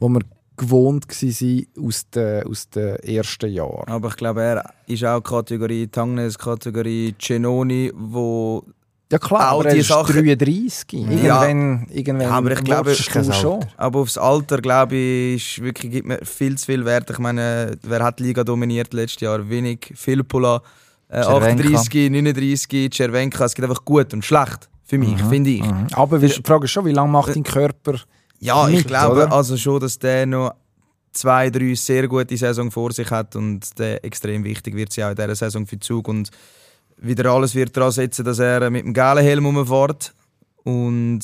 wo 0.00 0.08
man 0.10 0.22
gewohnt 0.58 1.06
war 1.08 1.86
aus 1.86 2.10
den, 2.10 2.46
aus 2.46 2.68
den 2.68 2.96
ersten 2.96 3.50
Jahren. 3.50 3.88
Aber 3.88 4.08
ich 4.08 4.16
glaube, 4.16 4.42
er 4.42 4.74
ist 4.86 5.04
auch 5.04 5.22
Kategorie 5.22 5.86
Tangnes, 5.86 6.38
Kategorie 6.38 7.14
Genoni, 7.18 7.90
wo 7.94 8.64
Ja 9.12 9.18
klar, 9.18 9.40
All 9.50 9.54
aber 9.60 9.66
er 9.66 9.74
die 9.74 9.80
ist 9.80 9.88
Sachen- 9.88 10.12
33. 10.14 10.92
Ja. 10.92 11.44
Irgendwann, 11.44 11.86
irgendwann 11.90 12.20
Ja, 12.28 12.30
aber 12.30 12.52
ich 12.52 12.64
glaube, 12.64 12.94
du 12.96 13.32
schon. 13.32 13.60
Aber 13.76 14.00
aufs 14.00 14.16
Alter, 14.18 14.58
glaube 14.60 14.96
ich, 14.96 15.58
ist 15.58 15.62
wirklich, 15.64 15.92
gibt 15.92 16.08
mir 16.08 16.18
viel 16.24 16.56
zu 16.56 16.66
viel 16.66 16.84
Wert. 16.84 17.10
Ich 17.10 17.18
meine, 17.18 17.76
wer 17.82 18.02
hat 18.02 18.18
die 18.18 18.24
Liga 18.24 18.42
dominiert 18.42 18.92
letztes 18.94 19.20
Jahr? 19.20 19.46
Wenig. 19.48 19.92
Filippola, 19.94 20.62
äh, 21.08 21.22
Cervenka. 21.22 21.62
38, 21.78 22.10
39, 22.10 22.90
Cervenka. 22.92 23.44
Es 23.44 23.54
gibt 23.54 23.68
einfach 23.68 23.84
gut 23.84 24.12
und 24.14 24.24
schlecht. 24.24 24.68
Für 24.84 24.98
mich, 24.98 25.20
finde 25.22 25.50
ich. 25.50 25.62
Mhm. 25.62 25.86
Aber 25.92 26.18
die 26.18 26.28
Frage 26.28 26.64
ist 26.64 26.70
schon, 26.70 26.84
wie 26.86 26.92
lange 26.92 27.10
macht 27.10 27.34
dein 27.34 27.42
Körper 27.42 27.94
Ja, 28.40 28.68
ich 28.68 28.76
Mit, 28.78 28.86
glaube 28.88 29.22
oder? 29.24 29.32
also 29.32 29.56
schon, 29.56 29.78
dass 29.80 29.98
der 29.98 30.26
noch 30.26 30.54
zwei, 31.12 31.48
drei 31.50 31.74
sehr 31.74 32.08
gute 32.08 32.36
Saison 32.36 32.70
vor 32.70 32.92
sich 32.92 33.10
hat 33.10 33.36
und 33.36 33.78
der 33.78 34.02
extrem 34.04 34.42
wichtig 34.44 34.74
wird 34.74 34.92
sie 34.92 35.04
auch 35.04 35.10
in 35.10 35.16
dieser 35.16 35.34
Saison 35.34 35.66
für 35.66 35.78
Zug 35.78 36.08
und 36.08 36.30
wieder 37.02 37.30
alles 37.32 37.54
wird 37.54 37.76
daran 37.76 37.90
setzen, 37.90 38.24
dass 38.24 38.38
er 38.38 38.70
mit 38.70 38.84
dem 38.84 38.94
gelben 38.94 39.22
Helm 39.22 39.46
rumfährt 39.46 40.14
und 40.64 41.20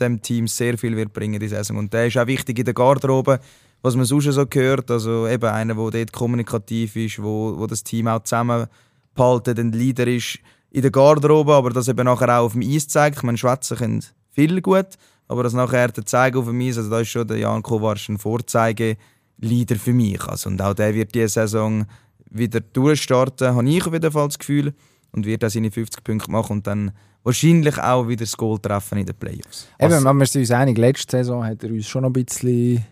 dem 0.00 0.20
Team 0.22 0.48
sehr 0.48 0.76
viel 0.76 0.96
wird 0.96 1.12
bringen 1.12 1.38
die 1.38 1.48
Saison 1.48 1.76
und 1.76 1.92
der 1.92 2.06
ist 2.06 2.18
auch 2.18 2.26
wichtig 2.26 2.58
in 2.58 2.64
der 2.64 2.74
Garderobe, 2.74 3.38
was 3.82 3.96
man 3.96 4.04
sonst 4.04 4.24
so 4.24 4.46
gehört, 4.46 4.90
also 4.90 5.26
eben 5.28 5.48
einer, 5.48 5.74
der 5.74 5.90
dort 5.90 6.12
kommunikativ 6.12 6.96
ist, 6.96 7.22
wo, 7.22 7.56
wo 7.56 7.66
das 7.66 7.84
Team 7.84 8.08
auch 8.08 8.22
zusammenhalten, 8.22 9.58
ein 9.58 9.72
Leader 9.72 10.06
ist 10.06 10.38
in 10.70 10.82
der 10.82 10.90
Garderobe, 10.90 11.54
aber 11.54 11.70
das 11.70 11.88
eben 11.88 12.04
nachher 12.04 12.40
auch 12.40 12.46
auf 12.46 12.52
dem 12.52 12.62
Eis 12.62 12.88
zeigt. 12.88 13.18
Ich 13.18 13.22
meine, 13.22 13.38
schwätzen 13.38 13.76
können 13.76 14.04
viel 14.30 14.60
gut, 14.60 14.86
aber 15.28 15.42
das 15.42 15.52
nachher 15.52 15.88
der 15.88 16.06
Zeigen 16.06 16.38
auf 16.38 16.46
dem 16.46 16.60
Eis, 16.60 16.76
also 16.76 16.90
da 16.90 17.00
ist 17.00 17.08
schon 17.08 17.26
der 17.26 17.38
Jan 17.38 17.62
Kovac 17.62 18.08
ein 18.08 18.18
Vorzeige-Leader 18.18 19.76
für 19.76 19.92
mich. 19.92 20.22
Also, 20.26 20.50
und 20.50 20.60
auch 20.62 20.74
der 20.74 20.94
wird 20.94 21.14
diese 21.14 21.28
Saison 21.28 21.86
wieder 22.30 22.60
durchstarten, 22.60 23.54
habe 23.54 23.68
ich 23.68 23.86
auf 23.86 23.92
jeden 23.92 24.12
Fall 24.12 24.28
das 24.28 24.38
Gefühl, 24.38 24.74
und 25.12 25.26
wird 25.26 25.44
auch 25.44 25.50
seine 25.50 25.70
50 25.70 26.02
Punkte 26.04 26.30
machen 26.30 26.52
und 26.58 26.66
dann 26.66 26.92
wahrscheinlich 27.22 27.78
auch 27.78 28.08
wieder 28.08 28.24
das 28.24 28.36
Goal 28.36 28.58
treffen 28.58 28.98
in 28.98 29.06
den 29.06 29.14
Playoffs. 29.14 29.68
Eben, 29.78 29.92
Also- 29.92 30.06
wenn 30.06 30.16
wir 30.16 30.26
sind 30.26 30.40
uns 30.42 30.50
einig, 30.50 30.78
letzte 30.78 31.18
Saison 31.18 31.44
hat 31.44 31.62
er 31.62 31.70
uns 31.70 31.86
schon 31.86 32.02
noch 32.02 32.10
ein 32.10 32.12
bisschen 32.24 32.84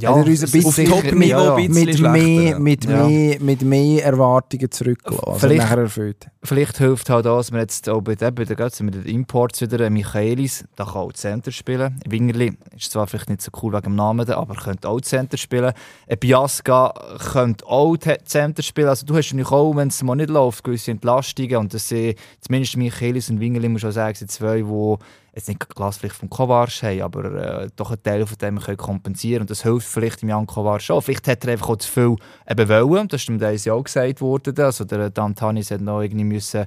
Ja, 0.00 0.10
Hat 0.10 0.18
er 0.26 0.30
uns 0.30 0.44
ein 0.44 0.50
bisschen- 0.50 0.70
sicher- 0.70 0.90
Top-Niveau 0.92 1.24
ja, 1.26 1.44
ja. 1.44 1.54
ein 1.56 1.72
bisschen 1.72 2.12
mit, 2.12 2.22
mehr, 2.24 2.58
mit, 2.60 2.84
Ja. 2.84 3.06
mehr, 3.06 3.40
mit 3.40 3.62
mehr 3.62 4.04
Erwartungen 4.04 4.70
zurückgelassen. 4.70 5.24
Also 5.26 5.38
Vielleicht- 5.40 5.62
nachher 5.62 5.78
erfüllt. 5.78 6.26
Vielleicht 6.44 6.78
hilft 6.78 7.10
halt 7.10 7.26
auch, 7.26 7.38
dass 7.38 7.50
wir 7.50 7.58
jetzt 7.58 7.88
auch 7.88 8.00
bei 8.00 8.14
dem, 8.14 8.32
bei 8.34 8.44
mit 8.44 8.94
den 8.94 9.04
Imports 9.06 9.60
wieder, 9.60 9.80
äh, 9.80 9.90
Michaelis, 9.90 10.64
da 10.76 10.84
kann 10.84 10.94
auch 10.94 11.12
Center 11.12 11.50
spielen. 11.50 12.00
Wingerli 12.08 12.56
ist 12.76 12.92
zwar 12.92 13.08
vielleicht 13.08 13.28
nicht 13.28 13.42
so 13.42 13.50
cool 13.60 13.72
wegen 13.72 13.82
dem 13.82 13.94
Namen, 13.96 14.30
aber 14.30 14.54
könnte 14.54 14.88
auch 14.88 15.00
Center 15.00 15.36
spielen. 15.36 15.72
Ein 16.08 16.18
Biasca 16.18 16.94
könnte 17.32 17.66
auch 17.66 17.96
Te- 17.96 18.18
Center 18.24 18.62
spielen. 18.62 18.88
Also 18.88 19.04
du 19.04 19.16
hast 19.16 19.32
natürlich 19.32 19.50
auch, 19.50 19.74
wenn 19.74 19.88
es 19.88 20.00
mal 20.04 20.14
nicht 20.14 20.30
läuft, 20.30 20.62
gewisse 20.62 20.92
Entlastungen 20.92 21.56
und 21.56 21.74
das 21.74 21.88
sind 21.88 22.14
zumindest 22.40 22.76
Michaelis 22.76 23.30
und 23.30 23.40
Wingerli, 23.40 23.68
muss 23.68 23.82
ich 23.82 23.88
auch 23.88 23.92
sagen, 23.92 24.14
sind 24.14 24.30
zwei, 24.30 24.58
die 24.62 24.96
jetzt 25.38 25.48
nicht 25.48 25.62
die 25.62 25.74
Klasse 25.74 26.08
von 26.10 26.28
Kovac 26.28 26.70
haben, 26.82 27.02
aber 27.02 27.24
äh, 27.24 27.68
doch 27.76 27.90
einen 27.90 28.02
Teil 28.02 28.26
von 28.26 28.38
dem 28.38 28.58
können 28.58 28.76
kompensieren 28.76 29.42
und 29.42 29.50
das 29.50 29.62
hilft 29.62 29.86
vielleicht 29.86 30.22
dem 30.22 30.28
Jan 30.28 30.46
Kovac 30.46 30.82
schon. 30.82 31.00
Vielleicht 31.00 31.28
hat 31.28 31.44
er 31.44 31.52
einfach 31.52 31.70
auch 31.70 31.76
zu 31.76 31.90
viel 31.90 32.16
eben 32.48 32.68
wollen, 32.68 33.08
das 33.08 33.22
ist 33.22 33.28
dem 33.28 33.38
Deis 33.38 33.64
ja 33.64 33.74
auch 33.74 33.84
gesagt 33.84 34.20
worden, 34.20 34.58
also 34.58 34.84
der 34.84 35.10
Dantanis 35.10 35.70
hat 35.70 35.80
noch 35.80 36.02
irgendwie 36.02 36.24
müssen 36.24 36.66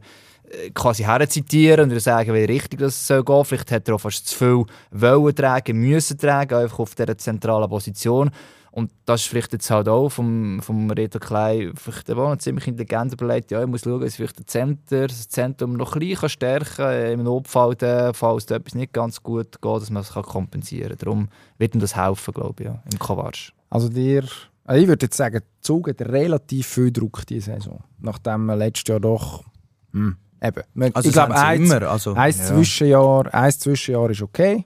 äh, 0.51 0.69
quasi 0.71 1.03
herzitieren 1.03 1.91
und 1.91 1.99
sagen, 1.99 2.33
wie 2.33 2.45
richtig 2.45 2.79
das 2.79 3.07
soll 3.07 3.23
gehen. 3.23 3.45
Vielleicht 3.45 3.71
hat 3.71 3.87
er 3.87 3.95
auch 3.95 4.01
fast 4.01 4.27
zu 4.27 4.37
viel 4.37 4.65
wollen 4.91 5.35
tragen, 5.35 5.77
müssen 5.77 6.17
tragen, 6.17 6.55
einfach 6.55 6.79
auf 6.79 6.95
dieser 6.95 7.17
zentralen 7.17 7.69
Position. 7.69 8.31
Und 8.71 8.89
das 9.05 9.21
ist 9.21 9.27
vielleicht 9.27 9.51
jetzt 9.51 9.69
halt 9.69 9.89
auch 9.89 10.07
vom, 10.07 10.61
vom 10.61 10.89
Reto 10.91 11.19
Klein 11.19 11.73
vielleicht 11.75 12.09
auch 12.09 12.29
noch 12.29 12.37
ziemlich 12.37 12.67
intelligent 12.67 13.11
überlegt, 13.11 13.51
ja, 13.51 13.61
ich 13.61 13.67
muss 13.67 13.81
schauen, 13.81 13.99
dass 13.99 14.11
ich 14.11 14.15
vielleicht 14.15 14.49
Center, 14.49 15.07
das 15.07 15.27
Zentrum 15.27 15.73
noch 15.73 15.93
ein 15.93 15.99
bisschen 15.99 16.29
stärken 16.29 16.75
kann, 16.77 16.93
äh, 16.93 17.11
im 17.11 17.23
Notfall, 17.23 17.75
dann, 17.75 18.13
falls 18.13 18.45
da 18.45 18.55
etwas 18.55 18.73
nicht 18.73 18.93
ganz 18.93 19.21
gut 19.21 19.61
geht, 19.61 19.81
dass 19.81 19.89
man 19.89 20.03
es 20.03 20.13
kann 20.13 20.23
kompensieren 20.23 20.89
kann. 20.89 20.97
Darum 20.99 21.29
wird 21.57 21.75
ihm 21.75 21.81
das 21.81 21.97
helfen, 21.97 22.33
glaube 22.33 22.63
ich, 22.63 22.69
ja, 22.69 22.81
im 22.89 22.97
Kovac. 22.97 23.51
Also 23.69 23.89
dir, 23.89 24.23
also 24.63 24.81
ich 24.81 24.87
würde 24.87 25.05
jetzt 25.05 25.17
sagen, 25.17 25.41
Zug 25.59 25.89
hat 25.89 26.01
relativ 26.01 26.67
viel 26.67 26.91
Druck 26.93 27.25
diese 27.27 27.51
Saison. 27.51 27.83
Nachdem 27.99 28.45
man 28.45 28.57
letztes 28.57 28.87
Jahr 28.87 29.01
doch, 29.01 29.43
hm, 29.91 30.15
eben. 30.41 30.63
Man, 30.73 30.95
Also 30.95 31.09
ich 31.09 31.13
glaube, 31.13 31.33
das 31.33 31.41
ein, 31.41 31.61
immer. 31.61 31.81
Also, 31.83 32.13
ein, 32.13 32.31
Ja. 32.31 32.45
Zwischenjahr, 32.45 33.33
ein 33.33 33.51
Zwischenjahr 33.51 34.09
ist 34.11 34.21
okay. 34.21 34.65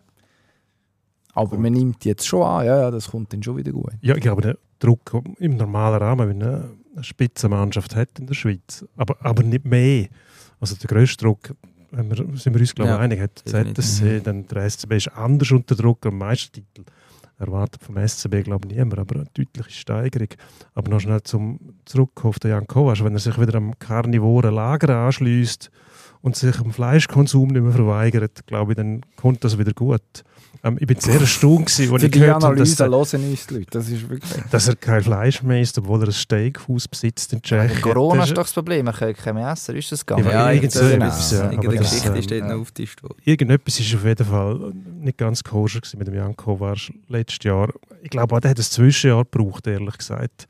Aber 1.36 1.58
man 1.58 1.74
nimmt 1.74 2.04
jetzt 2.06 2.26
schon 2.28 2.42
an, 2.42 2.66
ja, 2.66 2.80
ja, 2.80 2.92
das 2.92 3.12
kommt 3.12 3.32
dann 3.32 3.44
schon 3.44 3.58
wieder 3.58 3.72
gut. 3.72 3.92
Ja, 4.02 4.16
ich 4.16 4.22
glaube, 4.22 4.42
der 4.42 4.58
Druck 4.80 5.22
im 5.38 5.58
normalen 5.58 6.02
Rahmen, 6.02 6.30
wenn 6.30 6.42
eine 6.42 6.70
eine 6.96 7.04
Spitzenmannschaft 7.04 7.96
hat 7.96 8.20
in 8.20 8.28
der 8.28 8.34
Schweiz, 8.34 8.86
aber, 8.96 9.18
aber 9.20 9.44
nicht 9.44 9.66
mehr. 9.66 10.08
Also 10.60 10.76
der 10.76 10.88
grösste 10.88 11.26
Druck, 11.26 11.54
wenn 11.92 12.10
wir, 12.10 12.18
sind 12.38 12.54
wir 12.54 12.62
uns 12.62 12.74
glaube 12.74 12.92
ich 12.92 12.96
Ja, 12.96 13.00
einig, 13.00 13.20
hat. 13.20 13.44
ZSC, 13.46 14.22
dann 14.22 14.48
der 14.48 14.70
SCB 14.70 14.94
ist 14.94 15.08
anders 15.10 15.52
unter 15.52 15.76
Druck 15.76 16.06
am 16.06 16.18
Meistertitel. 16.18 16.84
Erwartet 17.38 17.84
vom 17.84 17.98
SCB 17.98 18.44
glaube 18.44 18.68
ich 18.70 18.76
niemand, 18.76 19.00
aber 19.00 19.16
eine 19.16 19.26
deutliche 19.34 19.70
Steigerung. 19.70 20.30
Aber 20.74 20.90
noch 20.90 21.02
schnell 21.02 21.22
zum 21.24 21.60
zurück 21.84 22.24
auf 22.24 22.40
den 22.40 22.52
Jan 22.52 22.66
Kovac, 22.66 23.04
wenn 23.04 23.14
er 23.14 23.20
sich 23.20 23.38
wieder 23.40 23.56
am 23.56 23.78
karnivoren 23.78 24.56
Lager 24.56 24.96
anschließt 24.96 25.70
und 26.26 26.36
sich 26.36 26.58
dem 26.58 26.74
Fleischkonsum 26.74 27.50
nicht 27.50 27.62
mehr 27.62 27.72
verweigert, 27.72 28.48
glaube 28.48 28.72
ich, 28.72 28.78
dann 28.78 29.02
kommt 29.16 29.44
das 29.44 29.60
wieder 29.60 29.74
gut. 29.74 30.02
Ähm, 30.64 30.76
ich 30.80 30.88
bin 30.88 31.00
sehr 31.00 31.22
erstaunt, 31.22 31.68
als 31.68 31.80
ich 31.80 31.88
die 31.88 32.10
gehört 32.10 32.44
habe, 32.44 32.56
dass, 32.56 32.80
uns 32.80 33.48
die 33.48 33.54
Leute, 33.54 33.68
das 33.70 33.90
ist 33.90 34.10
wirklich... 34.10 34.44
dass 34.50 34.68
er 34.68 34.76
kein 34.76 35.04
Fleisch 35.04 35.44
mehr 35.44 35.62
isst, 35.62 35.78
obwohl 35.78 36.02
er 36.02 36.08
ein 36.08 36.14
Steakhaus 36.14 36.88
besitzt 36.88 37.32
in 37.34 37.44
Tschechien. 37.44 37.80
Corona 37.80 38.22
Das 38.22 38.30
ist 38.30 38.38
doch 38.38 38.42
das 38.42 38.54
Problem, 38.54 38.86
man 38.86 38.96
kann 38.96 39.14
kein 39.14 39.36
mehr 39.36 39.52
essen, 39.52 39.76
ist 39.76 39.92
das 39.92 40.04
gegangen? 40.04 40.28
Ja, 40.28 40.50
irgend 40.50 40.72
so 40.72 40.80
irgendeine 40.80 41.12
etwas, 41.12 41.32
ja, 41.32 41.42
aber 41.44 41.52
irgendeine 41.52 41.78
das, 41.78 41.92
Geschichte 41.92 42.18
ist 42.18 42.32
dort 42.32 42.42
ja. 42.42 42.48
noch 42.48 42.62
aufgetischt 42.62 43.04
worden. 43.04 43.18
Irgendetwas 43.24 43.80
ist 43.80 43.94
auf 43.94 44.04
jeden 44.04 44.26
Fall 44.26 44.74
nicht 45.02 45.18
ganz 45.20 45.44
koscher 45.44 45.82
gewesen 45.82 46.00
mit 46.00 46.08
dem 46.08 46.16
Jan 46.16 46.36
Kovac 46.36 46.92
letztes 47.08 47.46
Jahr. 47.46 47.70
Ich 48.02 48.10
glaube 48.10 48.36
auch, 48.36 48.40
der 48.40 48.50
hat 48.50 48.58
ein 48.58 48.64
Zwischenjahr 48.64 49.26
gebraucht, 49.26 49.68
ehrlich 49.68 50.00
gesagt. 50.00 50.48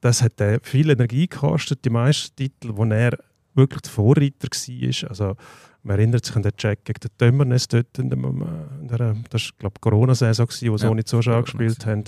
Das 0.00 0.22
hat 0.22 0.40
äh, 0.40 0.60
viel 0.62 0.90
Energie 0.90 1.26
gekostet, 1.26 1.84
die 1.84 1.90
meisten 1.90 2.36
Titel, 2.36 2.70
wo 2.76 2.84
er 2.84 3.18
wirklich 3.58 3.82
der 3.82 3.92
Vorreiter 3.92 4.48
war. 4.48 5.10
Also, 5.10 5.36
man 5.82 5.98
erinnert 5.98 6.24
sich 6.24 6.34
an 6.36 6.42
den 6.42 6.56
Check 6.56 6.84
gegen 6.84 7.00
den 7.00 7.10
Tömmernes 7.18 7.68
dort, 7.68 7.98
in 7.98 8.10
dem, 8.10 8.24
äh, 8.24 8.80
in 8.80 8.88
der, 8.88 9.16
das 9.30 9.50
war 9.50 9.58
glaube 9.58 9.74
ich 9.76 9.80
Corona-Saison, 9.80 10.46
wo 10.48 10.76
sie 10.76 10.84
Ja, 10.84 10.90
auch 10.90 10.94
nicht 10.94 11.08
so 11.08 11.22
schon 11.22 11.32
Corona 11.32 11.44
gespielt 11.44 11.86
haben. 11.86 12.04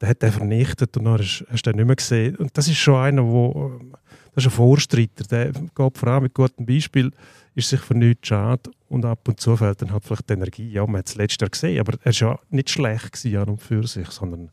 Der 0.00 0.08
hat 0.08 0.22
den 0.22 0.32
vernichtet 0.32 0.96
und 0.96 1.04
dann 1.04 1.18
hast, 1.18 1.44
hast 1.50 1.66
du 1.66 1.70
den 1.70 1.76
nicht 1.76 1.86
mehr 1.86 1.96
gesehen. 1.96 2.36
Und 2.36 2.56
das 2.56 2.68
ist 2.68 2.78
schon 2.78 2.96
einer, 2.96 3.24
wo, 3.26 3.78
äh, 3.80 3.96
das 4.34 4.44
ist 4.44 4.52
ein 4.52 4.56
Vorstreiter, 4.56 5.24
der 5.24 5.52
geht 5.52 5.98
vor 5.98 6.08
allem 6.08 6.22
mit 6.24 6.34
gutem 6.34 6.64
Beispiel, 6.64 7.10
ist 7.54 7.68
sich 7.68 7.80
für 7.80 7.94
nichts 7.94 8.28
schade 8.28 8.70
und 8.88 9.04
ab 9.04 9.26
und 9.28 9.40
zu 9.40 9.56
fehlt 9.56 9.82
dann 9.82 9.92
halt 9.92 10.04
vielleicht 10.04 10.30
die 10.30 10.34
Energie. 10.34 10.70
Ja, 10.70 10.86
man 10.86 10.98
hat 10.98 11.08
es 11.08 11.16
letztes 11.16 11.40
Jahr 11.40 11.50
gesehen, 11.50 11.80
aber 11.80 11.98
er 12.02 12.12
war 12.12 12.12
ja 12.12 12.38
nicht 12.48 12.70
schlecht 12.70 13.12
gewesen, 13.12 13.36
an 13.36 13.48
und 13.48 13.60
für 13.60 13.86
sich, 13.86 14.08
sondern 14.10 14.50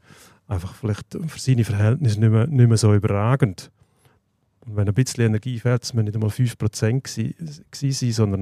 einfach 0.47 0.73
vielleicht 0.73 1.17
für 1.27 1.39
seine 1.39 1.63
Verhältnisse 1.63 2.19
nicht 2.19 2.31
mehr, 2.31 2.47
nicht 2.47 2.67
mehr 2.67 2.77
so 2.77 2.93
überragend. 2.93 3.71
Und 4.67 4.75
wenn 4.75 4.87
ein 4.87 4.93
bisschen 4.93 5.25
Energie 5.25 5.59
fehlt, 5.59 5.83
es 5.83 5.93
müssen 5.93 6.05
nicht 6.05 6.15
einmal 6.15 6.29
5% 6.29 7.01
gsi- 7.03 7.61
gsi 7.71 7.91
sein, 7.91 8.11
sondern 8.11 8.41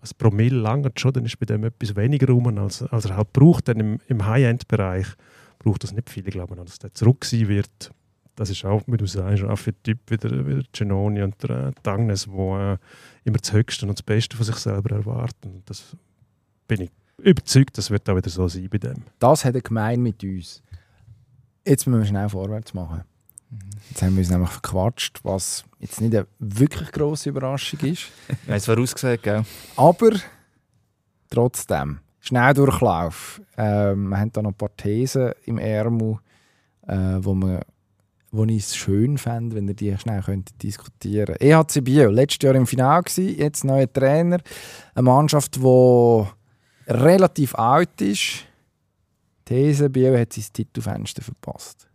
ein 0.00 0.10
Promille 0.18 0.58
langert 0.58 0.98
schon, 0.98 1.12
dann 1.12 1.24
ist 1.24 1.38
bei 1.38 1.46
dem 1.46 1.64
etwas 1.64 1.94
weniger 1.96 2.28
rum, 2.28 2.46
als, 2.58 2.82
als 2.82 3.04
er 3.06 3.16
halt 3.16 3.32
braucht. 3.32 3.68
Dann 3.68 3.78
im, 3.80 4.00
im 4.08 4.26
High-End-Bereich 4.26 5.06
braucht 5.58 5.82
das 5.84 5.92
nicht 5.92 6.10
viel. 6.10 6.26
Ich 6.26 6.32
glaube, 6.32 6.56
dass 6.56 6.78
der 6.78 6.92
zurück 6.94 7.24
sein 7.24 7.48
wird, 7.48 7.90
das 8.36 8.50
ist 8.50 8.64
auch, 8.64 8.82
wie 8.86 8.96
du 8.96 9.06
sagst, 9.06 9.44
auch 9.44 9.56
für 9.56 9.72
Typ 9.82 9.98
wie 10.08 10.16
der, 10.16 10.46
wie 10.46 10.54
der 10.54 10.64
Genoni 10.72 11.22
und 11.22 11.40
der 11.42 11.68
äh, 11.68 11.72
die 11.84 11.90
äh, 11.90 12.78
immer 13.24 13.38
das 13.38 13.52
Höchste 13.52 13.86
und 13.86 13.92
das 13.96 14.02
Beste 14.02 14.36
von 14.36 14.44
sich 14.44 14.56
selber 14.56 14.96
erwarten. 14.96 15.62
Das 15.66 15.96
bin 16.66 16.80
ich 16.82 16.90
überzeugt, 17.18 17.78
das 17.78 17.90
wird 17.90 18.08
auch 18.10 18.16
wieder 18.16 18.30
so 18.30 18.48
sein 18.48 18.68
bei 18.70 18.78
dem. 18.78 19.04
Das 19.20 19.44
hat 19.44 19.54
er 19.54 19.60
gemein 19.60 20.02
mit 20.02 20.22
uns. 20.24 20.62
Jetzt 21.64 21.86
müssen 21.86 22.00
wir 22.00 22.06
schnell 22.06 22.28
vorwärts 22.28 22.74
machen. 22.74 23.02
Jetzt 23.90 24.02
haben 24.02 24.14
wir 24.14 24.20
uns 24.20 24.30
nämlich 24.30 24.50
verquatscht, 24.50 25.20
was 25.22 25.64
jetzt 25.78 26.00
nicht 26.00 26.14
eine 26.14 26.26
wirklich 26.38 26.90
grosse 26.90 27.28
Überraschung 27.28 27.80
ist. 27.80 28.06
Haben 28.28 28.54
es 28.54 28.64
vorausgesagt, 28.64 29.22
gell? 29.22 29.44
Aber 29.76 30.10
trotzdem, 31.30 32.00
Schnelldurchlauf. 32.20 33.40
Ähm, 33.56 34.08
wir 34.08 34.18
haben 34.18 34.32
da 34.32 34.42
noch 34.42 34.50
ein 34.50 34.56
paar 34.56 34.74
Thesen 34.76 35.32
im 35.44 35.58
Ärmel, 35.58 36.18
äh, 36.86 37.18
wo, 37.20 37.34
man, 37.34 37.60
wo 38.32 38.44
ich 38.44 38.64
es 38.64 38.74
schön 38.74 39.18
fände, 39.18 39.54
wenn 39.54 39.68
ihr 39.68 39.74
die 39.74 39.96
schnell 39.98 40.22
könnt 40.22 40.62
diskutieren 40.62 41.36
EHC 41.38 41.82
Bio, 41.82 42.10
letztes 42.10 42.44
Jahr 42.46 42.54
im 42.54 42.66
Finale 42.66 43.02
gewesen, 43.02 43.38
jetzt 43.38 43.64
neuer 43.64 43.92
Trainer. 43.92 44.38
Eine 44.94 45.02
Mannschaft, 45.02 45.56
die 45.56 46.24
relativ 46.88 47.54
alt 47.54 48.00
ist. 48.00 48.46
These, 49.44 49.90
Bio 49.90 50.18
hat 50.18 50.32
sein 50.32 50.46
Titelfenster 50.52 51.22
verpasst. 51.22 51.88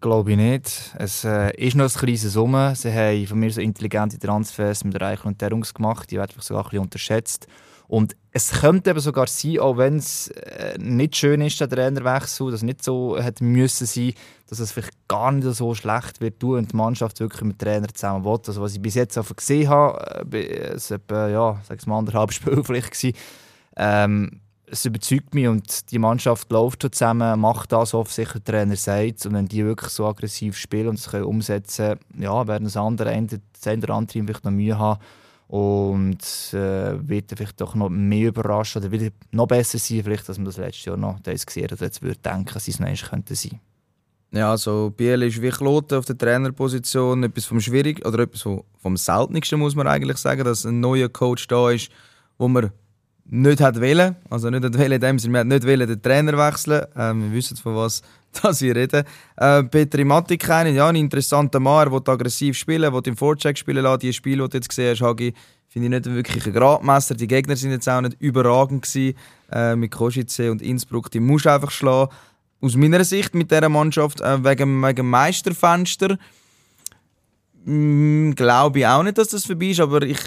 Glaube 0.00 0.32
ich 0.32 0.36
nicht. 0.36 0.94
Es 0.98 1.24
äh, 1.24 1.50
ist 1.56 1.74
noch 1.74 1.84
ein 1.84 2.00
kleines 2.00 2.22
Summe. 2.22 2.74
Sie 2.76 2.92
haben 2.92 3.26
von 3.26 3.38
mir 3.38 3.50
so 3.50 3.60
intelligente 3.60 4.18
Transfers 4.18 4.84
mit 4.84 5.00
Reichel 5.00 5.28
und 5.28 5.38
Terungs 5.38 5.72
gemacht. 5.72 6.10
Die 6.10 6.16
werden 6.16 6.30
vielleicht 6.32 6.48
sogar 6.48 6.64
ein 6.64 6.70
bisschen 6.70 6.84
unterschätzt. 6.84 7.46
Und 7.88 8.16
es 8.32 8.50
könnte 8.50 8.90
eben 8.90 9.00
sogar 9.00 9.26
sein, 9.28 9.60
auch 9.60 9.76
wenn 9.76 9.96
es 9.96 10.28
äh, 10.28 10.76
nicht 10.78 11.16
schön 11.16 11.40
ist, 11.40 11.60
der 11.60 11.68
Trainerwechsel, 11.68 12.50
dass 12.50 12.56
es 12.56 12.62
nicht 12.62 12.82
so 12.82 13.16
hätte 13.16 13.44
müssen 13.44 13.86
sein, 13.86 14.12
dass 14.48 14.58
es 14.58 14.72
vielleicht 14.72 15.08
gar 15.08 15.30
nicht 15.32 15.46
so 15.54 15.74
schlecht 15.74 16.20
wird 16.20 16.40
tun 16.40 16.58
und 16.58 16.72
die 16.72 16.76
Mannschaft 16.76 17.20
wirklich 17.20 17.42
mit 17.42 17.60
dem 17.60 17.64
Trainer 17.64 17.88
zusammen 17.88 18.24
will. 18.24 18.38
Also 18.46 18.60
was 18.60 18.74
ich 18.74 18.82
bis 18.82 18.96
jetzt 18.96 19.16
auch 19.16 19.34
gesehen 19.34 19.68
habe, 19.68 20.36
äh, 20.36 20.74
es 20.74 20.90
etwa, 20.90 21.28
ja, 21.28 21.60
sag 21.66 21.86
mal 21.86 21.98
anderthalb 21.98 22.32
Spiel 22.34 22.62
vielleicht 22.64 22.90
gewesen, 22.90 23.16
ähm, 23.76 24.40
es 24.68 24.84
überzeugt 24.84 25.34
mich 25.34 25.46
und 25.48 25.90
die 25.90 25.98
Mannschaft 25.98 26.50
läuft 26.50 26.82
zusammen, 26.82 27.40
macht 27.40 27.72
das, 27.72 27.92
was 27.92 27.94
offensichtlich 27.94 28.42
der 28.42 28.54
Trainer 28.54 28.76
sagt. 28.76 29.24
Und 29.26 29.34
wenn 29.34 29.46
die 29.46 29.64
wirklich 29.64 29.90
so 29.90 30.06
aggressiv 30.06 30.56
spielen 30.56 30.88
und 30.88 30.98
es 30.98 31.08
können 31.08 31.24
umsetzen 31.24 31.98
ja, 32.18 32.46
werden 32.46 32.64
das 32.64 32.76
andere, 32.76 33.12
Ende- 33.12 33.40
das 33.52 33.72
andere 33.72 34.06
Team 34.06 34.26
vielleicht 34.26 34.44
noch 34.44 34.50
Mühe 34.50 34.78
haben 34.78 35.00
und 35.48 36.18
äh, 36.52 37.08
wird 37.08 37.32
vielleicht 37.36 37.60
doch 37.60 37.74
noch 37.76 37.88
mehr 37.88 38.28
überraschen 38.28 38.82
oder 38.82 38.90
wieder 38.90 39.10
noch 39.30 39.46
besser 39.46 39.78
sein, 39.78 40.02
vielleicht, 40.02 40.28
als 40.28 40.38
man 40.38 40.46
das 40.46 40.56
letztes 40.56 40.84
Jahr 40.84 40.96
noch 40.96 41.20
das 41.20 41.46
gesehen 41.46 41.64
hat 41.64 41.72
oder 41.72 41.84
jetzt 41.84 42.02
würde 42.02 42.18
denken, 42.18 42.52
dass 42.52 42.64
sie 42.64 42.72
es 42.72 42.80
noch 42.80 43.10
könnten 43.10 43.34
sein. 43.34 43.60
Ja, 44.32 44.50
also 44.50 44.92
Biel 44.94 45.22
ist 45.22 45.40
wie 45.40 45.50
Kloten 45.50 45.98
auf 45.98 46.04
der 46.04 46.18
Trainerposition 46.18 47.22
etwas 47.22 47.44
vom 47.44 47.60
Schwierig 47.60 48.04
oder 48.04 48.18
etwas 48.24 48.42
vom 48.42 48.96
Seltensten 48.96 49.60
muss 49.60 49.76
man 49.76 49.86
eigentlich 49.86 50.16
sagen, 50.16 50.44
dass 50.44 50.64
ein 50.64 50.80
neuer 50.80 51.08
Coach 51.08 51.46
da 51.46 51.70
ist, 51.70 51.90
wo 52.36 52.48
man 52.48 52.72
nicht 53.28 53.60
hat 53.60 53.80
wollen, 53.80 54.16
also 54.30 54.50
nicht 54.50 54.64
hat 54.64 54.78
wollen 54.78 54.92
in 54.92 55.00
dem 55.00 55.18
Sinne, 55.18 55.32
man 55.32 55.40
hat 55.40 55.46
nicht 55.46 55.66
wollen 55.66 55.88
den 55.88 56.02
Trainer 56.02 56.38
wechseln. 56.38 56.86
Ähm, 56.96 57.30
wir 57.30 57.38
wissen 57.38 57.56
von 57.56 57.76
was 57.76 58.02
das 58.42 58.60
wir 58.60 58.76
reden. 58.76 59.04
Äh, 59.36 59.62
Petri 59.64 60.04
Matik 60.04 60.44
kennen, 60.44 60.74
ja, 60.74 60.88
ein 60.88 60.96
interessanter 60.96 61.60
Mann, 61.60 61.86
er 61.86 61.92
will 61.92 62.02
aggressiv 62.04 62.56
spielen, 62.56 62.92
will 62.92 63.02
im 63.04 63.16
Vorcheck 63.16 63.56
spielen 63.58 63.82
lassen. 63.82 64.00
Die 64.00 64.12
Spiele, 64.12 64.44
die 64.44 64.50
du 64.50 64.56
jetzt 64.58 64.68
gesehen 64.68 64.92
hast, 64.92 65.02
Hagi, 65.02 65.34
finde 65.68 65.86
ich 65.86 65.90
nicht 65.90 66.14
wirklich 66.14 66.46
ein 66.46 66.52
Gradmesser. 66.52 67.14
Die 67.14 67.26
Gegner 67.26 67.56
sind 67.56 67.70
jetzt 67.70 67.88
auch 67.88 68.00
nicht 68.00 68.16
überragend 68.20 68.82
gewesen. 68.82 69.16
Äh, 69.50 69.76
mit 69.76 69.90
Kosice 69.90 70.50
und 70.50 70.62
Innsbruck, 70.62 71.10
die 71.10 71.20
musst 71.20 71.46
du 71.46 71.52
einfach 71.52 71.70
schlagen 71.70 72.10
aus 72.60 72.76
meiner 72.76 73.04
Sicht 73.04 73.34
mit 73.34 73.50
dieser 73.50 73.68
Mannschaft 73.68 74.20
äh, 74.20 74.42
wegen, 74.44 74.82
wegen 74.82 75.08
Meisterfenster 75.08 76.18
mm, 77.64 78.30
glaube 78.32 78.80
ich 78.80 78.86
auch 78.86 79.02
nicht, 79.02 79.18
dass 79.18 79.28
das 79.28 79.44
vorbei 79.44 79.66
ist, 79.66 79.80
aber 79.80 80.02
ich 80.02 80.18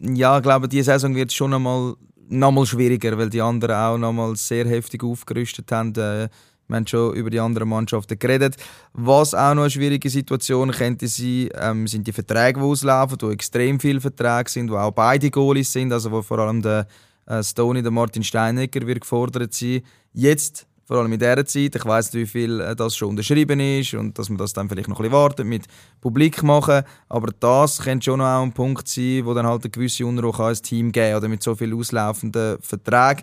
ja, 0.00 0.40
glaube, 0.40 0.68
diese 0.68 0.92
Saison 0.92 1.14
wird 1.14 1.32
schon 1.32 1.54
einmal 1.54 1.94
nochmal 2.28 2.66
schwieriger, 2.66 3.16
weil 3.18 3.30
die 3.30 3.42
anderen 3.42 3.74
auch 3.74 3.98
nochmal 3.98 4.36
sehr 4.36 4.66
heftig 4.66 5.02
aufgerüstet 5.02 5.70
haben. 5.72 5.92
Äh, 5.94 6.28
wir 6.68 6.76
haben 6.76 6.86
schon 6.86 7.14
über 7.14 7.30
die 7.30 7.40
anderen 7.40 7.68
Mannschaften 7.68 8.18
geredet. 8.18 8.56
Was 8.92 9.34
auch 9.34 9.54
noch 9.54 9.62
eine 9.62 9.70
schwierige 9.70 10.08
Situation 10.08 10.70
könnte 10.70 11.08
sein, 11.08 11.48
ähm, 11.54 11.86
sind 11.88 12.06
die 12.06 12.12
Verträge, 12.12 12.60
die 12.60 12.64
auslaufen, 12.64 13.18
wo 13.20 13.30
extrem 13.30 13.80
viele 13.80 14.00
Verträge 14.00 14.48
sind, 14.48 14.70
wo 14.70 14.76
auch 14.76 14.92
beide 14.92 15.30
Goalies 15.30 15.72
sind, 15.72 15.92
also 15.92 16.12
wo 16.12 16.22
vor 16.22 16.38
allem 16.38 16.62
der 16.62 16.86
äh, 17.26 17.42
Stoney, 17.42 17.82
der 17.82 17.90
Martin 17.90 18.22
Steinecker 18.22 18.86
wird 18.86 19.00
gefordert 19.00 19.52
sein. 19.52 19.82
Jetzt 20.12 20.66
vor 20.90 20.98
allem 20.98 21.12
in 21.12 21.20
dieser 21.20 21.46
Zeit. 21.46 21.76
Ich 21.76 21.84
weiß 21.84 22.12
nicht, 22.12 22.20
wie 22.20 22.26
viel 22.26 22.60
äh, 22.60 22.74
das 22.74 22.96
schon 22.96 23.10
unterschrieben 23.10 23.60
ist 23.60 23.94
und 23.94 24.18
dass 24.18 24.28
man 24.28 24.38
das 24.38 24.52
dann 24.52 24.68
vielleicht 24.68 24.88
noch 24.88 24.98
ein 24.98 25.04
bisschen 25.04 25.12
wartet 25.12 25.46
mit 25.46 25.66
Publik 26.00 26.42
machen. 26.42 26.82
Aber 27.08 27.28
das 27.38 27.82
könnte 27.82 28.06
schon 28.06 28.20
auch 28.20 28.42
ein 28.42 28.50
Punkt 28.50 28.88
sein, 28.88 29.24
wo 29.24 29.32
dann 29.32 29.46
halt 29.46 29.62
eine 29.62 29.70
gewisse 29.70 30.04
Unruhe 30.04 30.36
als 30.40 30.62
Team 30.62 30.90
geben 30.90 31.16
oder 31.16 31.28
mit 31.28 31.44
so 31.44 31.54
viel 31.54 31.72
auslaufenden 31.76 32.60
Verträgen. 32.60 33.22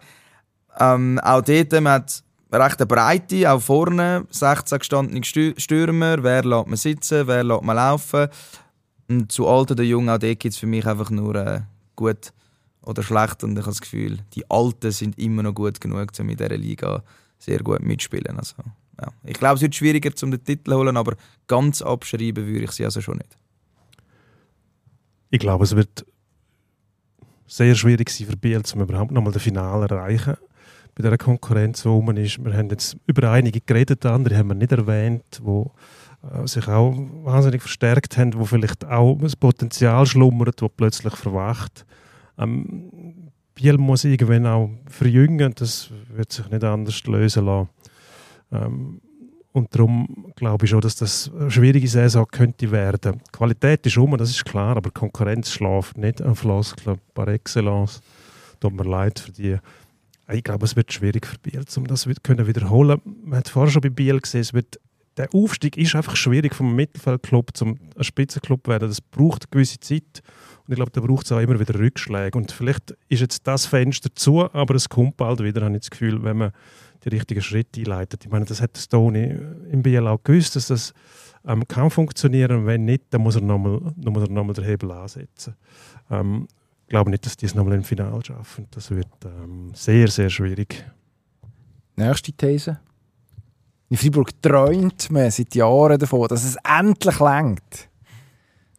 Ähm, 0.80 1.20
auch 1.22 1.42
dort, 1.42 1.74
man 1.74 1.90
hat 1.90 2.24
recht 2.54 2.80
eine 2.80 2.86
Breite, 2.86 3.52
auch 3.52 3.62
vorne, 3.62 4.26
16 4.30 4.80
gestandene 4.80 5.26
Stürmer, 5.26 6.24
wer 6.24 6.46
lässt 6.46 6.68
man 6.68 6.78
sitzen, 6.78 7.28
wer 7.28 7.44
lässt 7.44 7.64
man 7.64 7.76
laufen. 7.76 8.30
Und 9.10 9.30
zu 9.30 9.46
alt 9.46 9.72
oder 9.72 9.84
jung, 9.84 10.08
auch 10.08 10.20
dort 10.20 10.40
gibt 10.40 10.54
es 10.54 10.58
für 10.58 10.68
mich 10.68 10.86
einfach 10.86 11.10
nur 11.10 11.36
äh, 11.36 11.60
gut 11.98 12.32
oder 12.82 13.04
schlecht 13.04 13.44
und 13.44 13.52
ich 13.52 13.58
habe 13.58 13.72
das 13.72 13.82
Gefühl, 13.82 14.20
die 14.36 14.50
Alten 14.50 14.92
sind 14.92 15.20
immer 15.20 15.44
noch 15.44 15.54
gut 15.54 15.82
genug, 15.82 16.12
um 16.18 16.30
in 16.30 16.38
dieser 16.38 16.56
Liga 16.56 17.04
sehr 17.38 17.60
gut 17.60 17.82
mitspielen. 17.82 18.38
Also, 18.38 18.56
ja. 19.00 19.08
Ich 19.24 19.34
glaube, 19.34 19.56
es 19.56 19.62
wird 19.62 19.76
schwieriger, 19.76 20.12
um 20.24 20.32
den 20.32 20.44
Titel 20.44 20.72
zu 20.72 20.78
holen, 20.78 20.98
aber 20.98 21.16
ganz 21.48 21.82
abschreiben 21.82 22.46
würde 22.46 22.66
ich 22.66 22.72
sie 22.72 22.86
also 22.86 23.02
schon 23.02 23.18
nicht. 23.18 23.38
Ich 25.30 25.40
glaube, 25.40 25.66
es 25.66 25.76
wird 25.76 26.06
sehr 27.48 27.76
schwierig 27.76 28.10
sein 28.10 28.28
für 28.28 28.38
Biel, 28.38 28.62
um 28.74 28.82
überhaupt 28.82 29.12
nochmal 29.12 29.34
das 29.34 29.44
Finale 29.44 29.88
zu 29.88 29.96
erreichen. 29.96 30.38
Bei 30.96 31.04
dieser 31.04 31.18
Konkurrenz, 31.18 31.84
die 31.84 31.90
rum 31.90 32.10
ist. 32.18 32.44
Wir 32.44 32.54
haben 32.54 32.70
jetzt 32.70 32.98
über 33.06 33.32
einige 33.32 33.62
geredet, 33.62 34.06
andere 34.06 34.36
haben 34.36 34.48
wir 34.48 34.56
nicht 34.56 34.72
erwähnt, 34.72 35.40
wo 35.42 35.72
äh, 36.24 36.48
sich 36.48 36.68
auch 36.68 36.94
wahnsinnig 37.24 37.62
verstärkt 37.62 38.18
haben, 38.18 38.34
wo 38.34 38.46
vielleicht 38.46 38.86
auch 38.86 39.18
das 39.22 39.36
Potenzial 39.36 40.06
schlummert, 40.06 40.62
wo 40.62 40.70
plötzlich 40.70 41.16
verwacht. 41.16 41.86
Ähm, 42.38 43.16
Biel 43.58 43.78
muss 43.80 44.04
irgendwann 44.04 44.46
auch 44.46 44.70
verjüngen, 44.88 45.52
das 45.56 45.90
wird 46.14 46.32
sich 46.32 46.48
nicht 46.50 46.64
anders 46.64 47.04
lösen 47.06 47.46
lassen. 47.46 47.70
Ähm, 48.52 49.02
und 49.52 49.74
darum 49.74 50.32
glaube 50.36 50.66
ich 50.66 50.70
schon, 50.70 50.82
dass 50.82 50.96
das 50.96 51.32
eine 51.36 51.50
schwierige 51.50 51.88
Saison 51.88 52.28
könnte 52.28 52.70
werden. 52.70 53.14
Die 53.28 53.32
Qualität 53.32 53.84
ist 53.88 53.98
um, 53.98 54.16
das 54.16 54.30
ist 54.30 54.46
klar, 54.46 54.78
aber 54.78 54.92
Konkurrenz 54.92 55.52
schläft 55.52 55.98
nicht 55.98 56.22
an 56.22 56.36
Floskeln 56.36 57.00
par 57.16 57.28
excellence. 57.30 58.02
Tut 58.60 58.74
mir 58.74 58.84
leid 58.84 59.20
für 59.20 59.32
die. 59.32 59.58
Ich 60.32 60.44
glaube, 60.44 60.66
es 60.66 60.76
wird 60.76 60.94
schwierig 60.94 61.26
für 61.26 61.40
Biel, 61.40 61.64
um 61.78 61.88
das 61.88 62.08
können 62.22 62.46
wiederholen. 62.46 63.02
Man 63.24 63.40
hat 63.40 63.50
vorher 63.50 63.72
schon 63.72 63.82
bei 63.82 63.90
Biel 63.90 64.20
gesehen, 64.20 64.42
es 64.42 64.54
wird, 64.54 64.80
der 65.16 65.34
Aufstieg 65.34 65.78
ist 65.78 65.96
einfach 65.96 66.16
schwierig 66.16 66.54
vom 66.54 66.76
Mittelfeldclub 66.76 67.58
zum 67.58 67.80
Spitzenclub 68.00 68.66
zu 68.66 68.70
werden. 68.70 68.90
Das 68.90 69.02
braucht 69.02 69.46
eine 69.46 69.50
gewisse 69.50 69.80
Zeit. 69.80 70.22
Und 70.68 70.74
ich 70.74 70.76
glaube, 70.76 70.92
da 70.92 71.00
braucht 71.00 71.26
es 71.26 71.32
auch 71.32 71.40
immer 71.40 71.60
wieder 71.60 71.80
Rückschläge. 71.80 72.38
Und 72.38 72.52
vielleicht 72.52 72.92
ist 73.08 73.22
jetzt 73.22 73.48
das 73.48 73.66
Fenster 73.66 74.10
zu, 74.14 74.52
aber 74.54 74.76
es 74.76 74.90
kommt 74.90 75.16
bald 75.16 75.42
wieder, 75.42 75.62
habe 75.62 75.76
ich 75.76 75.82
das 75.82 75.90
Gefühl, 75.90 76.22
wenn 76.24 76.38
man 76.38 76.52
die 77.06 77.10
richtigen 77.10 77.42
Schritte 77.42 77.80
einleitet. 77.80 78.26
Ich 78.26 78.32
meine, 78.32 78.46
das 78.46 78.62
hat 78.62 78.78
Stoney 78.78 79.34
im 79.72 79.82
BL 79.82 80.06
auch 80.08 80.22
gewusst, 80.22 80.58
dass 80.58 80.68
das 80.68 80.94
ähm, 81.46 81.66
kann 81.68 81.90
funktionieren. 81.90 82.66
Wenn 82.66 82.84
nicht, 82.84 83.06
dann 83.12 83.22
muss 83.22 83.36
er 83.36 83.42
nochmal 83.42 83.94
noch 83.96 84.54
den 84.54 84.66
Hebel 84.66 84.92
ansetzen. 84.92 85.56
Ähm, 86.12 86.48
ich 86.84 86.90
glaube 86.90 87.12
nicht, 87.12 87.26
dass 87.26 87.38
die 87.38 87.46
es 87.46 87.56
nochmal 87.56 87.76
im 87.76 87.84
Finale 87.84 88.24
schaffen. 88.26 88.68
Das 88.72 88.92
wird 88.92 89.08
ähm, 89.26 89.72
sehr, 89.74 90.10
sehr 90.10 90.30
schwierig. 90.30 90.86
Nächste 91.96 92.34
These. 92.34 92.80
In 93.90 93.98
Freiburg 93.98 94.42
träumt 94.42 95.10
man 95.12 95.32
seit 95.32 95.56
Jahren 95.56 95.98
davon, 95.98 96.28
dass 96.28 96.44
es 96.44 96.58
endlich 96.64 97.20
längt. 97.20 97.90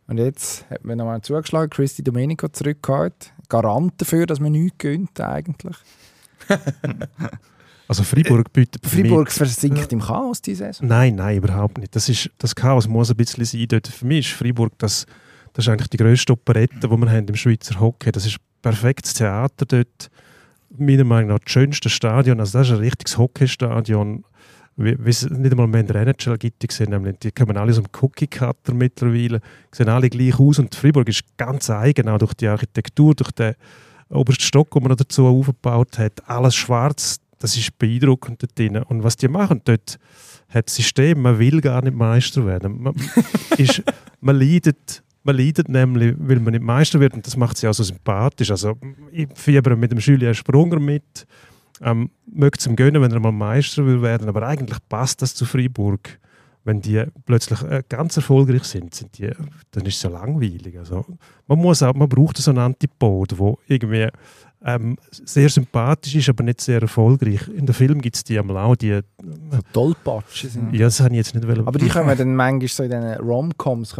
Und 0.08 0.16
jetzt 0.16 0.68
hat 0.70 0.84
man 0.84 0.96
nochmal 0.96 1.20
zugeschlagen, 1.20 1.68
Christy 1.68 2.02
Domenico 2.02 2.48
zurückgeholt. 2.48 3.32
Garant 3.50 3.92
dafür, 3.98 4.26
dass 4.26 4.40
man 4.40 4.52
nichts 4.52 4.78
gönnt 4.78 5.20
eigentlich. 5.20 5.76
also 7.88 8.02
Freiburg 8.02 8.50
bietet 8.52 8.86
Freiburg 8.86 9.30
versinkt 9.30 9.92
im 9.92 10.00
Chaos 10.00 10.40
diese 10.40 10.64
Saison? 10.64 10.88
Nein, 10.88 11.14
nein, 11.16 11.36
überhaupt 11.36 11.76
nicht. 11.76 11.94
Das, 11.94 12.08
ist, 12.08 12.30
das 12.38 12.54
Chaos 12.54 12.88
muss 12.88 13.10
ein 13.10 13.16
bisschen 13.16 13.44
sein 13.44 13.66
dort. 13.68 13.86
Für 13.86 14.06
mich 14.06 14.30
ist 14.30 14.38
Freiburg 14.38 14.72
das, 14.78 15.04
das 15.52 15.66
ist 15.66 15.68
eigentlich 15.68 15.90
die 15.90 15.98
grösste 15.98 16.32
Operette, 16.32 16.88
die 16.88 16.88
wir 16.88 17.10
haben 17.10 17.28
im 17.28 17.36
Schweizer 17.36 17.78
Hockey. 17.78 18.10
Das 18.10 18.24
ist 18.24 18.38
perfektes 18.62 19.12
Theater 19.12 19.66
dort. 19.66 20.10
Meiner 20.70 21.04
Meinung 21.04 21.30
nach 21.30 21.40
das 21.40 21.52
schönste 21.52 21.90
Stadion. 21.90 22.40
Also 22.40 22.58
das 22.58 22.68
ist 22.68 22.72
ein 22.72 22.80
richtiges 22.80 23.18
Hockeystadion 23.18 24.24
wie, 24.78 25.10
es 25.10 25.28
nicht 25.28 25.50
einmal 25.50 25.66
mehr 25.66 25.80
in 25.80 25.86
der 25.88 25.96
NHL 25.96 26.38
gibt, 26.38 26.62
die, 26.62 26.72
sehen 26.72 26.90
nämlich, 26.90 27.18
die 27.18 27.32
kommen 27.32 27.56
alle 27.56 27.72
so 27.72 27.80
einem 27.80 27.90
Cookie-Cutter 28.00 28.72
mittlerweile, 28.72 29.40
sehen 29.72 29.88
alle 29.88 30.08
gleich 30.08 30.38
aus 30.38 30.58
und 30.58 30.74
Freiburg 30.74 31.08
ist 31.08 31.24
ganz 31.36 31.68
eigen, 31.68 32.08
auch 32.08 32.18
durch 32.18 32.34
die 32.34 32.46
Architektur, 32.46 33.14
durch 33.14 33.32
den 33.32 33.54
obersten 34.08 34.44
Stock, 34.44 34.70
den 34.70 34.84
man 34.84 34.96
dazu 34.96 35.26
aufgebaut 35.26 35.98
hat, 35.98 36.28
alles 36.28 36.54
schwarz, 36.54 37.20
das 37.40 37.56
ist 37.56 37.76
beeindruckend 37.78 38.42
dort 38.42 38.58
drin. 38.58 38.76
Und 38.76 39.02
was 39.02 39.16
die 39.16 39.28
machen 39.28 39.60
dort, 39.64 39.98
hat 40.48 40.66
das 40.66 40.76
System, 40.76 41.22
man 41.22 41.38
will 41.38 41.60
gar 41.60 41.82
nicht 41.82 41.96
Meister 41.96 42.46
werden. 42.46 42.82
Man, 42.82 42.94
ist, 43.58 43.82
man 44.20 44.38
leidet 44.38 45.02
man 45.24 45.36
leidet 45.36 45.68
nämlich, 45.68 46.14
weil 46.18 46.40
man 46.40 46.52
nicht 46.52 46.62
Meister 46.62 47.00
wird 47.00 47.12
und 47.12 47.26
das 47.26 47.36
macht 47.36 47.58
sie 47.58 47.68
auch 47.68 47.74
so 47.74 47.82
sympathisch. 47.82 48.50
Also 48.50 48.78
ich 49.12 49.28
fiebere 49.34 49.76
mit 49.76 49.90
dem 49.92 49.98
Julien 49.98 50.34
Sprunger 50.34 50.80
mit, 50.80 51.26
ähm, 51.82 52.10
möchte 52.26 52.60
es 52.60 52.66
ihm 52.66 52.76
gönnen, 52.76 53.02
wenn 53.02 53.12
er 53.12 53.20
mal 53.20 53.32
Meister 53.32 53.84
will 53.86 54.02
werden, 54.02 54.28
aber 54.28 54.46
eigentlich 54.46 54.78
passt 54.88 55.22
das 55.22 55.34
zu 55.34 55.44
Freiburg. 55.44 56.18
Wenn 56.64 56.82
die 56.82 57.02
plötzlich 57.24 57.62
äh, 57.62 57.82
ganz 57.88 58.16
erfolgreich 58.16 58.64
sind, 58.64 58.94
sind 58.94 59.16
die, 59.16 59.30
dann 59.70 59.86
ist 59.86 59.96
es 59.96 60.02
ja 60.02 60.10
langweilig. 60.10 60.78
Also, 60.78 61.04
man, 61.46 61.58
muss 61.58 61.82
auch, 61.82 61.94
man 61.94 62.08
braucht 62.08 62.36
so 62.36 62.50
einen 62.50 62.58
Antipod, 62.58 63.30
der 63.38 63.54
irgendwie 63.68 64.08
ähm, 64.64 64.96
sehr 65.10 65.48
sympathisch 65.48 66.16
ist, 66.16 66.28
aber 66.28 66.42
nicht 66.42 66.60
sehr 66.60 66.82
erfolgreich. 66.82 67.48
In 67.48 67.64
den 67.64 67.74
Film 67.74 68.02
gibt 68.02 68.16
es 68.16 68.24
die 68.24 68.38
einmal 68.38 68.58
auch, 68.58 68.76
die... 68.76 68.90
Äh, 68.90 69.02
so 69.50 69.58
Tollpatschen 69.72 70.50
sind. 70.50 70.74
Ja, 70.74 70.86
das 70.86 71.00
habe 71.00 71.10
ich 71.10 71.18
jetzt 71.18 71.34
nicht 71.34 71.46
wollen. 71.46 71.66
Aber 71.66 71.78
die 71.78 71.88
kommen 71.88 72.16
dann 72.16 72.34
manchmal 72.34 72.68
so 72.68 72.82
in 72.82 72.90
diesen 72.90 73.14
Rom-Coms, 73.14 73.94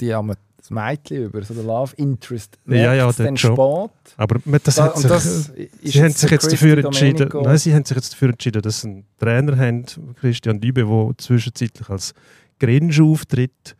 die 0.00 0.14
einmal 0.14 0.36
das 0.68 0.70
Mädchen 0.70 1.24
über, 1.24 1.42
so 1.42 1.54
der 1.54 1.64
Love 1.64 1.94
Interest. 1.96 2.58
Ja, 2.66 2.94
ja, 2.94 3.10
dann 3.12 3.36
schon. 3.36 3.54
spät. 3.54 4.14
Aber 4.16 4.40
das 4.62 4.76
da, 4.76 4.84
hat 4.84 4.98
sich, 4.98 5.06
das 5.06 5.52
sie 5.82 6.02
haben 6.02 6.12
sich 6.12 6.30
jetzt 6.30 6.52
dafür 6.52 6.78
entschieden, 6.78 7.30
nein, 7.42 7.58
sie 7.58 7.74
haben 7.74 7.84
sich 7.84 7.96
jetzt 7.96 8.12
dafür 8.12 8.30
entschieden, 8.30 8.62
dass 8.62 8.82
sie 8.82 8.88
einen 8.88 9.04
Trainer 9.18 9.56
haben, 9.56 9.84
Christian 10.20 10.60
Dübe, 10.60 10.84
der 10.84 11.18
zwischenzeitlich 11.18 11.88
als 11.88 12.14
Gringe 12.58 13.02
auftritt 13.02 13.76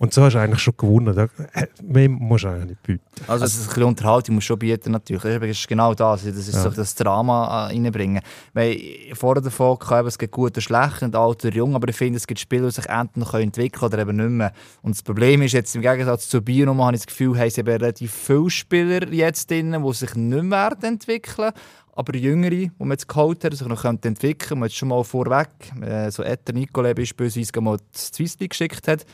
und 0.00 0.14
so 0.14 0.22
hast 0.22 0.32
du 0.32 0.38
eigentlich 0.38 0.60
schon 0.60 0.74
gewonnen. 0.78 1.14
Da, 1.14 1.24
äh, 1.52 1.66
mehr 1.82 2.08
musst 2.08 2.44
du 2.44 2.48
eigentlich 2.48 2.70
nicht 2.70 2.82
bieten. 2.82 3.04
Also, 3.26 3.44
also 3.44 3.60
ein 3.60 3.66
bisschen 3.66 3.82
Unterhaltung 3.82 4.34
musst 4.36 4.46
du 4.46 4.52
schon 4.52 4.58
bieten 4.58 4.92
natürlich. 4.92 5.22
Das 5.22 5.50
ist 5.50 5.68
genau 5.68 5.92
das. 5.92 6.24
Das 6.24 6.34
ist 6.34 6.54
ja. 6.54 6.62
so 6.62 6.70
das 6.70 6.94
Drama 6.94 7.68
äh, 7.68 7.74
reinbringen. 7.74 8.22
Weil 8.54 8.80
vorher 9.12 9.42
davon 9.42 9.78
kann 9.78 10.06
es 10.06 10.16
gibt 10.16 10.32
gut 10.32 10.56
und 10.56 10.62
schlecht 10.62 11.02
und 11.02 11.14
alt 11.14 11.44
und 11.44 11.54
jung, 11.54 11.74
aber 11.74 11.86
ich 11.90 11.96
finde, 11.96 12.16
es 12.16 12.26
gibt 12.26 12.40
Spiele, 12.40 12.68
die 12.68 12.72
sich 12.72 12.86
endlich 12.86 13.30
entwickeln 13.34 13.70
können 13.72 13.92
oder 13.92 13.98
eben 13.98 14.16
nicht 14.16 14.30
mehr. 14.30 14.52
Und 14.80 14.96
das 14.96 15.02
Problem 15.02 15.42
ist 15.42 15.52
jetzt 15.52 15.76
im 15.76 15.82
Gegensatz 15.82 16.30
zu 16.30 16.40
Bier 16.40 16.66
habe 16.66 16.94
ich 16.94 17.00
das 17.02 17.06
Gefühl, 17.06 17.38
haben 17.38 17.50
sie 17.50 17.60
relativ 17.60 18.10
viele 18.10 18.48
Spieler 18.48 19.06
jetzt 19.12 19.50
drin, 19.50 19.76
die 19.86 19.92
sich 19.92 20.14
nicht 20.14 20.44
mehr 20.44 20.72
entwickeln 20.80 21.52
aber 21.92 22.16
Jüngere, 22.16 22.50
die 22.50 22.70
man 22.78 22.92
jetzt 22.92 23.08
geholt 23.08 23.44
hat, 23.44 23.52
sich 23.52 23.66
noch 23.66 23.84
entwickeln 23.84 24.38
können, 24.38 24.60
man 24.60 24.68
jetzt 24.68 24.78
schon 24.78 24.88
mal 24.88 25.04
vorweg, 25.04 25.50
äh, 25.82 26.10
so 26.10 26.22
Etter 26.22 26.54
Nicole 26.54 26.94
beispielsweise 26.94 27.60
mal 27.60 27.76
die 27.76 27.98
Swiss 27.98 28.38
League 28.38 28.52
geschickt 28.52 28.88
hat, 28.88 29.04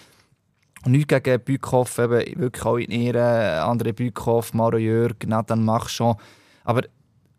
Nichts 0.86 1.08
gegen 1.08 1.40
Bückhoff, 1.40 1.98
eben 1.98 2.40
wirklich 2.40 2.64
auch 2.64 2.76
in 2.76 2.90
Ehren, 2.90 3.60
andere 3.60 3.92
Bückhoff, 3.92 4.54
Mario 4.54 4.78
Jörg, 4.78 5.16
Nathan 5.26 5.64
Machschon. 5.64 6.16
Aber 6.64 6.82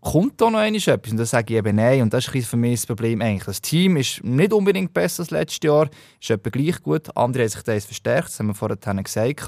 kommt 0.01 0.39
da 0.39 0.49
noch 0.49 0.61
etwas? 0.61 1.11
Und 1.11 1.17
dann 1.17 1.25
sage 1.25 1.53
ich 1.53 1.57
eben 1.57 1.75
nein. 1.75 2.01
Und 2.01 2.13
das 2.13 2.27
ist 2.27 2.47
für 2.47 2.57
mich 2.57 2.79
das 2.81 2.85
Problem 2.87 3.21
eigentlich. 3.21 3.45
Das 3.45 3.61
Team 3.61 3.97
ist 3.97 4.23
nicht 4.23 4.53
unbedingt 4.53 4.93
besser 4.93 5.23
als 5.23 5.31
letztes 5.31 5.59
Jahr, 5.63 5.89
ist 6.21 6.29
etwa 6.29 6.49
gleich 6.49 6.81
gut. 6.81 7.15
Andere 7.15 7.43
haben 7.43 7.49
sich 7.49 7.63
das 7.63 7.85
verstärkt, 7.85 8.29
das 8.29 8.39
haben 8.39 8.47
wir 8.47 8.53
vorhin 8.53 9.03
gesagt. 9.03 9.47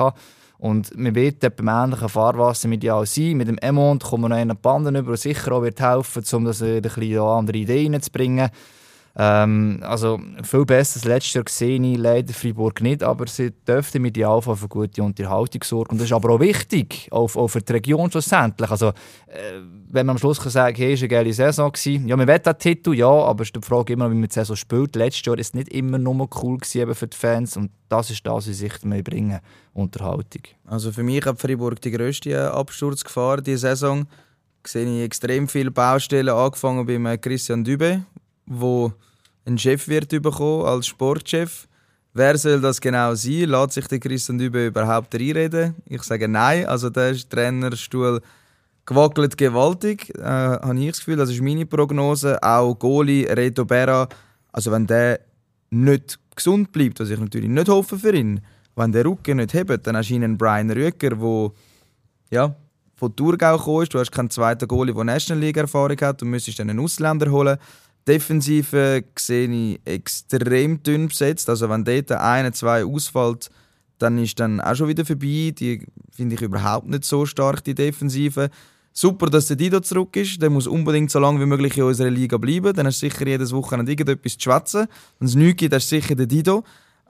Und 0.57 0.91
wir 0.93 1.15
werden 1.15 1.51
beim 1.55 1.67
ähnlichen 1.69 2.09
Fahrwasser 2.09 2.67
medial 2.67 3.05
sein. 3.05 3.37
Mit 3.37 3.47
dem 3.47 3.57
Emont 3.59 4.03
kommen 4.03 4.23
wir 4.23 4.29
noch 4.29 4.35
einen 4.35 4.57
Banden 4.57 4.95
über, 4.95 5.11
der 5.11 5.17
sicher 5.17 5.53
auch 5.53 5.61
wird 5.61 5.79
helfen, 5.79 6.23
um 6.33 6.43
das 6.43 6.61
ein 6.61 6.81
bisschen 6.81 7.17
andere 7.19 7.57
Ideen 7.57 7.93
reinzubringen. 7.93 8.49
Ähm, 9.21 9.81
also 9.81 10.17
viel 10.43 10.63
besser 10.63 10.95
als 10.95 11.03
letztes 11.03 11.33
Jahr 11.33 11.43
sehe 11.49 11.81
ich 11.81 11.97
leider 11.97 12.33
Freiburg 12.33 12.79
nicht, 12.79 13.03
aber 13.03 13.27
sie 13.27 13.51
dürften 13.51 14.01
mit 14.01 14.15
Idealfall 14.15 14.55
für 14.55 14.69
gute 14.69 15.03
Unterhaltung 15.03 15.61
sorgen. 15.61 15.91
Und 15.91 15.97
das 15.97 16.05
ist 16.05 16.13
aber 16.13 16.29
auch 16.29 16.39
wichtig, 16.39 17.09
auch, 17.11 17.35
auch 17.35 17.49
für 17.49 17.59
die 17.59 17.73
Region 17.73 18.09
schlussendlich. 18.09 18.71
Also, 18.71 18.87
äh, 18.87 19.59
wenn 19.89 20.05
man 20.05 20.13
am 20.15 20.19
Schluss 20.19 20.39
kann 20.39 20.51
sagen 20.51 20.77
hey, 20.77 20.93
es 20.93 21.01
war 21.01 21.03
eine 21.03 21.09
geile 21.09 21.33
Saison. 21.33 21.69
Gewesen. 21.69 22.07
Ja, 22.07 22.17
wir 22.17 22.27
wollen 22.27 22.41
den 22.41 22.57
Titel, 22.59 22.93
ja, 22.93 23.09
aber 23.09 23.41
es 23.41 23.49
ist 23.49 23.57
die 23.57 23.61
Frage 23.61 23.91
immer, 23.91 24.09
wie 24.09 24.15
man 24.15 24.29
die 24.29 24.33
Saison 24.33 24.55
spielt. 24.55 24.95
Letztes 24.95 25.25
Jahr 25.25 25.35
war 25.35 25.41
es 25.41 25.53
nicht 25.53 25.67
immer 25.67 25.97
nur 25.97 26.29
cool 26.41 26.57
gewesen, 26.57 26.95
für 26.95 27.07
die 27.07 27.17
Fans 27.17 27.57
und 27.57 27.71
das 27.89 28.11
ist 28.11 28.25
das, 28.25 28.47
was 28.47 28.57
sie 28.57 28.69
mehr 28.83 29.03
bringen, 29.03 29.39
Unterhaltung. 29.73 30.43
Also 30.65 30.93
für 30.93 31.03
mich 31.03 31.25
hat 31.25 31.41
Freiburg 31.41 31.81
die 31.81 31.91
grösste 31.91 32.53
Absturzgefahr 32.53 33.41
diese 33.41 33.57
Saison 33.57 34.07
sehe 34.65 34.85
ich 34.85 35.03
extrem 35.03 35.47
viele 35.47 35.71
Baustellen, 35.71 36.29
angefangen 36.29 36.85
beim 36.85 37.05
äh, 37.05 37.17
Christian 37.17 37.63
Dübe, 37.63 38.03
wo 38.45 38.93
ein 39.49 39.57
Chef 39.57 39.87
wird 39.87 40.09
bekommen 40.09 40.65
als 40.65 40.87
Sportchef. 40.87 41.67
Wer 42.13 42.37
soll 42.37 42.61
das 42.61 42.79
genau 42.79 43.13
sein? 43.15 43.49
Lässt 43.49 43.73
sich 43.73 43.87
der 43.87 43.99
Christian 43.99 44.37
Dübe 44.37 44.67
überhaupt 44.67 45.13
reinreden? 45.15 45.75
Ich 45.85 46.03
sage 46.03 46.27
nein. 46.27 46.65
Also 46.65 46.89
der 46.89 47.15
Trainerstuhl 47.15 48.21
gewackelt 48.85 49.37
gewaltig, 49.37 50.11
äh, 50.17 50.23
habe 50.23 50.79
ich 50.79 50.91
das 50.91 50.99
Gefühl. 50.99 51.17
Das 51.17 51.29
ist 51.29 51.41
meine 51.41 51.65
Prognose. 51.65 52.41
Auch 52.41 52.73
Goli, 52.75 53.25
Reto 53.25 53.65
Berra. 53.65 54.07
Also 54.51 54.71
wenn 54.71 54.87
der 54.87 55.19
nicht 55.69 56.19
gesund 56.35 56.71
bleibt, 56.71 56.99
was 56.99 57.09
ich 57.09 57.19
natürlich 57.19 57.49
nicht 57.49 57.69
hoffe 57.69 57.99
für 57.99 58.15
ihn, 58.15 58.41
wenn 58.75 58.91
der 58.91 59.05
Rücken 59.05 59.37
nicht 59.37 59.53
hebt, 59.53 59.85
dann 59.85 59.97
hast 59.97 60.09
du 60.09 60.15
einen 60.15 60.37
Brian 60.37 60.71
Rücker, 60.71 61.11
der 61.11 61.51
ja, 62.31 62.55
von 62.95 63.15
Thurgau 63.15 63.57
gekommen 63.57 63.83
ist. 63.83 63.93
Du 63.93 63.99
hast 63.99 64.11
keinen 64.11 64.29
zweiten 64.29 64.67
Goalie, 64.67 64.93
der 64.93 65.03
National 65.03 65.43
League 65.43 65.57
Erfahrung 65.57 65.97
hat. 66.01 66.21
Du 66.21 66.25
müsstest 66.25 66.59
dann 66.59 66.69
einen 66.69 66.79
Ausländer 66.79 67.29
holen. 67.29 67.57
Defensive 68.09 69.03
sehe 69.17 69.47
ich 69.49 69.79
extrem 69.85 70.81
dünn 70.83 71.07
besetzt. 71.07 71.49
Also 71.49 71.69
wenn 71.69 71.85
dort 71.85 72.11
einer, 72.11 72.51
zwei 72.51 72.83
ausfällt, 72.83 73.49
dann 73.99 74.17
ist 74.17 74.39
dann 74.39 74.59
auch 74.59 74.75
schon 74.75 74.87
wieder 74.87 75.05
vorbei. 75.05 75.53
Die 75.57 75.85
finde 76.11 76.35
ich 76.35 76.41
überhaupt 76.41 76.87
nicht 76.87 77.05
so 77.05 77.25
stark, 77.25 77.63
die 77.63 77.75
Defensive. 77.75 78.49
Super, 78.91 79.27
dass 79.27 79.47
der 79.47 79.55
Dido 79.55 79.79
zurück 79.79 80.15
ist. 80.15 80.41
Der 80.41 80.49
muss 80.49 80.67
unbedingt 80.67 81.11
so 81.11 81.19
lange 81.19 81.39
wie 81.39 81.45
möglich 81.45 81.77
in 81.77 81.83
unserer 81.83 82.09
Liga 82.09 82.37
bleiben. 82.37 82.73
Dann 82.73 82.85
du 82.85 82.91
sicher 82.91 83.27
jedes 83.27 83.51
Wochenende 83.51 83.91
irgendetwas 83.91 84.33
zu 84.33 84.41
schwätzen. 84.41 84.87
Wenn 85.19 85.27
es 85.27 85.35
nichts 85.35 85.59
gibt, 85.59 85.73
du 85.73 85.79
sicher 85.79 86.15
den 86.15 86.27
Dido. 86.27 86.63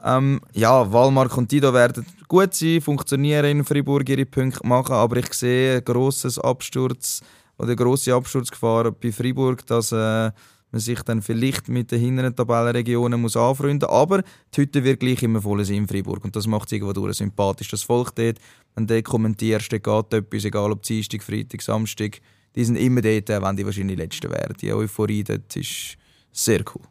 Ähm, 0.03 0.41
ja, 0.53 0.91
Walmark 0.91 1.37
und 1.37 1.51
Dido 1.51 1.73
werden 1.73 2.05
gut 2.27 2.53
sein, 2.53 2.81
funktionieren 2.81 3.45
in 3.45 3.65
Fribourg, 3.65 4.07
ihre 4.07 4.25
Punkte 4.25 4.65
machen, 4.65 4.93
aber 4.93 5.17
ich 5.17 5.33
sehe 5.33 5.81
grosses 5.81 6.39
Absturz 6.39 7.21
oder 7.57 7.67
eine 7.67 7.75
grosse 7.75 8.13
Absturzgefahr 8.13 8.91
bei 8.91 9.11
Fribourg, 9.11 9.65
dass 9.65 9.91
äh, 9.91 10.31
man 10.71 10.79
sich 10.79 11.01
dann 11.01 11.21
vielleicht 11.21 11.67
mit 11.67 11.91
den 11.91 11.99
hinteren 11.99 12.35
Tabellenregionen 12.35 13.19
muss 13.19 13.35
anfreunden 13.35 13.87
muss. 13.87 13.97
Aber 13.97 14.23
die 14.53 14.61
Hütte 14.61 14.83
wird 14.83 14.99
gleich 14.99 15.23
immer 15.23 15.41
voll 15.41 15.63
sein 15.65 15.77
in 15.77 15.87
Fribourg 15.87 16.23
und 16.23 16.35
das 16.35 16.47
macht 16.47 16.67
es 16.67 16.73
irgendwo 16.73 16.93
durch 16.93 17.17
sympathisch. 17.17 17.69
Das 17.69 17.83
Volk 17.83 18.15
dort, 18.15 18.37
wenn 18.75 18.87
du 18.87 19.01
kommentierst, 19.01 19.71
dann 19.71 19.81
geht 19.81 20.13
etwas, 20.13 20.45
egal 20.45 20.71
ob 20.71 20.83
Dienstag, 20.83 21.23
Freitag, 21.23 21.61
Samstag, 21.61 22.19
die 22.55 22.63
sind 22.63 22.75
immer 22.75 23.01
dort, 23.01 23.29
wenn 23.29 23.55
die 23.55 23.65
wahrscheinlich 23.65 23.97
die 23.97 24.03
Letzten 24.03 24.31
wären. 24.31 24.55
Die 24.59 24.73
Euphorie 24.73 25.23
dort 25.23 25.55
ist 25.55 25.97
sehr 26.31 26.63
cool. 26.73 26.83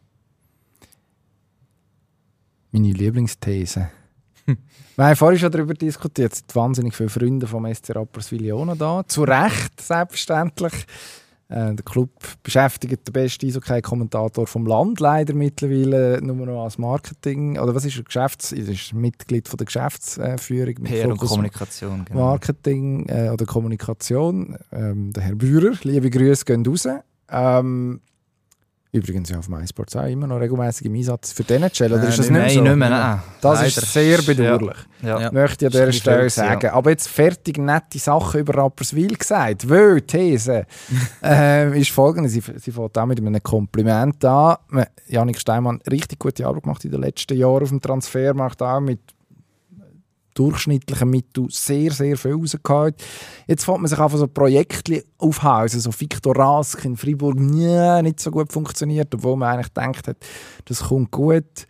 Meine 2.71 2.91
Lieblingsthese. 2.91 3.89
Wir 4.95 5.05
haben 5.05 5.15
vorhin 5.15 5.39
schon 5.39 5.51
darüber 5.51 5.73
diskutiert. 5.73 6.33
Es 6.33 6.39
sind 6.39 6.55
wahnsinnig 6.55 6.95
viele 6.95 7.09
Freunde 7.09 7.47
vom 7.47 7.73
SC 7.73 7.95
Rapperswil 7.95 8.51
auch 8.51 8.65
noch 8.65 8.77
da. 8.77 9.03
Zu 9.07 9.23
Recht, 9.23 9.79
selbstverständlich. 9.79 10.73
Äh, 11.49 11.73
der 11.73 11.83
Club 11.83 12.11
beschäftigt 12.43 13.07
den 13.07 13.13
besten 13.13 13.47
Eishockey-Kommentator 13.47 14.45
vom 14.45 14.67
Land 14.67 14.99
leider 14.99 15.33
mittlerweile 15.33 16.19
nur 16.21 16.45
noch 16.45 16.63
als 16.63 16.77
Marketing. 16.77 17.57
Oder 17.57 17.73
was 17.73 17.85
ist 17.85 17.97
er? 17.97 18.03
Geschäfts 18.03 18.51
er 18.51 18.67
ist 18.67 18.93
Mitglied 18.93 19.47
von 19.47 19.57
der 19.57 19.65
Geschäftsführung. 19.65 20.75
mit 20.79 20.83
PR 20.83 21.09
und 21.09 21.17
Kommunikation. 21.17 22.05
Genau. 22.05 22.19
Marketing 22.19 23.07
äh, 23.09 23.29
oder 23.29 23.45
Kommunikation. 23.45 24.57
Ähm, 24.71 25.11
der 25.11 25.23
Herr 25.23 25.35
Bührer, 25.35 25.73
liebe 25.81 26.11
Grüße 26.11 26.45
gehen 26.45 26.65
raus. 26.65 26.87
Ähm, 27.31 28.01
übrigens 28.91 29.29
ja 29.29 29.37
auf 29.37 29.49
MySports 29.49 29.95
auch 29.95 30.05
immer 30.05 30.25
noch 30.25 30.39
regelmäßig 30.39 30.87
im 30.87 30.95
Einsatz 30.95 31.31
für 31.31 31.43
den 31.43 31.63
NHL. 31.63 31.93
Oder 31.93 32.07
ist 32.07 32.19
das 32.19 32.29
nicht 32.29 32.31
nicht, 32.31 32.41
Nein, 32.41 32.55
so? 32.55 32.61
nicht 32.61 32.75
mehr. 32.75 32.89
Nein. 32.89 33.19
Das 33.41 33.55
Leider. 33.55 33.67
ist 33.67 33.93
sehr 33.93 34.21
bedauerlich. 34.21 34.77
Ja. 35.01 35.21
Ja. 35.21 35.31
Möchte 35.31 35.65
ich 35.65 35.75
an 35.75 35.79
dieser 35.79 35.91
Stelle 35.91 36.29
sagen. 36.29 36.69
Aber 36.69 36.89
jetzt 36.89 37.07
fertig 37.07 37.57
nette 37.57 37.99
Sachen 37.99 38.41
über 38.41 38.55
Rapperswil 38.55 39.15
gesagt. 39.15 39.69
Weil, 39.69 40.01
These, 40.01 40.65
äh, 41.23 41.79
ist 41.79 41.91
folgende. 41.91 42.29
Sie, 42.29 42.41
sie 42.41 42.71
fängt 42.71 42.97
auch 42.97 43.05
mit 43.05 43.19
einem 43.19 43.43
Kompliment 43.43 44.23
an. 44.25 44.57
Janik 45.07 45.39
Steinmann 45.39 45.81
richtig 45.89 46.19
gute 46.19 46.45
Arbeit 46.45 46.63
gemacht 46.63 46.85
in 46.85 46.91
den 46.91 47.01
letzten 47.01 47.37
Jahren 47.37 47.63
auf 47.63 47.69
dem 47.69 47.81
Transfermarkt, 47.81 48.61
auch 48.61 48.79
mit 48.79 48.99
durchschnittlichen 50.39 51.09
Mitteln 51.09 51.47
sehr, 51.49 51.91
sehr 51.91 52.17
viel 52.17 52.33
rausgehauen. 52.33 52.93
Jetzt 53.47 53.65
fängt 53.65 53.79
man 53.79 53.87
sich 53.87 53.99
einfach 53.99 54.17
so 54.17 54.27
Projekte 54.27 55.03
aufhausen, 55.17 55.81
so 55.81 55.91
Victor 55.91 56.35
Rask 56.35 56.83
in 56.85 56.95
Freiburg, 56.95 57.37
nie, 57.37 58.01
nicht 58.01 58.19
so 58.19 58.31
gut 58.31 58.53
funktioniert, 58.53 59.13
obwohl 59.13 59.35
man 59.35 59.53
eigentlich 59.53 59.73
gedacht 59.73 60.07
hat, 60.07 60.17
das 60.65 60.83
kommt 60.83 61.11
gut. 61.11 61.67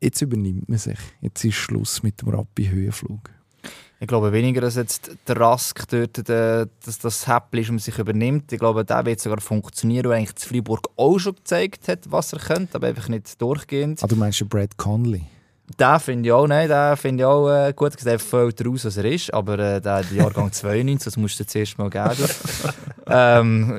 Jetzt 0.00 0.20
übernimmt 0.20 0.68
man 0.68 0.78
sich. 0.78 0.98
Jetzt 1.22 1.42
ist 1.44 1.54
Schluss 1.54 2.02
mit 2.02 2.20
dem 2.20 2.28
Rappi-Höhenflug. 2.28 3.30
Ich 3.98 4.06
glaube 4.06 4.30
weniger, 4.30 4.60
dass 4.60 4.76
jetzt 4.76 5.16
der 5.26 5.40
Rask 5.40 5.88
dort 5.88 6.28
der, 6.28 6.68
dass 6.84 6.98
das 6.98 7.26
Häppchen 7.26 7.60
ist 7.60 7.70
und 7.70 7.78
sich 7.78 7.98
übernimmt. 7.98 8.52
Ich 8.52 8.58
glaube, 8.58 8.84
der 8.84 9.06
wird 9.06 9.20
sogar 9.20 9.40
funktionieren, 9.40 10.10
weil 10.10 10.18
eigentlich 10.18 10.38
Freiburg 10.38 10.86
auch 10.96 11.18
schon 11.18 11.36
gezeigt 11.36 11.88
hat, 11.88 12.00
was 12.10 12.34
er 12.34 12.40
könnte, 12.40 12.74
aber 12.74 12.88
einfach 12.88 13.08
nicht 13.08 13.40
durchgehend. 13.40 14.04
Ah, 14.04 14.06
du 14.06 14.16
meinst 14.16 14.46
Brad 14.50 14.76
Conley? 14.76 15.22
Den 15.80 16.00
finde 16.00 16.28
ich 16.28 16.32
auch, 16.32 16.46
nein, 16.46 16.68
den 16.68 16.96
finde 16.96 17.22
ich 17.22 17.26
auch 17.26 17.50
äh, 17.50 17.72
gut. 17.74 17.92
Der 18.04 18.18
fällt 18.20 18.64
raus, 18.64 18.84
was 18.84 18.96
er 18.96 19.04
ist, 19.06 19.34
aber 19.34 19.58
äh, 19.58 19.80
der 19.80 20.04
Jahrgang 20.14 20.52
92, 20.52 21.04
das 21.04 21.16
musst 21.16 21.38
du 21.40 21.42
dir 21.42 21.48
zuerst 21.48 21.76
mal 21.76 21.90
geben. 21.90 22.28
ähm, 23.08 23.72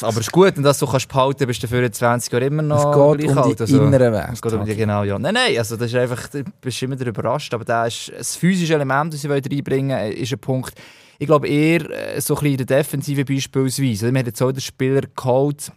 aber 0.00 0.20
es 0.20 0.26
ist 0.26 0.32
gut, 0.32 0.46
wenn 0.46 0.54
du 0.56 0.62
das 0.62 0.78
so 0.78 0.86
kannst 0.86 1.08
behalten, 1.08 1.46
bist 1.46 1.62
du 1.62 1.68
für 1.68 1.90
20 1.90 2.32
Jahre 2.32 2.46
immer 2.46 2.62
noch 2.62 2.78
es 2.78 2.84
geht 3.20 3.30
um 3.30 3.38
alt. 3.38 3.58
die 3.58 3.62
Also, 3.62 3.82
inneren 3.82 4.14
es 4.32 4.40
geht 4.42 4.52
um 4.52 4.60
die, 4.62 4.66
Werte. 4.68 4.80
genau, 4.80 5.04
ja. 5.04 5.18
Nein, 5.18 5.34
nein, 5.34 5.58
also 5.58 5.76
das 5.76 5.88
ist 5.88 5.96
einfach, 5.96 6.28
du 6.28 6.44
bist 6.60 6.82
immer 6.82 6.98
überrascht, 7.00 7.52
aber 7.52 7.64
der 7.64 7.86
ist, 7.86 8.10
das 8.16 8.36
physische 8.36 8.74
Element, 8.74 9.12
das 9.12 9.20
sie 9.20 9.28
reinbringen 9.28 9.96
wollen, 9.98 10.12
ist 10.12 10.32
ein 10.32 10.38
Punkt. 10.38 10.74
Ich 11.18 11.26
glaube 11.26 11.46
eher 11.46 11.88
äh, 11.90 12.20
so 12.20 12.34
ein 12.34 12.40
bisschen 12.40 12.58
in 12.58 12.66
der 12.66 12.78
Defensive 12.78 13.24
beispielsweise. 13.24 14.10
Wir 14.12 14.18
haben 14.18 14.26
jetzt 14.26 14.42
auch 14.42 14.50
den 14.50 14.60
Spieler 14.60 15.02
geholt, 15.14 15.70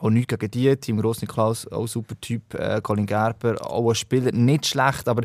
auch 0.00 0.10
nichts 0.10 0.36
gegen 0.36 0.50
die, 0.50 0.76
Team 0.76 1.00
Grossniklaus, 1.00 1.66
auch 1.68 1.86
super 1.86 2.14
Typ, 2.20 2.54
äh, 2.54 2.80
Colin 2.82 3.06
Gerber, 3.06 3.56
auch 3.64 3.88
ein 3.88 3.94
Spieler, 3.94 4.32
nicht 4.32 4.66
schlecht, 4.66 5.08
aber 5.08 5.22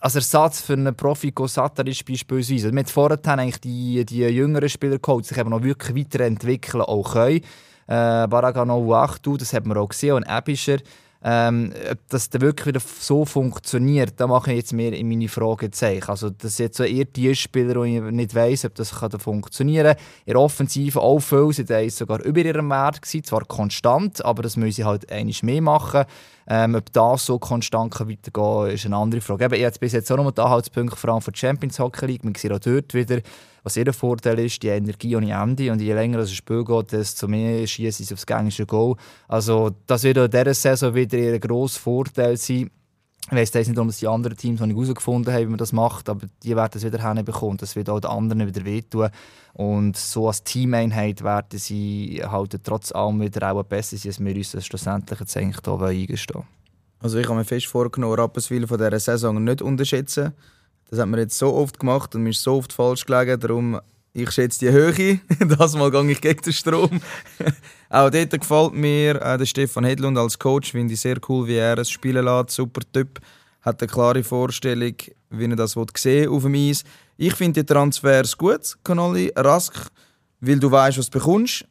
als 0.00 0.16
Ersatz 0.16 0.60
für 0.60 0.72
einen 0.72 0.96
Profi 0.96 1.32
Sataric 1.46 2.04
beispielsweise. 2.04 2.66
Also, 2.66 2.74
Wir 2.74 2.82
haben 2.82 2.86
vorher 2.86 3.38
eigentlich 3.38 3.60
die, 3.60 4.04
die 4.04 4.22
jüngeren 4.22 4.68
Spieler 4.68 4.98
geholt, 4.98 5.26
sich 5.26 5.38
eben 5.38 5.50
noch 5.50 5.62
wirklich 5.62 5.96
weiterentwickeln 5.96 6.82
auch 6.82 7.12
können. 7.12 7.40
Äh, 7.86 8.26
Baragano 8.26 8.78
Uachtu, 8.78 9.36
das 9.36 9.52
hat 9.52 9.64
man 9.64 9.76
auch 9.76 9.88
gesehen, 9.88 10.16
und 10.16 10.26
Ebischer. 10.28 10.78
Ähm, 11.24 11.72
ob 11.90 11.98
das 12.08 12.30
dann 12.30 12.40
wirklich 12.40 12.66
wieder 12.66 12.80
so 12.80 13.24
funktioniert, 13.24 14.14
da 14.16 14.26
mache 14.26 14.50
ich 14.50 14.58
jetzt 14.58 14.72
mehr 14.72 14.92
in 14.92 15.08
meine 15.08 15.28
Fragezeichen. 15.28 16.08
Also 16.08 16.30
das 16.30 16.56
sind 16.56 16.66
jetzt 16.66 16.76
so 16.78 16.84
eher 16.84 17.04
die 17.04 17.34
Spieler, 17.34 17.76
wo 17.76 17.84
ich 17.84 18.00
nicht 18.00 18.34
weiss, 18.34 18.64
ob 18.64 18.74
das 18.74 18.96
kann 18.96 19.12
funktionieren 19.12 19.96
kann. 19.96 20.04
In 20.26 20.32
der 20.32 20.40
Offensive 20.40 21.00
auch 21.00 21.20
viel, 21.20 21.52
sind 21.52 21.70
die 21.70 21.90
sogar 21.90 22.24
über 22.24 22.40
ihrem 22.40 22.70
Wert 22.70 23.02
gewesen, 23.02 23.22
zwar 23.24 23.44
konstant, 23.44 24.24
aber 24.24 24.42
das 24.42 24.56
müssen 24.56 24.72
sie 24.72 24.84
halt 24.84 25.10
einiges 25.12 25.44
mehr 25.44 25.62
machen. 25.62 26.04
Ähm, 26.48 26.74
ob 26.74 26.92
das 26.92 27.26
so 27.26 27.38
konstant 27.38 27.94
weitergehen 28.00 28.32
kann, 28.32 28.70
ist 28.70 28.84
eine 28.84 28.96
andere 28.96 29.20
Frage. 29.20 29.44
Eben, 29.44 29.54
ich 29.54 29.64
habe 29.64 29.78
bis 29.78 29.92
jetzt 29.92 30.10
auch 30.10 30.16
noch 30.16 30.32
die 30.32 30.40
Anhaltspunkte 30.40 30.96
vor 30.96 31.10
allem 31.10 31.22
für 31.22 31.30
die 31.30 31.38
Champions 31.38 31.78
Hockey 31.78 32.06
League. 32.06 32.24
Man 32.24 32.34
sieht 32.34 32.50
auch 32.50 32.58
dort 32.58 32.94
wieder, 32.94 33.20
was 33.62 33.76
ihr 33.76 33.92
Vorteil 33.92 34.38
ist, 34.40 34.62
die 34.62 34.68
Energie 34.68 35.16
ohne 35.16 35.32
Ende. 35.32 35.70
Und 35.70 35.80
je 35.80 35.94
länger 35.94 36.18
das 36.18 36.32
Spiel 36.32 36.64
geht, 36.64 36.92
desto 36.92 37.28
mehr 37.28 37.66
schießen 37.66 38.04
sie 38.04 38.14
aufs 38.14 38.26
gängige 38.26 38.66
Goal. 38.66 38.96
Also 39.28 39.70
das 39.86 40.02
wird 40.02 40.18
auch 40.18 40.24
in 40.24 40.30
dieser 40.30 40.54
Saison 40.54 40.94
wieder 40.94 41.18
ein 41.18 41.40
grosser 41.40 41.80
Vorteil 41.80 42.36
sein. 42.36 42.70
Ich 43.30 43.36
weiss 43.36 43.54
jetzt 43.54 43.68
nicht, 43.68 43.78
ob 43.78 43.88
die 43.88 44.08
anderen 44.08 44.36
Teams 44.36 44.60
noch 44.60 44.66
nicht 44.66 44.76
herausgefunden 44.76 45.32
haben, 45.32 45.42
wie 45.42 45.50
man 45.50 45.58
das 45.58 45.72
macht, 45.72 46.08
aber 46.08 46.26
die 46.42 46.56
werden 46.56 46.72
es 46.74 46.84
wieder 46.84 47.14
hinbekommen. 47.14 47.56
Das 47.56 47.76
wird 47.76 47.88
auch 47.88 48.00
den 48.00 48.10
anderen 48.10 48.46
wieder 48.46 48.64
wehtun. 48.64 49.10
Und 49.54 49.96
so 49.96 50.26
als 50.26 50.42
Teameinheit 50.42 51.22
werden 51.22 51.58
sie 51.58 52.20
halt 52.24 52.58
trotz 52.64 52.90
allem 52.92 53.20
wieder 53.20 53.52
auch 53.52 53.62
besser 53.62 53.96
sein, 53.96 54.10
als 54.10 54.20
wir 54.20 54.36
uns 54.36 54.52
das 54.52 54.66
schlussendlich 54.66 55.20
jetzt 55.20 55.36
eigentlich 55.36 55.60
hier 55.64 55.80
eingestehen 55.80 56.34
wollen. 56.40 56.48
Also 56.98 57.18
ich 57.18 57.26
habe 57.26 57.36
mir 57.38 57.44
fest 57.44 57.66
vorgenommen, 57.66 58.14
Rapperswil 58.14 58.66
von 58.66 58.78
dieser 58.78 58.98
Saison 58.98 59.42
nicht 59.42 59.62
unterschätzen. 59.62 60.32
Das 60.92 61.00
hat 61.00 61.08
man 61.08 61.20
jetzt 61.20 61.38
so 61.38 61.54
oft 61.54 61.78
gemacht 61.78 62.14
und 62.14 62.22
mir 62.22 62.28
ist 62.28 62.42
so 62.42 62.56
oft 62.56 62.70
falsch 62.70 63.06
gelegen. 63.06 63.40
Darum, 63.40 63.80
ich 64.12 64.30
schätze 64.30 64.58
die 64.58 64.70
Höhe. 64.70 65.20
das 65.58 65.74
Mal 65.74 65.90
gehe 65.90 66.10
ich 66.10 66.20
gegen 66.20 66.42
den 66.42 66.52
Strom. 66.52 67.00
Auch 67.88 68.10
dort 68.10 68.30
gefällt 68.38 68.74
mir 68.74 69.14
äh, 69.22 69.38
der 69.38 69.46
Stefan 69.46 69.84
Hedlund 69.84 70.18
als 70.18 70.38
Coach. 70.38 70.72
Finde 70.72 70.92
ich 70.92 71.00
sehr 71.00 71.16
cool, 71.30 71.46
wie 71.46 71.54
er 71.54 71.78
es 71.78 71.88
spielen 71.88 72.26
lässt. 72.26 72.50
Super 72.50 72.82
Typ. 72.92 73.20
Hat 73.62 73.80
eine 73.80 73.90
klare 73.90 74.22
Vorstellung, 74.22 74.92
wie 75.30 75.44
er 75.46 75.56
das 75.56 75.74
sehen 75.96 76.28
auf 76.28 76.42
dem 76.42 76.54
Eis. 76.56 76.84
Ich 77.16 77.34
finde 77.36 77.62
die 77.62 77.66
Transfers 77.72 78.36
gut, 78.36 78.76
Kanali, 78.84 79.32
rask, 79.34 79.90
weil 80.40 80.60
du 80.60 80.70
weißt, 80.70 80.98
was 80.98 81.08
du 81.08 81.18
bekommst. 81.18 81.64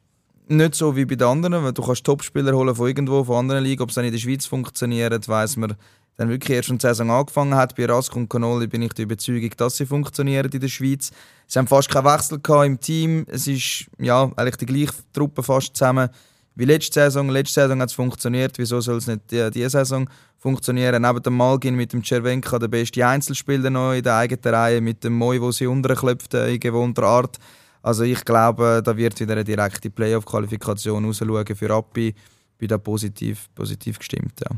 Nicht 0.51 0.75
so 0.75 0.97
wie 0.97 1.05
bei 1.05 1.15
den 1.15 1.27
anderen, 1.29 1.63
weil 1.63 1.71
du 1.71 1.81
kannst 1.81 2.03
Topspieler 2.03 2.51
holen 2.51 2.75
von 2.75 2.85
irgendwo, 2.85 3.23
von 3.23 3.37
anderen 3.37 3.63
Ligen. 3.63 3.81
Ob 3.83 3.87
es 3.87 3.95
dann 3.95 4.03
in 4.03 4.11
der 4.11 4.19
Schweiz 4.19 4.45
funktioniert, 4.45 5.25
weiß 5.25 5.55
man 5.55 5.77
dann 6.17 6.27
wirklich 6.27 6.57
erst, 6.57 6.69
wenn 6.69 6.77
die 6.77 6.81
Saison 6.81 7.09
angefangen 7.09 7.55
hat. 7.55 7.73
Bei 7.77 7.85
Rask 7.85 8.13
und 8.17 8.27
Canoli 8.27 8.67
bin 8.67 8.81
ich 8.81 8.91
der 8.91 9.03
Überzeugung, 9.03 9.49
dass 9.55 9.77
sie 9.77 9.85
funktionieren 9.85 10.51
in 10.51 10.59
der 10.59 10.67
Schweiz. 10.67 11.11
Sie 11.47 11.57
haben 11.57 11.67
fast 11.67 11.89
keinen 11.89 12.03
Wechsel 12.03 12.41
im 12.65 12.81
Team. 12.81 13.25
Es 13.29 13.47
ist 13.47 13.85
ja, 13.97 14.29
eigentlich 14.35 14.57
die 14.57 14.65
gleiche 14.65 14.91
Truppe 15.13 15.41
fast 15.41 15.77
zusammen 15.77 16.09
wie 16.55 16.65
letzte 16.65 16.99
Saison. 16.99 17.29
Letzte 17.29 17.61
Saison 17.61 17.79
hat 17.79 17.87
es 17.87 17.95
funktioniert. 17.95 18.57
Wieso 18.57 18.81
soll 18.81 18.97
es 18.97 19.07
nicht 19.07 19.31
die, 19.31 19.49
diese 19.51 19.69
Saison 19.69 20.09
funktionieren? 20.37 21.01
Neben 21.01 21.23
dem 21.23 21.37
Malgin 21.37 21.75
mit 21.75 21.93
dem 21.93 22.03
Cervenka 22.03 22.59
der 22.59 22.67
beste 22.67 23.07
Einzelspieler 23.07 23.69
noch 23.69 23.93
in 23.93 24.03
der 24.03 24.17
eigenen 24.17 24.53
Reihe 24.53 24.81
mit 24.81 25.01
dem 25.05 25.13
Moi, 25.13 25.39
wo 25.39 25.53
sie 25.53 25.67
unterklopft 25.67 26.33
in 26.33 26.59
gewohnter 26.59 27.03
Art. 27.03 27.39
Also 27.81 28.03
ich 28.03 28.23
glaube, 28.23 28.81
da 28.83 28.95
wird 28.95 29.19
wieder 29.19 29.33
eine 29.33 29.43
direkte 29.43 29.89
Playoff-Qualifikation 29.89 31.05
rausschauen 31.05 31.55
für 31.55 31.71
Appi. 31.71 32.13
Bin 32.57 32.67
da 32.67 32.77
positiv, 32.77 33.49
positiv 33.55 33.97
gestimmt, 33.97 34.39
ja. 34.39 34.55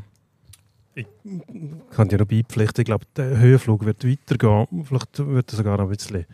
Ich 0.95 1.07
kann 1.89 2.07
dir 2.07 2.19
noch 2.19 2.27
beipflichten, 2.27 2.81
ich 2.81 2.85
glaube, 2.85 3.05
der 3.15 3.39
Höhenflug 3.39 3.83
wird 3.85 4.05
weitergehen. 4.07 4.85
Vielleicht 4.85 5.25
wird 5.25 5.51
er 5.51 5.57
sogar 5.57 5.77
noch 5.77 5.85
ein 5.85 5.89
bisschen 5.89 6.25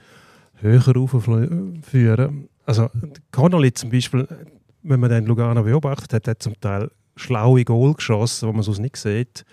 höher 0.55 0.93
raufführen. 0.93 2.49
Also 2.65 2.89
Connolly 3.31 3.73
zum 3.73 3.89
Beispiel, 3.89 4.27
wenn 4.83 4.99
man 4.99 5.09
den 5.09 5.25
Lugano 5.25 5.63
beobachtet 5.63 6.13
hat, 6.13 6.27
hat 6.27 6.43
zum 6.43 6.59
Teil 6.59 6.91
schlaue 7.15 7.63
Goal 7.63 7.93
geschossen, 7.93 8.49
wo 8.49 8.53
man 8.53 8.63
sonst 8.63 8.79
nicht 8.79 8.97
sieht, 8.97 9.45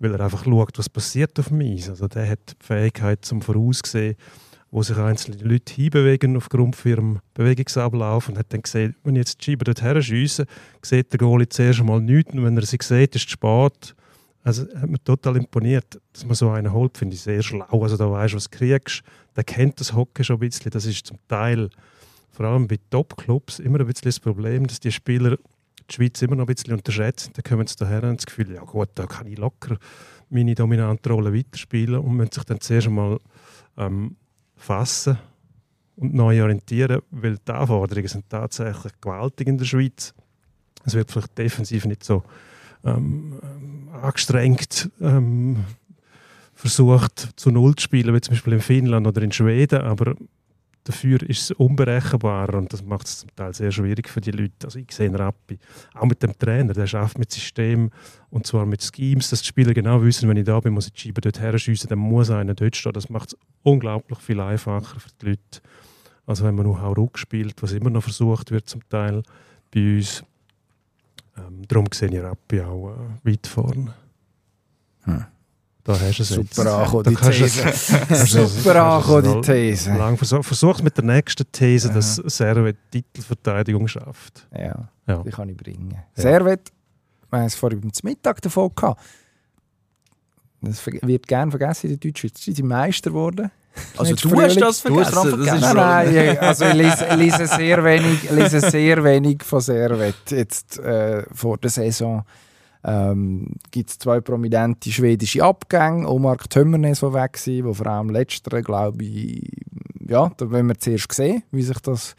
weil 0.00 0.12
er 0.14 0.20
einfach 0.20 0.44
schaut, 0.44 0.76
was 0.78 0.88
passiert 0.88 1.38
auf 1.38 1.48
dem 1.48 1.60
Eis. 1.60 1.88
Also 1.88 2.08
der 2.08 2.28
hat 2.28 2.56
die 2.60 2.66
Fähigkeit 2.66 3.24
zum 3.24 3.42
Voraussehen, 3.42 4.16
wo 4.70 4.82
sich 4.82 4.96
einzelne 4.96 5.42
Leute 5.42 5.72
hinbewegen 5.72 6.36
aufgrund 6.36 6.76
von 6.76 6.90
ihrem 6.90 7.18
Bewegungsablauf 7.34 8.28
und 8.28 8.38
hat 8.38 8.52
dann 8.52 8.62
gesehen, 8.62 8.94
wenn 9.02 9.16
ich 9.16 9.20
jetzt 9.20 9.40
die 9.40 9.52
Scheibe 9.52 9.64
dorthin 9.64 10.02
schiesse, 10.02 10.46
sieht 10.82 11.12
der 11.12 11.18
Goalie 11.18 11.48
zuerst 11.48 11.80
einmal 11.80 12.00
nichts 12.00 12.34
und 12.34 12.44
wenn 12.44 12.56
er 12.56 12.66
sie 12.66 12.78
sieht, 12.80 13.14
ist 13.14 13.26
es 13.26 13.30
spät. 13.30 13.94
Also 14.44 14.62
hat 14.74 14.88
mir 14.88 15.02
total 15.02 15.36
imponiert, 15.36 16.00
dass 16.12 16.24
man 16.24 16.34
so 16.34 16.50
einen 16.50 16.72
holt, 16.72 16.96
finde 16.96 17.14
ich 17.14 17.22
sehr 17.22 17.42
schlau. 17.42 17.82
Also 17.82 17.96
da 17.96 18.10
weißt 18.10 18.34
du, 18.34 18.36
was 18.36 18.48
du 18.48 18.56
kriegst. 18.58 19.02
Der 19.36 19.44
kennt 19.44 19.80
das 19.80 19.92
Hockey 19.94 20.24
schon 20.24 20.36
ein 20.36 20.40
bisschen. 20.40 20.70
Das 20.70 20.86
ist 20.86 21.06
zum 21.06 21.18
Teil, 21.28 21.68
vor 22.30 22.46
allem 22.46 22.68
bei 22.68 22.78
Top-Clubs, 22.90 23.58
immer 23.58 23.80
ein 23.80 23.86
bisschen 23.86 24.06
das 24.06 24.20
Problem, 24.20 24.66
dass 24.66 24.80
die 24.80 24.92
Spieler 24.92 25.36
die 25.90 25.94
Schweiz 25.94 26.22
immer 26.22 26.36
noch 26.36 26.44
ein 26.44 26.54
bisschen 26.54 26.74
unterschätzen. 26.74 27.32
Dann 27.34 27.42
kommen 27.42 27.66
sie 27.66 27.76
daher 27.76 28.04
und 28.04 28.18
das 28.18 28.26
Gefühl, 28.26 28.52
ja 28.52 28.62
gut, 28.62 28.90
da 28.94 29.06
kann 29.06 29.26
ich 29.26 29.38
locker 29.38 29.76
meine 30.30 30.54
dominante 30.54 31.10
Rolle 31.10 31.34
weiterspielen 31.34 32.00
und 32.00 32.16
müssen 32.16 32.32
sich 32.32 32.44
dann 32.44 32.60
zuerst 32.60 32.86
einmal 32.86 33.18
ähm, 33.76 34.16
fassen 34.58 35.18
und 35.96 36.14
neu 36.14 36.42
orientieren, 36.42 37.02
weil 37.10 37.38
die 37.38 37.52
Anforderungen 37.52 38.08
sind 38.08 38.28
tatsächlich 38.28 38.92
gewaltig 39.00 39.48
in 39.48 39.58
der 39.58 39.64
Schweiz. 39.64 40.14
Es 40.84 40.94
wird 40.94 41.10
vielleicht 41.10 41.36
defensiv 41.38 41.84
nicht 41.86 42.04
so 42.04 42.22
ähm, 42.84 43.40
angestrengt 43.92 44.90
ähm, 45.00 45.64
versucht, 46.54 47.30
zu 47.36 47.50
Null 47.50 47.74
zu 47.76 47.84
spielen, 47.84 48.14
wie 48.14 48.20
zum 48.20 48.34
Beispiel 48.34 48.54
in 48.54 48.60
Finnland 48.60 49.06
oder 49.06 49.22
in 49.22 49.32
Schweden, 49.32 49.80
aber 49.82 50.14
dafür 50.84 51.22
ist 51.22 51.42
es 51.42 51.50
unberechenbarer 51.52 52.58
und 52.58 52.72
das 52.72 52.82
macht 52.82 53.06
es 53.06 53.18
zum 53.20 53.34
Teil 53.36 53.52
sehr 53.54 53.70
schwierig 53.70 54.08
für 54.08 54.20
die 54.20 54.30
Leute. 54.30 54.64
Also 54.64 54.78
ich 54.78 54.90
sehe 54.90 55.12
Rappi, 55.16 55.58
auch 55.94 56.06
mit 56.06 56.22
dem 56.22 56.36
Trainer, 56.38 56.72
der 56.72 56.86
schafft 56.86 57.18
mit 57.18 57.30
System 57.30 57.90
und 58.30 58.46
zwar 58.46 58.66
mit 58.66 58.82
Schemes, 58.82 59.30
dass 59.30 59.42
die 59.42 59.48
Spieler 59.48 59.74
genau 59.74 60.02
wissen, 60.02 60.28
wenn 60.28 60.36
ich 60.36 60.44
da 60.44 60.58
bin, 60.60 60.72
muss 60.72 60.86
ich 60.86 60.92
die 60.92 61.00
Scheibe 61.00 61.20
dort 61.20 61.40
her 61.40 61.58
schiessen, 61.58 61.88
dann 61.88 61.98
muss 61.98 62.30
einer 62.30 62.54
dort 62.54 62.76
stehen. 62.76 62.92
Das 62.92 63.08
macht 63.08 63.28
es 63.28 63.38
unglaublich 63.62 64.18
viel 64.20 64.40
einfacher 64.40 65.00
für 65.00 65.10
die 65.20 65.26
Leute. 65.26 65.60
Also 66.26 66.44
wenn 66.44 66.54
man 66.54 66.66
nur 66.66 66.80
Hauruck 66.80 67.18
spielt, 67.18 67.62
was 67.62 67.72
immer 67.72 67.90
noch 67.90 68.02
versucht 68.02 68.50
wird 68.50 68.68
zum 68.68 68.86
Teil 68.88 69.22
bei 69.72 69.96
uns, 69.96 70.24
ähm, 71.36 71.62
darum 71.68 71.86
sehe 71.92 72.08
ich 72.08 72.20
Rappi 72.20 72.60
auch 72.60 72.90
äh, 72.90 73.30
weit 73.30 73.46
vorne. 73.46 73.94
Hm. 75.02 75.24
Da 75.88 75.98
hast 75.98 76.18
du 76.18 76.22
es 76.22 76.28
jetzt. 76.36 76.54
Super 76.54 76.74
angekommen, 76.76 77.04
die 77.04 77.16
These. 77.16 77.62
du- 77.64 78.46
Super 78.46 78.82
angekommen, 78.84 79.40
die 79.42 79.46
These. 79.52 79.90
Lang 79.96 80.16
versuch, 80.18 80.44
versuch's 80.44 80.82
mit 80.82 80.94
der 80.98 81.04
nächsten 81.04 81.50
These, 81.50 81.90
dass 81.90 82.16
Servet 82.16 82.76
Titelverteidigung 82.90 83.88
schafft. 83.88 84.46
Ja, 84.54 84.88
Ja. 85.06 85.22
die 85.22 85.30
kann 85.30 85.48
ich 85.48 85.56
bringen. 85.56 85.96
Servet, 86.14 86.70
wir 87.30 87.38
haben 87.38 87.46
es 87.46 87.54
vorhin 87.54 87.80
beim 87.80 87.90
Mittag 88.02 88.42
davon 88.42 88.70
gehabt. 88.74 89.00
Das 90.60 90.84
wird 90.86 91.26
gerne 91.26 91.50
vergessen 91.50 91.86
in 91.90 91.98
der 91.98 92.10
Deutschschweiz. 92.10 92.32
Sie 92.42 92.52
sind 92.52 92.66
Meister 92.68 93.10
geworden. 93.10 93.50
Also 93.96 94.12
Nicht 94.12 94.24
du 94.24 94.28
Frühling. 94.28 94.44
hast 94.44 94.60
das 94.60 94.82
Du 94.82 95.00
hast 95.00 95.10
vergessen. 95.14 95.60
Nein, 95.60 95.76
nein, 95.76 96.14
ich- 96.32 96.42
also 96.42 96.64
ich 96.66 96.74
lese, 96.74 97.06
lese, 97.14 97.46
sehr 97.46 97.82
wenig, 97.84 98.28
lese 98.30 98.60
sehr 98.70 99.02
wenig 99.04 99.42
von 99.42 99.60
Servet. 99.62 100.16
Jetzt 100.30 100.78
äh, 100.80 101.22
vor 101.32 101.56
der 101.58 101.70
Saison 101.70 102.24
ähm, 102.84 103.54
gibt 103.70 103.90
es 103.90 103.98
zwei 103.98 104.20
prominente 104.20 104.90
schwedische 104.90 105.42
Abgänge. 105.42 106.08
Omar 106.08 106.38
Tömmernes, 106.38 107.00
der 107.00 107.12
weg 107.12 107.38
war, 107.46 107.64
wo 107.64 107.74
vor 107.74 107.86
allem 107.86 108.10
letztere, 108.10 108.62
glaube 108.62 109.04
ich, 109.04 109.50
ja, 110.08 110.30
da 110.36 110.50
wollen 110.50 110.68
wir 110.68 110.78
zuerst 110.78 111.12
sehen, 111.12 111.42
wie 111.50 111.62
sich 111.62 111.78
das, 111.80 112.14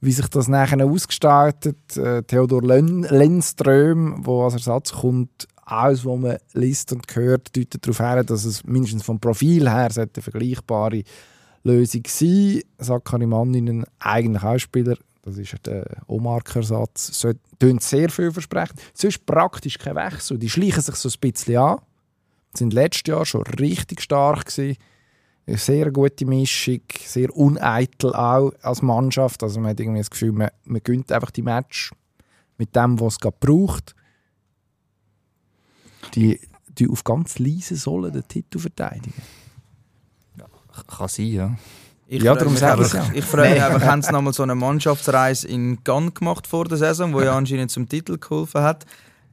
wie 0.00 0.12
sich 0.12 0.28
das 0.28 0.48
nachher 0.48 0.84
ausgestaltet. 0.84 1.96
Äh, 1.96 2.22
Theodor 2.22 2.62
Len 2.62 3.02
Lenström, 3.02 4.22
der 4.24 4.34
als 4.34 4.54
Ersatz 4.54 4.92
kommt, 4.92 5.48
alles, 5.64 6.04
was 6.04 6.18
man 6.18 6.36
liest 6.52 6.92
und 6.92 7.04
hört, 7.14 7.56
deutet 7.56 7.84
darauf 7.84 7.98
her, 7.98 8.22
dass 8.22 8.44
es 8.44 8.64
mindestens 8.64 9.02
vom 9.02 9.18
Profil 9.18 9.68
her 9.68 9.90
sollte 9.90 10.20
eine 10.20 10.22
vergleichbare 10.22 11.02
Lösung 11.64 12.02
sein. 12.06 12.62
Sakari 12.78 13.26
Manninen, 13.26 13.84
eigentlich 13.98 14.44
auch 14.44 14.58
Spieler, 14.58 14.96
das 15.26 15.38
ist 15.38 15.54
der 15.66 15.84
Omark-Ersatz, 16.06 17.26
tönt 17.58 17.82
sehr 17.82 18.08
vielversprechend. 18.10 18.80
Sonst 18.94 19.26
praktisch 19.26 19.76
kein 19.76 19.96
Wechsel. 19.96 20.38
Die 20.38 20.48
schleichen 20.48 20.82
sich 20.82 20.94
so 20.94 21.08
ein 21.08 21.20
bisschen 21.20 21.56
an. 21.56 21.80
Sind 22.54 22.72
letztes 22.72 23.10
Jahr 23.10 23.26
schon 23.26 23.42
richtig 23.42 24.00
stark 24.00 24.46
gewesen. 24.46 24.76
Eine 25.48 25.58
sehr 25.58 25.90
gute 25.90 26.26
Mischung, 26.26 26.80
sehr 27.04 27.36
uneitel 27.36 28.14
auch 28.14 28.52
als 28.62 28.82
Mannschaft. 28.82 29.42
Also 29.42 29.60
man 29.60 29.70
hat 29.70 29.80
irgendwie 29.80 29.98
das 29.98 30.10
Gefühl, 30.10 30.30
man, 30.30 30.50
man 30.64 30.80
gönnt 30.82 31.10
einfach 31.10 31.32
die 31.32 31.42
Match 31.42 31.92
mit 32.56 32.76
dem, 32.76 33.00
was 33.00 33.14
es 33.14 33.20
gerade 33.20 33.36
braucht. 33.40 33.96
Die, 36.14 36.40
die 36.68 36.88
auf 36.88 37.02
ganz 37.02 37.40
leise 37.40 37.74
Sohlen 37.74 38.12
den 38.12 38.26
Titel 38.28 38.60
verteidigen. 38.60 39.12
Kann 40.86 41.08
sein, 41.08 41.26
ja. 41.26 41.58
Ich 42.08 42.22
Ja, 42.22 42.34
darum 42.34 42.52
mich 42.52 42.60
sage 42.60 42.82
ich's 42.82 42.92
ja. 42.92 43.04
Ich 43.12 43.24
frage 43.24 43.54
mich 43.54 43.62
einfach, 43.62 43.82
haben 43.86 44.02
sie 44.02 44.12
nochmal 44.12 44.32
so 44.32 44.42
eine 44.42 44.54
Mannschaftsreise 44.54 45.48
in 45.48 45.82
Cannes 45.82 46.14
gemacht 46.14 46.46
vor 46.46 46.66
der 46.66 46.78
Saison, 46.78 47.12
wo 47.12 47.20
ja 47.20 47.36
anscheinend 47.36 47.70
zum 47.70 47.88
Titel 47.88 48.18
geholfen 48.18 48.62
hat? 48.62 48.86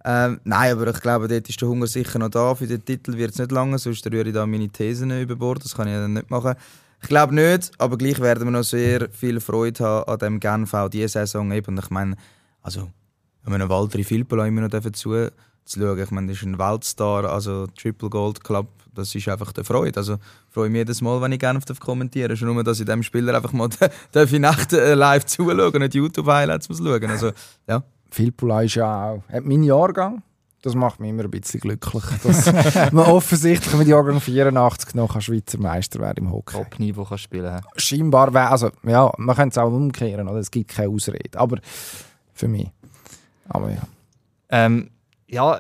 Ähm, 0.06 0.41
nein, 0.44 0.74
aber 0.74 0.88
ich 0.88 1.00
glaube, 1.00 1.28
dort 1.28 1.48
ist 1.48 1.62
der 1.62 1.68
Hunger 1.68 1.88
sicher 1.88 2.20
noch 2.20 2.30
da. 2.30 2.56
Für 2.56 2.68
den 2.68 2.84
Titel 2.84 3.16
wird 3.16 3.32
es 3.32 3.38
nicht 3.38 3.52
lange, 3.52 3.78
sonst 3.78 4.06
rühre 4.08 4.28
ich 4.28 4.34
da 4.34 4.45
meine 4.45 4.68
Thesen 4.70 5.12
über 5.22 5.36
Bord. 5.36 5.64
Das 5.64 5.76
kann 5.76 5.88
ich 5.88 5.94
dann 5.94 6.14
nicht 6.14 6.30
machen. 6.30 6.56
Ich 7.02 7.08
glaube 7.08 7.36
nicht, 7.36 7.72
aber 7.78 7.98
gleich 7.98 8.20
werden 8.20 8.45
wir 8.45 8.52
noch 8.52 8.64
sehr 8.64 9.10
viel 9.12 9.40
Freude 9.40 9.84
haben 9.84 10.12
an 10.12 10.20
dem 10.20 10.40
Genf 10.40 10.74
auch 10.74 10.90
diese 10.90 11.10
Saison. 11.10 11.52
Eben. 11.52 11.78
Ich 11.78 11.90
meine, 11.90 12.16
also, 12.62 12.90
wenn 13.44 13.54
wir 13.54 13.62
einen 13.62 13.70
Walter 13.70 14.04
Filppela 14.04 14.48
immer 14.48 14.62
noch 14.62 14.70
dürfen 14.70 14.94
zu, 14.94 15.30
zu 15.65 15.80
schauen, 15.80 15.99
ich 15.99 16.11
meine, 16.11 16.27
das 16.27 16.38
ist 16.38 16.44
ein 16.44 16.60
Weltstar, 16.60 17.26
also 17.26 17.68
Triple 17.68 18.10
Gold 18.10 18.44
Club, 18.44 18.68
das 18.94 19.14
ist 19.15 19.27
einfach 19.27 19.52
der 19.52 19.64
Freude. 19.64 19.98
Also, 19.98 20.15
ich 20.15 20.53
freue 20.53 20.69
mich 20.69 20.80
jedes 20.80 21.02
Mal, 21.02 21.22
wenn 21.22 21.31
ich 21.31 21.40
gerne 21.40 21.60
auf 21.60 21.80
kommentiere. 21.80 22.35
Schon 22.38 22.53
nur, 22.53 22.64
dass 22.64 22.80
ich 22.80 22.85
dem 22.85 23.03
Spieler 23.03 23.35
einfach 23.35 23.53
mal 23.53 23.69
darf 24.11 24.31
ich 24.31 24.40
Nacht 24.40 24.73
äh, 24.73 24.94
live 24.94 25.26
zuschauen 25.26 25.60
und 25.60 25.80
nicht 25.80 25.95
YouTube-Highlights 25.95 26.69
muss 26.69 26.77
schauen. 26.77 27.10
Also, 27.10 27.31
ja. 27.68 27.84
Philpula 28.11 28.61
ist 28.61 28.76
ja 28.76 29.11
auch 29.11 29.23
hat 29.31 29.45
mein 29.45 29.64
Jahrgang. 29.64 30.22
Das 30.61 30.76
macht 30.76 31.02
mich 31.02 31.10
immer 31.10 31.23
ein 31.23 31.31
bisschen 31.31 31.60
glücklich, 31.60 32.03
dass 32.23 32.45
man 32.94 33.06
offensichtlich 33.07 33.76
mit 33.76 33.88
Jahrgang 33.88 34.22
84 34.22 34.95
noch 34.95 35.14
ein 35.14 35.22
Schweizer 35.22 35.60
Meister 35.60 35.99
werden 35.99 36.26
im 36.26 36.31
Hockey. 36.31 36.53
Top-Niveau 36.53 37.03
kann 37.03 37.18
spielen. 37.18 37.60
Scheinbar 37.76 38.34
wäre, 38.34 38.49
also 38.49 38.69
ja, 38.84 39.11
man 39.18 39.35
könnte 39.35 39.49
es 39.49 39.57
auch 39.57 39.68
umkehren, 39.73 40.30
oder? 40.30 40.40
es 40.40 40.49
gibt 40.49 40.72
keine 40.72 40.88
Ausrede, 40.88 41.38
aber 41.38 41.57
für 42.34 42.48
mich. 42.48 42.72
Aber 43.49 43.72
ja. 43.72 43.81
Ähm, 44.49 44.90
ja, 45.34 45.60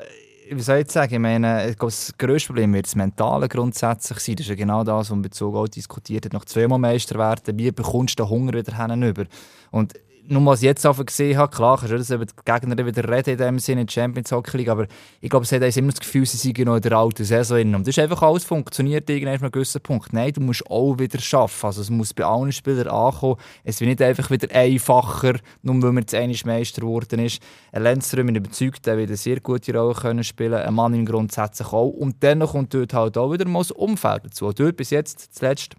wie 0.49 0.61
soll 0.61 0.79
ich 0.79 0.91
sagen? 0.91 1.13
Ich 1.13 1.19
meine, 1.19 1.75
das 1.77 2.13
grösste 2.17 2.47
Problem 2.47 2.73
wird 2.73 2.85
das 2.85 2.95
Mentale 2.95 3.49
grundsätzlich 3.49 4.19
sein. 4.19 4.35
Das 4.35 4.45
ist 4.45 4.49
ja 4.49 4.55
genau 4.55 4.83
das, 4.83 4.95
was 4.95 5.09
man 5.09 5.21
Bezug 5.23 5.55
auch 5.55 5.67
diskutiert 5.67 6.25
hat. 6.25 6.33
Nach 6.33 6.45
zweimal 6.45 6.79
Meister 6.79 7.17
werden, 7.17 7.57
wie 7.57 7.71
bekommst 7.71 8.19
du 8.19 8.23
den 8.23 8.29
Hunger 8.29 8.53
wieder 8.53 8.87
hinüber? 8.87 9.25
Und 9.71 9.93
nur 10.27 10.45
was 10.45 10.59
ich 10.59 10.65
jetzt 10.65 10.85
einfach 10.85 11.05
gesehen 11.05 11.37
habe, 11.37 11.55
klar, 11.55 11.77
kannst 11.77 11.91
du 11.91 11.97
das 11.97 12.09
über 12.11 12.25
die 12.25 12.33
Gegner 12.45 12.85
wieder 12.85 13.09
reden 13.09 13.31
in 13.31 13.37
dem 13.37 13.59
Sinne, 13.59 13.81
in 13.81 13.87
der 13.87 13.93
Champions 13.93 14.31
Hockey 14.31 14.57
League, 14.57 14.69
aber 14.69 14.87
ich 15.21 15.29
glaube, 15.29 15.43
es 15.43 15.51
hat 15.51 15.61
immer 15.75 15.91
das 15.91 15.99
Gefühl, 15.99 16.25
sie 16.25 16.37
seien 16.37 16.65
noch 16.65 16.75
in 16.75 16.81
der 16.81 16.93
alten 16.93 17.25
Saison. 17.25 17.63
drin. 17.63 17.75
Und 17.75 17.87
das 17.87 17.97
ist 17.97 18.03
einfach 18.03 18.21
alles 18.21 18.43
funktioniert 18.43 19.09
irgendwann 19.09 19.35
an 19.35 19.41
einem 19.41 19.51
gewissen 19.51 19.81
Punkt. 19.81 20.13
Nein, 20.13 20.33
du 20.33 20.41
musst 20.41 20.69
auch 20.69 20.97
wieder 20.99 21.19
schaffen. 21.19 21.65
Also 21.65 21.81
es 21.81 21.89
muss 21.89 22.13
bei 22.13 22.23
allen 22.23 22.51
Spielern 22.51 22.87
ankommen. 22.87 23.37
Es 23.63 23.79
wird 23.79 23.89
nicht 23.89 24.01
einfach 24.01 24.29
wieder 24.29 24.53
einfacher, 24.53 25.39
nur 25.61 25.81
weil 25.81 25.91
man 25.91 26.05
jetzt 26.09 26.45
Meister 26.45 26.81
geworden 26.81 27.19
ist. 27.19 27.41
Ein 27.71 27.83
Lenzström, 27.83 28.27
bin 28.27 28.35
überzeugt, 28.35 28.85
der 28.85 28.97
wird 28.97 29.09
eine 29.09 29.17
sehr 29.17 29.39
gute 29.39 29.75
Rolle 29.75 29.95
können 29.95 30.23
spielen 30.23 30.55
Ein 30.55 30.73
Mann 30.73 30.93
im 30.93 31.05
grundsätzlich 31.05 31.71
auch. 31.71 31.89
Und 31.89 32.23
dann 32.23 32.41
kommt 32.41 32.73
dort 32.73 32.93
halt 32.93 33.17
auch 33.17 33.31
wieder 33.31 33.47
mal 33.47 33.59
das 33.59 33.71
Umfeld 33.71 34.25
dazu. 34.25 34.51
Dort 34.51 34.77
bis 34.77 34.89
jetzt, 34.89 35.35
zuletzt, 35.35 35.75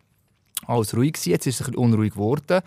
alles 0.67 0.97
ruhig 0.97 1.13
gewesen. 1.13 1.31
Jetzt 1.31 1.47
ist 1.47 1.61
es 1.61 1.61
ein 1.67 1.73
bisschen 1.73 1.85
unruhig 1.85 2.13
geworden. 2.15 2.63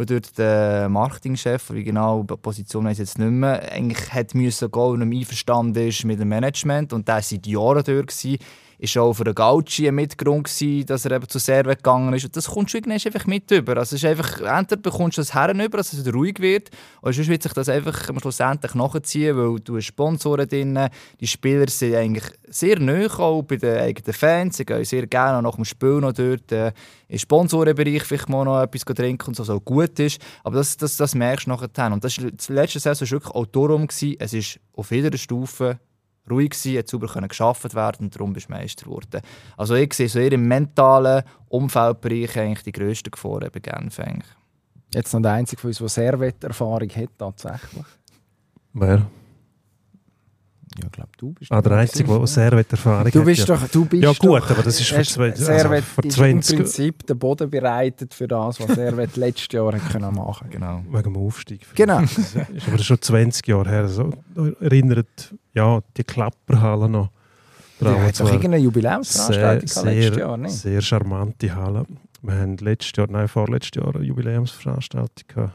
Und 0.00 0.10
dort 0.10 0.38
der 0.38 0.88
Marketingchef, 0.88 1.72
wie 1.74 1.84
genau 1.84 2.22
die 2.22 2.34
Position 2.34 2.86
ich 2.86 2.96
jetzt 2.96 3.18
nicht 3.18 3.30
mehr, 3.30 3.70
eigentlich 3.70 4.10
hat 4.10 4.34
müssen 4.34 4.70
gehen, 4.70 4.82
und 4.82 5.06
nicht 5.06 5.20
einverstanden 5.20 5.88
ist 5.88 6.06
mit 6.06 6.18
dem 6.18 6.30
Management. 6.30 6.94
Und 6.94 7.06
der 7.06 7.16
war 7.16 7.22
seit 7.22 7.46
Jahren 7.46 7.84
dort. 7.84 8.10
Ist 8.80 8.96
auch 8.96 9.12
für 9.12 9.24
den 9.24 9.34
Gauci 9.34 9.86
ein 9.86 9.94
Mitgrund 9.94 10.44
gewesen, 10.44 10.86
dass 10.86 11.04
er 11.04 11.12
eben 11.12 11.28
zu 11.28 11.38
Servet 11.38 11.78
gegangen 11.78 12.14
ist. 12.14 12.24
Und 12.24 12.34
das 12.34 12.48
kommst 12.48 12.72
du 12.72 12.78
einfach 12.78 13.26
mit 13.26 13.50
über. 13.50 13.76
Also 13.76 13.94
es 13.94 14.02
ist 14.02 14.08
einfach, 14.08 14.40
entweder 14.40 14.80
bekommst 14.80 15.18
du 15.18 15.20
das 15.20 15.34
Herren 15.34 15.60
über, 15.60 15.76
dass 15.76 15.92
es 15.92 16.12
ruhig 16.12 16.40
wird, 16.40 16.70
oder 17.02 17.12
sonst 17.12 17.28
wird 17.28 17.42
sich 17.42 17.52
das 17.52 17.68
einfach 17.68 18.10
schlussendlich 18.20 18.74
nachziehen, 18.74 19.36
weil 19.36 19.60
du 19.60 19.78
Sponsoren 19.82 20.48
drin, 20.48 20.88
die 21.20 21.26
Spieler 21.26 21.68
sind 21.68 21.94
eigentlich 21.94 22.24
sehr 22.48 22.80
nah 22.80 23.06
auch 23.18 23.42
bei 23.42 23.56
den 23.56 23.76
eigenen 23.76 24.14
Fans, 24.14 24.56
sie 24.56 24.64
gehen 24.64 24.84
sehr 24.84 25.06
gerne 25.06 25.42
nach 25.42 25.56
dem 25.56 25.66
Spiel 25.66 26.00
noch 26.00 26.12
dort 26.12 26.50
äh, 26.50 26.72
im 27.08 27.18
Sponsorenbereich 27.18 28.04
vielleicht 28.04 28.30
mal 28.30 28.44
noch 28.44 28.62
etwas 28.62 28.84
trinken 28.84 29.28
und 29.28 29.34
so, 29.34 29.44
so 29.44 29.60
gut 29.60 29.98
ist. 29.98 30.20
Aber 30.42 30.56
das, 30.56 30.78
das, 30.78 30.96
das 30.96 31.14
merkst 31.14 31.46
du 31.46 31.50
nachher. 31.50 31.92
Und 31.92 32.02
das, 32.02 32.16
das 32.16 32.48
letzte 32.48 32.80
Saison 32.80 33.06
war 33.06 33.10
wirklich 33.10 33.34
auch 33.34 33.46
darum, 33.46 33.86
gewesen, 33.86 34.16
es 34.18 34.32
ist 34.32 34.60
auf 34.72 34.90
jeder 34.90 35.16
Stufe 35.18 35.78
ruhig 36.28 36.50
gewesen, 36.50 36.78
hat 36.78 36.88
sauber 36.88 37.08
können 37.08 37.28
geschafft 37.28 37.74
werden 37.74 38.06
und 38.06 38.14
darum 38.14 38.32
bist 38.32 38.48
du 38.48 38.52
Meister 38.52 38.84
geworden. 38.84 39.20
Also 39.56 39.74
ich 39.74 39.92
sehe 39.94 40.08
so 40.08 40.18
eher 40.18 40.32
im 40.32 40.46
mentalen 40.46 41.22
Umfeldbereich 41.48 42.38
eigentlich 42.38 42.62
die 42.64 42.72
grössten 42.72 43.10
Gefahren 43.10 43.50
bei 43.52 43.60
Genf 43.60 43.98
eigentlich. 44.00 44.30
Jetzt 44.92 45.12
noch 45.12 45.22
der 45.22 45.32
Einzige 45.32 45.60
von 45.60 45.68
uns, 45.68 45.78
der 45.78 45.88
Servet-Erfahrung 45.88 46.88
hat, 46.88 47.10
tatsächlich. 47.16 47.86
Wer? 48.72 49.06
Ja, 50.78 50.86
ich 50.86 50.92
glaube, 50.92 51.10
du 51.18 51.32
bist 51.32 51.50
Ah, 51.50 51.60
der 51.60 51.72
Einzige, 51.72 52.16
der 52.16 52.26
Servet-Erfahrung 52.26 53.10
Du 53.10 53.18
hat. 53.20 53.26
bist 53.26 53.48
ja. 53.48 53.56
doch, 53.56 53.68
du 53.68 53.84
bist 53.86 54.02
Ja 54.04 54.12
gut, 54.12 54.42
doch, 54.42 54.50
aber 54.50 54.62
das 54.62 54.78
ist 54.80 54.88
vor, 54.90 55.02
zwei, 55.02 55.30
also 55.30 55.44
Servet 55.44 55.84
vor 55.84 56.04
ist 56.04 56.12
20 56.14 56.52
im 56.52 56.64
Prinzip 56.64 57.06
den 57.06 57.18
Boden 57.18 57.50
bereitet 57.50 58.14
für 58.14 58.28
das, 58.28 58.60
was 58.60 58.74
Servet 58.76 59.16
letztes 59.16 59.48
Jahr 59.52 59.72
hat 59.72 59.90
können 59.90 60.14
machen 60.14 60.48
Genau. 60.50 60.82
wegen 60.88 61.02
dem 61.02 61.16
Aufstieg. 61.16 61.66
Genau. 61.74 62.00
Das 62.02 62.18
ist 62.18 62.68
aber 62.68 62.78
schon 62.78 63.00
20 63.02 63.46
Jahre 63.48 63.68
her. 63.68 63.88
So, 63.88 64.12
erinnert 64.60 65.34
ja, 65.54 65.80
die 65.96 66.04
Klapperhalle 66.04 66.88
noch. 66.88 67.10
Du 67.80 67.86
hast 67.86 68.20
doch 68.20 68.26
zwar 68.26 68.34
irgendeine 68.34 68.58
Jubiläumsveranstaltung 68.58 69.68
gehabt 69.68 69.84
letztes 69.86 70.16
Jahr, 70.18 70.36
nicht? 70.36 70.52
sehr 70.54 70.80
charmante 70.82 71.54
Halle. 71.54 71.84
Wir 72.22 72.34
haben 72.34 72.56
letztes 72.58 72.92
Jahr, 72.96 73.06
nein, 73.10 73.26
vorletztes 73.26 73.82
Jahr 73.82 73.94
eine 73.96 74.04
Jubiläumsveranstaltung 74.04 75.24
gehabt. 75.26 75.54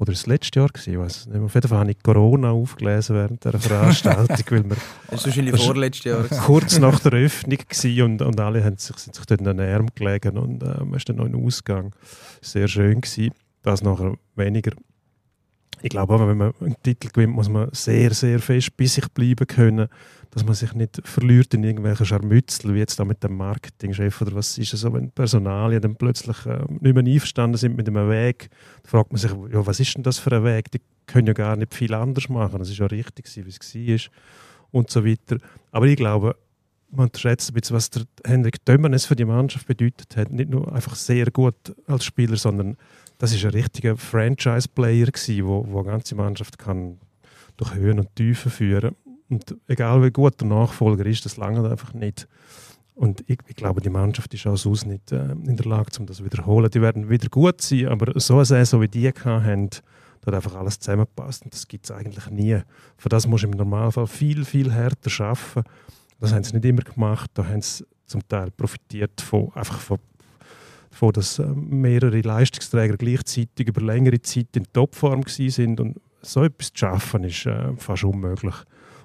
Oder 0.00 0.12
das 0.12 0.26
letzte 0.26 0.60
Jahr 0.60 0.68
gewesen, 0.68 0.94
ich 0.94 0.98
weiß 0.98 1.16
es 1.16 1.26
nicht. 1.26 1.36
mehr. 1.36 1.44
Auf 1.44 1.54
jeden 1.54 1.68
Fall 1.68 1.78
habe 1.78 1.90
ich 1.90 2.02
Corona 2.02 2.52
aufgelesen 2.52 3.16
während 3.16 3.44
dieser 3.44 3.58
Veranstaltung, 3.58 4.46
weil 4.48 4.70
wir 4.70 4.76
Das 5.10 5.20
war 5.20 5.26
wahrscheinlich 5.26 5.62
vorletztes 5.62 6.04
Jahr. 6.04 6.22
kurz 6.46 6.78
nach 6.78 7.00
der 7.00 7.12
Öffnung 7.12 7.58
gewesen 7.58 8.02
und, 8.02 8.22
und 8.22 8.40
alle 8.40 8.64
haben 8.64 8.78
sich, 8.78 8.96
sind 8.96 9.14
sich 9.14 9.26
dort 9.26 9.40
in 9.40 9.44
den 9.44 9.60
Arm 9.60 9.88
gelegen 9.94 10.38
und 10.38 10.62
äh, 10.62 10.82
man 10.82 10.94
ist 10.94 11.06
dann 11.06 11.16
noch 11.16 11.26
in 11.26 11.32
den 11.32 11.44
Ausgang. 11.44 11.94
Sehr 12.40 12.66
schön 12.66 13.02
gewesen. 13.02 13.34
Das 13.62 13.82
nachher 13.82 14.14
weniger. 14.36 14.72
Ich 15.82 15.90
glaube 15.90 16.14
auch, 16.14 16.26
wenn 16.26 16.38
man 16.38 16.54
einen 16.60 16.82
Titel 16.82 17.08
gewinnt, 17.08 17.34
muss 17.34 17.50
man 17.50 17.68
sehr, 17.72 18.14
sehr 18.14 18.38
fest 18.38 18.74
bei 18.78 18.86
sich 18.86 19.06
bleiben 19.10 19.46
können, 19.46 19.88
dass 20.30 20.44
man 20.44 20.54
sich 20.54 20.74
nicht 20.74 21.00
verliert 21.04 21.54
in 21.54 21.64
irgendwelchen 21.64 22.06
Scharmützeln, 22.06 22.74
wie 22.74 22.78
jetzt 22.78 22.98
da 23.00 23.04
mit 23.04 23.22
dem 23.24 23.36
Marketingchef 23.36 24.22
oder 24.22 24.34
was 24.34 24.58
ist 24.58 24.72
es 24.72 24.80
so, 24.80 24.92
wenn 24.92 25.10
Personalien 25.10 25.82
dann 25.82 25.96
plötzlich 25.96 26.46
äh, 26.46 26.64
nicht 26.68 26.94
mehr 26.94 27.04
einverstanden 27.04 27.56
sind 27.56 27.76
mit 27.76 27.88
einem 27.88 28.08
Weg, 28.08 28.50
dann 28.82 28.90
fragt 28.90 29.12
man 29.12 29.18
sich, 29.18 29.32
ja, 29.52 29.66
was 29.66 29.80
ist 29.80 29.96
denn 29.96 30.04
das 30.04 30.18
für 30.18 30.32
ein 30.32 30.44
Weg? 30.44 30.70
Die 30.70 30.80
können 31.06 31.26
ja 31.26 31.32
gar 31.32 31.56
nicht 31.56 31.74
viel 31.74 31.92
anders 31.94 32.28
machen. 32.28 32.58
Das 32.58 32.70
ist 32.70 32.78
ja 32.78 32.86
richtig, 32.86 33.26
wie 33.36 33.92
es 33.92 34.06
war 34.06 34.12
und 34.70 34.90
so 34.90 35.04
weiter. 35.04 35.38
Aber 35.72 35.86
ich 35.86 35.96
glaube, 35.96 36.36
man 36.90 37.06
unterschätzt 37.06 37.50
ein 37.50 37.54
bisschen, 37.54 37.76
was 37.76 37.90
der 37.90 38.04
Henrik 38.24 38.64
Dömernes 38.64 39.06
für 39.06 39.16
die 39.16 39.24
Mannschaft 39.24 39.66
bedeutet 39.66 40.16
hat. 40.16 40.30
Nicht 40.30 40.50
nur 40.50 40.72
einfach 40.72 40.94
sehr 40.94 41.26
gut 41.30 41.74
als 41.86 42.04
Spieler, 42.04 42.36
sondern 42.36 42.76
das 43.18 43.32
ist 43.32 43.44
ein 43.44 43.50
richtiger 43.50 43.96
Franchise-Player 43.96 45.06
gewesen, 45.06 45.46
wo, 45.46 45.66
wo 45.68 45.80
eine 45.80 45.90
ganze 45.90 46.14
Mannschaft 46.14 46.58
kann 46.58 46.98
durch 47.56 47.74
Höhen 47.74 47.98
und 47.98 48.14
Tiefen 48.16 48.50
führen. 48.50 48.96
Und 49.30 49.56
egal 49.68 50.02
wie 50.02 50.10
gut 50.10 50.40
der 50.40 50.48
Nachfolger 50.48 51.06
ist, 51.06 51.24
das 51.24 51.36
lange 51.36 51.68
einfach 51.68 51.94
nicht. 51.94 52.26
Und 52.94 53.22
ich, 53.28 53.38
ich 53.46 53.56
glaube, 53.56 53.80
die 53.80 53.88
Mannschaft 53.88 54.34
ist 54.34 54.46
auch 54.46 54.56
sonst 54.56 54.84
nicht 54.84 55.12
äh, 55.12 55.30
in 55.32 55.56
der 55.56 55.66
Lage, 55.66 55.90
um 55.98 56.06
das 56.06 56.18
zu 56.18 56.24
wiederholen. 56.24 56.70
Die 56.70 56.82
werden 56.82 57.08
wieder 57.08 57.28
gut 57.28 57.62
sein, 57.62 57.88
aber 57.88 58.18
so 58.20 58.34
eine 58.34 58.44
Saison 58.44 58.82
wie 58.82 58.88
die 58.88 59.08
haben, 59.08 59.70
da 59.70 60.26
hat 60.26 60.34
einfach 60.34 60.56
alles 60.56 60.78
zusammenpasst. 60.80 61.44
Und 61.44 61.54
das 61.54 61.66
gibt 61.66 61.86
es 61.86 61.90
eigentlich 61.90 62.28
nie. 62.28 62.58
Für 62.98 63.08
das 63.08 63.26
musst 63.26 63.44
du 63.44 63.48
im 63.48 63.54
Normalfall 63.54 64.06
viel, 64.06 64.44
viel 64.44 64.70
härter 64.70 65.24
arbeiten. 65.24 65.64
Das 66.18 66.32
haben 66.34 66.44
sie 66.44 66.54
nicht 66.54 66.64
immer 66.66 66.82
gemacht. 66.82 67.30
Da 67.34 67.46
haben 67.46 67.62
sie 67.62 67.86
zum 68.04 68.26
Teil 68.28 68.50
profitiert 68.50 69.20
von, 69.20 69.50
einfach 69.54 69.78
von, 69.78 69.98
von 70.90 71.12
dass 71.12 71.38
äh, 71.38 71.46
mehrere 71.46 72.20
Leistungsträger 72.20 72.96
gleichzeitig 72.96 73.68
über 73.68 73.80
längere 73.80 74.20
Zeit 74.20 74.48
in 74.56 74.66
Topform 74.72 75.22
sind. 75.26 75.80
Und 75.80 76.00
so 76.20 76.44
etwas 76.44 76.72
zu 76.72 76.80
schaffen, 76.80 77.24
ist 77.24 77.46
äh, 77.46 77.74
fast 77.76 78.04
unmöglich. 78.04 78.56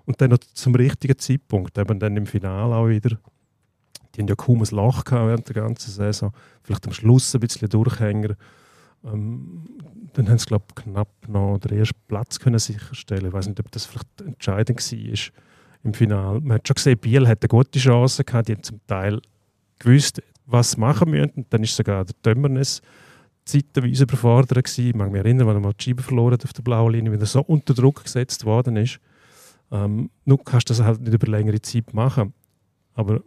Und 0.06 0.22
dann 0.22 0.32
noch 0.32 0.40
zum 0.40 0.76
richtigen 0.76 1.18
Zeitpunkt, 1.18 1.78
eben 1.78 2.00
dann 2.00 2.16
im 2.18 2.26
Finale 2.26 2.76
auch 2.76 2.88
wieder. 2.88 3.18
Die 4.14 4.22
haben 4.22 4.28
ja 4.28 4.36
kaum 4.36 4.62
ein 4.62 4.68
Loch 4.72 5.04
während 5.10 5.48
der 5.48 5.56
ganzen 5.56 5.92
Saison. 5.92 6.32
Vielleicht 6.64 6.86
am 6.86 6.94
Schluss 6.94 7.34
ein 7.34 7.42
bisschen 7.42 7.70
Durchhänger. 7.70 8.36
Ähm, 9.04 9.66
dann 10.14 10.30
haben 10.30 10.38
sie, 10.38 10.46
glaube 10.46 10.66
ich, 10.70 10.84
knapp 10.84 11.10
noch 11.28 11.58
den 11.60 11.78
ersten 11.78 12.00
Platz 12.08 12.40
können 12.40 12.60
sicherstellen 12.60 13.28
Ich 13.28 13.34
weiß 13.34 13.48
nicht, 13.48 13.60
ob 13.60 13.70
das 13.72 13.86
vielleicht 13.86 14.22
entscheidend 14.22 14.80
war 14.80 15.42
im 15.84 15.94
Finale. 15.94 16.40
Man 16.42 16.56
hat 16.56 16.68
schon 16.68 16.76
gesehen, 16.76 16.98
Biel 16.98 17.28
hat 17.28 17.42
eine 17.42 17.50
gute 17.50 17.80
Chance 17.80 18.24
gehabt. 18.24 18.48
Die 18.48 18.54
haben 18.54 18.64
zum 18.64 18.80
Teil 18.88 19.22
gewusst, 19.80 20.22
was 20.46 20.72
sie 20.72 20.80
machen 20.80 21.12
müssen. 21.12 21.32
Und 21.32 21.54
dann 21.54 21.64
ist 21.64 21.76
sogar 21.76 22.06
der 22.06 22.16
Dömernes 22.24 22.82
zeitweise 23.44 24.04
überfordert 24.04 24.64
gewesen. 24.64 24.88
Ich 24.88 24.96
mag 24.96 25.12
mich 25.12 25.20
erinnern, 25.20 25.48
wenn 25.48 25.58
er 25.58 25.60
mal 25.60 25.74
die 25.74 25.84
Scheibe 25.84 26.02
verloren 26.02 26.34
hat 26.34 26.44
auf 26.44 26.54
der 26.54 26.64
blauen 26.64 26.94
Linie, 26.94 27.12
weil 27.12 27.20
er 27.20 27.26
so 27.26 27.42
unter 27.42 27.74
Druck 27.74 28.04
gesetzt 28.04 28.46
worden 28.46 28.78
ist. 28.78 29.00
Ähm, 29.72 30.10
nun 30.26 30.44
kannst 30.44 30.70
du 30.70 30.74
das 30.74 30.84
halt 30.84 31.02
nicht 31.02 31.14
über 31.14 31.28
längere 31.28 31.62
Zeit 31.62 31.94
machen. 31.94 32.34
Aber 32.94 33.22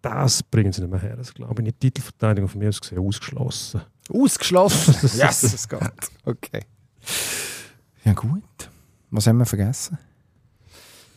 das 0.00 0.42
bringen 0.42 0.72
sie 0.72 0.80
nicht 0.82 0.90
mehr 0.90 1.00
her. 1.00 1.16
Das 1.16 1.32
glaube 1.32 1.62
ich. 1.62 1.68
Die 1.68 1.72
Titelverteidigung 1.72 2.48
von 2.48 2.58
mir 2.58 2.68
aus 2.68 2.80
gesehen 2.80 2.98
ausgeschlossen. 2.98 3.82
Ausgeschlossen. 4.12 4.94
yes, 5.16 5.42
es 5.42 5.68
geht. 5.68 5.80
Okay. 6.24 6.60
Ja, 8.04 8.12
gut. 8.14 8.42
Was 9.10 9.26
haben 9.26 9.38
wir 9.38 9.46
vergessen? 9.46 9.98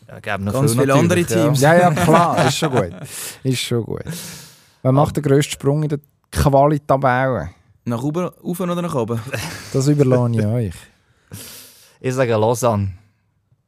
Ja, 0.07 0.19
gäbe 0.19 0.43
noch 0.43 0.53
Ganz 0.53 0.73
viel 0.73 0.81
viele 0.81 0.93
andere 0.93 1.19
natürlich, 1.19 1.29
ja. 1.29 1.45
Teams. 1.45 1.61
Ja, 1.61 1.73
ja, 1.73 1.91
klar, 1.91 2.47
ist 2.47 2.57
schon 2.57 2.71
gut. 2.71 2.93
Ist 3.43 3.59
schon 3.59 3.83
gut. 3.83 4.03
Wer 4.83 4.91
macht 4.91 5.17
den 5.17 5.23
grössten 5.23 5.53
Sprung 5.53 5.81
in 5.81 5.89
der 5.89 5.99
Qualitabelle? 6.31 7.49
Nach 7.85 8.03
oben, 8.03 8.25
rauf 8.25 8.59
oder 8.59 8.81
nach 8.81 8.95
oben? 8.95 9.19
Das 9.73 9.87
überlasse 9.87 10.39
ich 10.39 10.45
euch. 10.45 10.75
Ich 12.01 12.13
sage 12.13 12.33
Lausanne. 12.33 12.93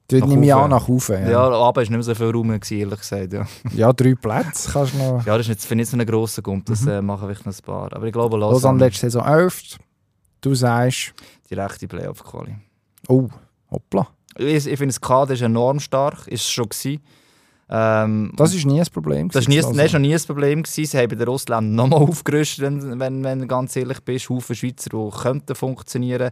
Du 0.10 0.18
Nach 0.20 0.28
nehme 0.28 0.46
ich 0.46 0.54
an 0.54 0.70
nach 0.70 0.88
oben. 0.88 1.22
Ja, 1.24 1.30
Ja. 1.30 1.50
aber 1.50 1.82
ist 1.82 1.90
nicht 1.90 1.98
mehr 1.98 2.04
so 2.04 2.16
viel 2.16 2.30
Raum, 2.32 2.48
gewesen, 2.48 2.78
ehrlich 2.80 3.00
gesagt. 3.00 3.34
Ja, 3.34 3.46
ja, 3.76 3.92
drei 3.92 4.16
Plätze 4.16 4.72
kannst 4.72 4.94
du 4.94 4.98
noch. 5.00 5.26
ja 5.26 5.38
das 5.38 5.48
ist 5.48 5.50
nicht, 5.50 5.62
finde 5.62 5.84
ich 5.84 5.92
nicht 5.92 5.92
so 5.92 5.98
ein 5.98 6.06
grosser 6.06 6.42
Gump, 6.42 6.66
das 6.68 6.86
äh, 6.88 7.02
machen 7.02 7.28
vielleicht 7.28 7.46
noch 7.46 7.54
ein 7.54 7.62
paar. 7.66 7.94
Aber 7.94 8.06
ich 8.06 8.14
glaube, 8.14 8.38
Lausanne 8.38 8.54
Lausanne, 8.54 8.80
letzte 8.86 9.02
Saison 9.10 9.26
11. 9.26 9.78
Du 10.40 10.56
sagst, 10.56 11.14
die 11.50 11.56
rechte 11.56 11.88
Playoff-Quali. 11.88 12.56
oh, 13.10 13.28
hoppla. 13.70 14.08
Ich, 14.38 14.68
ich 14.68 14.78
finde, 14.78 14.88
das 14.88 15.02
Kader 15.02 15.34
ist 15.34 15.42
enorm 15.42 15.80
stark, 15.80 16.28
ist 16.28 16.42
es 16.42 16.50
schon 16.52 16.70
gewesen. 16.70 17.02
Ähm, 17.70 18.32
Das 18.38 18.54
ist 18.54 18.66
nie 18.66 18.80
ein 18.80 18.88
Problem. 18.94 19.28
Das 19.30 19.46
war 19.46 19.50
nie, 19.50 19.58
ist 19.58 19.94
noch 19.94 20.00
nie 20.00 20.14
ein 20.16 20.22
Problem. 20.26 20.64
Gewesen. 20.64 20.86
Sie 20.86 20.98
haben 20.98 21.10
bei 21.10 21.16
den 21.16 21.28
Russländern 21.28 21.76
nochmal 21.76 22.00
aufgerüstet, 22.08 22.64
wenn, 22.64 23.00
wenn, 23.00 23.24
wenn 23.24 23.40
du 23.40 23.48
ganz 23.48 23.76
ehrlich 23.76 24.00
bist. 24.06 24.30
Haufen 24.30 24.56
Schweizer, 24.56 24.90
die 24.92 25.18
könnten 25.22 25.54
funktionieren. 25.54 26.30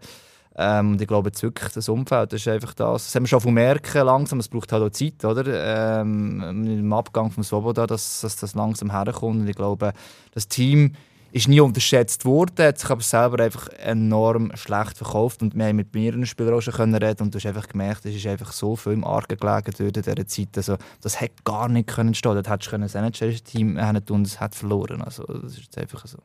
Ähm, 0.58 0.94
und 0.94 1.02
ich 1.02 1.08
glaube 1.08 1.30
jetzt 1.30 1.44
wirklich, 1.44 1.74
das 1.74 1.90
Umfeld 1.90 2.32
das 2.32 2.42
ist 2.42 2.48
einfach 2.48 2.74
das. 2.74 3.06
Das 3.06 3.16
haben 3.16 3.24
wir 3.24 3.28
schon 3.28 3.42
von 3.42 3.54
merken 3.54 4.06
langsam. 4.06 4.40
Es 4.40 4.48
braucht 4.48 4.72
halt 4.72 4.84
auch 4.84 4.90
Zeit, 4.90 5.24
oder? 5.26 6.02
Ähm, 6.02 6.66
dem 6.66 6.94
Abgang 6.94 7.32
vom 7.32 7.44
Swoboda, 7.44 7.86
dass, 7.86 8.22
dass 8.22 8.38
das 8.38 8.56
langsam 8.56 8.92
herkommt. 8.92 9.42
Und 9.42 9.48
ich 9.50 9.56
glaube, 9.56 9.92
das 10.34 10.48
Team 10.48 10.94
ist 11.36 11.50
nie 11.50 11.60
unterschätzt 11.60 12.24
worden, 12.24 12.66
hat 12.66 12.80
sich 12.80 12.90
aber 12.90 13.02
selber 13.02 13.44
einfach 13.44 13.68
enorm 13.80 14.56
schlecht 14.56 14.98
verkauft. 14.98 15.42
Und 15.42 15.54
wir 15.54 15.66
haben 15.66 15.76
mit 15.76 15.94
mehreren 15.94 16.26
Spielern 16.26 16.54
auch 16.54 16.62
schon 16.62 16.96
reden 16.96 17.24
und 17.24 17.34
du 17.34 17.38
hast 17.38 17.46
einfach 17.46 17.68
gemerkt, 17.68 18.06
es 18.06 18.16
ist 18.16 18.26
einfach 18.26 18.54
so 18.54 18.78
viel 18.78 18.94
im 18.94 19.04
Argen 19.04 19.38
gelegen 19.38 19.74
durch 19.78 19.92
dieser 19.92 20.26
Zeit. 20.26 20.56
Also, 20.56 20.78
das 21.02 21.20
hätte 21.20 21.44
gar 21.44 21.68
nicht 21.68 21.90
können 21.90 22.14
stehen. 22.14 22.36
Dort 22.36 22.50
hättest 22.50 22.72
du 22.72 22.78
das 22.78 22.96
NHL-Team 22.96 23.82
haben 23.82 24.06
tun, 24.06 24.24
das 24.24 24.40
hat 24.40 24.56
verloren. 24.56 25.02
Also, 25.02 25.26
das 25.26 25.58
ist 25.58 25.64
jetzt 25.64 25.78
einfach 25.78 26.08
so. 26.08 26.20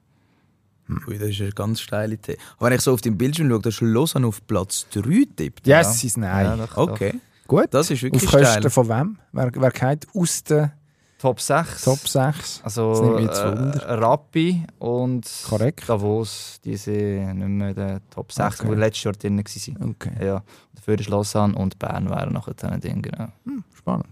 Ui, 1.06 1.18
das 1.18 1.28
ist 1.30 1.40
eine 1.40 1.50
ganz 1.52 1.80
steile 1.80 2.14
Idee. 2.14 2.36
Aber 2.58 2.66
wenn 2.70 2.76
ich 2.76 2.80
so 2.82 2.92
auf 2.92 3.00
den 3.00 3.16
Bildschirm 3.18 3.48
schaue, 3.50 3.60
da 3.60 3.68
ist 3.68 3.80
Lausanne 3.80 4.26
auf 4.26 4.46
Platz 4.46 4.86
3 4.92 5.26
tippt. 5.36 5.66
Yes, 5.66 6.02
ist 6.04 6.16
nein. 6.18 6.44
Ja, 6.46 6.56
doch, 6.66 6.76
Okay, 6.76 7.20
Gut. 7.46 7.66
das 7.70 7.90
ist 7.90 8.02
wirklich 8.02 8.22
Auf 8.24 8.30
Kosten 8.30 8.46
steil. 8.60 8.70
von 8.70 8.88
wem? 8.88 9.18
Wer, 9.32 9.50
wer 9.54 9.70
geht 9.70 10.06
aus 10.14 10.44
den 10.44 10.58
doch. 10.64 10.70
Top 11.18 11.40
6. 11.40 11.82
Top 11.84 11.98
6? 12.08 12.12
Das 12.12 12.62
Also 12.64 13.02
nimmt 13.04 13.16
mich 13.16 13.24
jetzt 13.26 13.40
äh, 13.40 13.44
Wunder. 13.58 14.00
Rappi 14.00 14.64
und 14.78 15.30
Korrekt. 15.46 15.86
Davos, 15.86 16.58
die 16.64 16.76
sind 16.76 17.36
nicht 17.38 17.48
mehr 17.48 17.68
in 17.68 17.74
den 17.74 18.00
Top 18.08 18.32
6, 18.32 18.60
Okay. 18.60 18.70
die 18.70 18.74
letztes 18.80 19.04
Jahr 19.04 19.12
drin 19.12 19.36
waren. 19.36 19.90
Okay. 19.90 20.12
Ja, 20.26 20.42
dafür 20.74 20.98
ist 20.98 21.08
Lausanne 21.10 21.54
und 21.54 21.78
Bern 21.78 22.08
wären 22.08 22.32
nachher 22.32 22.54
drin, 22.54 23.02
genau. 23.02 23.28
Spannend. 23.76 24.06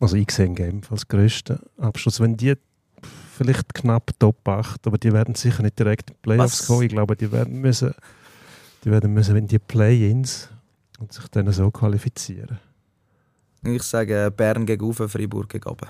Also 0.00 0.16
ich 0.16 0.30
sehe 0.32 0.50
Genf 0.50 0.90
als 0.92 1.08
grössten 1.08 1.60
Abschluss. 1.78 2.20
Wenn 2.20 2.36
die 2.36 2.54
vielleicht 3.42 3.74
knapp 3.74 4.10
Top 4.18 4.46
8, 4.46 4.86
aber 4.86 4.98
die 4.98 5.12
werden 5.12 5.34
sicher 5.34 5.62
nicht 5.62 5.78
direkt 5.78 6.10
in 6.10 6.16
die 6.16 6.20
Playoffs 6.22 6.60
Was? 6.60 6.66
kommen. 6.66 6.82
Ich 6.82 6.88
glaube, 6.88 7.16
die 7.16 7.30
werden 7.30 7.60
müssen, 7.60 7.94
die 8.84 8.90
werden 8.90 9.12
müssen 9.12 9.36
in 9.36 9.46
die 9.46 9.58
Play-ins 9.58 10.48
und 10.98 11.12
sich 11.12 11.26
dann 11.28 11.50
so 11.52 11.70
qualifizieren. 11.70 12.58
Ich 13.64 13.82
sage 13.82 14.32
Bern 14.34 14.66
gegen 14.66 14.84
Ufe, 14.84 15.08
Freiburg 15.08 15.48
gegen 15.48 15.68
oben. 15.68 15.88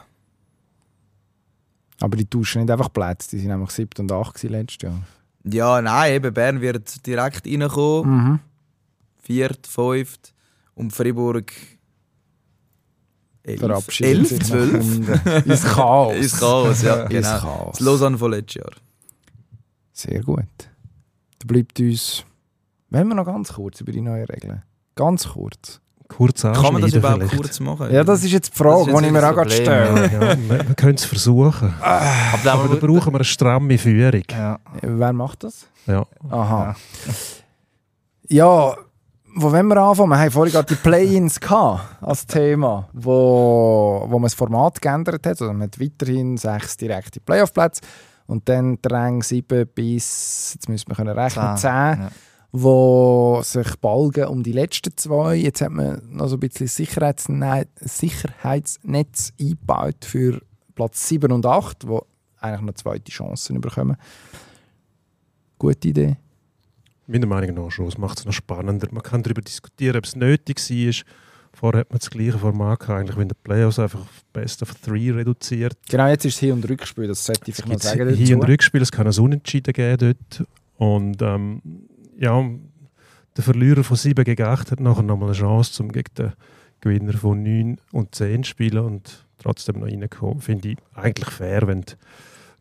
Aber 2.01 2.17
die 2.17 2.27
tauschen 2.27 2.63
nicht 2.63 2.71
einfach 2.71 2.93
Plätze, 2.93 3.31
die 3.31 3.39
sind 3.39 3.49
nämlich 3.49 3.71
7 3.71 3.91
und 4.01 4.13
8 4.13 4.35
gewesen 4.35 4.53
letztes 4.53 4.83
Jahr. 4.83 5.03
Ja, 5.45 5.81
nein, 5.81 6.15
eben 6.15 6.35
Bern 6.35 6.61
wird 6.61 7.07
direkt 7.07 7.47
reinkommen. 7.47 8.11
Mhm. 8.11 8.41
Viert, 9.19 9.67
fünft. 9.67 10.35
Und 10.75 10.93
Freiburg. 10.93 11.53
Elf, 13.45 13.61
Verabschieden 13.61 14.11
elf 14.21 14.29
sich 14.29 14.39
nach 14.41 14.47
zwölf. 14.47 14.75
unten. 14.75 15.51
Ins 15.51 15.65
Chaos. 15.65 16.15
Ins 16.17 16.39
Chaos, 16.39 16.83
ja, 16.83 17.03
Ins 17.03 17.11
genau. 17.11 17.39
Chaos. 17.41 17.71
Das 17.79 17.81
Lausanne 17.81 18.19
von 18.19 18.31
letztes 18.31 18.55
Jahr. 18.63 18.71
Sehr 19.93 20.21
gut. 20.23 20.45
Da 21.39 21.47
bleibt 21.47 21.79
uns. 21.81 22.25
Wollen 22.91 23.09
wir 23.09 23.15
noch 23.15 23.25
ganz 23.27 23.53
kurz 23.53 23.81
über 23.81 23.91
die 23.93 24.01
neuen 24.01 24.25
Regeln? 24.27 24.63
Ganz 24.95 25.29
kurz. 25.29 25.81
Kurz 26.09 26.43
Kann 26.43 26.75
man 26.75 26.83
das 26.83 26.93
überhaupt 26.93 27.21
vielleicht. 27.23 27.37
kurz 27.37 27.59
machen? 27.61 27.91
Ja, 27.91 28.05
das 28.05 28.23
ist 28.23 28.33
jetzt 28.33 28.53
die 28.53 28.59
Frage, 28.59 28.85
die 28.93 29.07
ich 29.07 29.13
mir 29.13 29.29
auch 29.31 29.35
gerade 29.35 29.51
stelle. 29.51 30.11
Ja, 30.13 30.21
wir, 30.39 30.69
wir 30.69 30.75
können 30.75 30.95
es 30.97 31.05
versuchen. 31.07 31.73
Aber 31.81 32.05
dann 32.45 32.59
Aber 32.61 32.69
da 32.77 32.87
brauchen 32.87 33.13
wir 33.13 33.19
eine 33.19 33.25
stramme 33.25 33.79
Führung. 33.79 34.23
ja. 34.31 34.59
Wer 34.83 35.13
macht 35.15 35.45
das? 35.45 35.67
Ja. 35.87 36.05
Aha. 36.29 36.77
Ja, 38.29 38.77
wo 39.35 39.51
wollen 39.53 39.67
wir 39.69 39.77
anfangen? 39.79 40.11
Wir 40.11 40.19
haben 40.19 40.31
vorhin 40.31 40.53
gerade 40.53 40.75
die 40.75 40.81
Play-Ins 40.81 41.41
gehabt 41.41 42.03
als 42.03 42.27
Thema, 42.27 42.89
wo, 42.93 44.05
wo 44.07 44.19
man 44.19 44.25
das 44.25 44.35
Format 44.35 44.81
geändert 44.81 45.27
hat. 45.27 45.41
Also 45.41 45.47
man 45.53 45.63
hat 45.63 45.81
weiterhin 45.81 46.37
sechs 46.37 46.77
direkte 46.77 47.21
Playoff-Plätze 47.21 47.81
und 48.27 48.49
dann 48.49 48.79
die 48.81 48.89
Rang 48.89 49.23
7 49.23 49.67
bis, 49.75 50.53
jetzt 50.55 50.69
müssen 50.69 50.89
wir 50.89 50.97
können 50.97 51.19
rechnen, 51.19 51.57
10, 51.57 51.71
Ja. 51.71 52.11
wo 52.53 53.41
sich 53.43 53.77
balgen 53.81 54.27
um 54.27 54.43
die 54.43 54.53
letzten 54.53 54.97
zwei. 54.97 55.35
Jetzt 55.37 55.61
hat 55.61 55.71
man 55.71 56.01
noch 56.11 56.29
so 56.29 56.37
ein 56.37 56.41
bisschen 56.41 56.67
Sicherheitsne 56.69 57.67
Sicherheitsnetz 57.81 59.33
eingebaut 59.41 60.05
für 60.05 60.41
Platz 60.75 61.09
7 61.09 61.33
und 61.33 61.47
8, 61.47 61.87
wo 61.89 62.07
eigentlich 62.41 62.61
noch 62.63 62.75
zweite 62.75 63.11
Chancen 63.13 63.61
bekommen. 63.61 63.97
Gute 65.59 65.89
Idee. 65.89 66.17
Meiner 67.07 67.27
Meinung 67.27 67.65
nach 67.65 67.71
schon. 67.71 67.87
Es 67.87 67.99
macht 67.99 68.19
es 68.19 68.25
noch 68.25 68.33
spannender. 68.33 68.89
Man 68.91 69.03
kann 69.03 69.23
darüber 69.23 69.43
diskutieren, 69.43 69.97
ob 69.97 70.05
es 70.05 70.17
nötig 70.17 70.59
war. 70.59 71.05
Vorher 71.55 71.81
hat 71.81 71.91
man 71.91 71.99
das 71.99 72.09
gleiche 72.09 72.39
Format 72.39 72.81
gehabt, 72.81 73.01
eigentlich, 73.01 73.17
wenn 73.17 73.29
der 73.29 73.37
Playoffs 73.43 73.79
einfach 73.79 74.01
auf 74.01 74.25
Best 74.33 74.63
of 74.63 74.75
Three 74.75 75.11
reduziert. 75.11 75.77
Genau, 75.89 76.07
jetzt 76.07 76.25
ist 76.25 76.35
es 76.35 76.41
Hin- 76.41 76.53
und 76.53 76.69
Rückspiel, 76.69 77.07
das 77.07 77.25
sollte 77.25 77.51
ich 77.51 77.57
vielleicht 77.57 77.73
noch 77.73 77.81
sagen. 77.81 78.09
Hier 78.15 78.37
ein 78.37 78.41
dazu. 78.41 78.53
Rückspiel, 78.53 78.81
es 78.81 78.91
kann 78.91 79.07
ein 79.07 79.19
Unentschieden 79.19 79.73
geben 79.75 79.99
dort. 79.99 80.49
Und 80.79 81.21
ähm, 81.21 81.61
ja, 82.19 82.43
der 83.37 83.45
Verlierer 83.45 83.85
von 83.85 83.97
7 83.97 84.25
gegen 84.25 84.43
8 84.43 84.71
hat 84.73 84.81
nachher 84.81 85.03
nochmal 85.03 85.29
eine 85.29 85.39
Chance, 85.39 85.83
um 85.83 85.93
gegen 85.93 86.15
den 86.17 86.33
Gewinner 86.81 87.13
von 87.13 87.43
9 87.43 87.79
und 87.93 88.15
10 88.15 88.45
zu 88.45 88.51
spielen 88.51 88.85
und 88.85 89.27
trotzdem 89.39 89.81
noch 89.81 89.87
reinkommen. 89.87 90.41
Finde 90.41 90.71
ich 90.71 90.77
eigentlich 90.95 91.31
fair, 91.31 91.67
wenn 91.67 91.83
du 91.83 91.93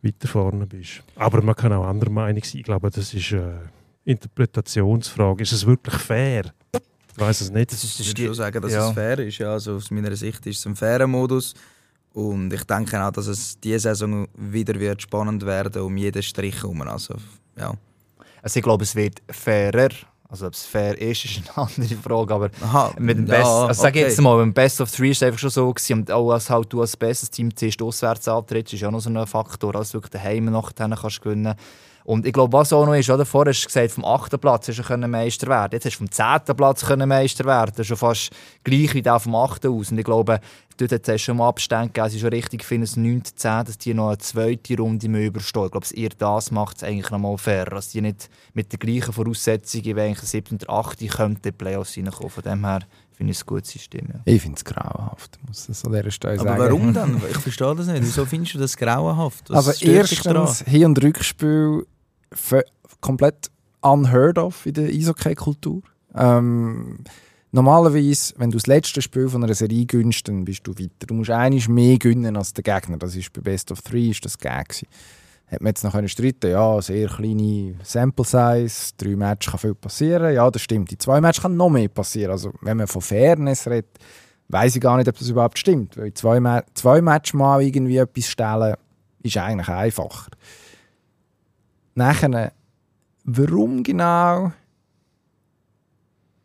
weiter 0.01 0.27
vorne 0.27 0.67
bist. 0.67 1.03
Aber 1.15 1.41
man 1.41 1.55
kann 1.55 1.71
auch 1.73 1.85
anderer 1.85 2.11
Meinung 2.11 2.43
sein. 2.43 2.59
Ich 2.59 2.63
glaube, 2.63 2.89
das 2.89 3.13
ist 3.13 3.33
eine 3.33 3.69
Interpretationsfrage. 4.05 5.43
Ist 5.43 5.51
es 5.51 5.65
wirklich 5.65 5.95
fair? 5.95 6.53
Ich 6.73 7.19
weiß 7.19 7.41
es 7.41 7.51
nicht. 7.51 7.71
Das 7.71 7.83
ist, 7.83 7.99
das 7.99 8.07
Ich 8.07 8.17
würde 8.17 8.25
schon 8.25 8.35
sagen, 8.35 8.61
dass 8.61 8.71
ja. 8.71 8.87
es 8.87 8.93
fair 8.93 9.19
ist. 9.19 9.37
Ja, 9.37 9.53
also 9.53 9.75
aus 9.75 9.91
meiner 9.91 10.15
Sicht 10.15 10.45
ist 10.47 10.59
es 10.59 10.65
ein 10.65 10.75
fairer 10.75 11.07
Modus. 11.07 11.53
Und 12.13 12.51
ich 12.51 12.63
denke 12.63 13.01
auch, 13.01 13.11
dass 13.11 13.27
es 13.27 13.59
diese 13.59 13.79
Saison 13.79 14.27
wieder 14.35 14.77
wird 14.79 15.01
spannend 15.01 15.45
werden 15.45 15.81
um 15.81 15.95
jeden 15.95 16.21
Strich 16.21 16.61
herum. 16.61 16.81
Also, 16.81 17.15
ja. 17.57 17.73
also 18.41 18.57
ich 18.57 18.63
glaube, 18.63 18.83
es 18.83 18.95
wird 18.95 19.21
fairer. 19.29 19.89
Also 20.27 20.47
ob 20.47 20.53
es 20.53 20.65
fair 20.65 20.97
ist, 20.97 21.25
ist 21.25 21.41
eine 21.57 21.67
andere 21.67 21.95
Frage. 21.95 22.33
Aber 22.33 22.49
Aha, 22.61 22.93
mit 22.97 23.17
dem 23.17 23.27
ja, 23.27 23.35
Best, 23.35 23.45
also 23.45 23.81
sag 23.81 23.89
okay. 23.89 23.99
jetzt 24.01 24.21
mal, 24.21 24.37
beim 24.37 24.53
Best 24.53 24.79
of 24.79 24.89
Three 24.89 25.11
ist 25.11 25.17
es 25.17 25.23
einfach 25.23 25.39
schon 25.39 25.49
so 25.49 25.73
gewesen, 25.73 25.99
und 25.99 26.11
auch 26.11 26.31
als 26.31 26.49
halt 26.49 26.71
du 26.71 26.79
als 26.79 26.95
bestes 26.95 27.29
Team 27.29 27.53
zuerst 27.53 27.81
auswärts 27.81 28.29
antrittst, 28.29 28.73
ist 28.73 28.79
ja 28.79 28.89
noch 28.89 29.01
so 29.01 29.09
ein 29.09 29.27
Faktor, 29.27 29.75
als 29.75 29.91
du 29.91 29.97
wirklich 29.97 30.11
daheim 30.11 30.45
nachher 30.45 30.87
kannst 30.87 31.21
gewinnen 31.21 31.53
und 32.03 32.25
ich 32.25 32.33
glaube, 32.33 32.53
was 32.53 32.73
auch 32.73 32.85
noch 32.85 32.95
ist, 32.95 33.09
oder? 33.09 33.25
vorher 33.25 33.53
hast 33.53 33.63
du 33.63 33.67
gesagt, 33.67 33.91
vom 33.91 34.05
8. 34.05 34.39
Platz 34.41 34.67
hast 34.67 34.89
du 34.89 34.97
Meister 35.07 35.47
werden. 35.47 35.73
Jetzt 35.73 35.85
hast 35.85 35.93
du 35.93 35.97
vom 35.99 36.11
10. 36.11 36.55
Platz 36.55 36.89
Meister 36.89 37.45
werden. 37.45 37.71
Das 37.75 37.81
ist 37.81 37.87
schon 37.87 37.97
fast 37.97 38.31
gleich 38.63 38.93
wie 38.93 39.01
der 39.01 39.19
vom 39.19 39.35
8. 39.35 39.65
aus. 39.67 39.91
Und 39.91 39.97
ich 39.97 40.05
glaube, 40.05 40.39
dort 40.77 40.91
hat 40.91 41.07
es 41.07 41.21
schon 41.21 41.37
mal 41.37 41.49
Abstände 41.49 41.87
gegeben. 41.87 42.07
Es 42.07 42.13
ist 42.15 42.21
schon 42.21 42.29
richtig, 42.29 42.61
ich 42.61 42.67
finde 42.67 42.85
es 42.85 42.97
9. 42.97 43.23
10, 43.23 43.65
dass 43.65 43.77
die 43.77 43.93
noch 43.93 44.09
eine 44.09 44.17
zweite 44.17 44.77
Runde 44.77 45.07
überstehen. 45.07 45.65
Ich 45.65 45.71
glaube, 45.71 45.87
ihr 45.93 46.09
das 46.09 46.51
macht 46.51 46.77
es 46.77 46.83
eigentlich 46.83 47.11
noch 47.11 47.19
mal 47.19 47.37
fair. 47.37 47.65
Dass 47.65 47.89
die 47.89 48.01
nicht 48.01 48.29
mit 48.53 48.71
den 48.71 48.79
gleichen 48.79 49.13
Voraussetzungen 49.13 49.95
wie 49.95 50.01
eigentlich 50.01 50.29
7. 50.29 50.57
oder 50.61 50.69
8. 50.69 50.99
könnten 51.09 51.35
in 51.35 51.41
die 51.43 51.51
Playoffs 51.51 51.97
reinkommen. 51.97 52.29
Von 52.29 52.43
dem 52.43 52.65
her 52.65 52.79
finde 53.21 53.33
ich 53.33 53.41
ein 53.41 53.45
gutes 53.45 53.69
System. 53.69 54.07
Ja. 54.11 54.19
Ich 54.25 54.41
finde 54.41 54.57
es 54.57 54.65
grauenhaft, 54.65 55.37
muss 55.47 55.67
das 55.67 55.85
an 55.85 55.91
dieser 55.91 56.09
Stelle 56.09 56.39
Aber 56.39 56.49
sagen. 56.49 56.59
warum 56.63 56.93
dann? 56.93 57.21
Ich 57.29 57.37
verstehe 57.37 57.75
das 57.75 57.85
nicht. 57.85 58.01
Wieso 58.01 58.25
findest 58.25 58.55
du 58.55 58.57
das 58.57 58.75
grauenhaft? 58.75 59.47
Was 59.51 59.67
Also 59.67 59.85
erstens, 59.85 60.63
Hin- 60.63 60.85
und 60.85 61.03
Rückspiel 61.03 61.85
komplett 62.99 63.51
unheard 63.81 64.39
of 64.39 64.65
in 64.65 64.73
der 64.73 64.89
Eishockey-Kultur. 64.89 65.83
Ähm, 66.15 67.03
normalerweise, 67.51 68.33
wenn 68.37 68.49
du 68.49 68.57
das 68.57 68.65
letzte 68.65 69.03
Spiel 69.03 69.29
von 69.29 69.43
einer 69.43 69.53
Serie 69.53 69.85
gönnst, 69.85 70.27
dann 70.27 70.43
bist 70.43 70.65
du 70.65 70.71
weiter. 70.73 71.05
Du 71.07 71.13
musst 71.13 71.29
einiges 71.29 71.67
mehr 71.67 71.97
gönnen 71.99 72.35
als 72.35 72.53
der 72.53 72.63
Gegner. 72.63 72.97
Das 72.97 73.15
ist 73.15 73.31
bei 73.33 73.41
Best 73.41 73.71
of 73.71 73.81
Three 73.83 74.09
ist 74.09 74.25
das 74.25 74.37
gegeben. 74.37 74.63
gewesen. 74.67 74.87
Hat 75.51 75.59
man 75.59 75.71
jetzt 75.71 75.83
noch 75.83 76.07
streiten 76.07 76.51
Ja, 76.51 76.81
sehr 76.81 77.09
kleine 77.09 77.75
Sample 77.83 78.23
Size, 78.23 78.93
drei 78.95 79.17
Matches 79.17 79.51
kann 79.51 79.59
viel 79.59 79.75
passieren. 79.75 80.33
Ja, 80.33 80.49
das 80.49 80.61
stimmt. 80.61 80.93
In 80.93 80.99
zwei 80.99 81.19
Matches 81.19 81.41
kann 81.41 81.57
noch 81.57 81.69
mehr 81.69 81.89
passieren. 81.89 82.31
Also, 82.31 82.53
wenn 82.61 82.77
man 82.77 82.87
von 82.87 83.01
Fairness 83.01 83.67
redet, 83.67 83.97
weiß 84.47 84.75
ich 84.75 84.81
gar 84.81 84.95
nicht, 84.95 85.09
ob 85.09 85.17
das 85.17 85.27
überhaupt 85.27 85.59
stimmt. 85.59 85.97
Weil 85.97 86.13
zwei, 86.13 86.39
Ma 86.39 86.63
zwei 86.73 87.01
Matches 87.01 87.33
mal 87.33 87.61
irgendwie 87.61 87.97
etwas 87.97 88.27
stellen, 88.27 88.75
ist 89.23 89.37
eigentlich 89.37 89.67
einfacher. 89.67 90.31
Nachher, 91.95 92.53
warum 93.25 93.83
genau 93.83 94.53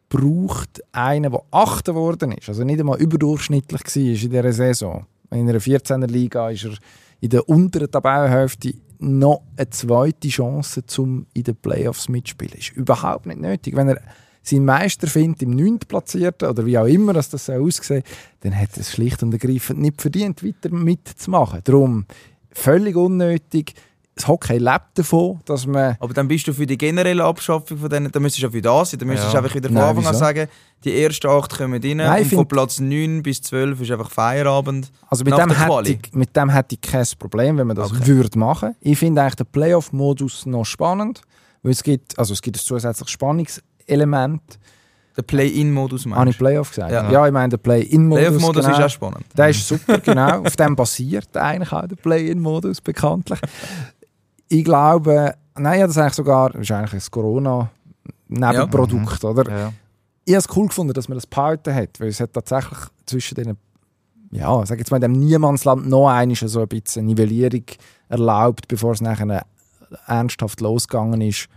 braucht 0.09 0.83
einer, 0.93 1.31
der 1.31 1.43
Achter 1.53 1.93
geworden 1.93 2.33
ist, 2.33 2.49
also 2.49 2.65
nicht 2.65 2.81
einmal 2.81 3.01
überdurchschnittlich 3.01 3.83
war 3.83 4.03
in 4.03 4.15
dieser 4.15 4.53
Saison. 4.53 5.07
In 5.31 5.49
einer 5.49 5.59
14er 5.59 6.07
Liga 6.07 6.51
ist 6.51 6.65
er 6.65 6.75
in 7.21 7.31
der 7.31 7.49
unteren 7.49 7.91
Tabellenhälfte 7.91 8.75
noch 8.99 9.43
eine 9.57 9.71
zweite 9.71 10.29
Chance, 10.29 10.83
um 10.99 11.27
in 11.35 11.45
den 11.45 11.57
Playoffs 11.57 12.09
mitzuspielen. 12.09 12.59
Ist 12.59 12.73
überhaupt 12.73 13.27
nicht 13.27 13.41
nötig. 13.41 13.77
Wenn 13.77 13.89
er 13.89 14.01
seinen 14.43 14.65
Meister 14.65 15.07
findet 15.07 15.43
im 15.43 15.51
9. 15.51 15.81
Platzierten 15.81 16.49
oder 16.49 16.65
wie 16.65 16.79
auch 16.79 16.87
immer 16.87 17.13
dass 17.13 17.31
das 17.31 17.47
so 17.47 17.53
aussieht, 17.53 18.05
dann 18.41 18.57
hat 18.57 18.71
er 18.75 18.81
es 18.81 18.93
schlicht 18.93 19.23
und 19.23 19.33
ergreifend 19.33 19.81
nicht 19.81 20.01
verdient, 20.01 20.45
weiter 20.45 20.75
mitzumachen. 20.75 21.61
Darum 21.65 22.07
völlig 22.53 22.97
unnötig. 22.97 23.75
Das 24.17 24.27
Hockey 24.29 24.57
lebt 24.57 24.81
davon, 24.95 25.41
dass 25.45 25.67
man 25.67 25.95
Aber 26.01 26.15
dann 26.15 26.27
bist 26.27 26.49
du 26.49 26.53
für 26.55 26.65
die 26.65 26.79
generelle 26.79 27.23
Abschaffung 27.23 27.77
von 27.77 27.91
denen, 27.91 28.11
dann 28.11 28.23
müsstest 28.23 28.43
du 28.45 28.47
ja 28.47 28.51
für 28.51 28.63
das 28.63 28.91
sein. 28.91 28.99
Dann 28.99 29.09
müsstest 29.09 29.31
du 29.31 29.37
Ja. 29.37 29.43
einfach 29.43 29.55
wieder 29.55 29.69
von 29.69 29.75
Nein, 29.75 29.85
Anfang 29.85 30.07
an 30.07 30.11
wieso? 30.15 30.19
sagen, 30.25 30.49
die 30.85 31.03
ersten 31.03 31.27
acht 31.29 31.59
kommen 31.59 31.83
rein 31.83 31.97
Nein, 31.99 32.23
und 32.23 32.31
von 32.33 32.49
Platz 32.49 32.81
9 32.81 33.23
bis 33.23 33.43
12 33.43 33.79
ist 33.83 33.91
einfach 33.91 34.11
Feierabend. 34.11 34.91
Also 35.09 35.23
mit 35.23 35.37
dem, 35.37 35.49
der 35.51 35.59
hätte 35.69 35.91
ich, 35.91 36.15
mit 36.15 36.35
dem 36.35 36.49
hätte 36.49 36.77
ich 36.77 36.81
kein 36.81 37.05
Problem, 37.19 37.59
wenn 37.59 37.67
man 37.67 37.77
das 37.77 37.93
Okay. 37.93 38.07
würde 38.07 38.39
machen. 38.39 38.75
Ich 38.81 38.99
finde 38.99 39.21
eigentlich 39.21 39.35
den 39.37 39.47
Playoff-Modus 39.49 40.47
noch 40.47 40.65
spannend, 40.65 41.21
weil 41.63 41.73
es 41.73 41.83
gibt, 41.83 42.19
also 42.19 42.33
es 42.33 42.41
gibt 42.41 42.57
ein 42.57 42.61
zusätzliches 42.61 43.11
Spannungselement. 43.13 44.41
Der 45.15 45.23
Play-In-Modus 45.23 46.03
Habe 46.05 46.11
meinst 46.11 46.33
ich 46.33 46.39
Playoff 46.39 46.69
gesagt? 46.71 46.91
Ja. 46.93 47.11
Ja, 47.11 47.27
ich 47.27 47.33
meine 47.33 47.49
den 47.51 47.59
Play-In-Modus. 47.59 48.23
Playoff-Modus 48.27 48.65
genau. 48.67 48.79
ist 48.79 48.85
auch 48.85 48.91
spannend. 48.91 49.25
Der 49.37 49.49
ist 49.49 49.67
super, 49.67 49.99
genau. 50.05 50.41
Auf 50.43 50.57
dem 50.57 50.77
basiert 50.77 51.35
eigentlich 51.37 51.73
auch 51.73 51.87
der 51.87 51.97
Play-In-Modus 51.97 52.83
bekanntlich. 52.83 53.41
Ich 54.49 54.65
glaube, 54.65 55.35
nein, 55.57 55.81
ja, 55.81 55.87
das 55.87 55.97
ist 55.97 56.03
eigentlich 56.03 56.15
sogar, 56.15 56.51
das 56.51 56.63
ist 56.63 56.71
eigentlich 56.71 57.05
ein 57.05 57.11
Corona-Nebenprodukt, 57.11 59.25
oder? 59.25 59.51
Ja. 59.51 59.73
ich 60.25 60.35
habe 60.35 60.39
es 60.39 60.57
cool 60.57 60.69
gefunden, 60.69 60.93
dass 60.93 61.09
man 61.09 61.17
das 61.17 61.27
behalten 61.27 61.75
hat, 61.75 61.99
weil 62.01 62.09
es 62.09 62.21
hat 62.21 62.33
tatsächlich 62.33 62.79
zwischen 63.07 63.35
den 63.35 63.57
ja, 64.33 64.67
sag 64.67 64.79
jetzt 64.79 64.91
mal, 64.91 64.97
in 64.97 65.03
dem 65.03 65.13
Niemandsland 65.13 65.89
noch 65.89 66.09
einmal 66.09 66.37
so 66.37 66.61
ein 66.61 66.69
bisschen 66.69 67.07
Nivellierung 67.07 67.65
erlaubt, 68.09 68.69
bevor 68.69 68.93
es 68.93 69.01
nachher 69.01 69.47
ernsthaft 70.07 70.61
losgegangen 70.61 71.21
ist. 71.21 71.49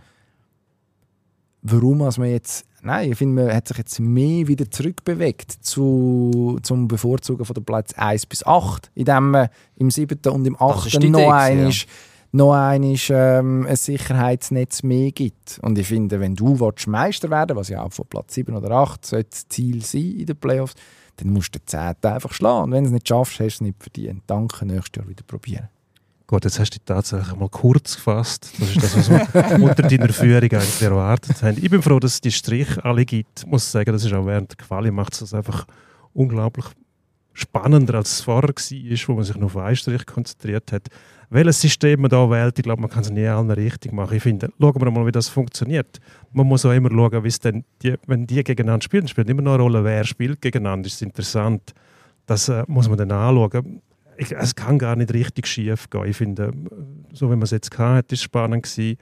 Warum 1.62 2.02
also 2.02 2.22
man 2.22 2.30
jetzt, 2.30 2.64
nein, 2.80 3.12
ich 3.12 3.18
finde, 3.18 3.44
man 3.44 3.54
hat 3.54 3.68
sich 3.68 3.76
jetzt 3.76 4.00
mehr 4.00 4.46
wieder 4.46 4.70
zurückbewegt 4.70 5.52
zu, 5.60 6.58
zum 6.62 6.88
Bevorzugen 6.88 7.44
von 7.44 7.54
der 7.54 7.60
Platz 7.60 7.92
1 7.94 8.26
bis 8.26 8.46
8, 8.46 8.90
indem 8.94 9.32
man 9.32 9.48
im 9.76 9.90
7. 9.90 10.18
und 10.32 10.46
im 10.46 10.56
Das 10.58 10.86
ist 10.86 10.96
8. 10.96 11.02
die 11.02 11.10
noch 11.10 11.30
einmal 11.30 11.72
noch 12.32 12.52
einmal, 12.52 12.96
ähm, 13.08 13.66
ein 13.66 13.76
Sicherheitsnetz 13.76 14.82
mehr 14.82 15.10
gibt. 15.10 15.58
Und 15.62 15.78
ich 15.78 15.88
finde, 15.88 16.20
wenn 16.20 16.36
du 16.36 16.56
Meister 16.86 17.30
werden 17.30 17.56
was 17.56 17.68
ja 17.68 17.82
auch 17.82 17.92
von 17.92 18.06
Platz 18.08 18.34
7 18.34 18.54
oder 18.54 18.70
8 18.70 19.04
sollte 19.04 19.30
das 19.30 19.48
Ziel 19.48 19.84
sein 19.84 20.18
in 20.18 20.26
den 20.26 20.36
Playoffs, 20.36 20.74
dann 21.16 21.32
musst 21.32 21.54
du 21.54 21.58
den 21.58 21.66
10. 21.66 22.10
einfach 22.10 22.32
schlagen. 22.32 22.64
Und 22.64 22.72
wenn 22.72 22.84
du 22.84 22.88
es 22.88 22.94
nicht 22.94 23.08
schaffst, 23.08 23.40
hast 23.40 23.40
du 23.40 23.46
es 23.46 23.60
nicht 23.60 23.82
verdient. 23.82 24.22
Danke, 24.26 24.64
nächstes 24.64 24.96
Jahr 24.96 25.08
wieder 25.08 25.24
probieren. 25.26 25.68
Gut, 26.26 26.44
jetzt 26.44 26.60
hast 26.60 26.70
du 26.70 26.78
dich 26.78 26.84
tatsächlich 26.86 27.34
mal 27.34 27.48
kurz 27.48 27.96
gefasst. 27.96 28.52
Das 28.60 28.68
ist 28.68 28.82
das, 28.82 28.96
was 28.96 29.10
wir 29.10 29.60
unter 29.60 29.82
deiner 29.82 30.12
Führung 30.12 30.42
eigentlich 30.42 30.80
erwartet 30.82 31.42
haben. 31.42 31.58
Ich 31.60 31.68
bin 31.68 31.82
froh, 31.82 31.98
dass 31.98 32.14
es 32.14 32.20
die 32.20 32.30
Strich 32.30 32.78
alle 32.84 33.04
gibt. 33.04 33.40
Ich 33.40 33.46
muss 33.46 33.70
sagen, 33.70 33.92
das 33.92 34.04
ist 34.04 34.12
auch 34.12 34.24
während 34.24 34.52
der 34.52 34.64
Quali 34.64 34.92
macht 34.92 35.20
es 35.20 35.34
einfach 35.34 35.66
unglaublich 36.12 36.66
spannender 37.32 37.94
als 37.94 38.12
es 38.12 38.20
vorher 38.20 38.50
war, 38.50 39.08
wo 39.08 39.12
man 39.14 39.24
sich 39.24 39.36
nur 39.36 39.46
auf 39.46 39.56
Eistrich 39.56 40.06
konzentriert 40.06 40.72
hat. 40.72 40.88
Welches 41.32 41.60
System 41.60 42.00
man 42.00 42.10
da 42.10 42.28
wählt, 42.28 42.58
ich 42.58 42.64
glaube, 42.64 42.82
man 42.82 42.90
kann 42.90 43.02
es 43.02 43.10
nie 43.10 43.24
allen 43.24 43.52
richtig 43.52 43.92
machen. 43.92 44.16
Ich 44.16 44.22
finde, 44.22 44.50
schauen 44.60 44.80
wir 44.80 44.90
mal, 44.90 45.06
wie 45.06 45.12
das 45.12 45.28
funktioniert. 45.28 46.00
Man 46.32 46.44
muss 46.44 46.66
auch 46.66 46.72
immer 46.72 46.90
schauen, 46.90 47.22
wie 47.22 47.28
es 47.28 47.38
denn 47.38 47.64
die, 47.82 47.94
wenn 48.08 48.26
die 48.26 48.42
gegeneinander 48.42 48.82
spielen, 48.82 49.06
spielt 49.06 49.30
immer 49.30 49.40
noch 49.40 49.54
eine 49.54 49.62
Rolle, 49.62 49.84
wer 49.84 50.02
spielt 50.02 50.42
gegeneinander. 50.42 50.84
Das 50.88 50.94
ist 50.94 51.02
interessant. 51.02 51.72
Das 52.26 52.48
äh, 52.48 52.64
muss 52.66 52.88
man 52.88 52.98
dann 52.98 53.12
anschauen. 53.12 53.80
Ich, 54.16 54.32
es 54.32 54.56
kann 54.56 54.76
gar 54.76 54.96
nicht 54.96 55.14
richtig 55.14 55.46
schief 55.46 55.88
gehen. 55.88 56.06
Ich 56.06 56.16
finde, 56.16 56.50
so 57.12 57.26
wie 57.28 57.36
man 57.36 57.42
es 57.42 57.52
jetzt 57.52 57.78
hatte, 57.78 58.14
ist 58.14 58.20
es 58.20 58.24
spannend 58.24 58.64
gewesen. 58.64 58.98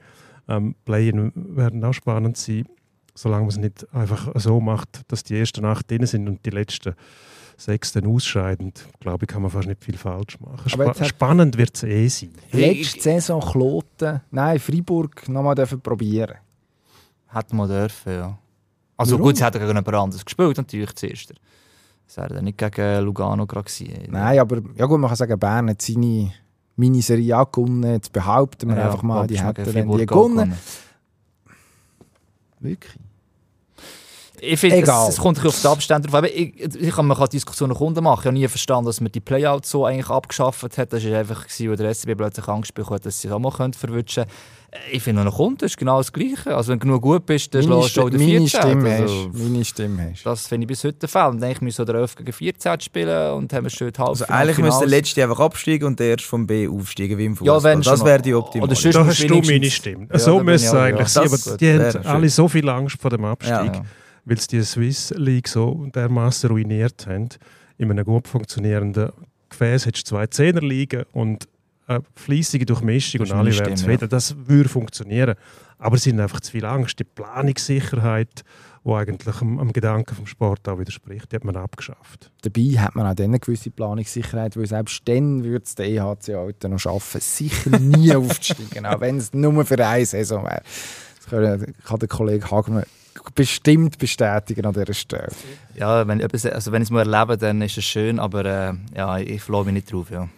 Ähm, 0.48 0.74
Play-in 0.84 1.32
werden 1.34 1.82
auch 1.82 1.94
spannend 1.94 2.36
sein, 2.36 2.66
solange 3.14 3.44
man 3.44 3.50
es 3.50 3.56
nicht 3.56 3.94
einfach 3.94 4.32
so 4.34 4.60
macht, 4.60 5.00
dass 5.08 5.24
die 5.24 5.38
ersten 5.38 5.64
acht 5.64 5.90
drin 5.90 6.04
sind 6.04 6.28
und 6.28 6.44
die 6.44 6.50
letzten 6.50 6.94
sechs 7.58 7.92
dann 7.92 8.06
ausscheiden. 8.06 8.72
Glaube 9.00 9.24
ich, 9.24 9.28
kann 9.28 9.42
man 9.42 9.50
fast 9.50 9.68
nicht 9.68 9.84
viel 9.84 9.98
falsch 9.98 10.38
machen. 10.40 10.86
Hat- 10.86 11.06
spannend 11.06 11.58
wird 11.58 11.76
es 11.76 11.82
eh 11.82 12.08
sein. 12.08 12.30
Letzte 12.52 13.00
Saison 13.00 13.40
Kloten, 13.40 14.20
nein, 14.30 14.58
Freiburg 14.58 15.28
nochmal 15.28 15.54
dürfen 15.54 15.80
probieren. 15.80 16.36
Hätte 17.26 17.54
man 17.54 17.68
dürfen, 17.68 18.12
ja. 18.12 18.38
Also 18.96 19.12
Warum? 19.12 19.26
gut, 19.26 19.36
sie 19.36 19.44
hätten 19.44 19.58
gegen 19.58 19.68
jemand 19.68 19.88
anderes 19.94 20.24
gespielt, 20.24 20.56
natürlich 20.56 20.94
zuerst. 20.94 21.34
Das 22.06 22.16
wäre 22.16 22.34
dann 22.34 22.44
nicht 22.44 22.56
gegen 22.56 23.04
Lugano 23.04 23.46
gerade. 23.46 23.70
Nein, 24.08 24.38
aber 24.38 24.62
ja 24.76 24.86
gut, 24.86 24.98
man 24.98 25.08
kann 25.08 25.16
sagen, 25.16 25.38
Bern 25.38 25.68
hat 25.68 25.82
seine 25.82 26.32
Miniserie 26.76 27.36
auch 27.38 27.52
gewonnen. 27.52 27.92
Jetzt 27.92 28.12
behaupten 28.12 28.68
wir 28.70 28.76
Ja, 28.76 28.86
einfach 28.86 29.02
mal, 29.02 29.26
die 29.26 29.38
hätten 29.40 29.64
die 29.64 30.06
gewonnen. 30.06 30.54
Wirklich? 32.60 32.94
Ich 34.40 34.60
finde, 34.60 34.76
es, 34.76 34.82
Egal. 34.82 35.08
es 35.08 35.16
kommt 35.18 35.44
auf 35.44 35.60
die 35.60 35.66
Abstände 35.66 36.08
drauf. 36.08 36.14
Aber 36.18 36.28
ich, 36.32 36.54
ich 36.60 36.90
kann, 36.94 37.06
man 37.06 37.16
kann 37.16 37.28
Diskussionen 37.28 37.74
Kunden 37.74 38.02
machen. 38.04 38.20
Ich 38.20 38.26
habe 38.26 38.36
nie 38.38 38.48
verstanden, 38.48 38.86
dass 38.86 39.00
man 39.00 39.10
die 39.12 39.20
Playouts 39.20 39.70
so 39.70 39.84
eigentlich 39.84 40.10
abgeschafft 40.10 40.76
hat. 40.78 40.92
Das 40.92 41.04
war 41.04 41.18
einfach, 41.18 41.44
gewesen, 41.46 41.70
wo 41.70 41.76
der 41.76 41.94
SCB 41.94 42.14
plötzlich 42.16 42.48
Angst 42.48 42.74
bekommen 42.74 42.96
hat, 42.96 43.06
dass 43.06 43.20
sie 43.20 43.28
es 43.28 43.34
auch 43.34 43.38
mal 43.38 43.52
können 43.52 43.72
verwutschen 43.72 44.24
können. 44.24 44.58
Ich 44.92 45.02
finde, 45.02 45.22
er 45.22 45.32
kommt, 45.32 45.62
ist 45.62 45.78
genau 45.78 45.96
das 45.96 46.12
Gleiche. 46.12 46.54
Also 46.54 46.72
wenn 46.72 46.78
du 46.78 46.84
genug 46.86 47.02
gut 47.02 47.24
bist, 47.24 47.54
dann 47.54 47.64
Meine, 47.64 47.80
schlägst 47.84 47.96
du 47.96 48.02
auch 48.02 48.10
den 48.10 48.20
meine 48.20 48.46
14. 48.46 48.48
Stimme 48.48 48.90
Also, 48.96 49.14
hast. 49.32 49.38
Meine 49.38 49.64
Stimme 49.64 50.10
hast. 50.12 50.26
das 50.26 50.46
finde 50.46 50.64
ich 50.64 50.68
bis 50.68 50.84
heute 50.84 50.98
der 50.98 51.08
Fall. 51.08 51.30
Und 51.30 51.42
eigentlich 51.42 51.60
müssen 51.62 51.78
wir 51.78 51.84
der 51.86 51.94
11 52.02 52.16
gegen 52.16 52.32
14 52.32 52.80
spielen 52.80 53.32
und 53.32 53.52
haben 53.54 53.70
schön 53.70 53.92
halb 53.96 54.08
Also 54.10 54.26
eigentlich 54.26 54.58
müsste 54.58 54.80
der 54.80 54.88
Letzte 54.88 55.22
einfach 55.22 55.40
absteigen 55.40 55.86
und 55.86 55.98
der 55.98 56.08
erst 56.10 56.24
vom 56.26 56.46
B 56.46 56.68
aufsteigen, 56.68 57.16
wie 57.16 57.24
im 57.24 57.36
Fußball. 57.36 57.56
Ja, 57.56 57.62
wenn 57.62 57.80
das 57.80 58.04
wäre 58.04 58.20
die 58.20 58.34
optimale. 58.34 58.70
Oder 58.70 58.90
Da 58.90 59.06
hast 59.06 59.22
du 59.30 59.40
meine 59.40 59.70
Stimme. 59.70 60.06
Ja, 60.12 60.18
so 60.18 60.36
auch, 60.36 60.40
eigentlich 60.40 60.62
ja. 60.62 61.06
sein. 61.06 61.26
Aber 61.26 61.56
die 61.56 61.72
haben 61.72 62.06
alle 62.06 62.28
so 62.28 62.46
viel 62.46 62.68
Angst 62.68 63.00
vor 63.00 63.10
dem 63.10 63.24
Abstieg, 63.24 63.52
Ja. 63.74 63.82
Ja. 64.28 64.30
weil 64.30 64.40
sie 64.40 64.48
die 64.48 64.62
Swiss 64.62 65.10
League 65.16 65.48
so 65.48 65.86
dermaßen 65.94 66.50
ruiniert 66.50 67.06
haben. 67.06 67.28
In 67.78 67.90
einem 67.90 68.04
gut 68.04 68.28
funktionierenden 68.28 69.12
Gefäß 69.48 69.86
hättest 69.86 70.06
du 70.06 70.16
zwei 70.16 70.26
Zehner 70.26 70.60
liegen 70.60 71.04
und 71.12 71.48
eine 71.86 72.02
fleissige 72.14 72.66
Durchmischung 72.66 73.22
und 73.22 73.32
alle 73.32 73.56
wären 73.56 73.76
zufrieden. 73.76 74.08
Das 74.08 74.34
würde 74.46 74.68
funktionieren. 74.68 75.36
Aber 75.78 75.96
sie 75.96 76.10
haben 76.10 76.20
einfach 76.20 76.40
zu 76.40 76.52
viel 76.52 76.64
Angst. 76.64 76.98
Die 76.98 77.04
Planungssicherheit, 77.04 78.44
die 78.84 78.90
eigentlich 78.90 79.40
am, 79.40 79.58
am 79.58 79.72
Gedanken 79.72 80.14
vom 80.14 80.26
Sport 80.26 80.68
auch 80.68 80.78
widerspricht, 80.78 81.32
die 81.32 81.36
hat 81.36 81.44
man 81.44 81.56
abgeschafft. 81.56 82.30
Dabei 82.42 82.78
hat 82.78 82.94
man 82.94 83.06
auch 83.06 83.14
dann 83.14 83.26
eine 83.26 83.38
gewisse 83.38 83.70
Planungssicherheit, 83.70 84.56
weil 84.56 84.66
selbst 84.66 85.02
dann 85.06 85.44
würde 85.44 85.64
es 85.64 85.76
der 85.76 85.86
EHC 85.86 86.34
heute 86.34 86.68
noch 86.68 86.78
schaffen, 86.78 87.20
sicher 87.20 87.78
nie 87.78 88.12
aufzusteigen, 88.14 88.84
auch 88.84 89.00
wenn 89.00 89.16
es 89.16 89.32
nur 89.32 89.64
für 89.64 89.82
eine 89.82 90.04
Saison 90.04 90.44
wäre. 90.44 90.62
Das 91.16 91.26
kann, 91.30 91.74
kann 91.84 91.98
der 92.00 92.08
Kollege 92.08 92.50
Hagmann 92.50 92.84
bestimmt 93.34 93.98
bestätigen 93.98 94.64
an 94.66 94.72
dieser 94.74 94.94
Stelle. 94.94 95.28
Ja, 95.74 96.06
wenn, 96.06 96.20
etwas- 96.20 96.46
also 96.46 96.72
wenn 96.72 96.82
ich 96.82 96.88
es 96.88 96.90
mal 96.90 97.10
erlebe, 97.12 97.36
dann 97.38 97.62
ist 97.62 97.76
es 97.78 97.84
schön, 97.84 98.18
aber 98.18 98.44
äh, 98.44 98.74
ja, 98.96 99.18
ich 99.18 99.42
freue 99.42 99.64
mich 99.64 99.74
nicht 99.74 99.92
drauf. 99.92 100.10
Ja. 100.10 100.28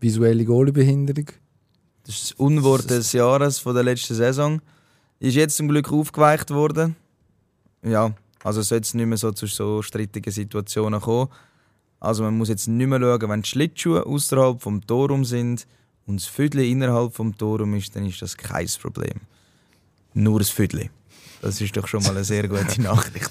Visuelle 0.00 0.44
Goalbehinderung. 0.44 1.26
Das 2.04 2.14
ist 2.16 2.24
das 2.24 2.32
Unwort 2.32 2.90
des 2.90 3.12
Jahres 3.12 3.58
von 3.58 3.74
der 3.74 3.84
letzten 3.84 4.14
Saison. 4.14 4.60
Ist 5.20 5.34
jetzt 5.36 5.56
zum 5.56 5.68
Glück 5.68 5.90
aufgeweicht 5.90 6.50
worden. 6.50 6.96
Ja, 7.82 8.12
also 8.42 8.60
sollte 8.62 8.82
es 8.82 8.94
nicht 8.94 9.06
mehr 9.06 9.16
so 9.16 9.32
zu 9.32 9.46
so 9.46 9.80
strittigen 9.80 10.32
Situationen 10.32 11.00
kommen. 11.00 11.30
Also 12.00 12.22
man 12.22 12.36
muss 12.36 12.50
jetzt 12.50 12.68
nicht 12.68 12.86
mehr 12.86 13.00
schauen, 13.00 13.30
wenn 13.30 13.42
die 13.42 13.48
Schlittschuhe 13.48 14.04
außerhalb 14.04 14.60
vom 14.60 14.86
Torum 14.86 15.24
sind 15.24 15.66
und 16.06 16.20
das 16.20 16.26
Viertel 16.26 16.60
innerhalb 16.60 17.14
vom 17.14 17.36
Torum 17.38 17.72
ist, 17.74 17.96
dann 17.96 18.04
ist 18.04 18.20
das 18.20 18.36
kein 18.36 18.68
Problem. 18.82 19.20
Nur 20.14 20.38
das 20.38 20.50
Viertel. 20.50 20.90
Das 21.42 21.60
ist 21.60 21.76
doch 21.76 21.86
schon 21.86 22.02
mal 22.02 22.10
eine 22.10 22.24
sehr 22.24 22.48
gute 22.48 22.80
Nachricht. 22.80 23.30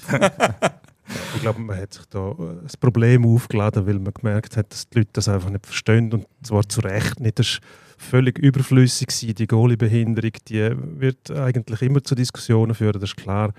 Ich 1.34 1.40
glaube, 1.40 1.60
man 1.60 1.76
hat 1.76 1.94
sich 1.94 2.04
da 2.06 2.30
äh, 2.30 2.62
das 2.62 2.76
Problem 2.76 3.26
aufgeladen, 3.26 3.86
weil 3.86 3.98
man 3.98 4.14
gemerkt 4.14 4.56
hat, 4.56 4.72
dass 4.72 4.88
die 4.88 4.98
Leute 4.98 5.10
das 5.14 5.28
einfach 5.28 5.50
nicht 5.50 5.66
verstehen 5.66 6.12
und 6.12 6.26
zwar 6.42 6.68
zu 6.68 6.80
Recht 6.80 7.20
nicht. 7.20 7.38
Das 7.38 7.46
ist 7.48 7.60
völlig 7.98 8.38
überflüssig 8.38 9.08
gewesen. 9.08 9.34
Die 9.34 9.46
Goalie-Behinderung, 9.46 10.32
die 10.48 10.70
wird 11.00 11.30
eigentlich 11.30 11.82
immer 11.82 12.02
zu 12.02 12.14
Diskussionen 12.14 12.74
führen, 12.74 13.00
das 13.00 13.10
ist 13.10 13.16
klar. 13.16 13.52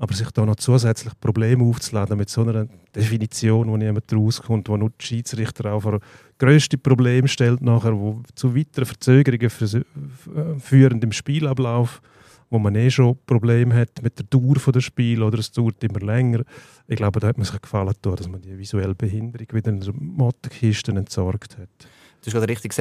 Aber 0.00 0.14
sich 0.14 0.30
da 0.30 0.46
noch 0.46 0.56
zusätzlich 0.56 1.12
Probleme 1.20 1.64
aufzuladen 1.64 2.16
mit 2.16 2.30
so 2.30 2.42
einer 2.42 2.68
Definition, 2.94 3.68
wo 3.68 3.76
niemand 3.76 4.12
rauskommt, 4.12 4.68
wo 4.68 4.76
nur 4.76 4.90
die 4.90 5.04
Schiedsrichter 5.04 5.72
auch 5.72 5.80
vor 5.80 5.98
grösste 6.38 6.78
Probleme 6.78 7.26
stellt 7.26 7.60
nachher, 7.62 7.98
wo 7.98 8.22
zu 8.36 8.54
weiteren 8.54 8.86
Verzögerungen 8.86 9.50
äh, 9.50 10.60
führen 10.60 11.02
im 11.02 11.10
Spielablauf, 11.10 12.00
wo 12.50 12.58
man 12.58 12.74
eh 12.74 12.90
schon 12.90 13.18
Probleme 13.26 13.74
hat 13.74 14.02
mit 14.02 14.18
der 14.18 14.26
Dauer 14.26 14.54
des 14.72 14.84
Spiels 14.84 15.20
oder 15.20 15.38
es 15.38 15.52
dauert 15.52 15.82
immer 15.84 16.00
länger. 16.00 16.44
Ich 16.86 16.96
glaube, 16.96 17.20
da 17.20 17.28
hat 17.28 17.36
man 17.38 17.44
sich 17.44 17.60
gefallen, 17.60 17.92
dass 18.00 18.28
man 18.28 18.40
die 18.40 18.56
visuelle 18.58 18.94
Behinderung 18.94 19.46
wieder 19.52 19.70
in 19.70 19.80
der 19.80 19.92
Mottenkiste 19.94 20.92
entsorgt 20.92 21.58
hat. 21.58 21.68
Du 22.20 22.26
hast 22.26 22.32
gerade 22.32 22.48
richtig 22.48 22.74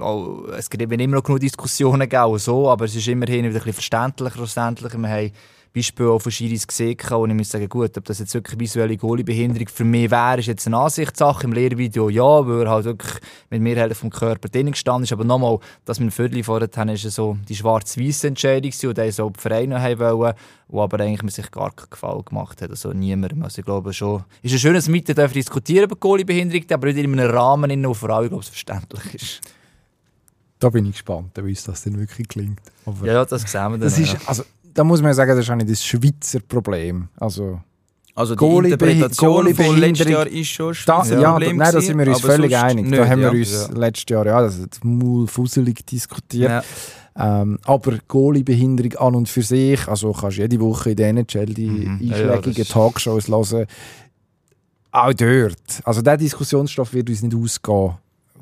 auch- 0.00 0.48
es 0.48 0.68
gibt 0.68 0.82
immer 0.82 1.16
noch 1.16 1.22
genug 1.22 1.40
Diskussionen, 1.40 2.08
und 2.12 2.40
so, 2.40 2.68
aber 2.68 2.84
es 2.84 2.94
ist 2.94 3.08
immerhin 3.08 3.44
wieder 3.44 3.60
ein 3.60 3.64
bisschen 3.64 3.72
verständlicher. 3.72 4.38
Beispiele 5.74 6.10
auch 6.10 6.18
von 6.18 6.30
Schiris 6.30 6.66
gesehen, 6.66 6.98
und 7.12 7.30
ich 7.30 7.36
muss 7.36 7.50
sagen, 7.50 7.68
gut, 7.68 7.96
ob 7.96 8.04
das 8.04 8.18
jetzt 8.18 8.34
wirklich 8.34 8.60
visuelle 8.60 8.96
Goalie-Behinderung 8.96 9.68
für 9.68 9.84
mich 9.84 10.10
wäre, 10.10 10.40
ist 10.40 10.46
jetzt 10.46 10.66
eine 10.66 10.76
Ansichtssache. 10.76 11.44
Im 11.44 11.52
Lehrvideo 11.52 12.10
ja, 12.10 12.46
weil 12.46 12.66
er 12.66 12.70
halt 12.70 12.84
wirklich 12.84 13.12
mit 13.48 13.62
mir 13.62 13.76
Hälfte 13.76 13.94
vom 13.94 14.10
Körper 14.10 14.48
drinnen 14.48 14.72
gestanden 14.72 15.04
ist. 15.04 15.12
Aber 15.12 15.24
nochmal, 15.24 15.58
dass 15.84 15.98
wir 15.98 16.06
ein 16.06 16.10
Viertel 16.10 16.44
vorher 16.44 16.68
haben, 16.76 16.88
ist 16.90 17.10
so 17.10 17.38
die 17.48 17.56
schwarz-weiße 17.56 18.28
Entscheidung 18.28 18.70
gewesen, 18.70 18.88
und 18.88 18.98
dann 18.98 19.10
so 19.12 19.30
die 19.30 19.40
Vereine 19.40 19.80
haben 19.80 19.98
wollen, 19.98 20.34
wo 20.68 20.82
aber 20.82 21.00
eigentlich 21.00 21.22
man 21.22 21.30
sich 21.30 21.50
gar 21.50 21.70
keinen 21.70 21.90
Gefallen 21.90 22.24
gemacht 22.24 22.60
hat. 22.60 22.70
Also 22.70 22.92
niemandem. 22.92 23.42
Also 23.42 23.60
ich 23.60 23.64
glaube 23.64 23.92
schon, 23.92 24.24
ist 24.42 24.52
ein 24.52 24.58
schönes 24.58 24.88
Mitte 24.88 25.14
dürfen 25.14 25.34
diskutieren 25.34 25.84
über 25.84 25.96
Goalie-Behinderung, 25.96 26.64
aber 26.70 26.86
nicht 26.88 26.98
in 26.98 27.18
einem 27.18 27.30
Rahmen, 27.30 27.70
in 27.70 27.82
dem 27.82 27.94
vor 27.94 28.10
allem, 28.10 28.28
glaube 28.28 28.42
ich, 28.42 28.50
verständlich 28.50 29.14
ist. 29.14 29.40
Da 30.58 30.68
bin 30.70 30.86
ich 30.86 30.92
gespannt, 30.92 31.32
wie 31.42 31.50
es 31.52 31.64
das 31.64 31.82
denn 31.82 31.98
wirklich 31.98 32.28
klingt. 32.28 32.60
Aber 32.86 33.04
Ja, 33.06 33.24
das 33.24 33.42
sehen 33.42 33.52
wir 33.52 33.70
dann. 33.70 33.80
das 33.80 33.98
ist, 33.98 34.16
also, 34.28 34.44
da 34.74 34.84
muss 34.84 35.02
man 35.02 35.12
sagen, 35.14 35.30
das 35.36 35.40
ist 35.44 35.50
auch 35.50 35.56
nicht 35.56 35.70
das 35.70 35.84
Schweizer 35.84 36.40
Problem. 36.40 37.08
Also, 37.16 37.60
Also 38.14 38.34
die 38.34 38.38
Goalie- 38.38 38.72
Interpretation 38.72 39.54
von 39.54 39.76
letztes 39.78 40.08
Jahr 40.08 40.26
ist 40.26 40.46
schon 40.48 40.68
ein 40.74 40.76
da, 40.86 41.04
Spitzenproblem 41.04 41.20
ja, 41.22 41.38
da, 41.38 41.64
nein, 41.64 41.72
da 41.72 41.80
sind 41.80 41.98
wir 41.98 42.08
uns 42.08 42.20
völlig 42.20 42.56
einig. 42.56 42.86
nicht, 42.86 42.98
da 42.98 43.08
haben 43.08 43.20
wir 43.20 43.32
ja. 43.32 43.38
uns 43.38 43.70
letztes 43.74 44.10
Jahr 44.10 44.26
ja, 44.26 44.42
das 44.42 44.58
mal 44.82 45.26
fusselig 45.26 45.86
diskutiert. 45.86 46.50
Ja. 46.50 46.62
Ähm, 47.14 47.58
aber 47.64 47.98
Goalie-Behinderung 48.08 48.94
an 48.96 49.14
und 49.16 49.28
für 49.28 49.42
sich, 49.42 49.86
also 49.86 50.12
kannst 50.12 50.38
jede 50.38 50.58
Woche 50.60 50.90
in 50.90 50.96
der 50.96 51.08
NHL 51.10 51.46
die 51.46 51.66
Mhm. 51.68 51.98
Ja, 52.00 52.16
ja, 52.16 52.22
einschlägigen 52.32 52.54
das 52.54 52.58
ist- 52.68 52.72
Talkshows 52.72 53.28
hören. 53.28 53.66
Auch 54.90 55.12
dort. 55.14 55.80
Also 55.84 56.02
der 56.02 56.16
Diskussionsstoff 56.16 56.92
wird 56.94 57.08
uns 57.10 57.22
nicht 57.22 57.34
ausgehen, 57.36 57.92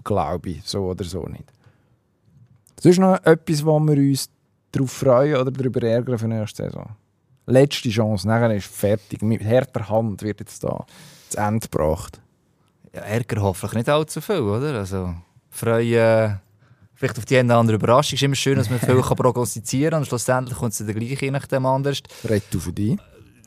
glaube 0.05 0.51
ich. 0.51 0.63
So 0.65 0.85
oder 0.87 1.05
so 1.05 1.25
nicht. 1.27 1.45
Das 2.77 2.87
ist 2.87 2.99
noch 2.99 3.23
etwas, 3.25 3.65
wo 3.65 3.79
wir 3.81 3.97
uns 3.97 4.29
darauf 4.73 4.93
freuen 4.93 5.37
oder 5.37 5.51
darüber 5.51 5.83
ärgern 5.83 6.19
für 6.19 6.29
nächste 6.29 6.65
Saison. 6.65 6.91
Letzte 7.47 7.91
Chance, 7.91 8.27
nachher 8.29 8.55
ist 8.55 8.67
fertig. 8.67 9.23
Mit 9.23 9.43
härter 9.43 9.89
Hand 9.89 10.23
wird 10.23 10.41
jetzt 10.41 10.63
da 10.63 10.85
zu 11.29 11.39
Ende 11.39 11.69
gebracht. 11.69 12.21
Ja, 12.95 13.03
Ärger 13.03 13.43
hoffentlich 13.43 13.75
nicht 13.75 13.89
allzu 13.89 14.21
viel, 14.21 14.41
oder? 14.41 14.75
Also, 14.75 15.15
freuen 15.51 16.41
vielleicht 16.95 17.19
auf 17.19 17.25
die 17.25 17.39
eine 17.39 17.49
oder 17.49 17.59
andere 17.59 17.77
Überraschung. 17.77 18.17
Es 18.17 18.21
ist 18.21 18.23
immer 18.23 18.35
schön, 18.35 18.57
dass 18.57 18.69
man 18.69 18.79
viel 18.79 19.01
prognostizieren 19.03 19.91
kann 19.91 20.01
und 20.01 20.07
schlussendlich 20.07 20.59
kommt 20.59 20.73
es 20.73 20.79
dann 20.79 20.95
gleich 20.95 21.21
je 21.21 21.31
nachdem 21.31 21.67
anders. 21.67 22.03
Red 22.29 22.43
du 22.51 22.61
für 22.61 22.73
dich. 22.73 22.99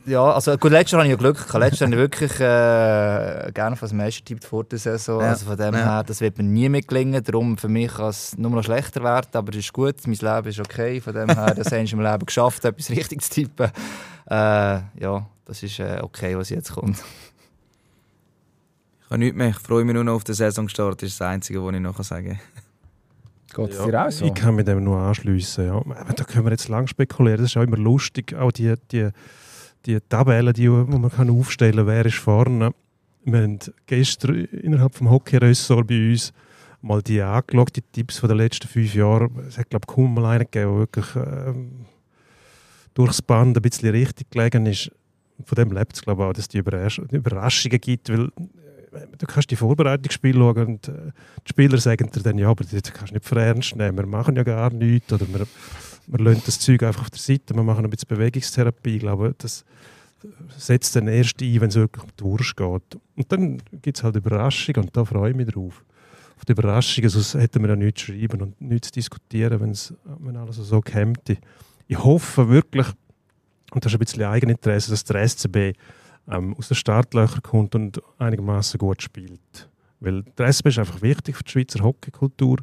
Ja, 0.06 0.32
also 0.32 0.56
gut, 0.58 0.70
letztes 0.70 0.92
Jahr 0.92 1.00
hatte 1.00 1.08
ich 1.08 1.12
ja 1.12 1.16
Glück. 1.16 1.36
gehabt. 1.46 1.54
Letztes 1.54 1.80
Jahr 1.80 1.88
habe 1.90 1.94
ich 1.96 2.00
wirklich 2.00 2.32
äh, 2.34 3.52
gerne 3.52 3.72
auf 3.72 3.80
das 3.80 3.92
Meister 3.94 4.22
tippt 4.24 4.44
vor 4.44 4.64
der 4.64 4.78
Saison. 4.78 5.20
Ja. 5.20 5.30
Also 5.30 5.46
von 5.46 5.56
dem 5.56 5.72
Ja. 5.74 5.84
her, 5.96 6.04
das 6.04 6.20
wird 6.20 6.36
mir 6.36 6.44
nie 6.44 6.68
mehr 6.68 6.82
gelingen. 6.82 7.22
Darum 7.24 7.56
für 7.56 7.68
mich 7.68 7.92
kann 7.94 8.10
es 8.10 8.36
nur 8.36 8.50
noch 8.50 8.62
schlechter 8.62 9.02
werden, 9.02 9.28
aber 9.32 9.50
es 9.52 9.58
ist 9.60 9.72
gut. 9.72 9.94
Mein 10.06 10.14
Leben 10.16 10.48
ist 10.48 10.60
okay. 10.60 11.00
Von 11.00 11.14
dem 11.14 11.28
her, 11.30 11.54
das 11.54 11.72
hast 11.72 11.90
du 11.92 11.96
im 11.96 12.02
Leben 12.02 12.26
geschafft, 12.26 12.64
etwas 12.66 12.90
richtig 12.90 13.22
zu 13.22 13.30
tippen. 13.30 13.70
Äh, 14.26 14.34
ja, 14.34 15.26
das 15.46 15.62
ist 15.62 15.78
äh, 15.78 16.00
okay, 16.02 16.36
was 16.36 16.50
jetzt 16.50 16.72
kommt. 16.72 16.98
Ich 19.02 19.08
kann 19.08 19.20
nichts 19.20 19.36
mehr. 19.36 19.48
Ich 19.50 19.58
freue 19.58 19.84
mich 19.84 19.94
nur 19.94 20.04
noch 20.04 20.14
auf 20.14 20.24
den 20.24 20.34
Saisonstart. 20.34 21.00
Das 21.02 21.08
ist 21.10 21.20
das 21.20 21.28
Einzige, 21.28 21.64
was 21.64 21.74
ich 21.74 21.80
noch 21.80 22.02
sagen 22.02 22.38
kann. 23.54 23.66
Geht 23.68 23.78
es 23.78 23.84
dir 23.84 24.04
auch 24.06 24.10
so? 24.10 24.24
Ich 24.26 24.34
kann 24.34 24.54
mit 24.56 24.66
dem 24.66 24.82
nur 24.84 24.98
anschliessen. 24.98 25.66
Ja. 25.66 25.80
Da 26.16 26.24
können 26.24 26.44
wir 26.44 26.50
jetzt 26.50 26.68
lang 26.68 26.88
spekulieren. 26.88 27.40
Das 27.40 27.50
ist 27.50 27.56
auch 27.56 27.62
immer 27.62 27.76
lustig. 27.76 28.34
Auch 28.34 28.50
die, 28.50 28.74
die, 28.90 29.10
die 29.86 29.98
Tabellen, 30.08 30.52
die 30.52 30.70
wo 30.70 30.84
man 30.84 31.10
kann 31.10 31.30
aufstellen 31.30 31.76
kann, 31.76 31.86
wer 31.86 32.06
ist 32.06 32.16
vorne. 32.16 32.72
Wir 33.24 33.42
haben 33.42 33.58
gestern 33.86 34.44
innerhalb 34.44 34.94
vom 34.94 35.10
Hockey-Ressort 35.10 35.86
bei 35.86 36.10
uns 36.10 36.32
mal 36.82 37.02
die 37.02 37.20
angeschaut, 37.22 37.74
die 37.76 37.80
Tipps 37.80 38.20
den 38.20 38.36
letzten 38.36 38.68
fünf 38.68 38.94
Jahren. 38.94 39.30
Es 39.48 39.56
hat, 39.56 39.70
glaube 39.70 39.86
ich, 39.88 39.94
kaum 39.94 40.14
mal 40.14 40.26
einen 40.26 40.44
gegeben, 40.50 40.70
der 40.70 40.78
wirklich 40.78 41.06
ähm, 41.16 41.86
durchs 42.92 43.22
Band 43.22 43.56
ein 43.56 43.62
bisschen 43.62 43.90
richtig 43.90 44.30
gelegen 44.30 44.66
ist. 44.66 44.90
Von 45.44 45.56
dem 45.56 45.72
lebt 45.72 45.94
es, 45.94 46.02
glaube 46.02 46.22
ich, 46.22 46.28
auch, 46.28 46.32
dass 46.32 46.44
es 46.44 46.48
die 46.48 46.58
Überrasch 46.58 46.98
Überraschungen 46.98 47.80
gibt, 47.80 48.10
weil 48.10 48.26
äh, 48.26 49.06
du 49.18 49.26
kannst 49.26 49.50
die 49.50 49.56
Vorbereitungsspiele 49.56 50.38
schauen 50.38 50.66
und 50.66 50.88
äh, 50.88 51.12
die 51.46 51.50
Spieler 51.50 51.78
sagen 51.78 52.10
dir 52.10 52.22
dann, 52.22 52.38
ja, 52.38 52.48
aber 52.48 52.64
das 52.64 52.92
kannst 52.92 53.10
du 53.10 53.14
nicht 53.14 53.26
für 53.26 53.40
ernst 53.40 53.74
nehmen, 53.74 53.96
wir 53.96 54.06
machen 54.06 54.36
ja 54.36 54.42
gar 54.42 54.70
nichts 54.70 55.12
oder 55.12 55.26
wir, 55.26 55.46
wir 56.06 56.24
lassen 56.24 56.42
das 56.46 56.58
Zeug 56.58 56.82
einfach 56.82 57.02
auf 57.02 57.10
der 57.10 57.20
Seite, 57.20 57.54
wir 57.54 57.62
machen 57.62 57.84
ein 57.84 57.90
bisschen 57.90 58.08
Bewegungstherapie. 58.08 58.96
Ich 58.96 59.00
glaube, 59.00 59.34
das 59.38 59.64
setzt 60.56 60.96
dann 60.96 61.08
erst 61.08 61.40
ein, 61.42 61.60
wenn 61.60 61.68
es 61.68 61.76
wirklich 61.76 62.56
geht. 62.56 63.00
Und 63.16 63.32
dann 63.32 63.62
gibt 63.82 63.96
es 63.96 64.02
halt 64.02 64.16
Überraschungen 64.16 64.84
und 64.84 64.96
da 64.96 65.04
freue 65.04 65.30
ich 65.30 65.36
mich 65.36 65.48
drauf. 65.48 65.84
Auf 66.36 66.44
die 66.44 66.52
Überraschungen, 66.52 67.10
sonst 67.10 67.34
hätten 67.34 67.62
wir 67.62 67.70
ja 67.70 67.76
nichts 67.76 68.02
schreiben 68.02 68.42
und 68.42 68.60
nichts 68.60 68.90
diskutieren, 68.90 69.60
wenn's, 69.60 69.94
wenn 70.18 70.36
alles 70.36 70.56
so 70.56 70.80
käme. 70.80 71.14
Ich 71.86 71.98
hoffe 71.98 72.48
wirklich, 72.48 72.86
und 73.72 73.84
das 73.84 73.92
ist 73.92 73.96
ein 73.96 73.98
bisschen 74.00 74.22
Eigeninteresse, 74.24 74.90
dass 74.90 75.04
der 75.04 75.28
SCB 75.28 75.76
ähm, 76.30 76.54
aus 76.56 76.68
den 76.68 76.74
Startlöchern 76.74 77.42
kommt 77.42 77.74
und 77.74 78.00
einigermaßen 78.18 78.78
gut 78.78 79.02
spielt. 79.02 79.68
Weil 80.00 80.22
der 80.38 80.52
SCB 80.52 80.68
ist 80.68 80.78
einfach 80.78 81.02
wichtig 81.02 81.36
für 81.36 81.44
die 81.44 81.50
Schweizer 81.50 81.84
Hockeykultur. 81.84 82.58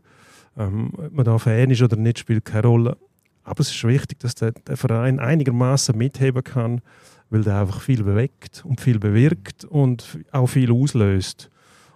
Ähm, 0.58 0.92
ob 0.98 1.12
man 1.12 1.26
da 1.26 1.38
Fan 1.38 1.70
ist 1.70 1.82
oder 1.82 1.96
nicht, 1.96 2.20
spielt 2.20 2.46
keine 2.46 2.68
Rolle. 2.68 2.98
Aber 3.44 3.62
es 3.62 3.72
ist 3.72 3.84
wichtig, 3.84 4.20
dass 4.20 4.36
der, 4.36 4.52
der 4.52 4.78
Verein 4.78 5.20
einigermaßen 5.20 5.98
mitheben 5.98 6.44
kann, 6.44 6.82
weil 7.30 7.44
der 7.44 7.62
einfach 7.62 7.82
viel 7.82 8.04
bewegt 8.04 8.64
und 8.66 8.82
viel 8.82 9.00
bewirkt 9.00 9.66
und 9.66 10.20
auch 10.32 10.48
viel 10.48 10.72
auslöst. 10.72 11.50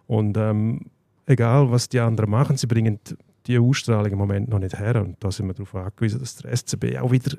Und 0.07 0.37
ähm, 0.37 0.87
egal, 1.25 1.71
was 1.71 1.89
die 1.89 1.99
anderen 1.99 2.29
machen, 2.29 2.57
sie 2.57 2.67
bringen 2.67 2.99
die 3.47 3.59
Ausstrahlung 3.59 4.11
im 4.11 4.17
Moment 4.17 4.49
noch 4.49 4.59
nicht 4.59 4.79
her. 4.79 5.01
Und 5.01 5.17
da 5.19 5.31
sind 5.31 5.47
wir 5.47 5.53
darauf 5.53 5.75
angewiesen, 5.75 6.19
dass 6.19 6.37
der 6.37 6.55
SCB 6.55 6.97
auch 6.99 7.11
wieder 7.11 7.37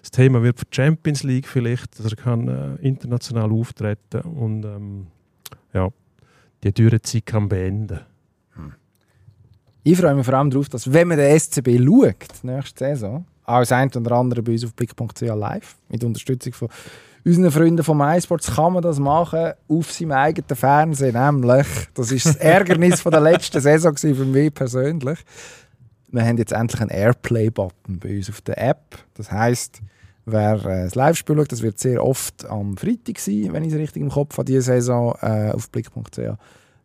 das 0.00 0.10
Thema 0.12 0.42
wird 0.42 0.58
für 0.58 0.66
die 0.66 0.76
Champions 0.76 1.24
League 1.24 1.48
vielleicht, 1.48 1.98
dass 1.98 2.12
er 2.12 2.16
kann 2.16 2.48
äh, 2.48 2.76
international 2.76 3.50
auftreten 3.50 4.20
und 4.20 4.64
ähm, 4.64 5.06
ja, 5.72 5.88
die 6.62 6.72
dürre 6.72 7.02
Zeit 7.02 7.26
kann 7.26 7.48
beenden. 7.48 8.00
Ich 9.88 9.96
freue 9.96 10.16
mich 10.16 10.26
vor 10.26 10.34
allem 10.34 10.50
darauf, 10.50 10.68
dass 10.68 10.92
wenn 10.92 11.06
man 11.06 11.16
den 11.16 11.38
SCB 11.38 11.78
schaut, 11.78 12.42
nächste 12.42 12.86
Saison, 12.86 13.24
das 13.46 13.70
ein 13.70 13.88
oder 13.94 14.16
andere 14.16 14.42
bei 14.42 14.50
uns 14.50 14.64
auf 14.64 14.74
blick.ch 14.74 15.20
live, 15.20 15.76
mit 15.88 16.02
Unterstützung 16.02 16.54
von 16.54 16.68
unseren 17.24 17.52
Freunden 17.52 17.84
vom 17.84 18.00
iSports, 18.00 18.56
kann 18.56 18.72
man 18.72 18.82
das 18.82 18.98
machen 18.98 19.52
auf 19.68 19.92
seinem 19.92 20.10
eigenen 20.10 20.56
Fernsehen. 20.56 21.14
Nämlich, 21.14 21.68
das 21.94 22.10
ist 22.10 22.26
das 22.26 22.34
Ärgernis 22.34 23.00
von 23.00 23.12
der 23.12 23.20
letzten 23.20 23.60
Saison 23.60 23.96
für 23.96 24.24
mich 24.24 24.52
persönlich. 24.52 25.20
Wir 26.08 26.24
haben 26.24 26.38
jetzt 26.38 26.52
endlich 26.52 26.80
einen 26.80 26.90
Airplay-Button 26.90 28.00
bei 28.00 28.16
uns 28.16 28.28
auf 28.28 28.40
der 28.40 28.58
App. 28.58 28.98
Das 29.14 29.30
heisst, 29.30 29.82
wer 30.24 30.54
äh, 30.66 30.82
das 30.86 30.96
Live-Spiel 30.96 31.36
schaut, 31.36 31.52
das 31.52 31.62
wird 31.62 31.78
sehr 31.78 32.04
oft 32.04 32.44
am 32.46 32.76
Freitag 32.76 33.20
sein, 33.20 33.50
wenn 33.52 33.62
ich 33.62 33.72
es 33.72 33.78
richtig 33.78 34.02
im 34.02 34.10
Kopf 34.10 34.36
habe, 34.36 34.46
diese 34.46 34.62
Saison 34.62 35.16
äh, 35.22 35.52
auf 35.52 35.70
blick.ch 35.70 36.38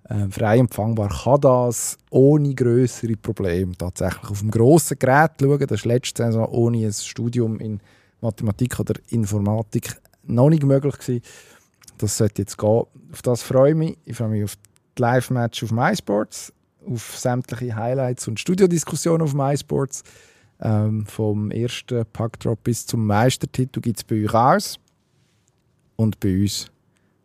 äh, 0.05 0.27
frei 0.29 0.57
empfangbar, 0.57 1.09
kann 1.09 1.41
das 1.41 1.97
ohne 2.09 2.53
größere 2.53 3.15
Probleme 3.15 3.77
tatsächlich 3.77 4.29
auf 4.29 4.39
dem 4.39 4.51
grossen 4.51 4.97
Gerät 4.99 5.31
schauen. 5.39 5.59
Das 5.59 5.85
war 5.85 5.93
letzte 5.93 6.23
Saison 6.23 6.47
ohne 6.49 6.85
ein 6.85 6.93
Studium 6.93 7.59
in 7.59 7.79
Mathematik 8.21 8.79
oder 8.79 8.95
Informatik 9.09 9.95
noch 10.23 10.49
nicht 10.49 10.63
möglich 10.63 10.97
gewesen. 10.97 11.21
Das 11.97 12.17
sollte 12.17 12.41
jetzt 12.41 12.57
gehen. 12.57 12.83
Auf 13.11 13.21
das 13.23 13.43
freue 13.43 13.71
ich 13.71 13.77
mich. 13.77 13.97
Ich 14.05 14.17
freue 14.17 14.29
mich 14.29 14.43
auf 14.43 14.55
die 14.97 15.01
Live-Match 15.01 15.63
auf 15.63 15.71
MySports, 15.71 16.53
auf 16.87 17.17
sämtliche 17.17 17.75
Highlights 17.75 18.27
und 18.27 18.39
Studiodiskussionen 18.39 19.21
auf 19.21 19.33
MySports. 19.33 20.03
Ähm, 20.63 21.05
vom 21.07 21.49
ersten 21.49 22.05
Packdrop 22.13 22.63
bis 22.63 22.85
zum 22.85 23.07
Meistertitel 23.07 23.81
gibt 23.81 23.97
es 23.97 24.03
bei 24.03 24.23
euch 24.23 24.33
alles. 24.33 24.79
Und 25.95 26.19
bei 26.19 26.41
uns 26.41 26.71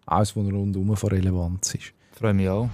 alles, 0.07 0.37
was 0.37 0.47
rundum 0.47 0.97
von 0.97 1.11
Relevanz 1.11 1.75
ist. 1.75 1.96
Freue 2.19 2.35
mich 2.35 2.49
auch. 2.49 2.69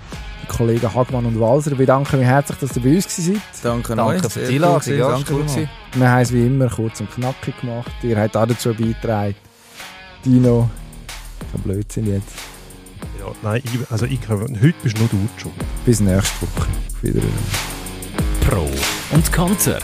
Kollegen 0.48 0.93
Hagmann 0.94 1.24
und 1.27 1.40
Walser, 1.40 1.73
ich 1.73 1.78
bedanke 1.78 2.16
mich 2.16 2.27
herzlich, 2.27 2.59
dass 2.59 2.77
ihr 2.77 2.82
bei 2.82 2.94
uns 2.97 3.16
seid. 3.16 3.36
Danke, 3.62 3.94
Danke 3.97 4.27
euch. 4.27 4.32
für 4.32 4.40
die 4.40 4.55
Einladung. 4.56 4.98
Ja, 4.98 5.19
cool. 5.31 5.47
Wir 5.94 6.10
haben 6.10 6.20
es 6.23 6.32
wie 6.32 6.47
immer 6.47 6.69
kurz 6.69 7.01
und 7.01 7.10
knackig 7.10 7.60
gemacht. 7.60 7.90
Ihr 8.02 8.19
habt 8.20 8.36
auch 8.36 8.47
dazu 8.47 8.74
beigetragen. 8.74 9.35
Dino, 10.24 10.69
so 11.52 11.59
Blödsinn 11.59 12.06
jetzt. 12.12 12.28
Ja, 13.19 13.27
nein, 13.43 13.62
ich, 13.64 13.90
also 13.90 14.06
ich, 14.06 14.20
kann- 14.20 14.40
heute 14.60 14.74
bist 14.82 14.98
nur 14.98 15.09
du 15.09 15.28
schuld. 15.36 15.55
Bis 15.86 16.01
nächste 16.01 16.43
Woche. 16.43 16.69
Auf 16.93 17.02
Wiedersehen. 17.02 17.32
Pro 18.48 18.69
und 19.14 19.32
Konter. 19.32 19.78